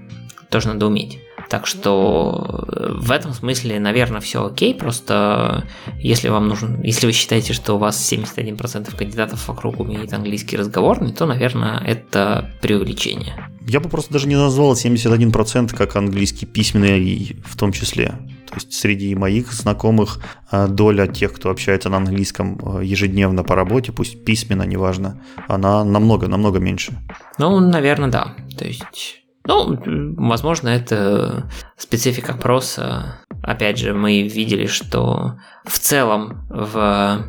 Тоже 0.49 0.69
надо 0.69 0.87
уметь. 0.87 1.19
Так 1.49 1.67
что 1.67 2.65
э, 2.67 2.93
в 2.93 3.11
этом 3.11 3.33
смысле, 3.33 3.79
наверное, 3.79 4.21
все 4.21 4.45
окей. 4.45 4.73
Просто 4.73 5.65
если 5.99 6.29
вам 6.29 6.47
нужен, 6.47 6.81
если 6.81 7.05
вы 7.05 7.11
считаете, 7.11 7.53
что 7.53 7.75
у 7.75 7.77
вас 7.77 8.11
71% 8.11 8.95
кандидатов 8.95 9.47
вокруг 9.47 9.79
умеет 9.79 10.13
английский 10.13 10.57
разговорный, 10.57 11.13
то, 11.13 11.25
наверное, 11.25 11.79
это 11.85 12.49
преувеличение. 12.61 13.49
Я 13.67 13.79
бы 13.79 13.89
просто 13.89 14.13
даже 14.13 14.27
не 14.27 14.35
назвал 14.35 14.73
71% 14.73 15.75
как 15.75 15.95
английский 15.95 16.45
письменный 16.45 17.35
в 17.45 17.57
том 17.57 17.71
числе. 17.71 18.09
То 18.47 18.55
есть 18.55 18.73
среди 18.73 19.15
моих 19.15 19.51
знакомых 19.51 20.19
а, 20.51 20.67
доля 20.67 21.07
тех, 21.07 21.33
кто 21.33 21.49
общается 21.49 21.89
на 21.89 21.97
английском 21.97 22.81
ежедневно 22.81 23.43
по 23.43 23.55
работе, 23.55 23.91
пусть 23.91 24.23
письменно, 24.23 24.63
неважно, 24.63 25.21
она 25.47 25.83
намного-намного 25.83 26.59
меньше. 26.59 26.93
Ну, 27.39 27.59
наверное, 27.59 28.09
да. 28.09 28.35
То 28.55 28.65
есть 28.65 29.24
ну, 29.45 29.77
возможно, 30.17 30.69
это 30.69 31.49
специфика 31.77 32.33
опроса. 32.33 33.19
Опять 33.43 33.77
же, 33.77 33.93
мы 33.93 34.23
видели, 34.23 34.65
что 34.65 35.37
в 35.65 35.77
целом 35.79 36.45
в 36.49 37.25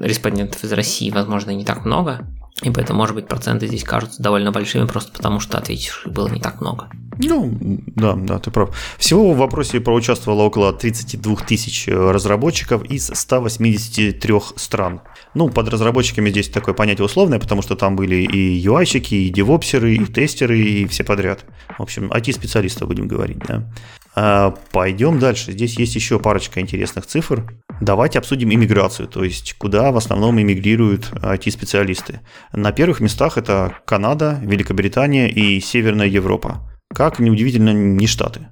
респондентов 0.00 0.62
из 0.64 0.72
России, 0.72 1.10
возможно, 1.10 1.50
не 1.50 1.64
так 1.64 1.84
много. 1.84 2.26
И 2.62 2.70
поэтому, 2.70 2.98
может 2.98 3.14
быть, 3.14 3.28
проценты 3.28 3.68
здесь 3.68 3.84
кажутся 3.84 4.22
довольно 4.22 4.50
большими, 4.50 4.84
просто 4.84 5.12
потому 5.12 5.38
что 5.38 5.58
ответивших 5.58 6.12
было 6.12 6.28
не 6.28 6.40
так 6.40 6.60
много. 6.60 6.90
Ну, 7.20 7.56
да, 7.94 8.14
да, 8.14 8.38
ты 8.38 8.50
прав. 8.50 8.76
Всего 8.96 9.32
в 9.32 9.36
вопросе 9.36 9.80
проучаствовало 9.80 10.42
около 10.42 10.72
32 10.72 11.36
тысяч 11.36 11.88
разработчиков 11.88 12.84
из 12.84 13.10
183 13.12 14.34
стран. 14.56 15.00
Ну, 15.34 15.48
под 15.48 15.68
разработчиками 15.68 16.30
здесь 16.30 16.48
такое 16.48 16.74
понятие 16.74 17.04
условное, 17.04 17.38
потому 17.38 17.62
что 17.62 17.76
там 17.76 17.96
были 17.96 18.16
и 18.16 18.66
UI-щики, 18.66 19.14
и 19.14 19.28
девопсеры, 19.30 19.94
и 19.94 20.04
тестеры, 20.06 20.58
и 20.58 20.86
все 20.86 21.04
подряд. 21.04 21.44
В 21.76 21.82
общем, 21.82 22.10
IT-специалисты 22.10 22.86
будем 22.86 23.08
говорить, 23.08 23.38
да. 23.46 23.70
А, 24.14 24.54
пойдем 24.72 25.18
дальше. 25.18 25.52
Здесь 25.52 25.78
есть 25.78 25.94
еще 25.94 26.18
парочка 26.18 26.60
интересных 26.60 27.06
цифр. 27.06 27.52
Давайте 27.80 28.18
обсудим 28.18 28.52
иммиграцию, 28.52 29.06
то 29.06 29.22
есть 29.22 29.54
куда 29.58 29.92
в 29.92 29.96
основном 29.96 30.40
иммигрируют 30.40 31.12
IT-специалисты. 31.12 32.20
На 32.52 32.72
первых 32.72 33.00
местах 33.00 33.38
это 33.38 33.76
Канада, 33.84 34.40
Великобритания 34.42 35.28
и 35.28 35.60
Северная 35.60 36.08
Европа. 36.08 36.68
Как 36.92 37.18
неудивительно, 37.18 37.72
не 37.72 38.06
Штаты. 38.06 38.48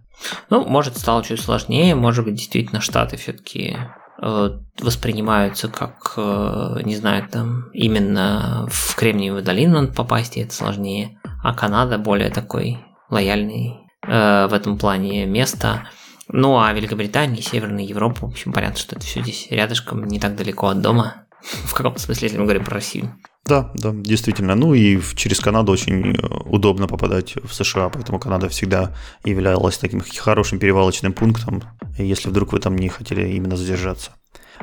Ну, 0.50 0.64
может, 0.64 0.96
стало 0.96 1.24
чуть 1.24 1.40
сложнее, 1.40 1.94
может 1.94 2.24
быть, 2.24 2.34
действительно 2.34 2.80
Штаты 2.80 3.16
все-таки 3.16 3.76
воспринимаются 4.18 5.68
как, 5.68 6.14
не 6.16 6.96
знаю, 6.96 7.28
там 7.28 7.70
именно 7.72 8.66
в 8.70 8.94
Кремниевую 8.96 9.42
долину 9.42 9.92
попасть, 9.92 10.36
и 10.36 10.40
это 10.40 10.54
сложнее, 10.54 11.18
а 11.42 11.54
Канада 11.54 11.98
более 11.98 12.30
такой 12.30 12.78
лояльный 13.10 13.80
в 14.02 14.50
этом 14.52 14.78
плане 14.78 15.26
место. 15.26 15.88
Ну, 16.28 16.58
а 16.58 16.72
Великобритания, 16.72 17.40
Северная 17.40 17.84
Европа, 17.84 18.26
в 18.26 18.30
общем, 18.30 18.52
понятно, 18.52 18.78
что 18.78 18.96
это 18.96 19.04
все 19.04 19.22
здесь 19.22 19.48
рядышком, 19.50 20.04
не 20.04 20.18
так 20.18 20.34
далеко 20.34 20.68
от 20.68 20.80
дома. 20.80 21.25
В 21.42 21.74
каком 21.74 21.96
смысле, 21.96 22.26
если 22.26 22.38
мы 22.38 22.44
говорим 22.44 22.64
про 22.64 22.74
Россию. 22.74 23.14
Да, 23.44 23.70
да, 23.74 23.92
действительно. 23.92 24.54
Ну 24.56 24.74
и 24.74 25.00
через 25.14 25.38
Канаду 25.38 25.70
очень 25.70 26.16
э, 26.16 26.26
удобно 26.46 26.88
попадать 26.88 27.36
в 27.36 27.54
США, 27.54 27.88
поэтому 27.88 28.18
Канада 28.18 28.48
всегда 28.48 28.94
являлась 29.24 29.78
таким 29.78 30.02
хорошим 30.18 30.58
перевалочным 30.58 31.12
пунктом, 31.12 31.62
если 31.96 32.28
вдруг 32.28 32.52
вы 32.52 32.58
там 32.58 32.76
не 32.76 32.88
хотели 32.88 33.28
именно 33.28 33.56
задержаться. 33.56 34.10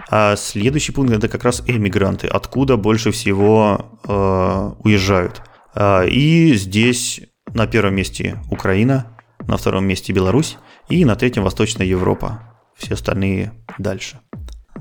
А 0.10 0.36
следующий 0.36 0.92
пункт 0.92 1.14
это 1.14 1.30
как 1.30 1.44
раз 1.44 1.64
эмигранты, 1.66 2.28
откуда 2.28 2.76
больше 2.76 3.12
всего 3.12 4.00
э, 4.06 4.72
уезжают. 4.84 5.42
А, 5.76 6.04
и 6.04 6.54
здесь 6.54 7.22
на 7.54 7.68
первом 7.68 7.96
месте 7.96 8.40
Украина, 8.52 9.18
на 9.48 9.58
втором 9.58 9.86
месте 9.86 10.14
Беларусь 10.14 10.58
и 10.90 11.06
на 11.06 11.16
третьем 11.16 11.44
Восточная 11.44 11.86
Европа. 11.86 12.42
Все 12.76 12.96
остальные 12.96 13.54
дальше. 13.78 14.20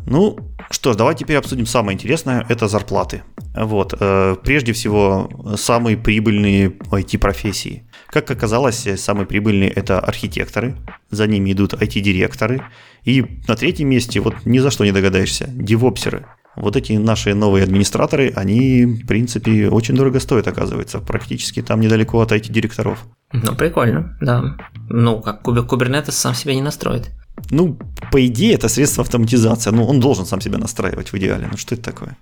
Ну, 0.06 0.36
что 0.70 0.92
ж, 0.92 0.96
давай 0.96 1.14
теперь 1.14 1.36
обсудим 1.36 1.66
самое 1.66 1.94
интересное, 1.94 2.46
это 2.48 2.68
зарплаты. 2.68 3.22
Вот, 3.54 3.94
э, 3.98 4.36
прежде 4.42 4.72
всего, 4.72 5.30
самые 5.56 5.96
прибыльные 5.96 6.70
IT-профессии. 6.90 7.84
Как 8.06 8.30
оказалось, 8.30 8.86
самые 8.96 9.26
прибыльные 9.26 9.70
это 9.70 10.00
архитекторы, 10.00 10.76
за 11.10 11.26
ними 11.26 11.52
идут 11.52 11.74
IT-директоры, 11.74 12.62
и 13.04 13.42
на 13.48 13.56
третьем 13.56 13.88
месте, 13.88 14.20
вот 14.20 14.34
ни 14.44 14.58
за 14.58 14.70
что 14.70 14.84
не 14.84 14.92
догадаешься, 14.92 15.46
девопсеры. 15.48 16.26
Вот 16.56 16.76
эти 16.76 16.92
наши 16.92 17.34
новые 17.34 17.64
администраторы, 17.64 18.32
они, 18.36 18.84
в 18.84 19.06
принципе, 19.06 19.68
очень 19.68 19.96
дорого 19.96 20.20
стоят, 20.20 20.46
оказывается. 20.46 20.98
Практически 20.98 21.62
там 21.62 21.80
недалеко 21.80 22.20
от 22.20 22.32
IT-директоров. 22.32 22.98
Ну, 23.32 23.54
прикольно, 23.54 24.16
да. 24.20 24.56
Ну, 24.90 25.20
как 25.20 25.42
Kubernetes 25.46 26.12
сам 26.12 26.34
себя 26.34 26.54
не 26.54 26.60
настроит. 26.62 27.10
Ну, 27.50 27.78
по 28.10 28.26
идее, 28.26 28.54
это 28.54 28.68
средство 28.68 29.02
автоматизации. 29.02 29.70
Ну, 29.70 29.84
он 29.84 30.00
должен 30.00 30.26
сам 30.26 30.40
себя 30.40 30.58
настраивать 30.58 31.12
в 31.12 31.16
идеале. 31.18 31.48
Ну, 31.50 31.56
что 31.56 31.74
это 31.74 31.84
такое? 31.84 32.16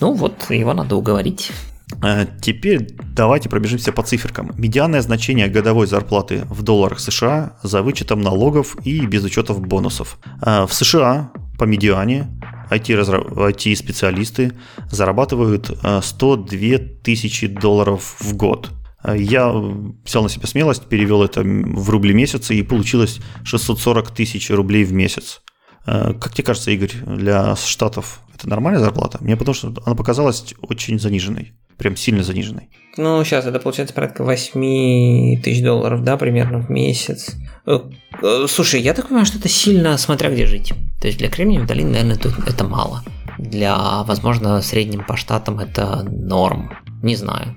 Ну, 0.00 0.14
вот 0.14 0.50
его 0.50 0.74
надо 0.74 0.96
уговорить. 0.96 1.52
А, 2.02 2.26
теперь 2.40 2.88
давайте 3.14 3.48
пробежимся 3.48 3.92
по 3.92 4.02
циферкам. 4.02 4.52
Медианное 4.56 5.00
значение 5.00 5.48
годовой 5.48 5.86
зарплаты 5.86 6.44
в 6.50 6.62
долларах 6.62 7.00
США 7.00 7.54
за 7.62 7.82
вычетом 7.82 8.20
налогов 8.20 8.76
и 8.84 9.06
без 9.06 9.24
учетов 9.24 9.60
бонусов. 9.60 10.18
А, 10.40 10.66
в 10.66 10.74
США 10.74 11.30
по 11.58 11.64
медиане 11.64 12.28
IT-специалисты 12.70 14.52
зарабатывают 14.90 15.76
102 16.02 16.78
тысячи 17.02 17.46
долларов 17.46 18.16
в 18.20 18.36
год. 18.36 18.70
Я 19.16 19.48
взял 19.50 20.22
на 20.22 20.28
себя 20.28 20.46
смелость, 20.46 20.84
перевел 20.84 21.22
это 21.22 21.42
в 21.42 21.90
рубли 21.90 22.14
месяца 22.14 22.54
и 22.54 22.62
получилось 22.62 23.20
640 23.44 24.10
тысяч 24.10 24.50
рублей 24.50 24.84
в 24.84 24.92
месяц. 24.92 25.42
Э, 25.88 26.12
как 26.12 26.34
тебе 26.34 26.44
кажется, 26.44 26.70
Игорь, 26.70 26.92
для 27.06 27.56
Штатов 27.56 28.20
это 28.34 28.48
нормальная 28.48 28.80
зарплата? 28.80 29.18
Мне 29.20 29.36
потому 29.36 29.54
что 29.54 29.72
она 29.86 29.96
показалась 29.96 30.54
очень 30.60 30.98
заниженной, 30.98 31.54
прям 31.78 31.96
сильно 31.96 32.22
заниженной. 32.22 32.68
Ну, 32.98 33.24
сейчас 33.24 33.46
это 33.46 33.58
получается 33.58 33.94
порядка 33.94 34.24
8 34.24 35.40
тысяч 35.40 35.62
долларов, 35.62 36.02
да, 36.02 36.16
примерно 36.16 36.60
в 36.60 36.68
месяц. 36.68 37.34
Э, 37.66 37.80
э, 38.22 38.46
слушай, 38.48 38.82
я 38.82 38.92
так 38.92 39.08
понимаю, 39.08 39.26
что 39.26 39.38
это 39.38 39.48
сильно 39.48 39.96
смотря 39.96 40.30
где 40.30 40.46
жить. 40.46 40.74
То 41.00 41.06
есть 41.06 41.18
для 41.18 41.30
Кремниевой 41.30 41.66
долины, 41.66 41.90
наверное, 41.90 42.16
тут 42.16 42.34
это 42.46 42.64
мало. 42.64 43.02
Для, 43.38 44.02
возможно, 44.02 44.60
средним 44.60 45.04
по 45.04 45.16
штатам 45.16 45.60
это 45.60 46.02
норм. 46.02 46.72
Не 47.02 47.14
знаю. 47.16 47.54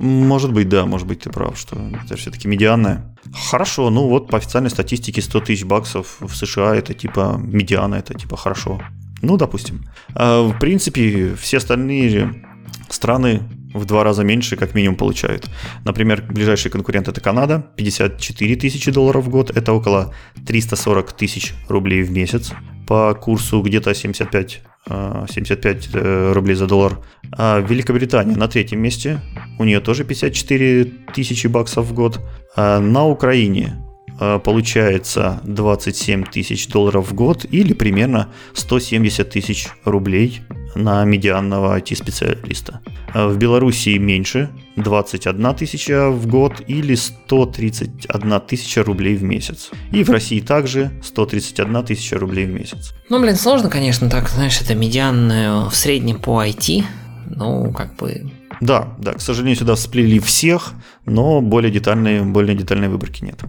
Может 0.00 0.52
быть, 0.52 0.68
да, 0.68 0.86
может 0.86 1.08
быть, 1.08 1.20
ты 1.20 1.30
прав, 1.30 1.58
что 1.58 1.76
это 2.04 2.16
все-таки 2.16 2.46
медианная. 2.46 3.16
Хорошо, 3.50 3.90
ну 3.90 4.08
вот 4.08 4.28
по 4.28 4.38
официальной 4.38 4.70
статистике 4.70 5.20
100 5.20 5.40
тысяч 5.40 5.64
баксов 5.64 6.18
в 6.20 6.34
США 6.34 6.76
это 6.76 6.94
типа 6.94 7.36
медиана, 7.42 7.96
это 7.96 8.14
типа 8.14 8.36
хорошо. 8.36 8.80
Ну, 9.22 9.36
допустим. 9.36 9.84
А, 10.14 10.42
в 10.42 10.58
принципе, 10.60 11.34
все 11.34 11.56
остальные 11.56 12.44
страны 12.88 13.42
в 13.74 13.84
два 13.84 14.04
раза 14.04 14.24
меньше, 14.24 14.56
как 14.56 14.74
минимум, 14.74 14.96
получают. 14.96 15.48
Например, 15.84 16.24
ближайший 16.28 16.70
конкурент 16.70 17.08
это 17.08 17.20
Канада, 17.20 17.66
54 17.76 18.56
тысячи 18.56 18.90
долларов 18.90 19.24
в 19.24 19.28
год, 19.28 19.50
это 19.56 19.72
около 19.72 20.14
340 20.46 21.12
тысяч 21.12 21.54
рублей 21.68 22.02
в 22.02 22.10
месяц 22.10 22.52
по 22.86 23.14
курсу 23.14 23.60
где-то 23.60 23.94
75 23.94 24.62
75 24.88 25.88
э, 25.92 26.32
рублей 26.32 26.54
за 26.54 26.66
доллар. 26.66 26.98
А 27.36 27.60
Великобритания 27.60 28.36
на 28.36 28.48
третьем 28.48 28.80
месте, 28.80 29.20
у 29.58 29.64
нее 29.64 29.80
тоже 29.80 30.04
54 30.04 30.84
тысячи 31.14 31.46
баксов 31.46 31.86
в 31.86 31.92
год. 31.92 32.20
А 32.56 32.80
на 32.80 33.06
Украине 33.06 33.84
э, 34.18 34.38
получается 34.42 35.40
27 35.44 36.24
тысяч 36.24 36.68
долларов 36.68 37.10
в 37.10 37.14
год 37.14 37.44
или 37.50 37.74
примерно 37.74 38.32
170 38.54 39.28
тысяч 39.28 39.68
рублей 39.84 40.40
на 40.74 41.04
медианного 41.04 41.78
IT-специалиста. 41.78 42.80
В 43.14 43.36
Белоруссии 43.36 43.98
меньше, 43.98 44.50
21 44.76 45.54
тысяча 45.54 46.10
в 46.10 46.26
год 46.26 46.62
или 46.66 46.94
131 46.94 48.40
тысяча 48.40 48.84
рублей 48.84 49.16
в 49.16 49.22
месяц. 49.22 49.70
И 49.92 50.04
в 50.04 50.10
России 50.10 50.40
также 50.40 50.90
131 51.02 51.84
тысяча 51.84 52.18
рублей 52.18 52.46
в 52.46 52.50
месяц. 52.50 52.92
Ну, 53.08 53.20
блин, 53.20 53.36
сложно, 53.36 53.70
конечно, 53.70 54.10
так, 54.10 54.28
знаешь, 54.28 54.60
это 54.60 54.74
медианную 54.74 55.70
в 55.70 55.74
среднем 55.74 56.20
по 56.20 56.44
IT, 56.44 56.84
ну, 57.26 57.72
как 57.72 57.96
бы... 57.96 58.30
Да, 58.60 58.94
да, 58.98 59.12
к 59.12 59.20
сожалению, 59.20 59.56
сюда 59.56 59.74
всплели 59.74 60.18
всех, 60.18 60.72
но 61.06 61.40
более 61.40 61.70
детальной, 61.70 62.22
более 62.22 62.56
детальной 62.56 62.88
выборки 62.88 63.22
нет. 63.22 63.40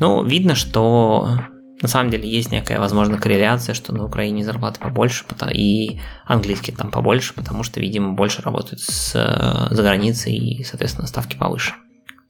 Ну, 0.00 0.22
видно, 0.24 0.54
что 0.54 1.38
на 1.82 1.88
самом 1.88 2.10
деле 2.10 2.28
есть 2.28 2.52
некая, 2.52 2.78
возможно, 2.78 3.18
корреляция, 3.18 3.74
что 3.74 3.94
на 3.94 4.04
Украине 4.04 4.44
зарплаты 4.44 4.80
побольше, 4.80 5.24
и 5.52 5.98
английский 6.26 6.72
там 6.72 6.90
побольше, 6.90 7.34
потому 7.34 7.62
что, 7.62 7.80
видимо, 7.80 8.12
больше 8.12 8.42
работают 8.42 8.80
с, 8.80 9.12
э, 9.14 9.74
за 9.74 9.82
границей 9.82 10.36
и, 10.36 10.64
соответственно, 10.64 11.06
ставки 11.06 11.36
повыше, 11.36 11.72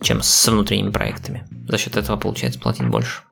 чем 0.00 0.22
с 0.22 0.48
внутренними 0.48 0.90
проектами. 0.90 1.44
За 1.68 1.78
счет 1.78 1.96
этого 1.96 2.16
получается 2.16 2.60
платить 2.60 2.88
больше. 2.88 3.22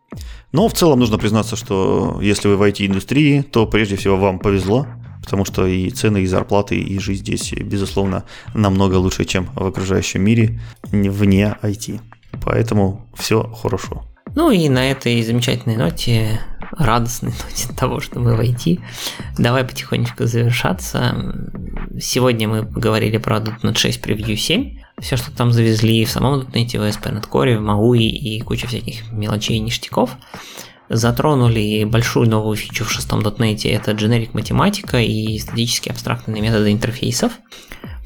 Но 0.53 0.69
в 0.69 0.73
целом 0.73 0.99
нужно 0.99 1.19
признаться, 1.19 1.55
что 1.55 2.19
если 2.20 2.49
вы 2.49 2.57
в 2.57 2.62
IT-индустрии, 2.62 3.43
то 3.43 3.66
прежде 3.66 3.97
всего 3.97 4.16
вам 4.16 4.39
повезло, 4.39 4.86
потому 5.23 5.45
что 5.45 5.66
и 5.66 5.90
цены, 5.90 6.23
и 6.23 6.27
зарплаты, 6.27 6.77
и 6.77 6.99
жизнь 6.99 7.23
здесь, 7.23 7.53
безусловно, 7.53 8.24
намного 8.55 8.95
лучше, 8.95 9.24
чем 9.24 9.51
в 9.55 9.66
окружающем 9.66 10.23
мире 10.23 10.61
вне 10.90 11.57
IT. 11.62 12.01
Поэтому 12.43 13.07
все 13.15 13.43
хорошо. 13.43 14.05
Ну 14.39 14.52
и 14.52 14.69
на 14.69 14.89
этой 14.89 15.20
замечательной 15.24 15.77
ноте, 15.77 16.40
радостной 16.70 17.32
ноте 17.32 17.73
того, 17.77 17.98
что 17.98 18.20
мы 18.20 18.36
в 18.36 18.40
IT, 18.40 18.81
давай 19.36 19.65
потихонечку 19.65 20.27
завершаться. 20.27 21.35
Сегодня 22.01 22.47
мы 22.47 22.65
поговорили 22.65 23.16
про 23.16 23.39
.NET 23.39 23.77
6 23.77 24.01
Preview 24.01 24.36
7, 24.36 24.78
все, 25.01 25.16
что 25.16 25.32
там 25.32 25.51
завезли 25.51 26.05
в 26.05 26.10
самом 26.10 26.43
.NET, 26.43 26.78
в 26.78 26.82
ASP.NET 26.82 27.28
Core, 27.28 27.59
в 27.59 27.62
MAUI 27.62 27.98
и 27.98 28.40
куча 28.40 28.69
всяких 28.69 29.10
мелочей 29.10 29.56
и 29.56 29.59
ништяков. 29.59 30.16
Затронули 30.89 31.82
большую 31.82 32.31
новую 32.31 32.55
фичу 32.55 32.85
в 32.85 32.93
шестом 32.93 33.23
.NET, 33.23 33.69
это 33.69 33.90
generic 33.90 34.31
математика 34.35 35.01
и 35.01 35.36
статические 35.40 35.90
абстрактные 35.90 36.40
методы 36.40 36.70
интерфейсов. 36.70 37.32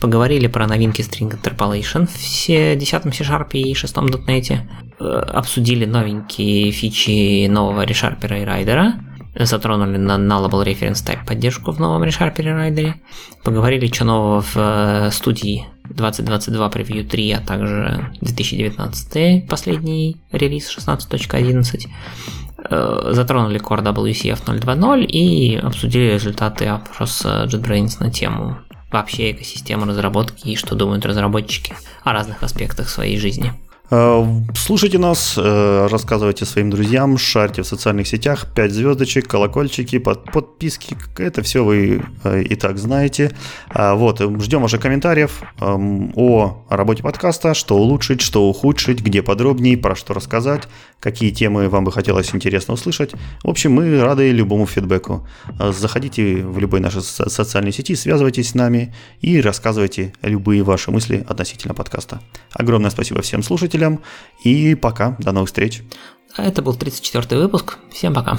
Поговорили 0.03 0.49
про 0.49 0.67
новинки 0.67 1.01
String 1.01 1.31
Interpolation 1.31 2.09
в 2.09 2.77
10 2.77 3.15
C-Sharp 3.15 3.53
и 3.53 3.73
6 3.73 3.97
.NET. 3.97 4.59
Э, 4.99 5.05
обсудили 5.05 5.85
новенькие 5.85 6.73
фичи 6.73 7.47
нового 7.47 7.87
ReSharper 7.87 8.43
и 8.43 8.45
райдера. 8.45 8.95
Затронули 9.39 9.99
на 9.99 10.17
Nullable 10.17 10.65
Reference 10.67 11.07
Type 11.07 11.25
поддержку 11.25 11.71
в 11.71 11.79
новом 11.79 12.03
ReSharper 12.03 12.43
и 12.43 12.49
райдере. 12.49 12.97
Поговорили, 13.45 13.87
что 13.87 14.05
нового 14.05 14.41
в 14.41 14.57
э, 14.57 15.11
студии 15.13 15.67
2022 15.85 16.69
Preview 16.69 17.09
3, 17.09 17.33
а 17.35 17.41
также 17.41 18.11
2019 18.23 19.49
последний 19.49 20.17
релиз 20.33 20.77
16.11 20.77 21.87
э, 22.59 23.13
затронули 23.13 23.61
Core 23.61 23.85
WCF 23.85 24.45
0.2.0 24.47 25.05
и 25.05 25.55
обсудили 25.59 26.15
результаты 26.15 26.67
опроса 26.67 27.45
JetBrains 27.49 27.99
на 28.01 28.11
тему 28.11 28.59
вообще 28.93 29.33
экосистему 29.33 29.87
разработки 29.87 30.49
и 30.49 30.57
что 30.57 30.75
думают 30.75 31.07
разработчики 31.07 31.75
о 32.05 32.13
разных 32.13 32.43
аспектах 32.43 32.89
своей 32.89 33.19
жизни. 33.19 33.53
Э, 33.95 34.25
слушайте 34.55 34.99
нас, 34.99 35.35
э, 35.37 35.87
рассказывайте 35.91 36.47
своим 36.47 36.71
друзьям, 36.71 37.19
шарьте 37.19 37.61
в 37.61 37.67
социальных 37.67 38.07
сетях, 38.07 38.47
5 38.55 38.73
звездочек, 38.73 39.29
колокольчики, 39.29 39.99
подписки, 39.99 40.97
это 41.19 41.43
все 41.43 41.63
вы 41.63 42.03
э, 42.25 42.43
и 42.43 42.55
так 42.55 42.79
знаете. 42.79 43.33
А, 43.69 43.95
вот, 43.95 44.19
ждем 44.43 44.63
ваших 44.63 44.81
комментариев 44.81 45.43
эм, 45.61 46.11
о 46.17 46.65
работе 46.71 47.03
подкаста, 47.03 47.53
что 47.53 47.77
улучшить, 47.77 48.23
что 48.23 48.49
ухудшить, 48.49 49.03
где 49.03 49.23
подробнее, 49.23 49.77
про 49.77 49.95
что 49.95 50.15
рассказать, 50.15 50.63
какие 51.03 51.31
темы 51.31 51.69
вам 51.69 51.85
бы 51.85 51.93
хотелось 51.93 52.35
интересно 52.35 52.75
услышать. 52.75 53.11
В 53.43 53.49
общем, 53.51 53.73
мы 53.73 54.01
рады 54.01 54.31
любому 54.31 54.67
фидбэку. 54.67 55.27
Заходите 55.59 56.47
в 56.47 56.59
любой 56.59 56.81
нашей 56.81 57.03
социальной 57.03 57.73
сети, 57.73 57.97
связывайтесь 57.97 58.51
с 58.51 58.55
нами 58.55 58.95
и 59.21 59.41
рассказывайте 59.41 60.15
любые 60.23 60.63
ваши 60.63 60.91
мысли 60.91 61.27
относительно 61.29 61.75
подкаста. 61.75 62.21
Огромное 62.53 62.91
спасибо 62.91 63.21
всем 63.21 63.43
слушателям 63.43 64.01
и 64.45 64.75
пока, 64.77 65.17
до 65.19 65.33
новых 65.33 65.49
встреч. 65.49 65.83
А 66.37 66.45
это 66.45 66.63
был 66.63 66.75
34 66.75 67.41
выпуск. 67.41 67.79
Всем 67.91 68.15
пока. 68.15 68.39